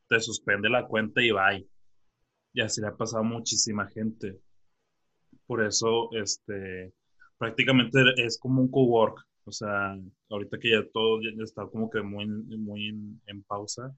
te 0.08 0.20
suspende 0.20 0.68
la 0.68 0.86
cuenta 0.86 1.22
y 1.22 1.30
bye. 1.30 1.68
Y 2.54 2.60
así 2.60 2.80
le 2.80 2.88
ha 2.88 2.96
pasado 2.96 3.22
a 3.22 3.26
muchísima 3.26 3.88
gente. 3.88 4.38
Por 5.46 5.64
eso, 5.64 6.10
este, 6.12 6.92
prácticamente 7.38 7.98
es 8.16 8.38
como 8.38 8.62
un 8.62 8.70
cowork. 8.70 9.18
O 9.44 9.52
sea, 9.52 9.96
ahorita 10.30 10.58
que 10.58 10.70
ya 10.70 10.84
todo 10.92 11.20
está 11.42 11.66
como 11.66 11.90
que 11.90 12.00
muy, 12.02 12.26
muy 12.26 12.88
en, 13.26 13.42
pausa, 13.44 13.94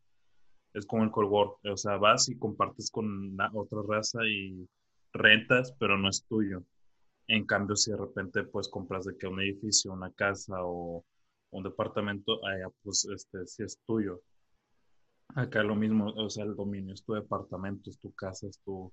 es 0.72 0.86
como 0.86 1.04
el 1.04 1.10
cowork. 1.10 1.58
O 1.64 1.76
sea, 1.76 1.96
vas 1.96 2.28
y 2.28 2.38
compartes 2.38 2.90
con 2.90 3.36
otra 3.54 3.80
raza 3.86 4.20
y 4.26 4.66
rentas, 5.12 5.74
pero 5.78 5.98
no 5.98 6.08
es 6.08 6.24
tuyo. 6.26 6.64
En 7.26 7.46
cambio, 7.46 7.76
si 7.76 7.90
de 7.90 7.96
repente 7.96 8.44
pues 8.44 8.68
compras 8.68 9.04
de 9.06 9.16
que 9.16 9.26
un 9.26 9.40
edificio, 9.40 9.92
una 9.92 10.12
casa 10.12 10.56
o 10.62 11.04
un 11.50 11.62
departamento, 11.62 12.44
allá 12.46 12.68
pues 12.82 13.06
este 13.06 13.46
si 13.46 13.62
es 13.62 13.78
tuyo. 13.86 14.20
Acá 15.34 15.62
lo 15.62 15.74
mismo, 15.74 16.12
o 16.14 16.30
sea, 16.30 16.44
el 16.44 16.54
dominio 16.54 16.94
es 16.94 17.02
tu 17.02 17.14
departamento, 17.14 17.90
es 17.90 17.98
tu 17.98 18.12
casa, 18.12 18.46
es 18.46 18.58
tu... 18.60 18.92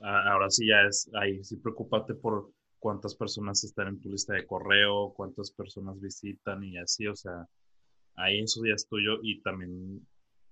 Ahora 0.00 0.50
sí 0.50 0.66
ya 0.68 0.82
es 0.88 1.10
ahí, 1.14 1.42
sí 1.44 1.56
preocúpate 1.56 2.14
por 2.14 2.50
cuántas 2.78 3.14
personas 3.14 3.62
están 3.64 3.88
en 3.88 4.00
tu 4.00 4.10
lista 4.10 4.34
de 4.34 4.46
correo, 4.46 5.12
cuántas 5.14 5.52
personas 5.52 6.00
visitan 6.00 6.64
y 6.64 6.76
así, 6.78 7.06
o 7.06 7.14
sea, 7.14 7.46
ahí 8.16 8.40
eso 8.40 8.60
ya 8.66 8.74
es 8.74 8.88
tuyo 8.88 9.20
y 9.22 9.40
también 9.42 10.06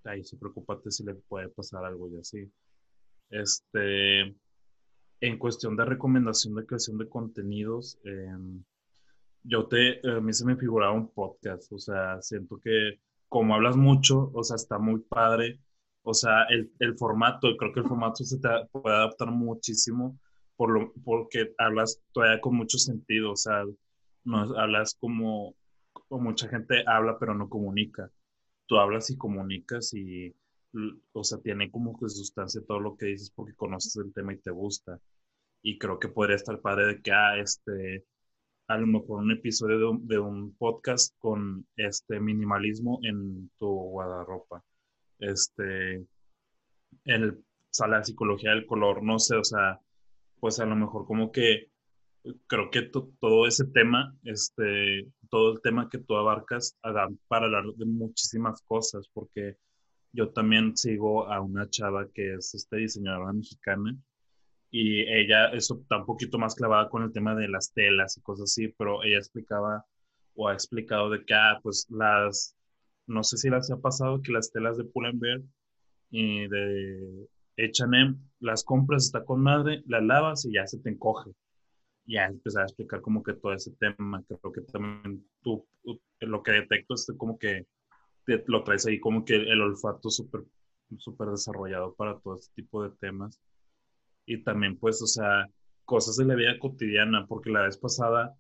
ahí 0.05 0.25
sí 0.25 0.37
preocúpate 0.37 0.91
si 0.91 1.05
le 1.05 1.15
puede 1.15 1.49
pasar 1.49 1.85
algo 1.85 2.09
y 2.09 2.19
así. 2.19 2.53
Este, 3.31 4.35
en 5.21 5.39
cuestión 5.39 5.77
de 5.77 5.85
recomendación 5.85 6.55
de 6.55 6.67
creación 6.67 6.99
de 6.99 7.09
contenidos, 7.09 7.99
em, 8.05 8.63
yo 9.43 9.67
te, 9.67 10.01
a 10.09 10.21
mí 10.21 10.33
se 10.33 10.45
me 10.45 10.57
figuraba 10.57 10.93
un 10.93 11.09
podcast, 11.13 11.73
o 11.73 11.79
sea, 11.79 12.21
siento 12.23 12.59
que 12.63 13.01
como 13.29 13.55
hablas 13.55 13.77
mucho, 13.77 14.31
o 14.35 14.43
sea, 14.43 14.57
está 14.57 14.79
muy 14.79 15.01
padre, 15.01 15.61
o 16.03 16.15
sea, 16.15 16.45
el, 16.51 16.73
el 16.81 16.97
formato, 16.97 17.57
creo 17.57 17.73
que 17.73 17.81
el 17.81 17.87
formato 17.87 18.25
se 18.25 18.39
te 18.39 18.49
puede 18.73 18.97
adaptar 18.97 19.31
muchísimo 19.31 20.19
por 20.57 20.71
lo, 20.73 20.93
porque 21.05 21.55
hablas 21.59 22.03
todavía 22.13 22.41
con 22.41 22.57
mucho 22.57 22.79
sentido, 22.79 23.33
o 23.33 23.37
sea, 23.37 23.65
no 24.25 24.39
hablas 24.59 24.95
como, 25.01 25.55
como 25.93 26.25
mucha 26.25 26.49
gente 26.49 26.85
habla 26.87 27.19
pero 27.19 27.35
no 27.35 27.49
comunica. 27.49 28.11
Tú 28.67 28.77
hablas 28.77 29.11
y 29.11 29.17
comunicas 29.17 29.95
y, 29.95 30.35
o 31.13 31.25
sea, 31.25 31.39
tiene 31.39 31.71
como 31.71 31.99
que 31.99 32.09
sustancia 32.09 32.63
todo 32.67 32.81
lo 32.81 32.97
que 32.97 33.07
dices 33.07 33.33
porque 33.35 33.55
conoces 33.55 33.97
el 33.97 34.13
tema 34.13 34.33
y 34.35 34.39
te 34.39 34.51
gusta. 34.51 34.99
Y 35.63 35.79
creo 35.79 35.99
que 35.99 36.09
podría 36.09 36.37
estar 36.37 36.61
padre 36.61 36.87
de 36.87 37.03
que, 37.03 37.13
ah, 37.13 37.39
este, 37.39 38.05
a 38.69 38.79
lo 38.79 38.87
mejor 38.87 39.21
un 39.21 39.33
episodio 39.33 39.79
de 39.79 39.85
un, 39.87 40.07
de 40.07 40.19
un 40.19 40.55
podcast 40.57 41.15
con 41.19 41.67
este 41.77 42.21
minimalismo 42.21 43.01
en 43.03 43.51
tu 43.59 43.69
guardarropa. 43.69 44.65
Este, 45.19 46.07
el, 47.05 47.45
sala 47.71 48.05
psicología 48.05 48.51
del 48.51 48.67
color, 48.67 49.03
no 49.03 49.19
sé, 49.19 49.37
o 49.37 49.45
sea, 49.45 49.81
pues 50.41 50.61
a 50.61 50.67
lo 50.67 50.77
mejor 50.77 51.07
como 51.07 51.31
que 51.33 51.71
creo 52.47 52.71
que 52.71 52.83
todo 52.83 53.47
ese 53.47 53.67
tema, 53.67 54.15
este, 54.25 55.09
todo 55.31 55.53
el 55.53 55.61
tema 55.63 55.89
que 55.89 55.99
tú 55.99 56.17
abarcas, 56.17 56.77
para 57.29 57.47
hablar 57.47 57.65
de 57.77 57.87
muchísimas 57.87 58.63
cosas, 58.63 59.09
porque 59.13 59.57
yo 60.13 60.31
también 60.31 60.77
sigo 60.77 61.27
a 61.27 61.41
una 61.41 61.69
chava 61.69 62.09
que 62.13 62.35
es 62.35 62.55
este 62.55 62.77
diseñadora 62.79 63.33
mexicana 63.33 63.97
y 64.71 65.03
ella 65.03 65.49
está 65.49 65.99
un 65.99 66.07
poquito 66.07 66.39
más 66.39 66.55
clavada 66.55 66.89
con 66.89 67.03
el 67.03 67.13
tema 67.13 67.35
de 67.35 67.49
las 67.49 67.73
telas 67.73 68.17
y 68.17 68.23
cosas 68.23 68.45
así, 68.45 68.69
pero 68.69 69.03
ella 69.03 69.19
explicaba 69.19 69.85
o 70.35 70.49
ha 70.49 70.53
explicado 70.53 71.11
de 71.11 71.25
que, 71.25 71.35
ah, 71.35 71.59
pues 71.63 71.87
las, 71.91 72.57
no 73.07 73.25
sé 73.25 73.37
si 73.37 73.51
las 73.51 73.71
ha 73.71 73.79
pasado 73.79 74.23
que 74.23 74.33
las 74.33 74.53
telas 74.53 74.77
de 74.77 74.85
Pull&Bear 74.85 75.41
y 76.11 76.47
de 76.49 77.29
H&M, 77.59 78.17
las 78.39 78.65
compras, 78.65 79.07
está 79.07 79.25
con 79.25 79.43
madre, 79.43 79.83
las 79.87 80.03
lavas 80.03 80.45
y 80.45 80.53
ya 80.55 80.67
se 80.67 80.79
te 80.79 80.91
encoge. 80.91 81.33
Ya 82.07 82.27
empezar 82.27 82.63
a 82.63 82.67
explicar 82.67 83.01
como 83.01 83.23
que 83.23 83.35
todo 83.35 83.53
ese 83.53 83.73
tema, 83.73 84.23
creo 84.27 84.53
que 84.53 84.61
también 84.63 85.25
tú, 85.43 85.67
lo 86.21 86.43
que 86.43 86.53
detecto 86.53 86.95
es 86.95 87.13
como 87.17 87.39
que 87.39 87.67
lo 88.47 88.65
traes 88.65 88.87
ahí 88.87 89.01
como 89.01 89.25
que 89.25 89.37
el 89.37 89.61
olfato 89.61 90.11
súper 90.11 90.45
súper 90.99 91.29
desarrollado 91.29 91.95
para 91.95 92.19
todo 92.19 92.37
este 92.37 92.63
tipo 92.63 92.83
de 92.83 92.91
temas. 93.01 93.41
Y 94.27 94.43
también 94.43 94.77
pues, 94.79 95.01
o 95.03 95.07
sea, 95.07 95.47
cosas 95.85 96.17
de 96.17 96.25
la 96.25 96.35
vida 96.35 96.59
cotidiana, 96.59 97.27
porque 97.27 97.51
la 97.51 97.63
vez 97.63 97.79
pasada 97.79 98.37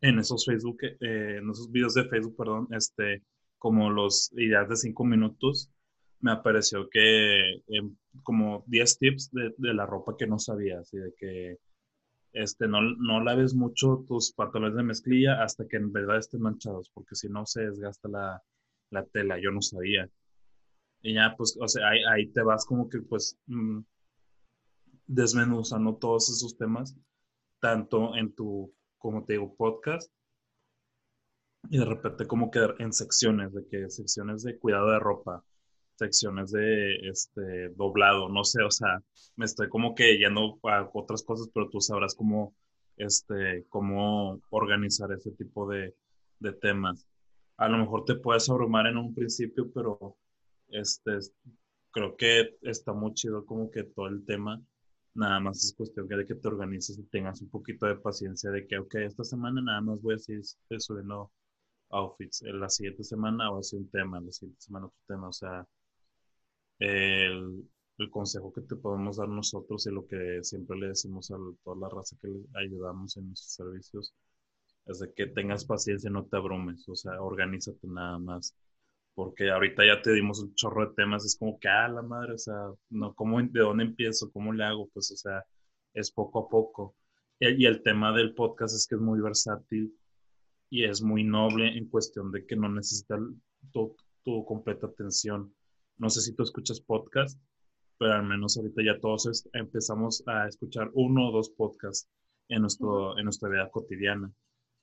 en 0.00 0.18
esos 0.18 0.44
Facebook, 0.44 0.78
eh, 0.82 1.38
en 1.38 1.50
esos 1.50 1.70
videos 1.70 1.94
de 1.94 2.04
Facebook, 2.04 2.36
perdón, 2.36 2.68
este, 2.70 3.22
como 3.58 3.90
los 3.90 4.32
ideas 4.36 4.68
de 4.68 4.76
cinco 4.76 5.04
minutos, 5.04 5.70
me 6.20 6.32
apareció 6.32 6.88
que 6.90 7.62
em, 7.68 7.96
como 8.22 8.64
10 8.66 8.98
tips 8.98 9.30
de, 9.32 9.74
la 9.74 9.86
ropa 9.86 10.16
que 10.18 10.26
no 10.26 10.38
sabías 10.38 10.92
y 10.92 10.98
de 10.98 11.14
que 11.16 11.56
este, 12.32 12.68
no, 12.68 12.82
no 12.82 13.24
laves 13.24 13.54
mucho 13.54 14.04
tus 14.06 14.32
pantalones 14.32 14.76
de 14.76 14.82
mezclilla 14.82 15.42
hasta 15.42 15.66
que 15.66 15.78
en 15.78 15.92
verdad 15.92 16.18
estén 16.18 16.42
manchados, 16.42 16.90
porque 16.94 17.14
si 17.14 17.28
no 17.28 17.46
se 17.46 17.62
desgasta 17.62 18.08
la, 18.08 18.42
tela, 19.12 19.38
yo 19.40 19.50
no 19.50 19.62
sabía. 19.62 20.08
Y 21.02 21.14
ya, 21.14 21.34
pues, 21.36 21.56
o 21.60 21.68
sea, 21.68 21.88
ahí, 21.88 22.26
te 22.28 22.42
vas 22.42 22.64
como 22.66 22.88
que, 22.88 23.00
pues, 23.00 23.38
mm, 23.46 23.80
desmenuzando 25.06 25.96
todos 25.96 26.30
esos 26.30 26.56
temas, 26.56 26.96
tanto 27.60 28.14
en 28.16 28.32
tu, 28.34 28.72
como 28.98 29.24
te 29.24 29.34
digo, 29.34 29.54
podcast, 29.56 30.12
y 31.68 31.78
de 31.78 31.84
repente 31.84 32.26
como 32.26 32.50
que 32.50 32.60
en 32.78 32.92
secciones, 32.92 33.52
de 33.52 33.66
que 33.66 33.90
secciones 33.90 34.42
de 34.42 34.58
cuidado 34.58 34.90
de 34.90 34.98
ropa, 34.98 35.44
secciones 35.96 36.50
de 36.52 36.96
este 37.08 37.68
doblado, 37.70 38.28
no 38.28 38.44
sé, 38.44 38.62
o 38.62 38.70
sea, 38.70 39.02
me 39.36 39.44
estoy 39.44 39.68
como 39.68 39.94
que 39.94 40.16
yendo 40.16 40.58
a 40.64 40.88
otras 40.94 41.22
cosas, 41.22 41.50
pero 41.52 41.68
tú 41.68 41.80
sabrás 41.80 42.14
cómo, 42.14 42.54
este, 42.96 43.66
cómo 43.68 44.40
organizar 44.50 45.12
ese 45.12 45.32
tipo 45.32 45.68
de, 45.68 45.94
de 46.38 46.52
temas. 46.52 47.06
A 47.60 47.68
lo 47.68 47.78
mejor 47.78 48.04
te 48.06 48.14
puedes 48.16 48.48
abrumar 48.48 48.86
en 48.86 48.96
un 48.96 49.14
principio, 49.14 49.70
pero 49.72 50.16
este, 50.68 51.18
creo 51.90 52.16
que 52.16 52.56
está 52.62 52.92
muy 52.94 53.12
chido 53.14 53.44
como 53.44 53.70
que 53.70 53.84
todo 53.84 54.08
el 54.08 54.24
tema. 54.24 54.62
Nada 55.14 55.40
más 55.40 55.62
es 55.64 55.74
cuestión 55.74 56.08
de 56.08 56.26
que 56.26 56.36
te 56.36 56.48
organices 56.48 56.98
y 56.98 57.02
tengas 57.04 57.42
un 57.42 57.50
poquito 57.50 57.86
de 57.86 57.96
paciencia 57.96 58.50
de 58.50 58.66
que, 58.66 58.78
ok, 58.78 58.94
esta 58.96 59.24
semana 59.24 59.60
nada 59.60 59.80
más 59.82 60.00
voy 60.00 60.14
a 60.14 60.18
seguir 60.18 60.42
subiendo 60.78 61.30
outfits. 61.90 62.42
En 62.42 62.60
la 62.60 62.68
siguiente 62.70 63.04
semana 63.04 63.50
voy 63.50 63.58
a 63.58 63.60
hacer 63.60 63.80
un 63.80 63.90
tema, 63.90 64.20
la 64.20 64.32
siguiente 64.32 64.62
semana 64.62 64.86
otro 64.86 65.00
tema. 65.06 65.28
O 65.28 65.32
sea, 65.32 65.66
el, 66.78 67.68
el, 67.98 68.10
consejo 68.10 68.52
que 68.52 68.62
te 68.62 68.76
podemos 68.76 69.18
dar 69.18 69.28
nosotros 69.28 69.86
y 69.86 69.90
lo 69.90 70.06
que 70.06 70.42
siempre 70.42 70.78
le 70.78 70.88
decimos 70.88 71.30
a 71.30 71.36
toda 71.62 71.76
la 71.76 71.88
raza 71.90 72.16
que 72.22 72.28
le 72.28 72.44
ayudamos 72.54 73.16
en 73.18 73.28
nuestros 73.28 73.52
servicios 73.52 74.14
es 74.86 74.98
de 75.00 75.12
que 75.14 75.26
tengas 75.26 75.64
paciencia, 75.64 76.10
no 76.10 76.26
te 76.26 76.36
abrumes, 76.36 76.88
o 76.88 76.94
sea, 76.94 77.20
organízate 77.20 77.86
nada 77.88 78.18
más. 78.18 78.54
Porque 79.14 79.50
ahorita 79.50 79.84
ya 79.86 80.00
te 80.02 80.12
dimos 80.12 80.40
un 80.40 80.54
chorro 80.54 80.88
de 80.88 80.94
temas, 80.94 81.24
es 81.24 81.36
como 81.38 81.58
que, 81.58 81.68
ah, 81.68 81.88
la 81.88 82.02
madre, 82.02 82.34
o 82.34 82.38
sea, 82.38 82.56
no, 82.90 83.14
¿cómo, 83.14 83.42
¿de 83.42 83.60
dónde 83.60 83.84
empiezo? 83.84 84.30
¿Cómo 84.32 84.52
le 84.52 84.64
hago? 84.64 84.88
Pues, 84.92 85.10
o 85.12 85.16
sea, 85.16 85.44
es 85.94 86.10
poco 86.10 86.46
a 86.46 86.48
poco. 86.48 86.94
Y, 87.38 87.64
y 87.64 87.66
el 87.66 87.82
tema 87.82 88.12
del 88.12 88.34
podcast 88.34 88.74
es 88.74 88.86
que 88.86 88.94
es 88.96 89.00
muy 89.00 89.20
versátil 89.20 89.94
y 90.70 90.84
es 90.84 91.02
muy 91.02 91.24
noble 91.24 91.76
en 91.76 91.88
cuestión 91.88 92.30
de 92.32 92.46
que 92.46 92.56
no 92.56 92.68
necesita 92.68 93.18
tu, 93.72 93.96
tu 94.24 94.44
completa 94.44 94.86
atención 94.86 95.52
no 96.00 96.08
sé 96.08 96.22
si 96.22 96.34
tú 96.34 96.44
escuchas 96.44 96.80
podcast, 96.80 97.38
pero 97.98 98.14
al 98.14 98.24
menos 98.24 98.56
ahorita 98.56 98.82
ya 98.82 98.98
todos 98.98 99.46
empezamos 99.52 100.22
a 100.26 100.48
escuchar 100.48 100.90
uno 100.94 101.28
o 101.28 101.32
dos 101.32 101.50
podcasts 101.50 102.08
en, 102.48 102.62
nuestro, 102.62 103.18
en 103.18 103.24
nuestra 103.24 103.50
vida 103.50 103.70
cotidiana. 103.70 104.32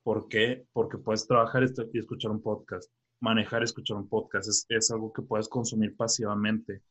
¿Por 0.07 0.29
qué? 0.29 0.65
Porque 0.71 0.97
puedes 0.97 1.27
trabajar 1.27 1.63
y 1.63 1.99
escuchar 1.99 2.31
un 2.31 2.41
podcast, 2.41 2.89
manejar 3.19 3.61
y 3.61 3.65
escuchar 3.65 3.97
un 3.97 4.07
podcast. 4.07 4.47
Es, 4.47 4.65
es 4.69 4.89
algo 4.89 5.11
que 5.11 5.21
puedes 5.21 5.49
consumir 5.49 5.97
pasivamente 5.97 6.81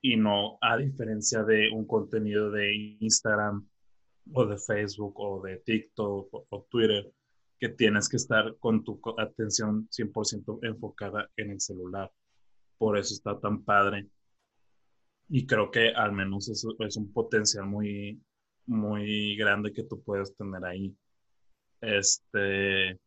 y 0.00 0.16
no 0.16 0.56
a 0.62 0.78
diferencia 0.78 1.42
de 1.42 1.68
un 1.70 1.86
contenido 1.86 2.50
de 2.50 2.74
Instagram 3.00 3.68
o 4.32 4.46
de 4.46 4.56
Facebook 4.56 5.12
o 5.20 5.42
de 5.42 5.58
TikTok 5.58 6.32
o, 6.32 6.46
o 6.48 6.66
Twitter, 6.70 7.12
que 7.58 7.68
tienes 7.68 8.08
que 8.08 8.16
estar 8.16 8.56
con 8.56 8.82
tu 8.82 8.98
atención 9.18 9.86
100% 9.90 10.60
enfocada 10.62 11.28
en 11.36 11.50
el 11.50 11.60
celular 11.60 12.10
por 12.78 12.96
eso 12.96 13.12
está 13.12 13.38
tan 13.38 13.62
padre. 13.62 14.08
Y 15.28 15.46
creo 15.46 15.70
que 15.70 15.90
al 15.90 16.12
menos 16.12 16.48
eso 16.48 16.74
es 16.78 16.96
un 16.96 17.12
potencial 17.12 17.66
muy, 17.66 18.22
muy 18.64 19.36
grande 19.36 19.70
que 19.74 19.84
tú 19.84 20.02
puedes 20.02 20.34
tener 20.34 20.64
ahí. 20.64 20.96
Este, 21.84 22.98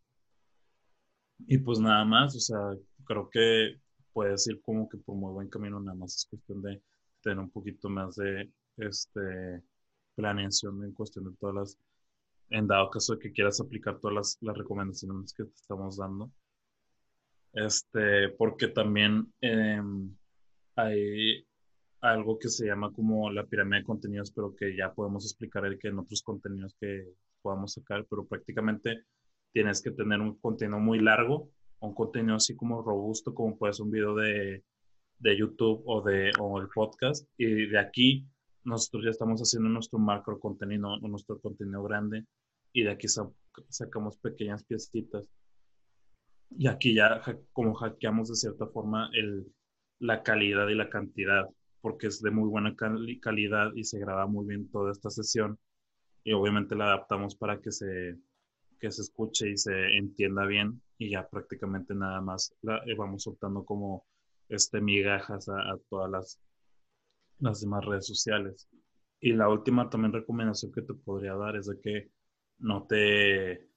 y 1.48 1.58
pues 1.60 1.80
nada 1.80 2.06
más, 2.06 2.36
o 2.36 2.40
sea, 2.40 2.58
creo 3.06 3.30
que 3.30 3.80
puedes 4.14 4.48
ir 4.48 4.62
como 4.62 4.88
que 4.88 4.98
por 4.98 5.16
muy 5.16 5.32
buen 5.32 5.50
camino, 5.50 5.80
nada 5.80 5.98
más 5.98 6.16
es 6.16 6.26
cuestión 6.26 6.62
de 6.62 6.82
tener 7.22 7.40
un 7.40 7.50
poquito 7.50 7.90
más 7.90 8.16
de 8.16 8.52
este, 8.78 9.64
planeación 10.16 10.84
en 10.84 10.94
cuestión 10.94 11.26
de 11.26 11.38
todas 11.40 11.56
las, 11.56 11.78
en 12.50 12.68
dado 12.68 12.90
caso 12.90 13.16
de 13.16 13.20
que 13.20 13.32
quieras 13.32 13.60
aplicar 13.60 14.00
todas 14.00 14.16
las, 14.16 14.38
las 14.42 14.58
recomendaciones 14.58 15.34
que 15.34 15.46
te 15.46 15.56
estamos 15.56 15.98
dando. 15.98 16.32
Este, 17.54 18.30
porque 18.38 18.68
también 18.68 19.34
em, 19.42 20.16
hay 20.76 21.48
algo 22.02 22.38
que 22.38 22.50
se 22.50 22.68
llama 22.68 22.94
como 22.94 23.32
la 23.32 23.46
pirámide 23.46 23.80
de 23.80 23.86
contenidos, 23.86 24.32
pero 24.32 24.56
que 24.56 24.76
ya 24.76 24.94
podemos 24.94 25.26
explicar 25.26 25.66
el 25.66 25.80
que 25.80 25.88
en 25.88 26.00
otros 26.00 26.22
contenidos 26.22 26.76
que 26.80 27.08
podamos 27.42 27.74
sacar, 27.74 28.06
pero 28.10 28.26
prácticamente 28.26 29.04
tienes 29.54 29.82
que 29.82 29.92
tener 29.92 30.20
un 30.20 30.38
contenido 30.40 30.80
muy 30.80 31.00
largo, 31.00 31.50
un 31.80 31.94
contenido 31.94 32.36
así 32.36 32.56
como 32.56 32.82
robusto, 32.82 33.34
como 33.34 33.58
puede 33.58 33.74
ser 33.74 33.86
un 33.86 33.92
video 33.92 34.16
de, 34.16 34.64
de 35.20 35.38
YouTube 35.38 35.84
o, 35.86 36.02
de, 36.02 36.32
o 36.40 36.60
el 36.60 36.68
podcast, 36.70 37.28
y 37.38 37.68
de 37.68 37.80
aquí 37.80 38.28
nosotros 38.64 39.06
ya 39.06 39.12
estamos 39.12 39.40
haciendo 39.42 39.70
nuestro 39.70 40.00
macro 40.00 40.40
contenido, 40.40 40.98
nuestro 41.00 41.40
contenido 41.40 41.84
grande, 41.84 42.26
y 42.74 42.84
de 42.84 42.92
aquí 42.92 43.08
sacamos 43.70 44.18
pequeñas 44.18 44.64
piecitas 44.64 45.28
y 46.52 46.68
aquí 46.68 46.94
ya 46.94 47.22
como 47.52 47.74
hackeamos 47.74 48.30
de 48.30 48.36
cierta 48.36 48.68
forma 48.68 49.10
el, 49.14 49.46
la 50.00 50.24
calidad 50.24 50.68
y 50.70 50.76
la 50.76 50.90
cantidad, 50.90 51.50
porque 51.82 52.08
es 52.08 52.22
de 52.22 52.32
muy 52.32 52.50
buena 52.50 52.76
calidad 52.76 53.72
y 53.76 53.84
se 53.84 54.00
graba 54.00 54.28
muy 54.28 54.48
bien 54.48 54.70
toda 54.70 54.92
esta 54.92 55.10
sesión. 55.10 55.58
Y 56.24 56.34
obviamente 56.34 56.76
la 56.76 56.86
adaptamos 56.86 57.36
para 57.36 57.60
que 57.62 57.72
se, 57.72 58.18
que 58.80 58.92
se 58.92 59.02
escuche 59.02 59.50
y 59.50 59.58
se 59.58 59.98
entienda 59.98 60.46
bien. 60.46 60.82
Y 60.98 61.12
ya 61.12 61.28
prácticamente 61.28 61.94
nada 61.96 62.22
más 62.22 62.54
la, 62.62 62.78
eh, 62.86 62.96
vamos 62.96 63.24
soltando 63.24 63.64
como 63.64 64.06
este 64.50 64.82
migajas 64.82 65.50
a, 65.50 65.78
todas 65.90 66.10
las, 66.10 66.40
las 67.40 67.62
demás 67.62 67.86
redes 67.86 68.08
sociales. 68.08 68.68
Y 69.20 69.34
la 69.34 69.50
última 69.50 69.90
también 69.90 70.14
recomendación 70.14 70.72
que 70.72 70.82
te 70.82 70.94
podría 70.94 71.36
dar 71.36 71.56
es 71.56 71.68
de 71.68 71.80
que 71.80 72.12
no 72.60 72.86
te, 72.88 73.68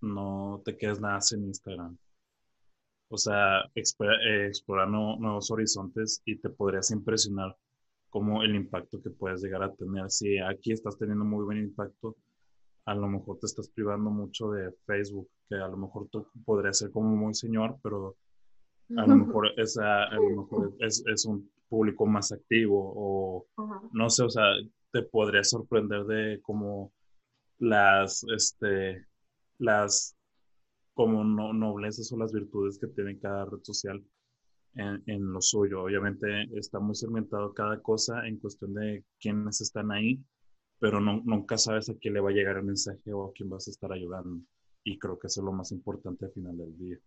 no 0.00 0.62
te 0.64 0.76
quedes 0.76 1.00
nada 1.00 1.20
sin 1.20 1.44
Instagram 1.44 1.96
o 3.08 3.18
sea, 3.18 3.60
eh, 3.74 4.46
explorar 4.46 4.88
nuevos 4.88 5.50
horizontes 5.50 6.22
y 6.24 6.36
te 6.36 6.50
podrías 6.50 6.90
impresionar 6.90 7.56
como 8.16 8.42
el 8.42 8.54
impacto 8.54 9.02
que 9.02 9.10
puedes 9.10 9.42
llegar 9.42 9.62
a 9.62 9.74
tener. 9.74 10.10
Si 10.10 10.38
aquí 10.38 10.72
estás 10.72 10.96
teniendo 10.96 11.22
muy 11.22 11.44
buen 11.44 11.58
impacto, 11.58 12.16
a 12.86 12.94
lo 12.94 13.08
mejor 13.08 13.38
te 13.38 13.44
estás 13.44 13.68
privando 13.68 14.08
mucho 14.08 14.52
de 14.52 14.72
Facebook, 14.86 15.28
que 15.50 15.56
a 15.56 15.68
lo 15.68 15.76
mejor 15.76 16.08
tú 16.08 16.26
podrías 16.46 16.78
ser 16.78 16.90
como 16.92 17.14
muy 17.14 17.34
señor, 17.34 17.76
pero 17.82 18.16
a 18.96 19.06
lo 19.06 19.16
mejor, 19.16 19.50
es, 19.58 19.76
a, 19.76 20.14
lo 20.14 20.30
mejor 20.30 20.74
es, 20.78 21.04
es, 21.06 21.26
un 21.26 21.50
público 21.68 22.06
más 22.06 22.32
activo 22.32 22.90
o 22.96 23.46
no 23.92 24.08
sé, 24.08 24.22
o 24.22 24.30
sea, 24.30 24.46
te 24.92 25.02
podría 25.02 25.44
sorprender 25.44 26.06
de 26.06 26.40
cómo 26.40 26.94
las, 27.58 28.24
este, 28.34 29.04
las 29.58 30.16
como 30.94 31.22
no, 31.22 31.52
noblezas 31.52 32.10
o 32.12 32.16
las 32.16 32.32
virtudes 32.32 32.78
que 32.78 32.86
tiene 32.86 33.18
cada 33.18 33.44
red 33.44 33.60
social 33.62 34.02
en, 34.76 35.02
en, 35.06 35.32
lo 35.32 35.40
suyo. 35.40 35.82
Obviamente 35.82 36.26
está 36.54 36.78
muy 36.78 36.94
segmentado 36.94 37.52
cada 37.52 37.80
cosa 37.80 38.26
en 38.26 38.38
cuestión 38.38 38.74
de 38.74 39.04
quiénes 39.20 39.60
están 39.60 39.90
ahí, 39.90 40.22
pero 40.78 41.00
no, 41.00 41.22
nunca 41.24 41.58
sabes 41.58 41.88
a 41.88 41.94
quién 41.94 42.14
le 42.14 42.20
va 42.20 42.30
a 42.30 42.34
llegar 42.34 42.56
el 42.56 42.64
mensaje 42.64 43.12
o 43.12 43.24
a 43.24 43.32
quién 43.32 43.50
vas 43.50 43.66
a 43.68 43.70
estar 43.70 43.92
ayudando. 43.92 44.44
Y 44.84 44.98
creo 44.98 45.18
que 45.18 45.26
eso 45.26 45.40
es 45.40 45.44
lo 45.44 45.52
más 45.52 45.72
importante 45.72 46.26
al 46.26 46.32
final 46.32 46.56
del 46.56 46.78
día. 46.78 46.98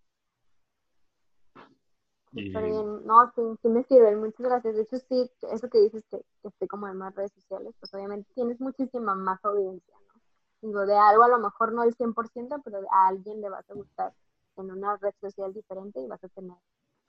Está 2.35 2.61
bien, 2.61 3.05
no, 3.07 3.31
sí, 3.35 3.41
sí, 3.61 3.69
me 3.69 3.83
sirve, 3.85 4.15
muchas 4.15 4.45
gracias. 4.45 4.75
De 4.75 4.81
hecho, 4.83 4.97
sí, 4.99 5.31
eso 5.51 5.69
que 5.69 5.79
dices 5.79 6.03
que, 6.11 6.21
que 6.41 6.47
esté 6.47 6.67
como 6.67 6.87
en 6.87 6.97
más 6.97 7.15
redes 7.15 7.31
sociales, 7.31 7.73
pues 7.79 7.91
obviamente 7.93 8.29
tienes 8.35 8.59
muchísima 8.59 9.15
más 9.15 9.43
audiencia, 9.43 9.95
¿no? 10.07 10.21
Digo, 10.61 10.85
de 10.85 10.95
algo 10.95 11.23
a 11.23 11.29
lo 11.29 11.39
mejor 11.39 11.73
no 11.73 11.83
el 11.83 11.95
100%, 11.95 12.61
pero 12.63 12.79
a 12.91 13.07
alguien 13.07 13.41
le 13.41 13.49
vas 13.49 13.67
a 13.69 13.73
gustar 13.73 14.13
en 14.57 14.71
una 14.71 14.97
red 14.97 15.13
social 15.21 15.53
diferente 15.53 16.01
y 16.01 16.07
vas 16.07 16.23
a 16.23 16.29
tener 16.29 16.57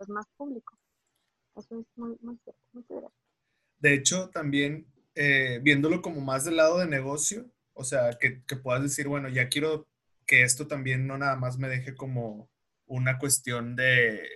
pues 0.01 0.09
más 0.09 0.27
público. 0.37 0.79
Eso 1.57 1.81
es 1.81 1.87
muy, 1.97 2.17
muy 2.21 2.39
cierto. 2.43 2.61
Muchas 2.73 2.97
gracias. 2.97 3.21
De 3.79 3.95
hecho, 3.95 4.31
también 4.31 4.87
eh, 5.15 5.61
viéndolo 5.63 6.01
como 6.01 6.21
más 6.21 6.45
del 6.45 6.57
lado 6.57 6.79
de 6.79 6.87
negocio, 6.87 7.51
o 7.75 7.85
sea, 7.85 8.11
que, 8.19 8.43
que 8.45 8.57
puedas 8.57 8.83
decir, 8.83 9.09
bueno, 9.09 9.29
ya 9.29 9.49
quiero 9.49 9.87
que 10.27 10.43
esto 10.43 10.67
también 10.67 11.07
no 11.07 11.19
nada 11.19 11.37
más 11.37 11.59
me 11.59 11.69
deje 11.69 11.95
como 11.95 12.49
una 12.87 13.19
cuestión 13.19 13.77
de 13.77 14.27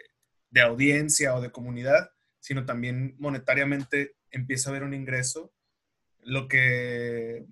de 0.54 0.60
audiencia 0.60 1.34
o 1.34 1.40
de 1.40 1.50
comunidad, 1.50 2.10
sino 2.38 2.64
también 2.64 3.16
monetariamente 3.18 4.14
empieza 4.30 4.70
a 4.70 4.70
haber 4.70 4.84
un 4.84 4.94
ingreso. 4.94 5.52
Lo 6.20 6.46
que 6.46 7.44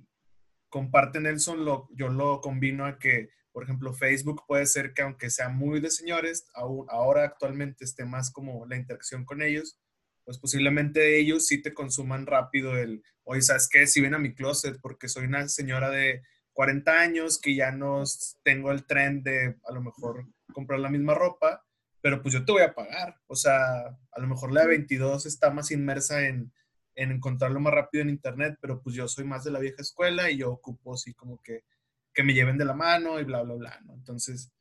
comparte 0.68 1.18
Nelson, 1.18 1.64
lo, 1.64 1.88
yo 1.94 2.08
lo 2.08 2.40
combino 2.40 2.86
a 2.86 3.00
que, 3.00 3.30
por 3.52 3.64
ejemplo, 3.64 3.92
Facebook 3.94 4.44
puede 4.46 4.66
ser 4.66 4.94
que 4.94 5.02
aunque 5.02 5.30
sea 5.30 5.48
muy 5.48 5.80
de 5.80 5.90
señores, 5.90 6.46
ahora 6.54 7.24
actualmente 7.24 7.84
esté 7.84 8.04
más 8.04 8.30
como 8.30 8.66
la 8.66 8.76
interacción 8.76 9.24
con 9.24 9.42
ellos, 9.42 9.78
pues 10.24 10.38
posiblemente 10.38 11.18
ellos 11.18 11.46
sí 11.46 11.60
te 11.60 11.74
consuman 11.74 12.26
rápido 12.26 12.76
el, 12.76 13.02
oye, 13.24 13.42
¿sabes 13.42 13.68
qué? 13.70 13.86
Si 13.86 14.00
ven 14.00 14.14
a 14.14 14.18
mi 14.18 14.34
closet 14.34 14.78
porque 14.80 15.08
soy 15.08 15.26
una 15.26 15.48
señora 15.48 15.90
de 15.90 16.22
40 16.52 17.00
años 17.00 17.40
que 17.40 17.54
ya 17.54 17.72
no 17.72 18.04
tengo 18.42 18.70
el 18.70 18.86
tren 18.86 19.22
de 19.22 19.56
a 19.64 19.72
lo 19.72 19.82
mejor 19.82 20.26
comprar 20.52 20.80
la 20.80 20.90
misma 20.90 21.14
ropa, 21.14 21.64
pero 22.00 22.20
pues 22.22 22.34
yo 22.34 22.44
te 22.44 22.52
voy 22.52 22.62
a 22.62 22.74
pagar. 22.74 23.16
O 23.26 23.36
sea, 23.36 23.86
a 23.86 24.20
lo 24.20 24.26
mejor 24.26 24.52
la 24.52 24.62
de 24.62 24.68
22 24.68 25.26
está 25.26 25.50
más 25.50 25.70
inmersa 25.70 26.26
en, 26.26 26.52
en 26.94 27.12
encontrarlo 27.12 27.60
más 27.60 27.72
rápido 27.72 28.02
en 28.02 28.10
internet, 28.10 28.58
pero 28.60 28.82
pues 28.82 28.94
yo 28.94 29.08
soy 29.08 29.24
más 29.24 29.44
de 29.44 29.50
la 29.50 29.60
vieja 29.60 29.82
escuela 29.82 30.30
y 30.30 30.38
yo 30.38 30.50
ocupo 30.50 30.94
así 30.94 31.14
como 31.14 31.40
que, 31.42 31.64
que 32.12 32.22
me 32.22 32.34
lleven 32.34 32.58
de 32.58 32.64
la 32.64 32.74
mano 32.74 33.20
y 33.20 33.24
bla, 33.24 33.42
bla, 33.42 33.54
bla, 33.54 33.80
¿no? 33.84 33.94
Entonces, 33.94 34.52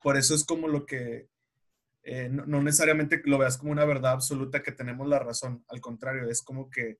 por 0.00 0.16
eso 0.16 0.34
es 0.34 0.44
como 0.44 0.68
lo 0.68 0.86
que, 0.86 1.28
eh, 2.02 2.28
no, 2.30 2.46
no, 2.46 2.62
necesariamente 2.62 3.20
lo 3.24 3.38
veas 3.38 3.58
como 3.58 3.72
una 3.72 3.84
verdad 3.84 4.12
absoluta 4.12 4.62
que 4.62 4.72
tenemos 4.72 5.06
la 5.08 5.18
razón, 5.18 5.64
al 5.68 5.80
contrario, 5.80 6.28
es 6.28 6.42
como 6.42 6.70
que 6.70 6.98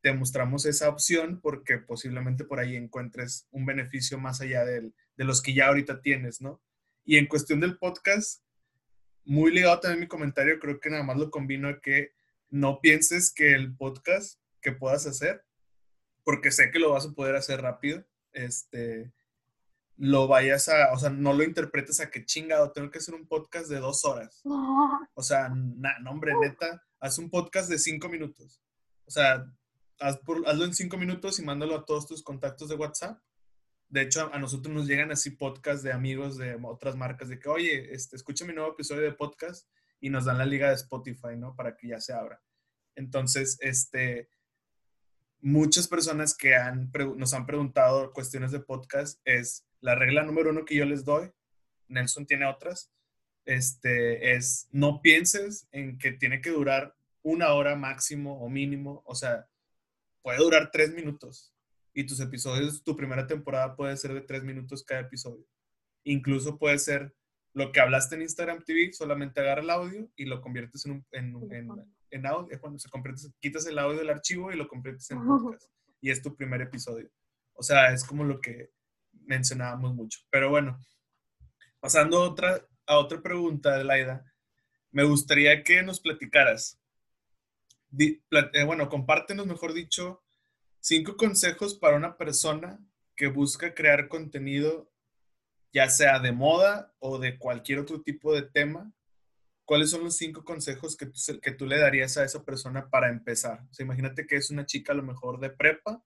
te 0.00 0.12
mostramos 0.12 0.64
esa 0.64 0.88
opción 0.88 1.40
porque 1.40 1.78
posiblemente 1.78 2.44
por 2.44 2.60
ahí 2.60 2.76
encuentres 2.76 3.46
un 3.50 3.66
beneficio 3.66 4.18
más 4.18 4.40
allá 4.40 4.64
del, 4.64 4.94
de 5.16 5.24
los 5.24 5.42
que 5.42 5.54
ya 5.54 5.68
ahorita 5.68 6.00
tienes, 6.00 6.40
¿no? 6.40 6.62
Y 7.04 7.16
en 7.16 7.26
cuestión 7.26 7.60
del 7.60 7.78
podcast, 7.78 8.42
muy 9.24 9.52
ligado 9.52 9.80
también 9.80 10.00
mi 10.00 10.08
comentario, 10.08 10.58
creo 10.60 10.78
que 10.78 10.90
nada 10.90 11.02
más 11.02 11.16
lo 11.16 11.30
combino 11.30 11.68
a 11.68 11.80
que 11.80 12.12
no 12.50 12.80
pienses 12.80 13.32
que 13.32 13.54
el 13.54 13.76
podcast 13.76 14.40
que 14.60 14.72
puedas 14.72 15.06
hacer, 15.06 15.44
porque 16.22 16.50
sé 16.50 16.70
que 16.70 16.78
lo 16.78 16.92
vas 16.92 17.06
a 17.06 17.12
poder 17.12 17.36
hacer 17.36 17.60
rápido, 17.60 18.04
este, 18.32 19.12
lo 19.98 20.28
vayas 20.28 20.68
a, 20.68 20.92
o 20.92 20.98
sea, 20.98 21.10
no 21.10 21.32
lo 21.32 21.44
interpretes 21.44 22.00
a 22.00 22.10
que 22.10 22.24
chingado, 22.24 22.72
tengo 22.72 22.90
que 22.90 22.98
hacer 22.98 23.14
un 23.14 23.26
podcast 23.26 23.68
de 23.68 23.80
dos 23.80 24.04
horas. 24.04 24.40
O 25.14 25.22
sea, 25.22 25.48
no, 25.50 26.10
hombre, 26.10 26.32
neta, 26.40 26.82
haz 27.00 27.18
un 27.18 27.28
podcast 27.28 27.68
de 27.68 27.78
cinco 27.78 28.08
minutos. 28.08 28.62
O 29.04 29.10
sea, 29.10 29.44
hazlo 29.98 30.64
en 30.64 30.74
cinco 30.74 30.96
minutos 30.96 31.38
y 31.38 31.42
mándalo 31.42 31.74
a 31.74 31.84
todos 31.84 32.06
tus 32.06 32.22
contactos 32.22 32.68
de 32.68 32.76
WhatsApp 32.76 33.20
de 33.90 34.02
hecho, 34.02 34.30
a 34.32 34.38
nosotros 34.38 34.74
nos 34.74 34.86
llegan 34.86 35.10
así 35.10 35.30
podcasts 35.30 35.82
de 35.82 35.92
amigos 35.92 36.36
de 36.36 36.58
otras 36.62 36.94
marcas 36.94 37.28
de 37.28 37.38
que, 37.38 37.48
oye, 37.48 37.94
este, 37.94 38.16
escucha 38.16 38.44
mi 38.44 38.52
nuevo 38.52 38.72
episodio 38.72 39.02
de 39.02 39.12
podcast 39.12 39.66
y 39.98 40.10
nos 40.10 40.26
dan 40.26 40.38
la 40.38 40.44
liga 40.44 40.68
de 40.68 40.74
Spotify, 40.74 41.36
¿no? 41.38 41.56
Para 41.56 41.74
que 41.76 41.88
ya 41.88 42.00
se 42.00 42.12
abra. 42.12 42.42
Entonces, 42.94 43.56
este, 43.60 44.28
muchas 45.40 45.88
personas 45.88 46.36
que 46.36 46.54
han, 46.54 46.92
nos 47.16 47.32
han 47.32 47.46
preguntado 47.46 48.12
cuestiones 48.12 48.52
de 48.52 48.60
podcast 48.60 49.20
es 49.24 49.66
la 49.80 49.94
regla 49.94 50.22
número 50.22 50.50
uno 50.50 50.64
que 50.64 50.76
yo 50.76 50.84
les 50.84 51.04
doy, 51.04 51.30
Nelson 51.88 52.26
tiene 52.26 52.46
otras, 52.46 52.90
este, 53.44 54.34
es 54.34 54.68
no 54.72 55.00
pienses 55.00 55.68
en 55.72 55.98
que 55.98 56.12
tiene 56.12 56.40
que 56.40 56.50
durar 56.50 56.94
una 57.22 57.52
hora 57.52 57.76
máximo 57.76 58.40
o 58.40 58.48
mínimo, 58.48 59.02
o 59.06 59.14
sea, 59.14 59.48
puede 60.22 60.38
durar 60.38 60.70
tres 60.70 60.92
minutos, 60.94 61.54
y 61.98 62.04
tus 62.06 62.20
episodios, 62.20 62.84
tu 62.84 62.94
primera 62.94 63.26
temporada 63.26 63.74
puede 63.74 63.96
ser 63.96 64.14
de 64.14 64.20
tres 64.20 64.44
minutos 64.44 64.84
cada 64.84 65.00
episodio. 65.00 65.44
Incluso 66.04 66.56
puede 66.56 66.78
ser 66.78 67.12
lo 67.54 67.72
que 67.72 67.80
hablaste 67.80 68.14
en 68.14 68.22
Instagram 68.22 68.62
TV, 68.62 68.92
solamente 68.92 69.40
agarra 69.40 69.62
el 69.62 69.70
audio 69.70 70.08
y 70.14 70.26
lo 70.26 70.40
conviertes 70.40 70.86
en, 70.86 70.92
un, 70.92 71.06
en, 71.10 71.34
en, 71.52 71.68
en 72.10 72.26
audio. 72.26 72.60
Cuando 72.60 72.78
se 72.78 72.88
convierte, 72.88 73.22
quitas 73.40 73.66
el 73.66 73.80
audio 73.80 73.98
del 73.98 74.10
archivo 74.10 74.52
y 74.52 74.56
lo 74.56 74.68
conviertes 74.68 75.10
en 75.10 75.18
podcast. 75.26 75.64
Y 76.00 76.10
es 76.10 76.22
tu 76.22 76.36
primer 76.36 76.62
episodio. 76.62 77.10
O 77.54 77.64
sea, 77.64 77.92
es 77.92 78.04
como 78.04 78.22
lo 78.22 78.40
que 78.40 78.70
mencionábamos 79.28 79.94
mucho. 79.94 80.18
Pero 80.30 80.50
bueno, 80.50 80.80
pasando 81.78 82.20
otra, 82.20 82.66
a 82.86 82.98
otra 82.98 83.22
pregunta, 83.22 83.82
Laida, 83.84 84.24
me 84.90 85.04
gustaría 85.04 85.62
que 85.62 85.82
nos 85.84 86.00
platicaras. 86.00 86.80
Eh, 87.98 88.64
bueno, 88.64 88.88
compártenos, 88.88 89.46
mejor 89.46 89.72
dicho, 89.72 90.22
Cinco 90.80 91.16
consejos 91.16 91.74
para 91.74 91.96
una 91.96 92.16
persona 92.16 92.78
que 93.16 93.26
busca 93.26 93.74
crear 93.74 94.08
contenido, 94.08 94.90
ya 95.72 95.90
sea 95.90 96.20
de 96.20 96.32
moda 96.32 96.94
o 96.98 97.18
de 97.18 97.38
cualquier 97.38 97.80
otro 97.80 98.00
tipo 98.02 98.34
de 98.34 98.42
tema. 98.42 98.92
¿Cuáles 99.64 99.90
son 99.90 100.04
los 100.04 100.16
cinco 100.16 100.44
consejos 100.44 100.96
que 100.96 101.06
tú, 101.06 101.20
que 101.42 101.52
tú 101.52 101.66
le 101.66 101.78
darías 101.78 102.16
a 102.16 102.24
esa 102.24 102.44
persona 102.44 102.88
para 102.88 103.10
empezar? 103.10 103.66
O 103.70 103.74
sea, 103.74 103.84
imagínate 103.84 104.26
que 104.26 104.36
es 104.36 104.50
una 104.50 104.64
chica 104.64 104.92
a 104.92 104.96
lo 104.96 105.02
mejor 105.02 105.40
de 105.40 105.50
prepa, 105.50 106.02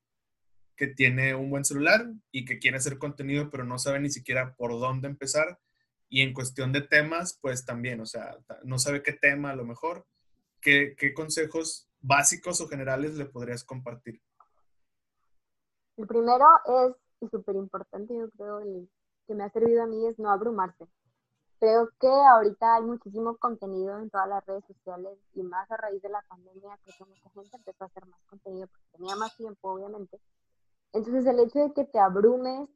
que 0.76 0.86
tiene 0.86 1.34
un 1.34 1.50
buen 1.50 1.64
celular 1.64 2.06
y 2.30 2.44
que 2.44 2.58
quiere 2.58 2.76
hacer 2.76 2.98
contenido, 2.98 3.50
pero 3.50 3.64
no 3.64 3.78
sabe 3.78 4.00
ni 4.00 4.10
siquiera 4.10 4.54
por 4.54 4.72
dónde 4.72 5.08
empezar. 5.08 5.58
Y 6.08 6.22
en 6.22 6.34
cuestión 6.34 6.72
de 6.72 6.82
temas, 6.82 7.38
pues 7.40 7.64
también, 7.64 8.00
o 8.00 8.06
sea, 8.06 8.36
no 8.64 8.78
sabe 8.78 9.02
qué 9.02 9.12
tema 9.12 9.50
a 9.50 9.56
lo 9.56 9.64
mejor. 9.64 10.06
¿Qué, 10.60 10.94
qué 10.96 11.14
consejos 11.14 11.88
básicos 12.00 12.60
o 12.60 12.68
generales 12.68 13.14
le 13.14 13.24
podrías 13.24 13.64
compartir? 13.64 14.20
El 15.96 16.06
primero 16.06 16.44
es, 16.66 16.96
y 17.20 17.28
súper 17.28 17.56
importante, 17.56 18.14
yo 18.14 18.30
creo, 18.30 18.60
el 18.60 18.88
que 19.26 19.34
me 19.34 19.44
ha 19.44 19.50
servido 19.50 19.82
a 19.82 19.86
mí 19.86 20.06
es 20.06 20.18
no 20.18 20.30
abrumarse. 20.30 20.86
Creo 21.60 21.90
que 22.00 22.08
ahorita 22.08 22.76
hay 22.76 22.82
muchísimo 22.82 23.36
contenido 23.36 24.00
en 24.00 24.10
todas 24.10 24.28
las 24.28 24.44
redes 24.44 24.64
sociales 24.66 25.16
y 25.34 25.42
más 25.42 25.70
a 25.70 25.76
raíz 25.76 26.02
de 26.02 26.08
la 26.08 26.22
pandemia, 26.22 26.76
creo 26.82 26.96
que 26.98 27.04
mucha 27.04 27.30
gente 27.30 27.56
empezó 27.56 27.84
a 27.84 27.86
hacer 27.86 28.06
más 28.06 28.20
contenido 28.26 28.66
porque 28.66 28.98
tenía 28.98 29.14
más 29.14 29.36
tiempo, 29.36 29.72
obviamente. 29.72 30.18
Entonces, 30.92 31.26
el 31.26 31.40
hecho 31.40 31.58
de 31.60 31.72
que 31.72 31.84
te 31.84 31.98
abrumes 31.98 32.68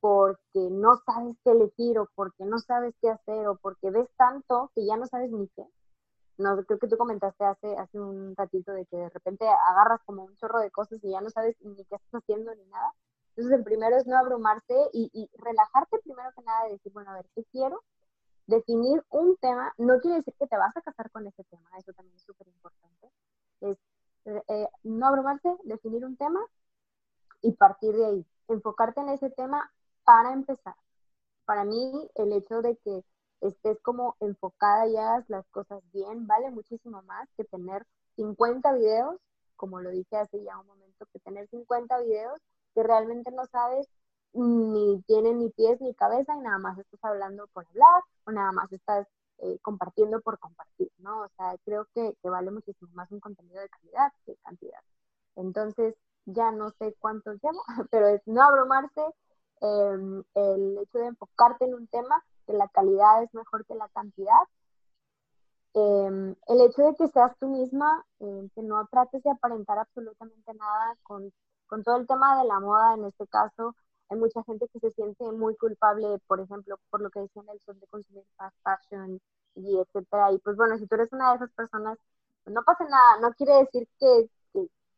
porque 0.00 0.70
no 0.70 0.96
sabes 1.06 1.36
qué 1.44 1.52
elegir 1.52 1.98
o 1.98 2.08
porque 2.14 2.44
no 2.44 2.58
sabes 2.58 2.94
qué 3.00 3.10
hacer 3.10 3.48
o 3.48 3.56
porque 3.56 3.90
ves 3.90 4.08
tanto 4.16 4.70
que 4.74 4.84
ya 4.86 4.96
no 4.96 5.06
sabes 5.06 5.30
ni 5.30 5.48
qué, 5.48 5.64
no, 6.36 6.56
creo 6.64 6.78
que 6.78 6.88
tú 6.88 6.96
comentaste 6.96 7.44
hace, 7.44 7.76
hace 7.76 7.98
un 7.98 8.34
ratito 8.36 8.72
de 8.72 8.86
que 8.86 8.96
de 8.96 9.08
repente 9.10 9.46
agarras 9.46 10.00
como 10.04 10.24
un 10.24 10.36
chorro 10.36 10.58
de 10.60 10.70
cosas 10.70 10.98
y 11.02 11.10
ya 11.10 11.20
no 11.20 11.30
sabes 11.30 11.56
ni 11.60 11.76
qué 11.76 11.82
estás 11.82 12.00
haciendo 12.12 12.54
ni 12.54 12.64
nada. 12.66 12.92
Entonces, 13.30 13.58
el 13.58 13.64
primero 13.64 13.96
es 13.96 14.06
no 14.06 14.16
abrumarse 14.18 14.74
y, 14.92 15.10
y 15.12 15.30
relajarte 15.38 15.98
primero 16.04 16.30
que 16.36 16.42
nada, 16.42 16.64
de 16.64 16.72
decir, 16.72 16.92
bueno, 16.92 17.10
a 17.10 17.14
ver, 17.14 17.26
¿qué 17.34 17.44
quiero? 17.52 17.82
Definir 18.46 19.02
un 19.10 19.36
tema, 19.38 19.72
no 19.78 20.00
quiere 20.00 20.18
decir 20.18 20.34
que 20.38 20.46
te 20.46 20.56
vas 20.56 20.76
a 20.76 20.82
casar 20.82 21.10
con 21.10 21.26
ese 21.26 21.44
tema, 21.44 21.68
eso 21.78 21.92
también 21.92 22.16
es 22.16 22.22
súper 22.22 22.48
importante. 22.48 23.10
Es 23.60 23.78
eh, 24.26 24.68
no 24.82 25.06
abrumarse, 25.06 25.56
definir 25.64 26.04
un 26.04 26.16
tema 26.16 26.40
y 27.44 27.52
partir 27.52 27.94
de 27.94 28.06
ahí, 28.06 28.26
enfocarte 28.48 29.00
en 29.00 29.10
ese 29.10 29.30
tema 29.30 29.70
para 30.04 30.32
empezar. 30.32 30.74
Para 31.44 31.64
mí, 31.64 32.10
el 32.16 32.32
hecho 32.32 32.62
de 32.62 32.76
que 32.78 33.04
estés 33.40 33.78
como 33.82 34.16
enfocada 34.20 34.88
y 34.88 34.96
hagas 34.96 35.28
las 35.28 35.46
cosas 35.48 35.82
bien, 35.92 36.26
vale 36.26 36.50
muchísimo 36.50 37.02
más 37.02 37.28
que 37.36 37.44
tener 37.44 37.86
50 38.16 38.72
videos 38.72 39.20
como 39.56 39.80
lo 39.80 39.90
dije 39.90 40.16
hace 40.16 40.42
ya 40.42 40.58
un 40.58 40.66
momento, 40.66 41.06
que 41.12 41.18
tener 41.20 41.48
50 41.48 42.00
videos 42.00 42.40
que 42.74 42.82
realmente 42.82 43.30
no 43.30 43.46
sabes 43.46 43.88
ni 44.32 45.00
tienen 45.06 45.38
ni 45.38 45.50
pies 45.50 45.80
ni 45.80 45.94
cabeza 45.94 46.34
y 46.36 46.40
nada 46.40 46.58
más 46.58 46.78
estás 46.78 47.02
hablando 47.04 47.46
por 47.48 47.66
hablar 47.68 48.02
o 48.26 48.32
nada 48.32 48.52
más 48.52 48.72
estás 48.72 49.06
eh, 49.38 49.58
compartiendo 49.62 50.20
por 50.20 50.38
compartir, 50.38 50.90
¿no? 50.98 51.22
O 51.22 51.28
sea, 51.36 51.56
creo 51.64 51.86
que, 51.94 52.14
que, 52.20 52.28
vale 52.30 52.50
muchísimo 52.50 52.90
más 52.94 53.10
un 53.12 53.20
contenido 53.20 53.60
de 53.60 53.68
calidad 53.68 54.12
que 54.26 54.36
cantidad. 54.44 54.80
Entonces, 55.36 55.94
ya 56.26 56.50
no 56.52 56.70
sé 56.78 56.94
cuántos 57.00 57.40
llevo, 57.42 57.62
pero 57.90 58.08
es 58.08 58.22
no 58.26 58.42
abrumarse, 58.42 59.02
em, 59.60 60.24
el 60.34 60.78
hecho 60.78 60.98
de 60.98 61.06
enfocarte 61.06 61.64
en 61.64 61.74
un 61.74 61.86
tema, 61.88 62.22
que 62.46 62.52
la 62.54 62.68
calidad 62.68 63.22
es 63.22 63.32
mejor 63.34 63.64
que 63.66 63.74
la 63.74 63.88
cantidad, 63.90 64.42
em, 65.74 66.34
el 66.48 66.60
hecho 66.62 66.82
de 66.82 66.94
que 66.96 67.08
seas 67.08 67.36
tú 67.38 67.48
misma, 67.48 68.04
em, 68.20 68.48
que 68.50 68.62
no 68.62 68.86
trates 68.86 69.22
de 69.22 69.30
aparentar 69.30 69.78
absolutamente 69.78 70.54
nada 70.54 70.96
con, 71.02 71.32
con 71.66 71.82
todo 71.82 71.96
el 71.96 72.06
tema 72.06 72.38
de 72.40 72.44
la 72.48 72.60
moda, 72.60 72.94
en 72.94 73.04
este 73.04 73.26
caso, 73.26 73.74
hay 74.08 74.18
mucha 74.18 74.42
gente 74.44 74.68
que 74.68 74.80
se 74.80 74.90
siente 74.92 75.24
muy 75.32 75.56
culpable, 75.56 76.18
por 76.26 76.40
ejemplo, 76.40 76.78
por 76.90 77.00
lo 77.00 77.10
que 77.10 77.20
decían 77.20 77.46
el 77.48 77.60
son 77.60 77.78
de 77.80 77.86
consumir 77.88 78.24
fast 78.36 78.56
fashion 78.62 79.20
y 79.54 79.78
etcétera. 79.78 80.32
Y 80.32 80.38
pues 80.38 80.56
bueno, 80.56 80.76
si 80.78 80.86
tú 80.86 80.94
eres 80.96 81.12
una 81.12 81.30
de 81.30 81.36
esas 81.36 81.50
personas, 81.52 81.98
no 82.46 82.62
pasa 82.64 82.84
nada, 82.84 83.20
no 83.20 83.32
quiere 83.34 83.54
decir 83.54 83.88
que, 83.98 84.30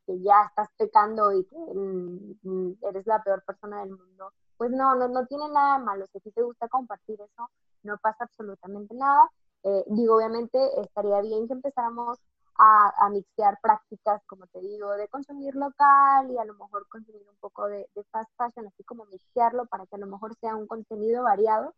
que, 0.07 0.21
ya 0.23 0.45
estás 0.49 0.69
pecando 0.77 1.33
y 1.33 1.45
que 1.45 1.57
mm, 1.57 2.75
eres 2.83 3.07
la 3.07 3.23
peor 3.23 3.43
persona 3.45 3.81
del 3.81 3.91
mundo. 3.91 4.33
Pues 4.57 4.71
no, 4.71 4.95
no, 4.95 5.09
no 5.09 5.27
tiene 5.27 5.49
nada 5.51 5.79
de 5.79 5.85
malo. 5.85 6.07
Si 6.07 6.19
a 6.19 6.33
te 6.33 6.43
gusta 6.43 6.69
compartir 6.69 7.21
eso, 7.21 7.51
no 7.83 7.99
pasa 7.99 8.25
absolutamente 8.25 8.95
nada. 8.95 9.31
Eh, 9.63 9.85
digo, 9.89 10.17
obviamente 10.17 10.59
estaría 10.81 11.21
bien 11.21 11.47
que 11.47 11.55
empezáramos 11.55 12.19
a, 12.59 12.93
a, 13.05 13.11
mixear 13.11 13.59
prácticas, 13.61 14.23
como 14.27 14.47
te 14.47 14.61
digo, 14.61 14.93
de 14.93 15.09
consumir 15.09 15.55
local 15.55 16.31
y 16.31 16.39
a 16.39 16.45
lo 16.45 16.55
mejor 16.55 16.87
consumir 16.89 17.23
un 17.29 17.37
poco 17.39 17.67
de, 17.67 17.87
fast 18.11 18.31
fashion, 18.37 18.67
así 18.67 18.85
como 18.85 19.05
mixearlo 19.07 19.67
para 19.67 19.87
que 19.87 19.97
a 19.97 19.99
lo 19.99 20.07
mejor 20.07 20.35
sea 20.37 20.57
un 20.57 20.67
contenido 20.67 21.25
variado. 21.25 21.75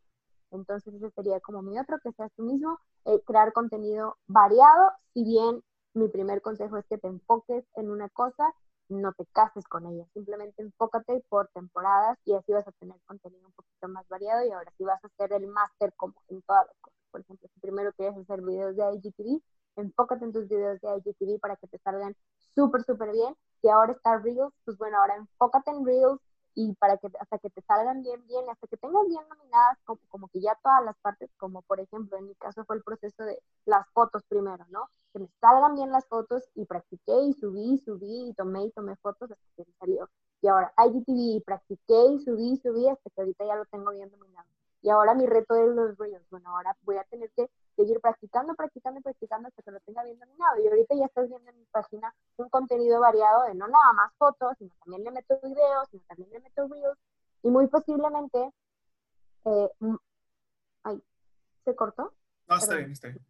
Entonces 0.51 0.95
ese 0.95 1.11
sería 1.11 1.41
como 1.41 1.63
mi 1.63 1.79
otro, 1.79 1.99
que 2.03 2.13
seas 2.13 2.33
tú 2.37 2.43
mismo, 2.43 2.79
eh, 3.05 3.21
crear 3.27 3.53
contenido 3.53 4.17
variado, 4.27 4.93
si 5.13 5.25
bien 5.25 5.63
mi 5.99 6.09
primer 6.09 6.41
consejo 6.43 6.77
es 6.79 6.87
que 6.87 6.99
te 6.99 7.09
enfoques 7.09 7.65
en 7.75 7.91
una 7.91 8.09
cosa, 8.09 8.55
no 8.89 9.13
te 9.13 9.27
cases 9.27 9.67
con 9.69 9.87
ella, 9.87 10.07
simplemente 10.15 10.63
enfócate 10.63 11.23
por 11.29 11.49
temporadas 11.49 12.19
y 12.25 12.35
así 12.35 12.53
vas 12.53 12.67
a 12.67 12.73
tener 12.73 12.97
contenido 13.07 13.47
un 13.47 13.53
poquito 13.53 13.89
más 13.89 14.09
variado 14.09 14.47
y 14.47 14.51
ahora 14.53 14.73
sí 14.77 14.85
vas 14.85 15.03
a 15.05 15.09
hacer 15.09 15.33
el 15.35 15.49
máster 15.49 15.93
como 15.97 16.15
en 16.29 16.41
todas 16.43 16.67
las 16.67 16.77
cosas. 16.81 16.99
Por 17.11 17.21
ejemplo, 17.21 17.49
si 17.53 17.61
primero 17.61 17.93
quieres 17.93 18.17
hacer 18.17 18.43
videos 18.43 18.77
de 18.77 18.85
IGTV, 18.95 19.43
enfócate 19.77 20.25
en 20.25 20.33
tus 20.33 20.49
videos 20.49 20.81
de 20.81 20.89
IGTV 20.97 21.41
para 21.41 21.57
que 21.57 21.67
te 21.69 21.79
salgan 21.79 22.17
súper, 22.55 22.83
súper 22.83 23.13
bien. 23.13 23.35
Y 23.63 23.69
ahora 23.69 23.93
está 23.93 24.19
Reels, 24.19 24.53
pues 24.65 24.79
bueno, 24.79 24.99
ahora 24.99 25.17
enfócate 25.17 25.71
en 25.71 25.85
Reels 25.85 26.21
y 26.59 26.75
para 26.75 26.97
que 26.97 27.07
hasta 27.21 27.39
que 27.39 27.51
te 27.51 27.63
salgan 27.63 28.03
bien, 28.03 28.27
bien, 28.27 28.45
hasta 28.51 28.67
que 28.67 28.77
tengas 28.77 29.07
bien 29.07 29.23
nominadas 29.29 29.79
como, 29.85 30.01
como 30.09 30.27
que 30.27 30.41
ya 30.41 30.59
todas 30.61 30.85
las 30.85 30.97
partes, 30.99 31.31
como 31.37 31.63
por 31.63 31.79
ejemplo 31.79 32.19
en 32.19 32.27
mi 32.27 32.35
caso 32.35 32.65
fue 32.65 32.75
el 32.75 32.83
proceso 32.83 33.23
de 33.23 33.41
las 33.65 33.87
fotos 33.93 34.25
primero, 34.29 34.67
¿no? 34.71 34.91
Que 35.13 35.21
me 35.21 35.29
salgan 35.41 35.77
bien 35.77 35.93
las 35.93 36.05
fotos 36.09 36.43
y 36.57 36.65
practiqué 36.65 37.15
y 37.23 37.33
subí, 37.35 37.79
subí 37.79 38.31
y 38.31 38.35
tomé 38.35 38.65
y 38.65 38.73
tomé 38.73 38.97
fotos 38.97 39.31
hasta 39.31 39.47
que 39.57 39.65
me 39.67 39.73
salió. 39.79 40.11
Y 40.43 40.49
ahora 40.49 40.73
IGTV 40.77 41.37
y 41.37 41.41
practiqué 41.47 42.07
y 42.15 42.19
subí, 42.19 42.57
subí 42.57 42.89
hasta 42.89 43.09
que 43.11 43.21
ahorita 43.21 43.45
ya 43.47 43.55
lo 43.55 43.65
tengo 43.67 43.93
bien 43.93 44.11
dominado. 44.11 44.49
Y 44.83 44.91
ahora 44.91 45.15
mi 45.15 45.27
reto 45.27 45.55
es 45.55 45.69
los 45.69 45.97
Reels. 45.97 46.29
Bueno, 46.29 46.51
ahora 46.57 46.77
voy 46.83 46.97
a 46.97 47.05
tener 47.05 47.31
que 47.37 47.49
seguir 47.79 48.01
practicando, 48.01 48.55
practicando, 48.55 49.01
practicando 49.01 49.49
hasta 49.49 49.63
que 49.63 49.71
lo 49.71 49.79
tenga 49.81 50.03
bien 50.03 50.19
dominado. 50.19 50.61
Y 50.61 50.67
ahorita 50.67 50.97
ya 50.97 51.07
estás 51.07 51.29
viendo 51.29 51.49
en 51.49 51.59
mi 51.59 51.65
página 51.67 52.13
un 52.37 52.49
contenido 52.49 53.01
variado 53.01 53.45
de 53.45 53.55
no 53.55 53.69
nada 53.69 53.93
más 53.95 54.13
fotos, 54.19 54.57
sino 54.59 54.75
también 54.81 55.05
le 55.05 55.13
meto 55.13 55.39
videos, 55.43 55.89
sino 55.91 56.03
también 56.09 56.31
le 56.31 56.41
meto 56.41 56.67
reels. 56.67 56.99
Y 57.45 57.51
muy 57.51 57.69
posiblemente, 57.69 58.53
eh, 59.45 59.71
ay, 60.83 61.01
¿se 61.65 61.77
cortó? 61.77 62.13
No, 62.49 62.57
está 62.57 62.75
bien, 62.75 62.91
está 62.91 63.09
bien. 63.09 63.25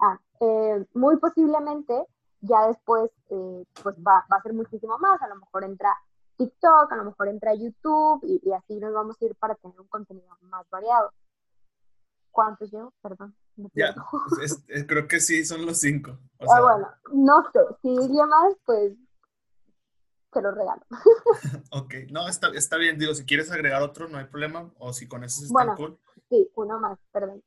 Ah, 0.00 0.18
eh, 0.40 0.86
muy 0.94 1.18
posiblemente 1.18 2.06
ya 2.40 2.66
después, 2.68 3.10
eh, 3.28 3.64
pues 3.82 3.94
va, 3.96 4.24
va 4.32 4.38
a 4.38 4.42
ser 4.42 4.54
muchísimo 4.54 4.98
más. 4.98 5.20
A 5.20 5.28
lo 5.28 5.36
mejor 5.36 5.64
entra 5.64 5.94
TikTok, 6.38 6.90
a 6.90 6.96
lo 6.96 7.04
mejor 7.04 7.28
entra 7.28 7.54
YouTube 7.54 8.20
y, 8.24 8.40
y, 8.42 8.52
así 8.52 8.80
nos 8.80 8.94
vamos 8.94 9.20
a 9.20 9.24
ir 9.26 9.36
para 9.36 9.54
tener 9.56 9.78
un 9.78 9.86
contenido 9.88 10.34
más 10.40 10.68
variado. 10.70 11.12
¿Cuántos 12.32 12.72
llevo? 12.72 12.92
Perdón. 13.02 13.36
Ya, 13.74 13.94
pues, 14.30 14.64
creo 14.88 15.06
que 15.06 15.20
sí, 15.20 15.44
son 15.44 15.64
los 15.64 15.78
cinco. 15.78 16.18
ah, 16.40 16.60
bueno, 16.60 16.88
no 17.12 17.44
sé, 17.52 17.60
si 17.82 17.88
iría 17.88 18.26
más, 18.26 18.54
pues 18.64 18.94
te 20.32 20.40
lo 20.40 20.50
regalo. 20.50 20.82
ok, 21.72 21.94
no, 22.10 22.26
está, 22.28 22.48
está 22.48 22.76
bien, 22.78 22.98
digo, 22.98 23.14
si 23.14 23.24
quieres 23.24 23.52
agregar 23.52 23.82
otro, 23.82 24.08
no 24.08 24.18
hay 24.18 24.26
problema, 24.26 24.70
o 24.78 24.92
si 24.92 25.06
con 25.06 25.22
eso 25.22 25.42
está 25.42 25.52
bueno, 25.52 25.74
cool. 25.76 25.98
Sí, 26.30 26.50
uno 26.54 26.80
más, 26.80 26.98
perdón. 27.12 27.42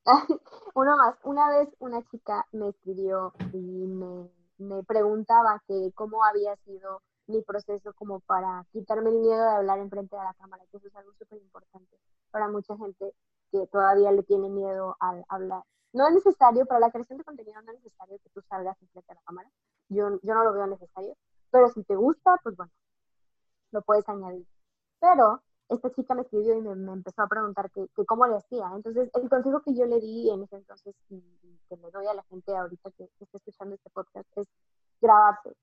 uno 0.75 0.95
más. 0.95 1.15
Una 1.23 1.49
vez 1.49 1.69
una 1.79 2.03
chica 2.11 2.45
me 2.51 2.69
escribió 2.69 3.33
y 3.51 3.57
me, 3.57 4.29
me 4.59 4.83
preguntaba 4.83 5.61
que 5.67 5.91
cómo 5.95 6.23
había 6.23 6.55
sido 6.57 7.01
mi 7.25 7.41
proceso 7.41 7.93
como 7.93 8.19
para 8.19 8.63
quitarme 8.71 9.09
el 9.09 9.17
miedo 9.17 9.43
de 9.43 9.55
hablar 9.55 9.79
enfrente 9.79 10.15
de 10.15 10.21
la 10.21 10.35
cámara, 10.35 10.63
que 10.69 10.77
eso 10.77 10.87
es 10.87 10.95
algo 10.95 11.11
súper 11.17 11.39
importante 11.39 11.97
para 12.29 12.47
mucha 12.47 12.77
gente 12.77 13.13
que 13.51 13.67
todavía 13.67 14.11
le 14.11 14.23
tiene 14.23 14.49
miedo 14.49 14.95
al 14.99 15.25
hablar. 15.29 15.63
No 15.93 16.07
es 16.07 16.13
necesario, 16.13 16.65
para 16.65 16.79
la 16.79 16.91
creación 16.91 17.17
de 17.17 17.23
contenido 17.23 17.61
no 17.61 17.71
es 17.71 17.83
necesario 17.83 18.19
que 18.19 18.29
tú 18.29 18.41
salgas 18.49 18.81
enfrente 18.81 19.13
de 19.13 19.15
la 19.15 19.21
cámara. 19.21 19.49
Yo, 19.89 20.19
yo 20.23 20.33
no 20.33 20.43
lo 20.43 20.53
veo 20.53 20.67
necesario, 20.67 21.15
pero 21.51 21.69
si 21.69 21.83
te 21.83 21.95
gusta, 21.95 22.37
pues 22.43 22.55
bueno, 22.57 22.71
lo 23.71 23.81
puedes 23.81 24.07
añadir. 24.09 24.45
Pero 24.99 25.41
esta 25.69 25.91
chica 25.91 26.13
me 26.13 26.21
escribió 26.21 26.55
y 26.55 26.61
me, 26.61 26.91
empezó 26.91 27.21
a 27.21 27.27
preguntar 27.27 27.71
que, 27.71 27.87
cómo 28.05 28.27
le 28.27 28.35
hacía. 28.35 28.69
Entonces, 28.75 29.09
el 29.13 29.29
consejo 29.29 29.61
que 29.61 29.73
yo 29.73 29.85
le 29.85 29.99
di 29.99 30.29
en 30.29 30.43
ese 30.43 30.57
entonces 30.57 30.95
y, 31.09 31.21
que 31.69 31.77
le 31.77 31.89
doy 31.91 32.05
a 32.07 32.13
la 32.13 32.23
gente 32.23 32.55
ahorita 32.55 32.91
que, 32.91 33.07
que 33.17 33.23
está 33.23 33.37
escuchando 33.37 33.75
este 33.75 33.89
podcast 33.89 34.27
es 34.37 34.47
grabarse. 35.01 35.55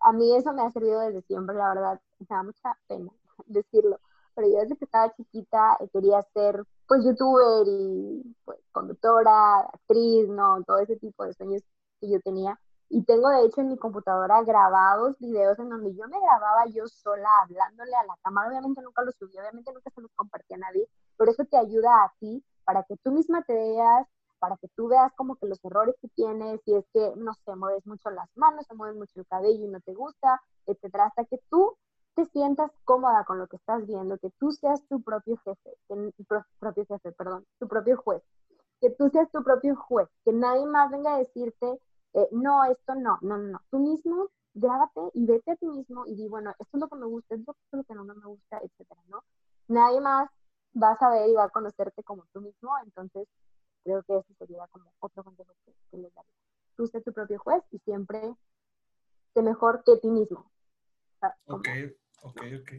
A 0.00 0.12
mí 0.12 0.34
eso 0.34 0.52
me 0.52 0.62
ha 0.62 0.70
servido 0.70 1.00
desde 1.00 1.22
siempre, 1.22 1.54
la 1.56 1.68
verdad, 1.68 2.00
me 2.18 2.26
da 2.28 2.42
mucha 2.42 2.78
pena 2.88 3.12
decirlo, 3.46 4.00
pero 4.34 4.48
yo 4.48 4.58
desde 4.60 4.76
que 4.76 4.84
estaba 4.84 5.14
chiquita 5.14 5.76
eh, 5.80 5.88
quería 5.92 6.22
ser 6.34 6.64
pues 6.86 7.04
youtuber 7.04 7.66
y 7.66 8.36
pues 8.44 8.58
conductora, 8.72 9.60
actriz, 9.60 10.28
¿no? 10.28 10.62
Todo 10.64 10.78
ese 10.78 10.96
tipo 10.96 11.24
de 11.24 11.32
sueños 11.34 11.62
que 12.00 12.10
yo 12.10 12.20
tenía. 12.20 12.58
Y 12.90 13.02
tengo 13.04 13.28
de 13.30 13.46
hecho 13.46 13.60
en 13.60 13.68
mi 13.68 13.78
computadora 13.78 14.42
grabados 14.42 15.18
videos 15.18 15.58
en 15.58 15.70
donde 15.70 15.94
yo 15.94 16.06
me 16.08 16.20
grababa 16.20 16.66
yo 16.66 16.86
sola 16.86 17.28
hablándole 17.42 17.94
a 17.96 18.04
la 18.04 18.16
cámara. 18.22 18.48
Obviamente 18.48 18.82
nunca 18.82 19.02
los 19.02 19.14
subí, 19.16 19.36
obviamente 19.38 19.72
nunca 19.72 19.90
se 19.90 20.00
los 20.00 20.10
compartí 20.14 20.54
a 20.54 20.58
nadie, 20.58 20.86
pero 21.16 21.30
eso 21.30 21.44
te 21.44 21.56
ayuda 21.56 21.90
a 22.04 22.12
ti 22.20 22.44
para 22.64 22.82
que 22.84 22.96
tú 22.98 23.10
misma 23.12 23.42
te 23.42 23.54
veas, 23.54 24.06
para 24.38 24.56
que 24.58 24.68
tú 24.76 24.88
veas 24.88 25.12
como 25.14 25.36
que 25.36 25.46
los 25.46 25.64
errores 25.64 25.94
que 26.00 26.08
tienes, 26.08 26.60
si 26.64 26.74
es 26.74 26.84
que, 26.92 27.14
no 27.16 27.32
sé, 27.34 27.56
mueves 27.56 27.86
mucho 27.86 28.10
las 28.10 28.28
manos, 28.36 28.66
se 28.66 28.74
mueves 28.74 28.96
mucho 28.96 29.12
el 29.16 29.26
cabello 29.26 29.64
y 29.64 29.68
no 29.68 29.80
te 29.80 29.94
gusta, 29.94 30.40
etcétera, 30.66 31.06
hasta 31.06 31.24
que 31.24 31.38
tú 31.50 31.76
te 32.14 32.26
sientas 32.26 32.70
cómoda 32.84 33.24
con 33.24 33.38
lo 33.38 33.46
que 33.46 33.56
estás 33.56 33.86
viendo, 33.86 34.18
que 34.18 34.30
tú 34.38 34.52
seas 34.52 34.82
tu 34.88 35.02
propio 35.02 35.36
jefe, 35.44 35.70
tu 35.88 36.24
propio 36.58 36.86
jefe, 36.86 37.12
perdón, 37.12 37.44
tu 37.58 37.68
propio 37.68 37.96
juez, 37.96 38.22
que 38.80 38.90
tú 38.90 39.08
seas 39.08 39.30
tu 39.30 39.42
propio 39.42 39.76
juez, 39.76 40.08
que 40.24 40.32
nadie 40.32 40.66
más 40.66 40.90
venga 40.90 41.14
a 41.14 41.18
decirte, 41.18 41.80
eh, 42.14 42.28
no, 42.32 42.64
esto 42.64 42.94
no, 42.94 43.18
no, 43.22 43.38
no, 43.38 43.60
tú 43.70 43.78
mismo 43.78 44.28
grábate 44.54 45.00
y 45.14 45.26
vete 45.26 45.50
a 45.50 45.56
ti 45.56 45.66
mismo 45.66 46.06
y 46.06 46.14
di, 46.14 46.28
bueno, 46.28 46.50
esto 46.58 46.76
es 46.76 46.80
lo 46.80 46.88
que 46.88 46.96
me 46.96 47.06
gusta, 47.06 47.34
esto 47.34 47.52
es 47.52 47.72
lo 47.72 47.84
que 47.84 47.94
no 47.94 48.04
me 48.04 48.24
gusta, 48.24 48.58
etcétera, 48.58 49.00
¿no? 49.08 49.24
Nadie 49.68 50.00
más 50.00 50.30
va 50.80 50.92
a 50.92 50.98
saber 50.98 51.28
y 51.28 51.34
va 51.34 51.44
a 51.44 51.48
conocerte 51.48 52.02
como 52.04 52.24
tú 52.32 52.40
mismo, 52.40 52.70
entonces 52.84 53.26
creo 53.82 54.02
que 54.04 54.16
ese 54.16 54.34
sería 54.34 54.66
como 54.68 54.92
otro 55.00 55.24
consejo 55.24 55.52
que, 55.90 55.96
les 55.96 56.14
daría. 56.14 56.30
Tú 56.76 56.86
sé 56.86 57.00
tu 57.00 57.12
propio 57.12 57.38
juez 57.38 57.62
y 57.70 57.78
siempre 57.78 58.34
sé 59.34 59.42
mejor 59.42 59.82
que 59.84 59.96
ti 59.96 60.08
mismo. 60.08 60.50
ok, 61.46 61.68
Ok, 62.22 62.42
ok. 62.60 62.72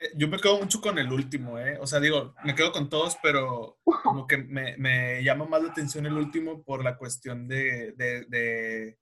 Eh, 0.00 0.12
yo 0.16 0.28
me 0.28 0.38
quedo 0.38 0.58
mucho 0.58 0.80
con 0.80 0.98
el 0.98 1.12
último, 1.12 1.58
¿eh? 1.58 1.76
O 1.78 1.86
sea, 1.86 2.00
digo, 2.00 2.34
me 2.42 2.54
quedo 2.54 2.72
con 2.72 2.88
todos, 2.88 3.18
pero 3.22 3.78
como 4.02 4.26
que 4.26 4.38
me, 4.38 4.76
me 4.78 5.22
llama 5.22 5.44
más 5.44 5.62
la 5.62 5.70
atención 5.70 6.06
el 6.06 6.14
último 6.14 6.62
por 6.62 6.82
la 6.82 6.96
cuestión 6.96 7.46
de, 7.46 7.92
de, 7.92 8.24
de, 8.28 8.98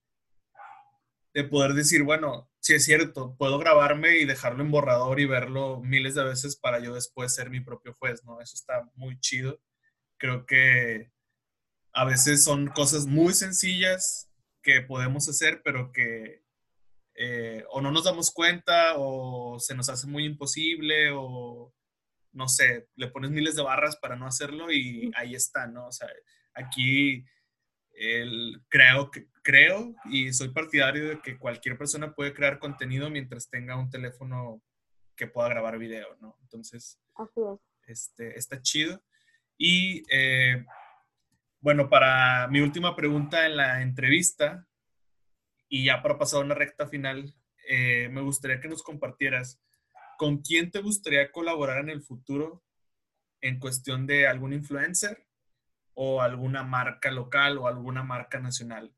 de, 1.35 1.45
poder 1.45 1.75
decir, 1.75 2.03
bueno, 2.03 2.51
si 2.59 2.75
es 2.75 2.85
cierto, 2.85 3.37
puedo 3.39 3.59
grabarme 3.59 4.19
y 4.19 4.25
dejarlo 4.25 4.65
en 4.65 4.73
borrador 4.73 5.21
y 5.21 5.27
verlo 5.27 5.81
miles 5.81 6.17
de 6.17 6.25
veces 6.25 6.57
para 6.57 6.81
yo 6.81 6.95
después 6.95 7.33
ser 7.33 7.49
mi 7.49 7.61
propio 7.61 7.95
juez, 7.95 8.25
¿no? 8.25 8.41
Eso 8.41 8.57
está 8.57 8.91
muy 8.97 9.21
chido. 9.21 9.61
Creo 10.19 10.47
que 10.47 11.13
a 11.93 12.05
veces 12.05 12.43
son 12.43 12.67
cosas 12.69 13.07
muy 13.07 13.35
sencillas 13.35 14.29
que 14.63 14.83
podemos 14.83 15.29
hacer, 15.29 15.63
pero 15.65 15.93
que 15.93 16.43
eh, 17.21 17.65
o 17.71 17.81
no 17.81 17.91
nos 17.91 18.05
damos 18.05 18.31
cuenta 18.31 18.95
o 18.97 19.59
se 19.59 19.75
nos 19.75 19.89
hace 19.89 20.07
muy 20.07 20.25
imposible 20.25 21.11
o 21.13 21.75
no 22.31 22.47
sé, 22.47 22.89
le 22.95 23.09
pones 23.09 23.33
miles 23.33 23.57
de 23.57 23.63
barras 23.63 23.97
para 23.97 24.15
no 24.15 24.25
hacerlo 24.25 24.71
y 24.71 25.11
ahí 25.17 25.35
está, 25.35 25.67
¿no? 25.67 25.89
O 25.89 25.93
sea, 25.93 26.09
aquí 26.55 27.25
el, 27.95 28.63
creo, 28.69 29.11
creo 29.43 29.97
y 30.05 30.33
soy 30.33 30.51
partidario 30.51 31.09
de 31.09 31.21
que 31.21 31.39
cualquier 31.39 31.77
persona 31.77 32.15
puede 32.15 32.33
crear 32.33 32.61
contenido 32.61 33.11
mientras 33.11 33.51
tenga 33.51 33.77
un 33.77 33.91
teléfono 33.91 34.63
que 35.17 35.27
pueda 35.27 35.49
grabar 35.49 35.77
video, 35.77 36.17
¿no? 36.21 36.39
Entonces, 36.43 37.01
Este, 37.89 38.39
está 38.39 38.63
chido. 38.63 39.03
Y 39.57 40.05
eh, 40.09 40.65
bueno, 41.59 41.91
para 41.91 42.47
mi 42.47 42.61
última 42.61 42.95
pregunta 42.95 43.45
en 43.45 43.57
la 43.57 43.83
entrevista, 43.83 44.69
y 45.69 45.85
ya 45.85 46.03
para 46.03 46.19
pasar 46.19 46.41
a 46.41 46.45
una 46.45 46.55
recta 46.55 46.87
final, 46.87 47.35
eh, 47.69 48.09
me 48.11 48.23
gustaría 48.23 48.61
que 48.61 48.69
nos 48.69 48.83
compartieras 48.83 49.61
con 50.17 50.39
quién 50.39 50.71
te 50.71 50.81
gustaría 50.81 51.31
colaborar 51.31 51.81
en 51.81 51.91
el 51.91 52.03
futuro 52.03 52.63
en 53.41 53.59
cuestión 53.59 54.07
de 54.07 54.27
algún 54.27 54.53
influencer 54.53 55.27
o 55.95 56.23
alguna 56.23 56.63
marca 56.63 57.11
local 57.11 57.59
o 57.59 57.67
alguna 57.67 58.03
marca 58.03 58.41
nacional. 58.41 58.95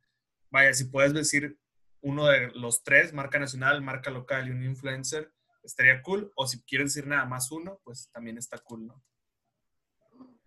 Vaya, 0.50 0.72
si 0.72 0.84
puedes 0.84 1.12
decir 1.12 1.58
uno 2.02 2.26
de 2.26 2.50
los 2.52 2.82
tres, 2.82 3.12
marca 3.12 3.38
nacional, 3.38 3.82
marca 3.82 4.10
local 4.10 4.48
y 4.48 4.50
un 4.50 4.64
influencer, 4.64 5.32
estaría 5.62 6.02
cool. 6.02 6.32
O 6.36 6.46
si 6.46 6.62
quieres 6.62 6.94
decir 6.94 7.08
nada 7.08 7.24
más 7.24 7.50
uno, 7.52 7.80
pues 7.84 8.10
también 8.12 8.38
está 8.38 8.58
cool, 8.58 8.86
¿no? 8.86 9.02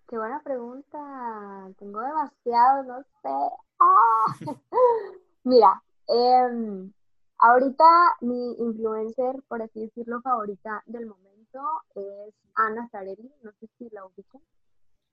Qué 0.07 0.17
buena 0.17 0.41
pregunta. 0.43 0.97
Tengo 1.77 2.01
demasiado, 2.01 2.83
no 2.83 3.01
sé. 3.01 3.55
¡Ah! 3.79 4.35
Mira, 5.43 5.83
eh, 6.07 6.91
ahorita 7.39 7.85
mi 8.21 8.53
influencer, 8.59 9.41
por 9.47 9.61
así 9.61 9.81
decirlo, 9.81 10.21
favorita 10.21 10.83
del 10.85 11.05
momento 11.05 11.61
es 11.95 12.33
Ana 12.55 12.87
Zarelli. 12.89 13.31
No 13.43 13.51
sé 13.59 13.67
si 13.77 13.89
la 13.89 14.05
ubican. 14.05 14.41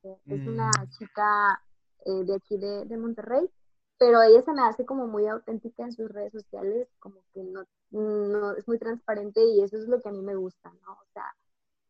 Eh, 0.02 0.16
es 0.26 0.46
una 0.46 0.68
mm. 0.68 0.90
chica 0.98 1.62
eh, 2.06 2.24
de 2.24 2.34
aquí 2.34 2.56
de, 2.56 2.86
de, 2.86 2.96
Monterrey, 2.96 3.50
pero 3.98 4.22
ella 4.22 4.42
se 4.42 4.52
me 4.52 4.62
hace 4.62 4.86
como 4.86 5.06
muy 5.06 5.26
auténtica 5.26 5.82
en 5.82 5.92
sus 5.92 6.10
redes 6.10 6.32
sociales, 6.32 6.88
como 6.98 7.20
que 7.34 7.42
no, 7.42 7.64
no 7.90 8.52
es 8.56 8.66
muy 8.66 8.78
transparente 8.78 9.44
y 9.44 9.62
eso 9.62 9.76
es 9.76 9.86
lo 9.88 10.00
que 10.00 10.08
a 10.08 10.12
mí 10.12 10.22
me 10.22 10.36
gusta, 10.36 10.72
¿no? 10.86 10.92
O 10.92 11.04
sea, 11.12 11.26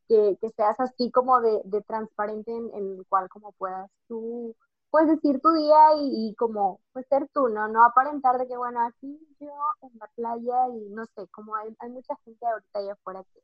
que, 0.08 0.36
que 0.40 0.50
seas 0.50 0.80
así 0.80 1.12
como 1.12 1.40
de, 1.40 1.62
de 1.64 1.82
transparente 1.82 2.50
en, 2.50 2.70
en, 2.74 2.98
el 2.98 3.06
cual 3.06 3.28
como 3.28 3.52
puedas 3.52 3.88
tú, 4.08 4.56
pues 4.90 5.08
decir 5.08 5.40
tu 5.40 5.52
día 5.52 5.94
y, 6.00 6.30
y, 6.30 6.34
como, 6.36 6.80
pues 6.92 7.06
ser 7.08 7.28
tú, 7.32 7.48
¿no? 7.48 7.68
No 7.68 7.84
aparentar 7.84 8.38
de 8.38 8.48
que, 8.48 8.56
bueno, 8.56 8.80
aquí 8.86 9.18
yo 9.40 9.52
en 9.82 9.98
la 9.98 10.06
playa 10.16 10.68
y 10.68 10.90
no 10.90 11.04
sé, 11.06 11.28
como 11.28 11.56
hay, 11.56 11.74
hay 11.80 11.90
mucha 11.90 12.16
gente 12.24 12.46
ahorita 12.46 12.78
allá 12.78 12.92
afuera 12.94 13.24
que, 13.32 13.40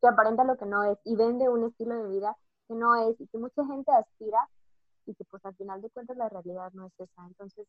que 0.00 0.08
aparenta 0.08 0.44
lo 0.44 0.56
que 0.56 0.66
no 0.66 0.84
es 0.84 0.98
y 1.04 1.16
vende 1.16 1.48
un 1.48 1.64
estilo 1.64 1.94
de 1.96 2.08
vida 2.08 2.36
que 2.68 2.74
no 2.74 2.96
es 2.96 3.20
y 3.20 3.26
que 3.28 3.38
mucha 3.38 3.64
gente 3.66 3.92
aspira 3.92 4.48
y 5.06 5.14
que 5.14 5.24
pues 5.24 5.44
al 5.44 5.54
final 5.56 5.80
de 5.82 5.90
cuentas 5.90 6.16
la 6.16 6.28
realidad 6.28 6.72
no 6.72 6.86
es 6.86 6.92
esa. 7.00 7.26
Entonces, 7.26 7.66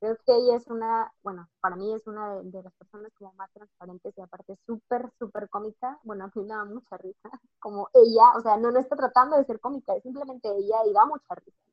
creo 0.00 0.16
que 0.26 0.34
ella 0.34 0.56
es 0.56 0.66
una, 0.68 1.12
bueno, 1.22 1.48
para 1.60 1.76
mí 1.76 1.92
es 1.94 2.06
una 2.06 2.36
de, 2.42 2.62
las 2.62 2.74
personas 2.74 3.12
como 3.14 3.32
más 3.34 3.50
transparentes 3.52 4.12
y 4.16 4.20
aparte 4.20 4.56
súper, 4.66 5.10
súper 5.18 5.48
cómica. 5.48 5.98
Bueno, 6.02 6.24
a 6.24 6.26
mí 6.34 6.42
me 6.42 6.48
da 6.48 6.64
mucha 6.64 6.96
risa, 6.98 7.30
como 7.60 7.88
ella, 7.94 8.32
o 8.36 8.40
sea, 8.40 8.56
no, 8.56 8.70
no 8.72 8.80
está 8.80 8.96
tratando 8.96 9.36
de 9.36 9.44
ser 9.44 9.60
cómica, 9.60 9.94
es 9.94 10.02
simplemente 10.02 10.48
ella 10.48 10.76
y 10.86 10.92
da 10.92 11.06
mucha 11.06 11.34
risa. 11.36 11.71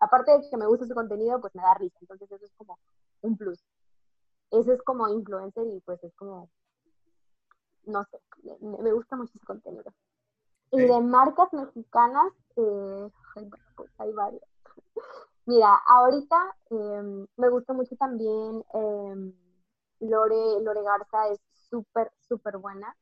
Aparte 0.00 0.30
de 0.32 0.48
que 0.48 0.56
me 0.56 0.66
gusta 0.66 0.86
su 0.86 0.94
contenido, 0.94 1.40
pues 1.40 1.54
me 1.54 1.62
da 1.62 1.74
risa. 1.74 1.98
Entonces, 2.00 2.30
eso 2.30 2.44
es 2.44 2.52
como 2.56 2.78
un 3.22 3.36
plus. 3.36 3.64
Ese 4.50 4.74
es 4.74 4.82
como 4.82 5.08
influencer 5.08 5.66
y 5.66 5.80
pues 5.80 6.02
es 6.04 6.14
como, 6.14 6.48
no 7.84 8.04
sé, 8.04 8.20
me, 8.60 8.78
me 8.78 8.92
gusta 8.92 9.16
mucho 9.16 9.38
su 9.38 9.46
contenido. 9.46 9.92
Y 10.70 10.80
de 10.80 11.00
marcas 11.00 11.52
mexicanas, 11.52 12.32
eh, 12.56 13.10
pues 13.76 13.90
hay 13.98 14.12
varias. 14.12 14.42
Mira, 15.46 15.80
ahorita 15.86 16.56
em, 16.70 17.26
me 17.36 17.48
gusta 17.48 17.72
mucho 17.72 17.96
también 17.96 18.62
em, 18.74 19.32
Lore, 20.00 20.60
Lore 20.60 20.82
Garza, 20.82 21.28
es 21.28 21.40
súper, 21.70 22.12
súper 22.20 22.58
buena, 22.58 22.94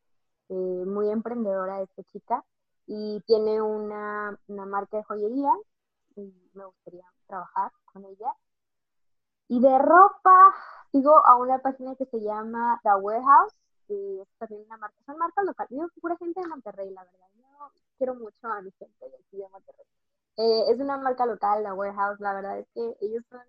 eh, 0.49 0.85
muy 0.87 1.11
emprendedora 1.11 1.83
esta 1.83 2.05
chica 2.05 2.45
y 2.87 3.21
tiene 3.27 3.61
una, 3.61 4.39
una 4.47 4.65
marca 4.65 4.99
de 4.99 5.03
joyería 5.05 5.51
y 6.17 6.51
me 6.55 6.65
gustaría 6.65 7.05
trabajar 7.27 7.73
con 7.85 8.05
ella. 8.05 8.33
Y 9.49 9.61
de 9.61 9.79
ropa, 9.79 10.55
sigo 10.91 11.25
a 11.25 11.37
una 11.37 11.59
página 11.59 11.95
que 11.95 12.07
se 12.07 12.21
llama 12.21 12.81
The 12.83 12.95
Warehouse, 13.01 13.55
y 13.89 14.21
es 14.21 14.29
también 14.39 14.63
una 14.67 14.77
marca, 14.79 14.97
son 15.07 15.19
marcas 15.19 15.45
locales, 15.45 15.71
digo 15.71 15.89
pura 16.01 16.17
gente 16.17 16.41
de 16.41 16.49
Monterrey, 16.49 16.91
la 16.91 17.05
verdad, 17.05 17.29
yo 17.37 17.71
quiero 17.99 18.15
mucho 18.17 18.47
a 18.49 18.61
mi 18.63 18.73
gente 18.73 19.09
de 19.09 19.15
aquí 19.15 19.37
de 19.37 19.49
Monterrey. 19.49 19.87
Eh, 20.39 20.65
es 20.73 20.81
una 20.81 20.99
marca 20.99 21.25
local, 21.25 21.63
la 21.63 21.75
Warehouse, 21.75 22.21
la 22.21 22.35
verdad 22.35 22.59
es 22.59 22.67
que 22.75 22.97
ellos 23.01 23.25
son 23.31 23.41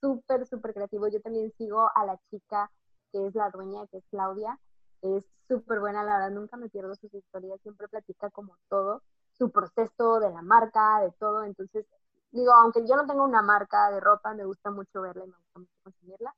súper, 0.00 0.46
súper 0.46 0.74
creativos. 0.74 1.12
Yo 1.12 1.20
también 1.20 1.52
sigo 1.56 1.88
a 1.94 2.04
la 2.04 2.18
chica 2.30 2.70
que 3.12 3.26
es 3.26 3.34
la 3.34 3.50
dueña, 3.50 3.86
que 3.88 3.98
es 3.98 4.04
Claudia. 4.10 4.58
Es 5.02 5.24
súper 5.48 5.80
buena, 5.80 6.04
la 6.04 6.18
verdad, 6.18 6.30
nunca 6.30 6.56
me 6.56 6.68
pierdo 6.68 6.94
sus 6.94 7.12
historias, 7.14 7.60
siempre 7.62 7.88
platica 7.88 8.30
como 8.30 8.56
todo, 8.68 9.02
su 9.40 9.50
proceso 9.50 10.20
de 10.20 10.30
la 10.30 10.42
marca, 10.42 11.00
de 11.00 11.12
todo. 11.12 11.44
Entonces, 11.44 11.86
digo, 12.30 12.52
aunque 12.52 12.86
yo 12.86 12.94
no 12.94 13.06
tengo 13.06 13.24
una 13.24 13.40
marca 13.40 13.90
de 13.90 13.98
ropa, 13.98 14.34
me 14.34 14.44
gusta 14.44 14.70
mucho 14.70 15.00
verla 15.00 15.24
y 15.24 15.28
me 15.28 15.34
gusta 15.34 15.58
mucho 15.60 15.72
conseguirla. 15.82 16.34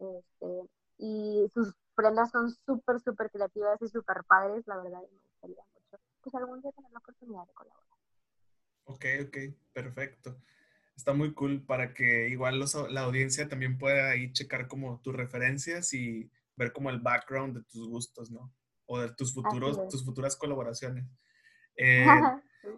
Este, 0.00 0.68
y 0.98 1.48
sus 1.54 1.72
prendas 1.94 2.32
son 2.32 2.50
súper, 2.66 2.98
súper 3.00 3.30
creativas 3.30 3.80
y 3.80 3.88
súper 3.88 4.24
padres, 4.24 4.66
la 4.66 4.78
verdad, 4.78 5.00
me 5.00 5.18
gustaría 5.30 5.64
mucho, 5.74 6.02
pues 6.22 6.34
algún 6.34 6.60
día 6.60 6.72
tener 6.72 6.90
la 6.90 6.98
oportunidad 6.98 7.46
de 7.46 7.52
colaborar. 7.52 7.86
Ok, 8.86 9.04
ok, 9.28 9.36
perfecto. 9.72 10.36
Está 10.96 11.12
muy 11.12 11.32
cool 11.34 11.64
para 11.64 11.94
que 11.94 12.28
igual 12.28 12.58
la 12.88 13.02
audiencia 13.02 13.48
también 13.48 13.78
pueda 13.78 14.10
ahí 14.10 14.32
checar 14.32 14.66
como 14.66 15.00
tus 15.00 15.14
referencias 15.14 15.94
y 15.94 16.28
ver 16.56 16.72
como 16.72 16.90
el 16.90 16.98
background 16.98 17.58
de 17.58 17.62
tus 17.62 17.88
gustos, 17.88 18.30
¿no? 18.30 18.52
O 18.86 18.98
de 18.98 19.12
tus 19.14 19.32
futuros, 19.32 19.88
tus 19.88 20.04
futuras 20.04 20.36
colaboraciones. 20.36 21.06
Eh, 21.76 22.06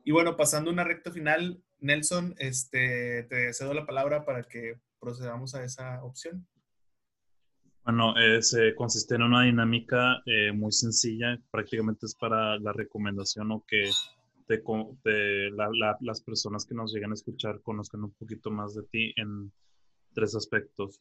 y 0.05 0.13
bueno, 0.13 0.37
pasando 0.37 0.71
una 0.71 0.85
recta 0.85 1.11
final, 1.11 1.63
Nelson, 1.81 2.35
este, 2.39 3.25
te 3.25 3.53
cedo 3.53 3.75
la 3.75 3.87
palabra 3.87 4.25
para 4.25 4.43
que 4.43 4.79
procedamos 5.01 5.55
a 5.55 5.65
esa 5.65 6.03
opción. 6.05 6.47
Bueno, 7.85 8.15
se 8.41 8.77
consiste 8.77 9.17
en 9.17 9.23
una 9.23 9.43
dinámica 9.43 10.23
eh, 10.25 10.53
muy 10.53 10.71
sencilla, 10.71 11.37
prácticamente 11.51 12.07
es 12.07 12.15
para 12.15 12.57
la 12.61 12.73
recomendación 12.73 13.51
o 13.51 13.65
que 13.67 13.91
de, 15.05 15.51
las 16.01 16.23
personas 16.23 16.67
que 16.67 16.75
nos 16.75 16.93
llegan 16.93 17.11
a 17.11 17.15
escuchar 17.15 17.61
conozcan 17.63 18.05
un 18.05 18.13
poquito 18.13 18.51
más 18.51 18.75
de 18.75 18.83
ti 18.85 19.13
en 19.17 19.53
tres 20.15 20.35
aspectos. 20.35 21.01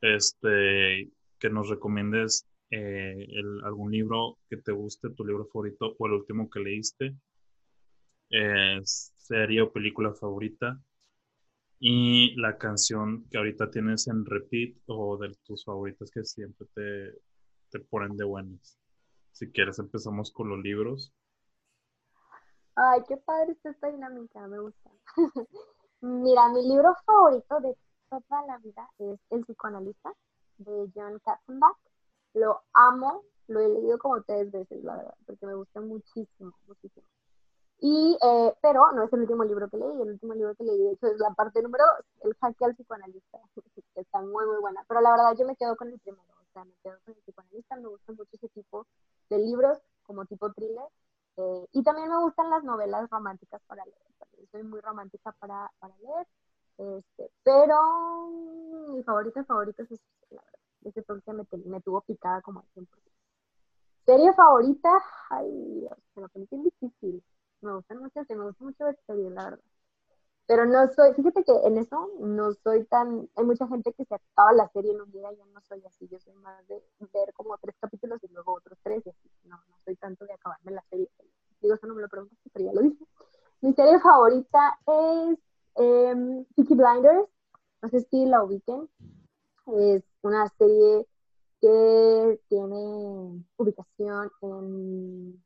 Este, 0.00 1.10
que 1.38 1.50
nos 1.50 1.68
recomiendes 1.68 2.46
eh, 2.70 3.26
algún 3.64 3.92
libro 3.92 4.38
que 4.48 4.56
te 4.56 4.72
guste, 4.72 5.10
tu 5.10 5.24
libro 5.24 5.46
favorito 5.46 5.94
o 5.98 6.06
el 6.06 6.12
último 6.14 6.50
que 6.50 6.60
leíste, 6.60 7.16
eh, 8.30 8.80
serie 8.84 9.62
o 9.62 9.72
película 9.72 10.12
favorita 10.14 10.80
y 11.78 12.34
la 12.40 12.56
canción 12.58 13.26
que 13.30 13.38
ahorita 13.38 13.70
tienes 13.70 14.08
en 14.08 14.24
repeat 14.24 14.76
o 14.86 15.16
de 15.18 15.34
tus 15.44 15.64
favoritas 15.64 16.10
que 16.10 16.24
siempre 16.24 16.66
te, 16.74 17.20
te 17.70 17.80
ponen 17.80 18.16
de 18.16 18.24
buenas. 18.24 18.78
Si 19.32 19.50
quieres 19.50 19.78
empezamos 19.78 20.30
con 20.32 20.48
los 20.48 20.58
libros. 20.58 21.12
Ay, 22.74 23.00
qué 23.08 23.16
padre 23.18 23.52
está 23.52 23.70
esta 23.70 23.90
dinámica, 23.90 24.46
me 24.48 24.58
gusta. 24.58 24.90
Mira, 26.00 26.48
mi 26.48 26.66
libro 26.68 26.94
favorito 27.04 27.60
de 27.60 27.76
toda 28.10 28.46
la 28.46 28.58
vida 28.58 28.88
es 28.98 29.18
El 29.30 29.44
psicoanalista 29.44 30.12
de 30.58 30.90
John 30.94 31.18
Katzenbach. 31.24 31.76
Lo 32.36 32.60
amo, 32.74 33.22
lo 33.48 33.60
he 33.60 33.68
leído 33.68 33.98
como 33.98 34.22
tres 34.22 34.52
veces, 34.52 34.84
la 34.84 34.96
verdad, 34.96 35.14
porque 35.26 35.46
me 35.46 35.54
gusta 35.54 35.80
muchísimo, 35.80 36.52
muchísimo. 36.66 37.06
Y, 37.78 38.18
eh, 38.22 38.54
pero 38.60 38.92
no 38.92 39.04
es 39.04 39.12
el 39.12 39.20
último 39.20 39.42
libro 39.44 39.70
que 39.70 39.78
leí, 39.78 40.02
el 40.02 40.10
último 40.10 40.34
libro 40.34 40.54
que 40.54 40.64
leí, 40.64 40.78
de 40.82 40.92
hecho, 40.92 41.06
es 41.06 41.18
la 41.18 41.30
parte 41.30 41.62
número 41.62 41.84
dos, 41.84 42.06
El 42.24 42.34
jaque 42.34 42.66
al 42.66 42.74
psicoanalista, 42.74 43.40
que 43.94 44.00
está 44.00 44.20
muy, 44.20 44.44
muy 44.46 44.58
buena. 44.60 44.84
Pero 44.86 45.00
la 45.00 45.12
verdad, 45.12 45.34
yo 45.38 45.46
me 45.46 45.56
quedo 45.56 45.76
con 45.76 45.88
el 45.88 45.98
primero, 46.00 46.24
o 46.28 46.52
sea, 46.52 46.64
me 46.64 46.74
quedo 46.82 46.98
con 47.06 47.14
el 47.14 47.20
psicoanalista, 47.22 47.76
me 47.76 47.88
gusta 47.88 48.12
mucho 48.12 48.30
ese 48.32 48.48
tipo 48.50 48.86
de 49.30 49.38
libros, 49.38 49.78
como 50.02 50.26
tipo 50.26 50.52
thriller, 50.52 50.88
eh, 51.38 51.66
y 51.72 51.82
también 51.82 52.10
me 52.10 52.18
gustan 52.18 52.50
las 52.50 52.64
novelas 52.64 53.08
románticas 53.08 53.62
para 53.66 53.84
leer. 53.86 53.98
soy 54.52 54.62
muy 54.62 54.80
romántica 54.80 55.32
para, 55.32 55.70
para 55.78 55.96
leer. 55.98 56.26
Este, 56.78 57.30
pero 57.42 58.28
mi 58.90 59.02
favorito, 59.02 59.42
favorito 59.44 59.82
es 59.82 59.90
la 60.30 60.42
verdad. 60.42 60.55
Ese 60.86 61.02
porque 61.02 61.32
me, 61.32 61.44
me 61.64 61.80
tuvo 61.80 62.00
picada 62.02 62.40
como 62.42 62.62
100%. 62.74 62.86
Serie 64.04 64.32
favorita, 64.34 64.88
ay 65.30 65.50
Dios, 65.80 65.98
me 66.14 66.22
lo 66.22 66.28
pones 66.28 66.48
difícil. 66.50 67.24
Me 67.60 67.74
gustan 67.74 67.98
mucho, 67.98 68.20
me 68.28 68.44
gusta 68.44 68.64
mucho 68.64 68.84
ver 68.84 68.96
series, 69.04 69.32
la 69.32 69.44
verdad. 69.44 69.64
Pero 70.46 70.64
no 70.64 70.86
soy, 70.94 71.12
fíjate 71.14 71.42
que 71.42 71.52
en 71.64 71.78
eso 71.78 72.08
no 72.20 72.52
soy 72.52 72.84
tan, 72.84 73.28
hay 73.34 73.44
mucha 73.44 73.66
gente 73.66 73.92
que 73.94 74.04
se 74.04 74.14
acaba 74.14 74.52
la 74.52 74.68
serie 74.68 74.92
en 74.92 75.00
un 75.00 75.10
día, 75.10 75.32
yo 75.32 75.44
no 75.46 75.60
soy 75.62 75.82
así, 75.84 76.06
yo 76.06 76.20
soy 76.20 76.34
más 76.34 76.64
de 76.68 76.80
ver 77.12 77.32
como 77.34 77.58
tres 77.58 77.74
capítulos 77.80 78.22
y 78.22 78.28
luego 78.28 78.52
otros 78.52 78.78
tres 78.80 79.04
y 79.04 79.10
así, 79.10 79.28
no, 79.42 79.56
no 79.56 79.76
soy 79.84 79.96
tanto 79.96 80.24
de 80.24 80.34
acabarme 80.34 80.70
la 80.70 80.84
serie. 80.88 81.10
Digo, 81.60 81.74
eso 81.74 81.88
no 81.88 81.96
me 81.96 82.02
lo 82.02 82.08
preguntaste, 82.08 82.48
pero 82.52 82.64
ya 82.66 82.72
lo 82.74 82.82
dije. 82.82 83.04
Mi 83.60 83.72
serie 83.72 83.98
favorita 83.98 84.78
es 84.86 85.38
eh, 85.78 86.44
Peaky 86.54 86.74
Blinders, 86.74 87.28
no 87.82 87.88
sé 87.88 88.00
si 88.02 88.24
la 88.26 88.44
ubiquen, 88.44 88.88
es 89.66 90.04
una 90.26 90.48
serie 90.58 91.06
que 91.60 92.40
tiene 92.48 93.44
ubicación 93.56 94.30
en, 94.42 95.44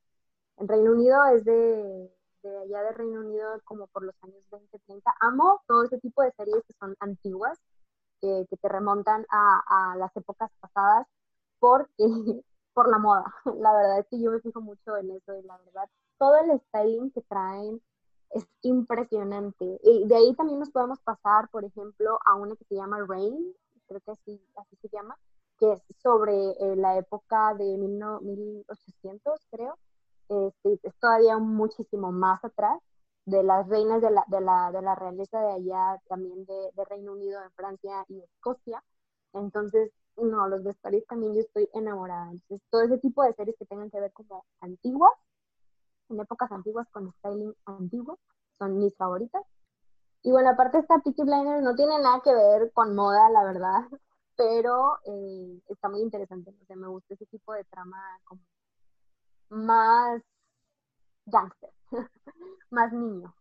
en 0.57 0.69
Reino 0.69 0.93
Unido, 0.93 1.25
es 1.27 1.45
de, 1.45 2.11
de, 2.43 2.59
allá 2.59 2.83
de 2.83 2.93
Reino 2.93 3.21
Unido 3.21 3.61
como 3.65 3.87
por 3.89 4.03
los 4.05 4.15
años 4.23 4.43
20, 4.51 4.79
30. 4.87 5.15
Amo 5.21 5.63
todo 5.67 5.85
ese 5.85 5.99
tipo 5.99 6.23
de 6.23 6.33
series 6.33 6.65
que 6.67 6.75
son 6.81 6.97
antiguas, 7.01 7.59
que, 8.21 8.47
que 8.49 8.57
te 8.57 8.69
remontan 8.69 9.27
a, 9.31 9.93
a, 9.93 9.97
las 9.97 10.15
épocas 10.17 10.51
pasadas, 10.61 11.07
porque 11.59 11.89
por 12.75 12.89
la 12.89 12.99
moda. 12.99 13.25
La 13.59 13.73
verdad 13.73 14.01
es 14.01 14.07
que 14.09 14.21
yo 14.21 14.31
me 14.31 14.41
fijo 14.41 14.61
mucho 14.61 14.97
en 14.97 15.11
eso 15.11 15.35
y 15.37 15.43
la 15.43 15.59
verdad, 15.59 15.89
todo 16.19 16.37
el 16.37 16.61
styling 16.61 17.11
que 17.13 17.23
traen 17.23 17.81
es 18.31 18.47
impresionante. 18.63 19.81
Y 19.83 20.07
de 20.07 20.17
ahí 20.17 20.35
también 20.35 20.59
nos 20.61 20.71
podemos 20.71 21.01
pasar, 21.01 21.49
por 21.51 21.65
ejemplo, 21.65 22.19
a 22.25 22.35
una 22.37 22.57
que 22.57 22.65
se 22.65 22.77
llama 22.77 23.05
Rain, 23.07 23.55
creo 23.91 24.01
que 24.01 24.13
así, 24.13 24.41
así 24.57 24.77
se 24.77 24.89
llama, 24.89 25.19
que 25.59 25.73
es 25.73 25.83
sobre 26.01 26.33
eh, 26.33 26.77
la 26.77 26.97
época 26.97 27.55
de 27.55 27.77
1800, 27.77 29.47
creo. 29.51 29.77
Este, 30.29 30.79
es 30.85 30.95
todavía 31.01 31.39
muchísimo 31.39 32.13
más 32.13 32.45
atrás 32.45 32.79
de 33.27 33.43
las 33.43 33.69
reinas 33.69 34.01
de 34.01 34.11
la, 34.11 34.25
de 34.29 34.41
la, 34.41 34.71
de 34.73 34.81
la 34.81 34.95
realeza 34.95 35.41
de 35.41 35.53
allá, 35.53 36.01
también 36.09 36.45
de, 36.47 36.71
de 36.75 36.85
Reino 36.85 37.13
Unido, 37.13 37.41
de 37.41 37.51
Francia 37.51 38.05
y 38.09 38.21
Escocia. 38.21 38.83
Entonces, 39.33 39.91
no, 40.17 40.49
los 40.49 40.63
vestuarios 40.63 41.05
también 41.07 41.35
yo 41.35 41.41
estoy 41.41 41.69
enamorada. 41.75 42.31
Entonces, 42.31 42.67
todo 42.71 42.83
ese 42.83 42.99
tipo 42.99 43.25
de 43.25 43.35
series 43.35 43.57
que 43.59 43.67
tengan 43.67 43.91
que 43.91 44.01
ver 44.01 44.13
como 44.13 44.45
antiguas, 44.61 45.13
en 46.09 46.21
épocas 46.21 46.51
antiguas 46.53 46.89
con 46.91 47.13
styling 47.13 47.55
antiguo, 47.67 48.19
son 48.59 48.79
mis 48.79 48.97
favoritas. 48.97 49.43
Y 50.23 50.31
bueno, 50.31 50.51
aparte 50.51 50.79
esta 50.79 50.99
Peaky 50.99 51.23
Blinders 51.23 51.63
no 51.63 51.75
tiene 51.75 51.99
nada 51.99 52.21
que 52.23 52.35
ver 52.35 52.71
con 52.73 52.95
moda, 52.95 53.31
la 53.31 53.45
verdad, 53.45 53.89
pero 54.37 54.99
eh, 55.07 55.61
está 55.69 55.89
muy 55.89 56.01
interesante. 56.01 56.51
O 56.51 56.67
sea, 56.67 56.77
me 56.77 56.89
gusta 56.89 57.15
ese 57.15 57.27
tipo 57.27 57.53
de 57.55 57.65
trama 57.65 57.99
como 58.25 58.43
más 59.51 60.23
gangster, 61.27 61.71
más 62.71 62.93
niño. 62.93 63.35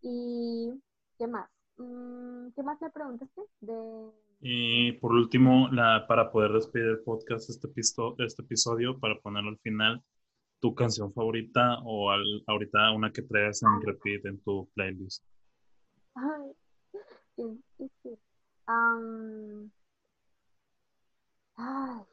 ¿Y 0.00 0.80
qué 1.18 1.26
más? 1.26 1.50
Mm, 1.76 2.50
¿Qué 2.54 2.62
más 2.62 2.80
me 2.80 2.90
preguntaste? 2.90 3.42
De... 3.60 4.12
Y 4.40 4.92
por 4.92 5.12
último, 5.12 5.68
la, 5.70 6.06
para 6.06 6.30
poder 6.30 6.52
despedir 6.52 6.86
el 6.86 7.00
podcast, 7.00 7.50
este, 7.50 7.68
este 8.18 8.42
episodio, 8.42 8.98
para 8.98 9.18
ponerlo 9.20 9.50
al 9.50 9.58
final, 9.58 10.02
tu 10.60 10.74
canción 10.74 11.12
favorita 11.12 11.78
o 11.84 12.10
al, 12.10 12.44
ahorita 12.46 12.92
una 12.92 13.12
que 13.12 13.22
traigas 13.22 13.62
en 13.62 13.82
repeat 13.82 14.24
en 14.26 14.40
tu 14.42 14.68
playlist. 14.74 15.24
Ay, 16.14 16.56
sí. 17.36 18.18
Um, 18.68 19.70
ay, 21.56 22.06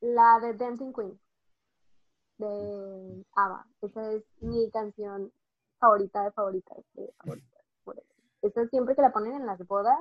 la 0.00 0.40
de 0.40 0.54
Dancing 0.54 0.92
Queen 0.92 1.18
de 2.38 3.24
ABBA. 3.34 3.66
Esa 3.82 4.12
es 4.12 4.24
mi 4.40 4.70
canción 4.70 5.32
favorita 5.78 6.24
de 6.24 6.32
favoritas. 6.32 6.78
De 6.94 7.12
favoritas 7.18 8.04
Esa 8.42 8.66
siempre 8.68 8.94
que 8.94 9.02
la 9.02 9.12
ponen 9.12 9.34
en 9.34 9.46
las 9.46 9.58
bodas, 9.66 9.98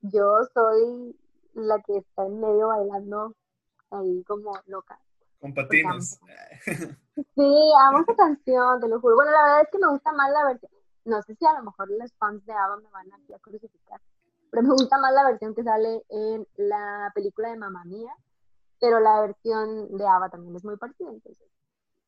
yo 0.00 0.40
soy 0.54 1.16
la 1.54 1.80
que 1.82 1.98
está 1.98 2.26
en 2.26 2.40
medio 2.40 2.68
bailando 2.68 3.34
ahí 3.90 4.22
como 4.24 4.52
loca. 4.66 4.98
Con 5.40 5.54
patines. 5.54 6.20
Sí, 7.34 7.72
amo 7.80 8.02
esa 8.02 8.14
canción, 8.14 8.80
te 8.80 8.86
lo 8.86 9.00
juro. 9.00 9.16
Bueno, 9.16 9.32
la 9.32 9.42
verdad 9.42 9.62
es 9.62 9.68
que 9.72 9.78
me 9.78 9.88
gusta 9.88 10.12
más 10.12 10.30
la 10.30 10.44
versión. 10.44 10.70
No 11.08 11.22
sé 11.22 11.34
si 11.36 11.46
a 11.46 11.54
lo 11.54 11.64
mejor 11.64 11.88
los 11.90 12.12
fans 12.18 12.44
de 12.44 12.52
ABBA 12.52 12.76
me 12.76 12.90
van 12.90 13.12
a 13.12 13.38
crucificar, 13.40 14.00
pero 14.50 14.62
me 14.62 14.74
gusta 14.74 14.98
más 14.98 15.12
la 15.14 15.24
versión 15.24 15.54
que 15.54 15.62
sale 15.62 16.04
en 16.10 16.46
la 16.56 17.10
película 17.14 17.48
de 17.48 17.56
Mamma 17.56 17.82
Mía, 17.84 18.14
pero 18.78 19.00
la 19.00 19.22
versión 19.22 19.96
de 19.96 20.06
ABBA 20.06 20.28
también 20.28 20.54
es 20.54 20.64
muy 20.64 20.76
parecida, 20.76 21.08
entonces 21.08 21.48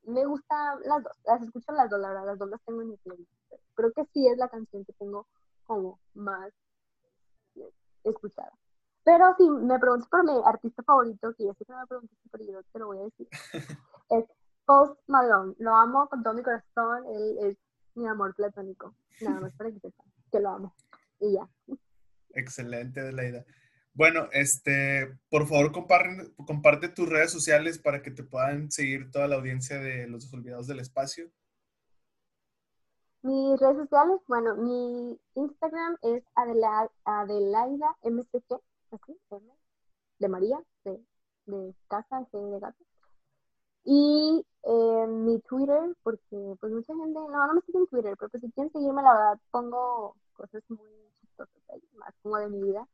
me 0.02 0.26
gusta 0.26 0.76
las 0.84 1.02
dos, 1.02 1.12
las 1.24 1.42
escucho 1.42 1.72
las 1.72 1.88
dos, 1.88 1.98
la 1.98 2.08
verdad, 2.08 2.26
las 2.26 2.38
dos 2.38 2.50
las 2.50 2.62
tengo 2.64 2.82
en 2.82 2.90
mi 2.90 2.96
playlist. 2.98 3.30
Creo 3.74 3.92
que 3.92 4.04
sí 4.12 4.28
es 4.28 4.36
la 4.36 4.48
canción 4.48 4.84
que 4.84 4.92
tengo 4.94 5.26
como 5.64 5.98
más 6.14 6.52
escuchada. 8.04 8.52
Pero 9.02 9.34
si 9.38 9.48
me 9.48 9.78
preguntas 9.78 10.08
por 10.08 10.24
mi 10.24 10.42
artista 10.44 10.82
favorito, 10.82 11.32
que 11.34 11.44
ya 11.44 11.54
sé 11.54 11.64
que 11.64 11.72
me 11.72 11.86
preguntaste, 11.86 12.28
pero 12.30 12.44
yo 12.44 12.62
te 12.70 12.78
lo 12.78 12.86
voy 12.86 12.98
a 12.98 13.04
decir, 13.04 13.28
es 14.10 14.24
Post 14.66 15.00
Malone. 15.06 15.54
Lo 15.58 15.74
amo 15.74 16.08
con 16.08 16.22
todo 16.22 16.34
mi 16.34 16.42
corazón, 16.42 17.06
él 17.06 17.38
es 17.40 17.56
mi 17.94 18.06
amor 18.06 18.34
platónico. 18.34 18.94
Nada 19.20 19.40
más 19.40 19.54
para 19.54 19.70
que 19.70 19.80
sepan 19.80 20.06
que 20.30 20.40
lo 20.40 20.50
amo. 20.50 20.74
Y 21.18 21.34
ya. 21.34 21.48
Excelente, 22.30 23.00
Adelaida. 23.00 23.44
Bueno, 23.92 24.28
este, 24.32 25.18
por 25.30 25.46
favor, 25.46 25.72
comparte, 25.72 26.32
comparte 26.46 26.88
tus 26.88 27.08
redes 27.08 27.32
sociales 27.32 27.78
para 27.78 28.02
que 28.02 28.10
te 28.10 28.22
puedan 28.22 28.70
seguir 28.70 29.10
toda 29.10 29.26
la 29.26 29.36
audiencia 29.36 29.78
de 29.78 30.06
Los 30.06 30.32
Olvidados 30.32 30.66
del 30.68 30.78
Espacio. 30.78 31.30
Mis 33.22 33.60
redes 33.60 33.76
sociales, 33.76 34.20
bueno, 34.28 34.56
mi 34.56 35.20
Instagram 35.34 35.98
es 36.02 36.22
Adela, 36.34 36.90
Adelaida 37.04 37.96
MCG, 38.02 38.60
así, 38.92 39.18
de 40.18 40.28
María, 40.28 40.58
de, 40.84 41.04
de 41.46 41.74
casa, 41.88 42.26
de 42.32 42.60
gato. 42.60 42.84
Y 43.84 44.44
eh, 44.62 45.06
mi 45.08 45.40
Twitter, 45.40 45.96
porque 46.02 46.56
pues 46.60 46.72
mucha 46.72 46.94
gente, 46.94 47.12
no, 47.12 47.28
no 47.28 47.54
me 47.54 47.60
sigue 47.62 47.78
en 47.78 47.86
Twitter, 47.86 48.14
pero 48.18 48.28
pues 48.28 48.42
si 48.42 48.50
quieren 48.52 48.72
seguirme, 48.72 49.02
la 49.02 49.12
verdad, 49.12 49.38
pongo 49.50 50.16
cosas 50.34 50.62
muy 50.68 50.78
chistosas 51.20 51.62
ahí, 51.72 51.82
más 51.96 52.14
como 52.22 52.36
de 52.38 52.48
mi 52.48 52.62
vida. 52.62 52.86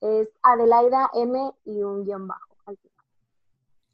Es 0.00 0.28
Adelaida 0.42 1.10
M 1.14 1.52
y 1.64 1.82
un 1.82 2.04
guion 2.04 2.26
bajo 2.28 2.54
al 2.66 2.76
final. 2.76 3.04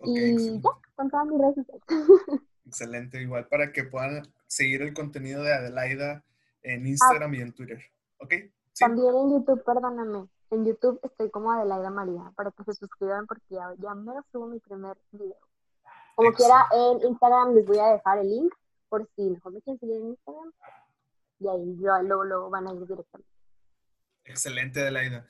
y 0.04 0.60
ya, 0.60 0.70
con 0.96 1.10
todas 1.10 1.26
mis 1.26 1.40
redes 1.40 1.54
sociales. 1.54 1.84
Excelente, 2.66 3.20
igual 3.20 3.46
para 3.48 3.72
que 3.72 3.84
puedan 3.84 4.22
seguir 4.46 4.82
el 4.82 4.94
contenido 4.94 5.42
de 5.42 5.52
Adelaida 5.52 6.24
en 6.62 6.86
Instagram 6.86 7.34
y 7.34 7.40
en 7.40 7.52
Twitter. 7.52 7.80
¿Ok? 8.18 8.34
También 8.78 9.14
en 9.14 9.30
YouTube, 9.30 9.62
perdóname. 9.64 10.28
En 10.50 10.64
YouTube 10.64 11.00
estoy 11.02 11.30
como 11.30 11.52
Adelaida 11.52 11.90
María, 11.90 12.32
para 12.36 12.50
que 12.50 12.64
se 12.64 12.74
suscriban 12.74 13.26
porque 13.26 13.42
ya, 13.50 13.74
ya 13.78 13.94
me 13.94 14.12
subo 14.30 14.46
mi 14.48 14.58
primer 14.58 14.96
video. 15.12 15.36
Como 16.14 16.32
quiera, 16.32 16.66
en 16.72 17.08
Instagram 17.08 17.54
les 17.54 17.66
voy 17.66 17.78
a 17.78 17.92
dejar 17.92 18.18
el 18.18 18.30
link 18.30 18.54
por 18.88 19.08
si 19.16 19.22
mejor 19.22 19.52
me 19.52 19.62
quieren 19.62 19.80
seguir 19.80 19.96
en 19.96 20.08
Instagram. 20.08 20.52
Y 21.40 21.48
ahí 21.48 21.76
luego, 22.04 22.24
luego 22.24 22.50
van 22.50 22.68
a 22.68 22.74
ir 22.74 22.86
directamente. 22.86 23.30
Excelente, 24.24 24.80
Adelaida. 24.80 25.26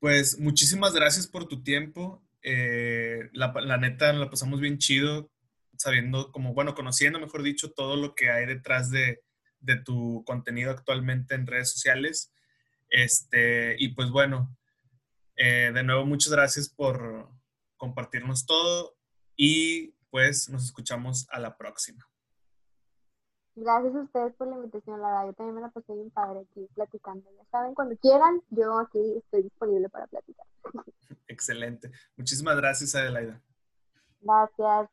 Pues 0.00 0.38
muchísimas 0.38 0.94
gracias 0.94 1.26
por 1.26 1.46
tu 1.46 1.62
tiempo. 1.62 2.22
Eh, 2.42 3.30
la, 3.32 3.52
la, 3.60 3.76
neta, 3.76 4.12
la 4.12 4.28
pasamos 4.28 4.60
bien 4.60 4.78
chido, 4.78 5.30
sabiendo, 5.76 6.32
como, 6.32 6.54
bueno, 6.54 6.74
conociendo, 6.74 7.20
mejor 7.20 7.42
dicho, 7.42 7.70
todo 7.70 7.96
lo 7.96 8.14
que 8.14 8.30
hay 8.30 8.46
detrás 8.46 8.90
de, 8.90 9.22
de 9.60 9.76
tu 9.76 10.24
contenido 10.26 10.70
actualmente 10.70 11.34
en 11.34 11.46
redes 11.46 11.70
sociales. 11.70 12.32
Este, 12.88 13.76
y 13.78 13.88
pues 13.88 14.10
bueno, 14.10 14.54
eh, 15.36 15.70
de 15.72 15.82
nuevo, 15.82 16.04
muchas 16.04 16.32
gracias 16.32 16.68
por 16.68 17.30
compartirnos 17.76 18.44
todo 18.44 18.96
y 19.36 19.94
pues 20.12 20.50
nos 20.50 20.64
escuchamos 20.66 21.26
a 21.30 21.40
la 21.40 21.56
próxima. 21.56 22.06
Gracias 23.54 23.94
a 23.94 24.02
ustedes 24.02 24.34
por 24.36 24.46
la 24.46 24.56
invitación, 24.56 25.00
la 25.00 25.08
verdad, 25.08 25.26
yo 25.26 25.32
también 25.32 25.56
me 25.56 25.60
la 25.62 25.70
pasé 25.70 25.94
bien 25.94 26.10
padre 26.10 26.40
aquí 26.40 26.68
platicando. 26.74 27.30
Ya 27.34 27.44
saben, 27.50 27.74
cuando 27.74 27.96
quieran, 27.96 28.42
yo 28.50 28.78
aquí 28.78 29.14
estoy 29.16 29.42
disponible 29.42 29.88
para 29.88 30.06
platicar. 30.06 30.46
Excelente. 31.28 31.90
Muchísimas 32.16 32.56
gracias, 32.56 32.94
Adelaida. 32.94 33.42
Gracias. 34.20 34.90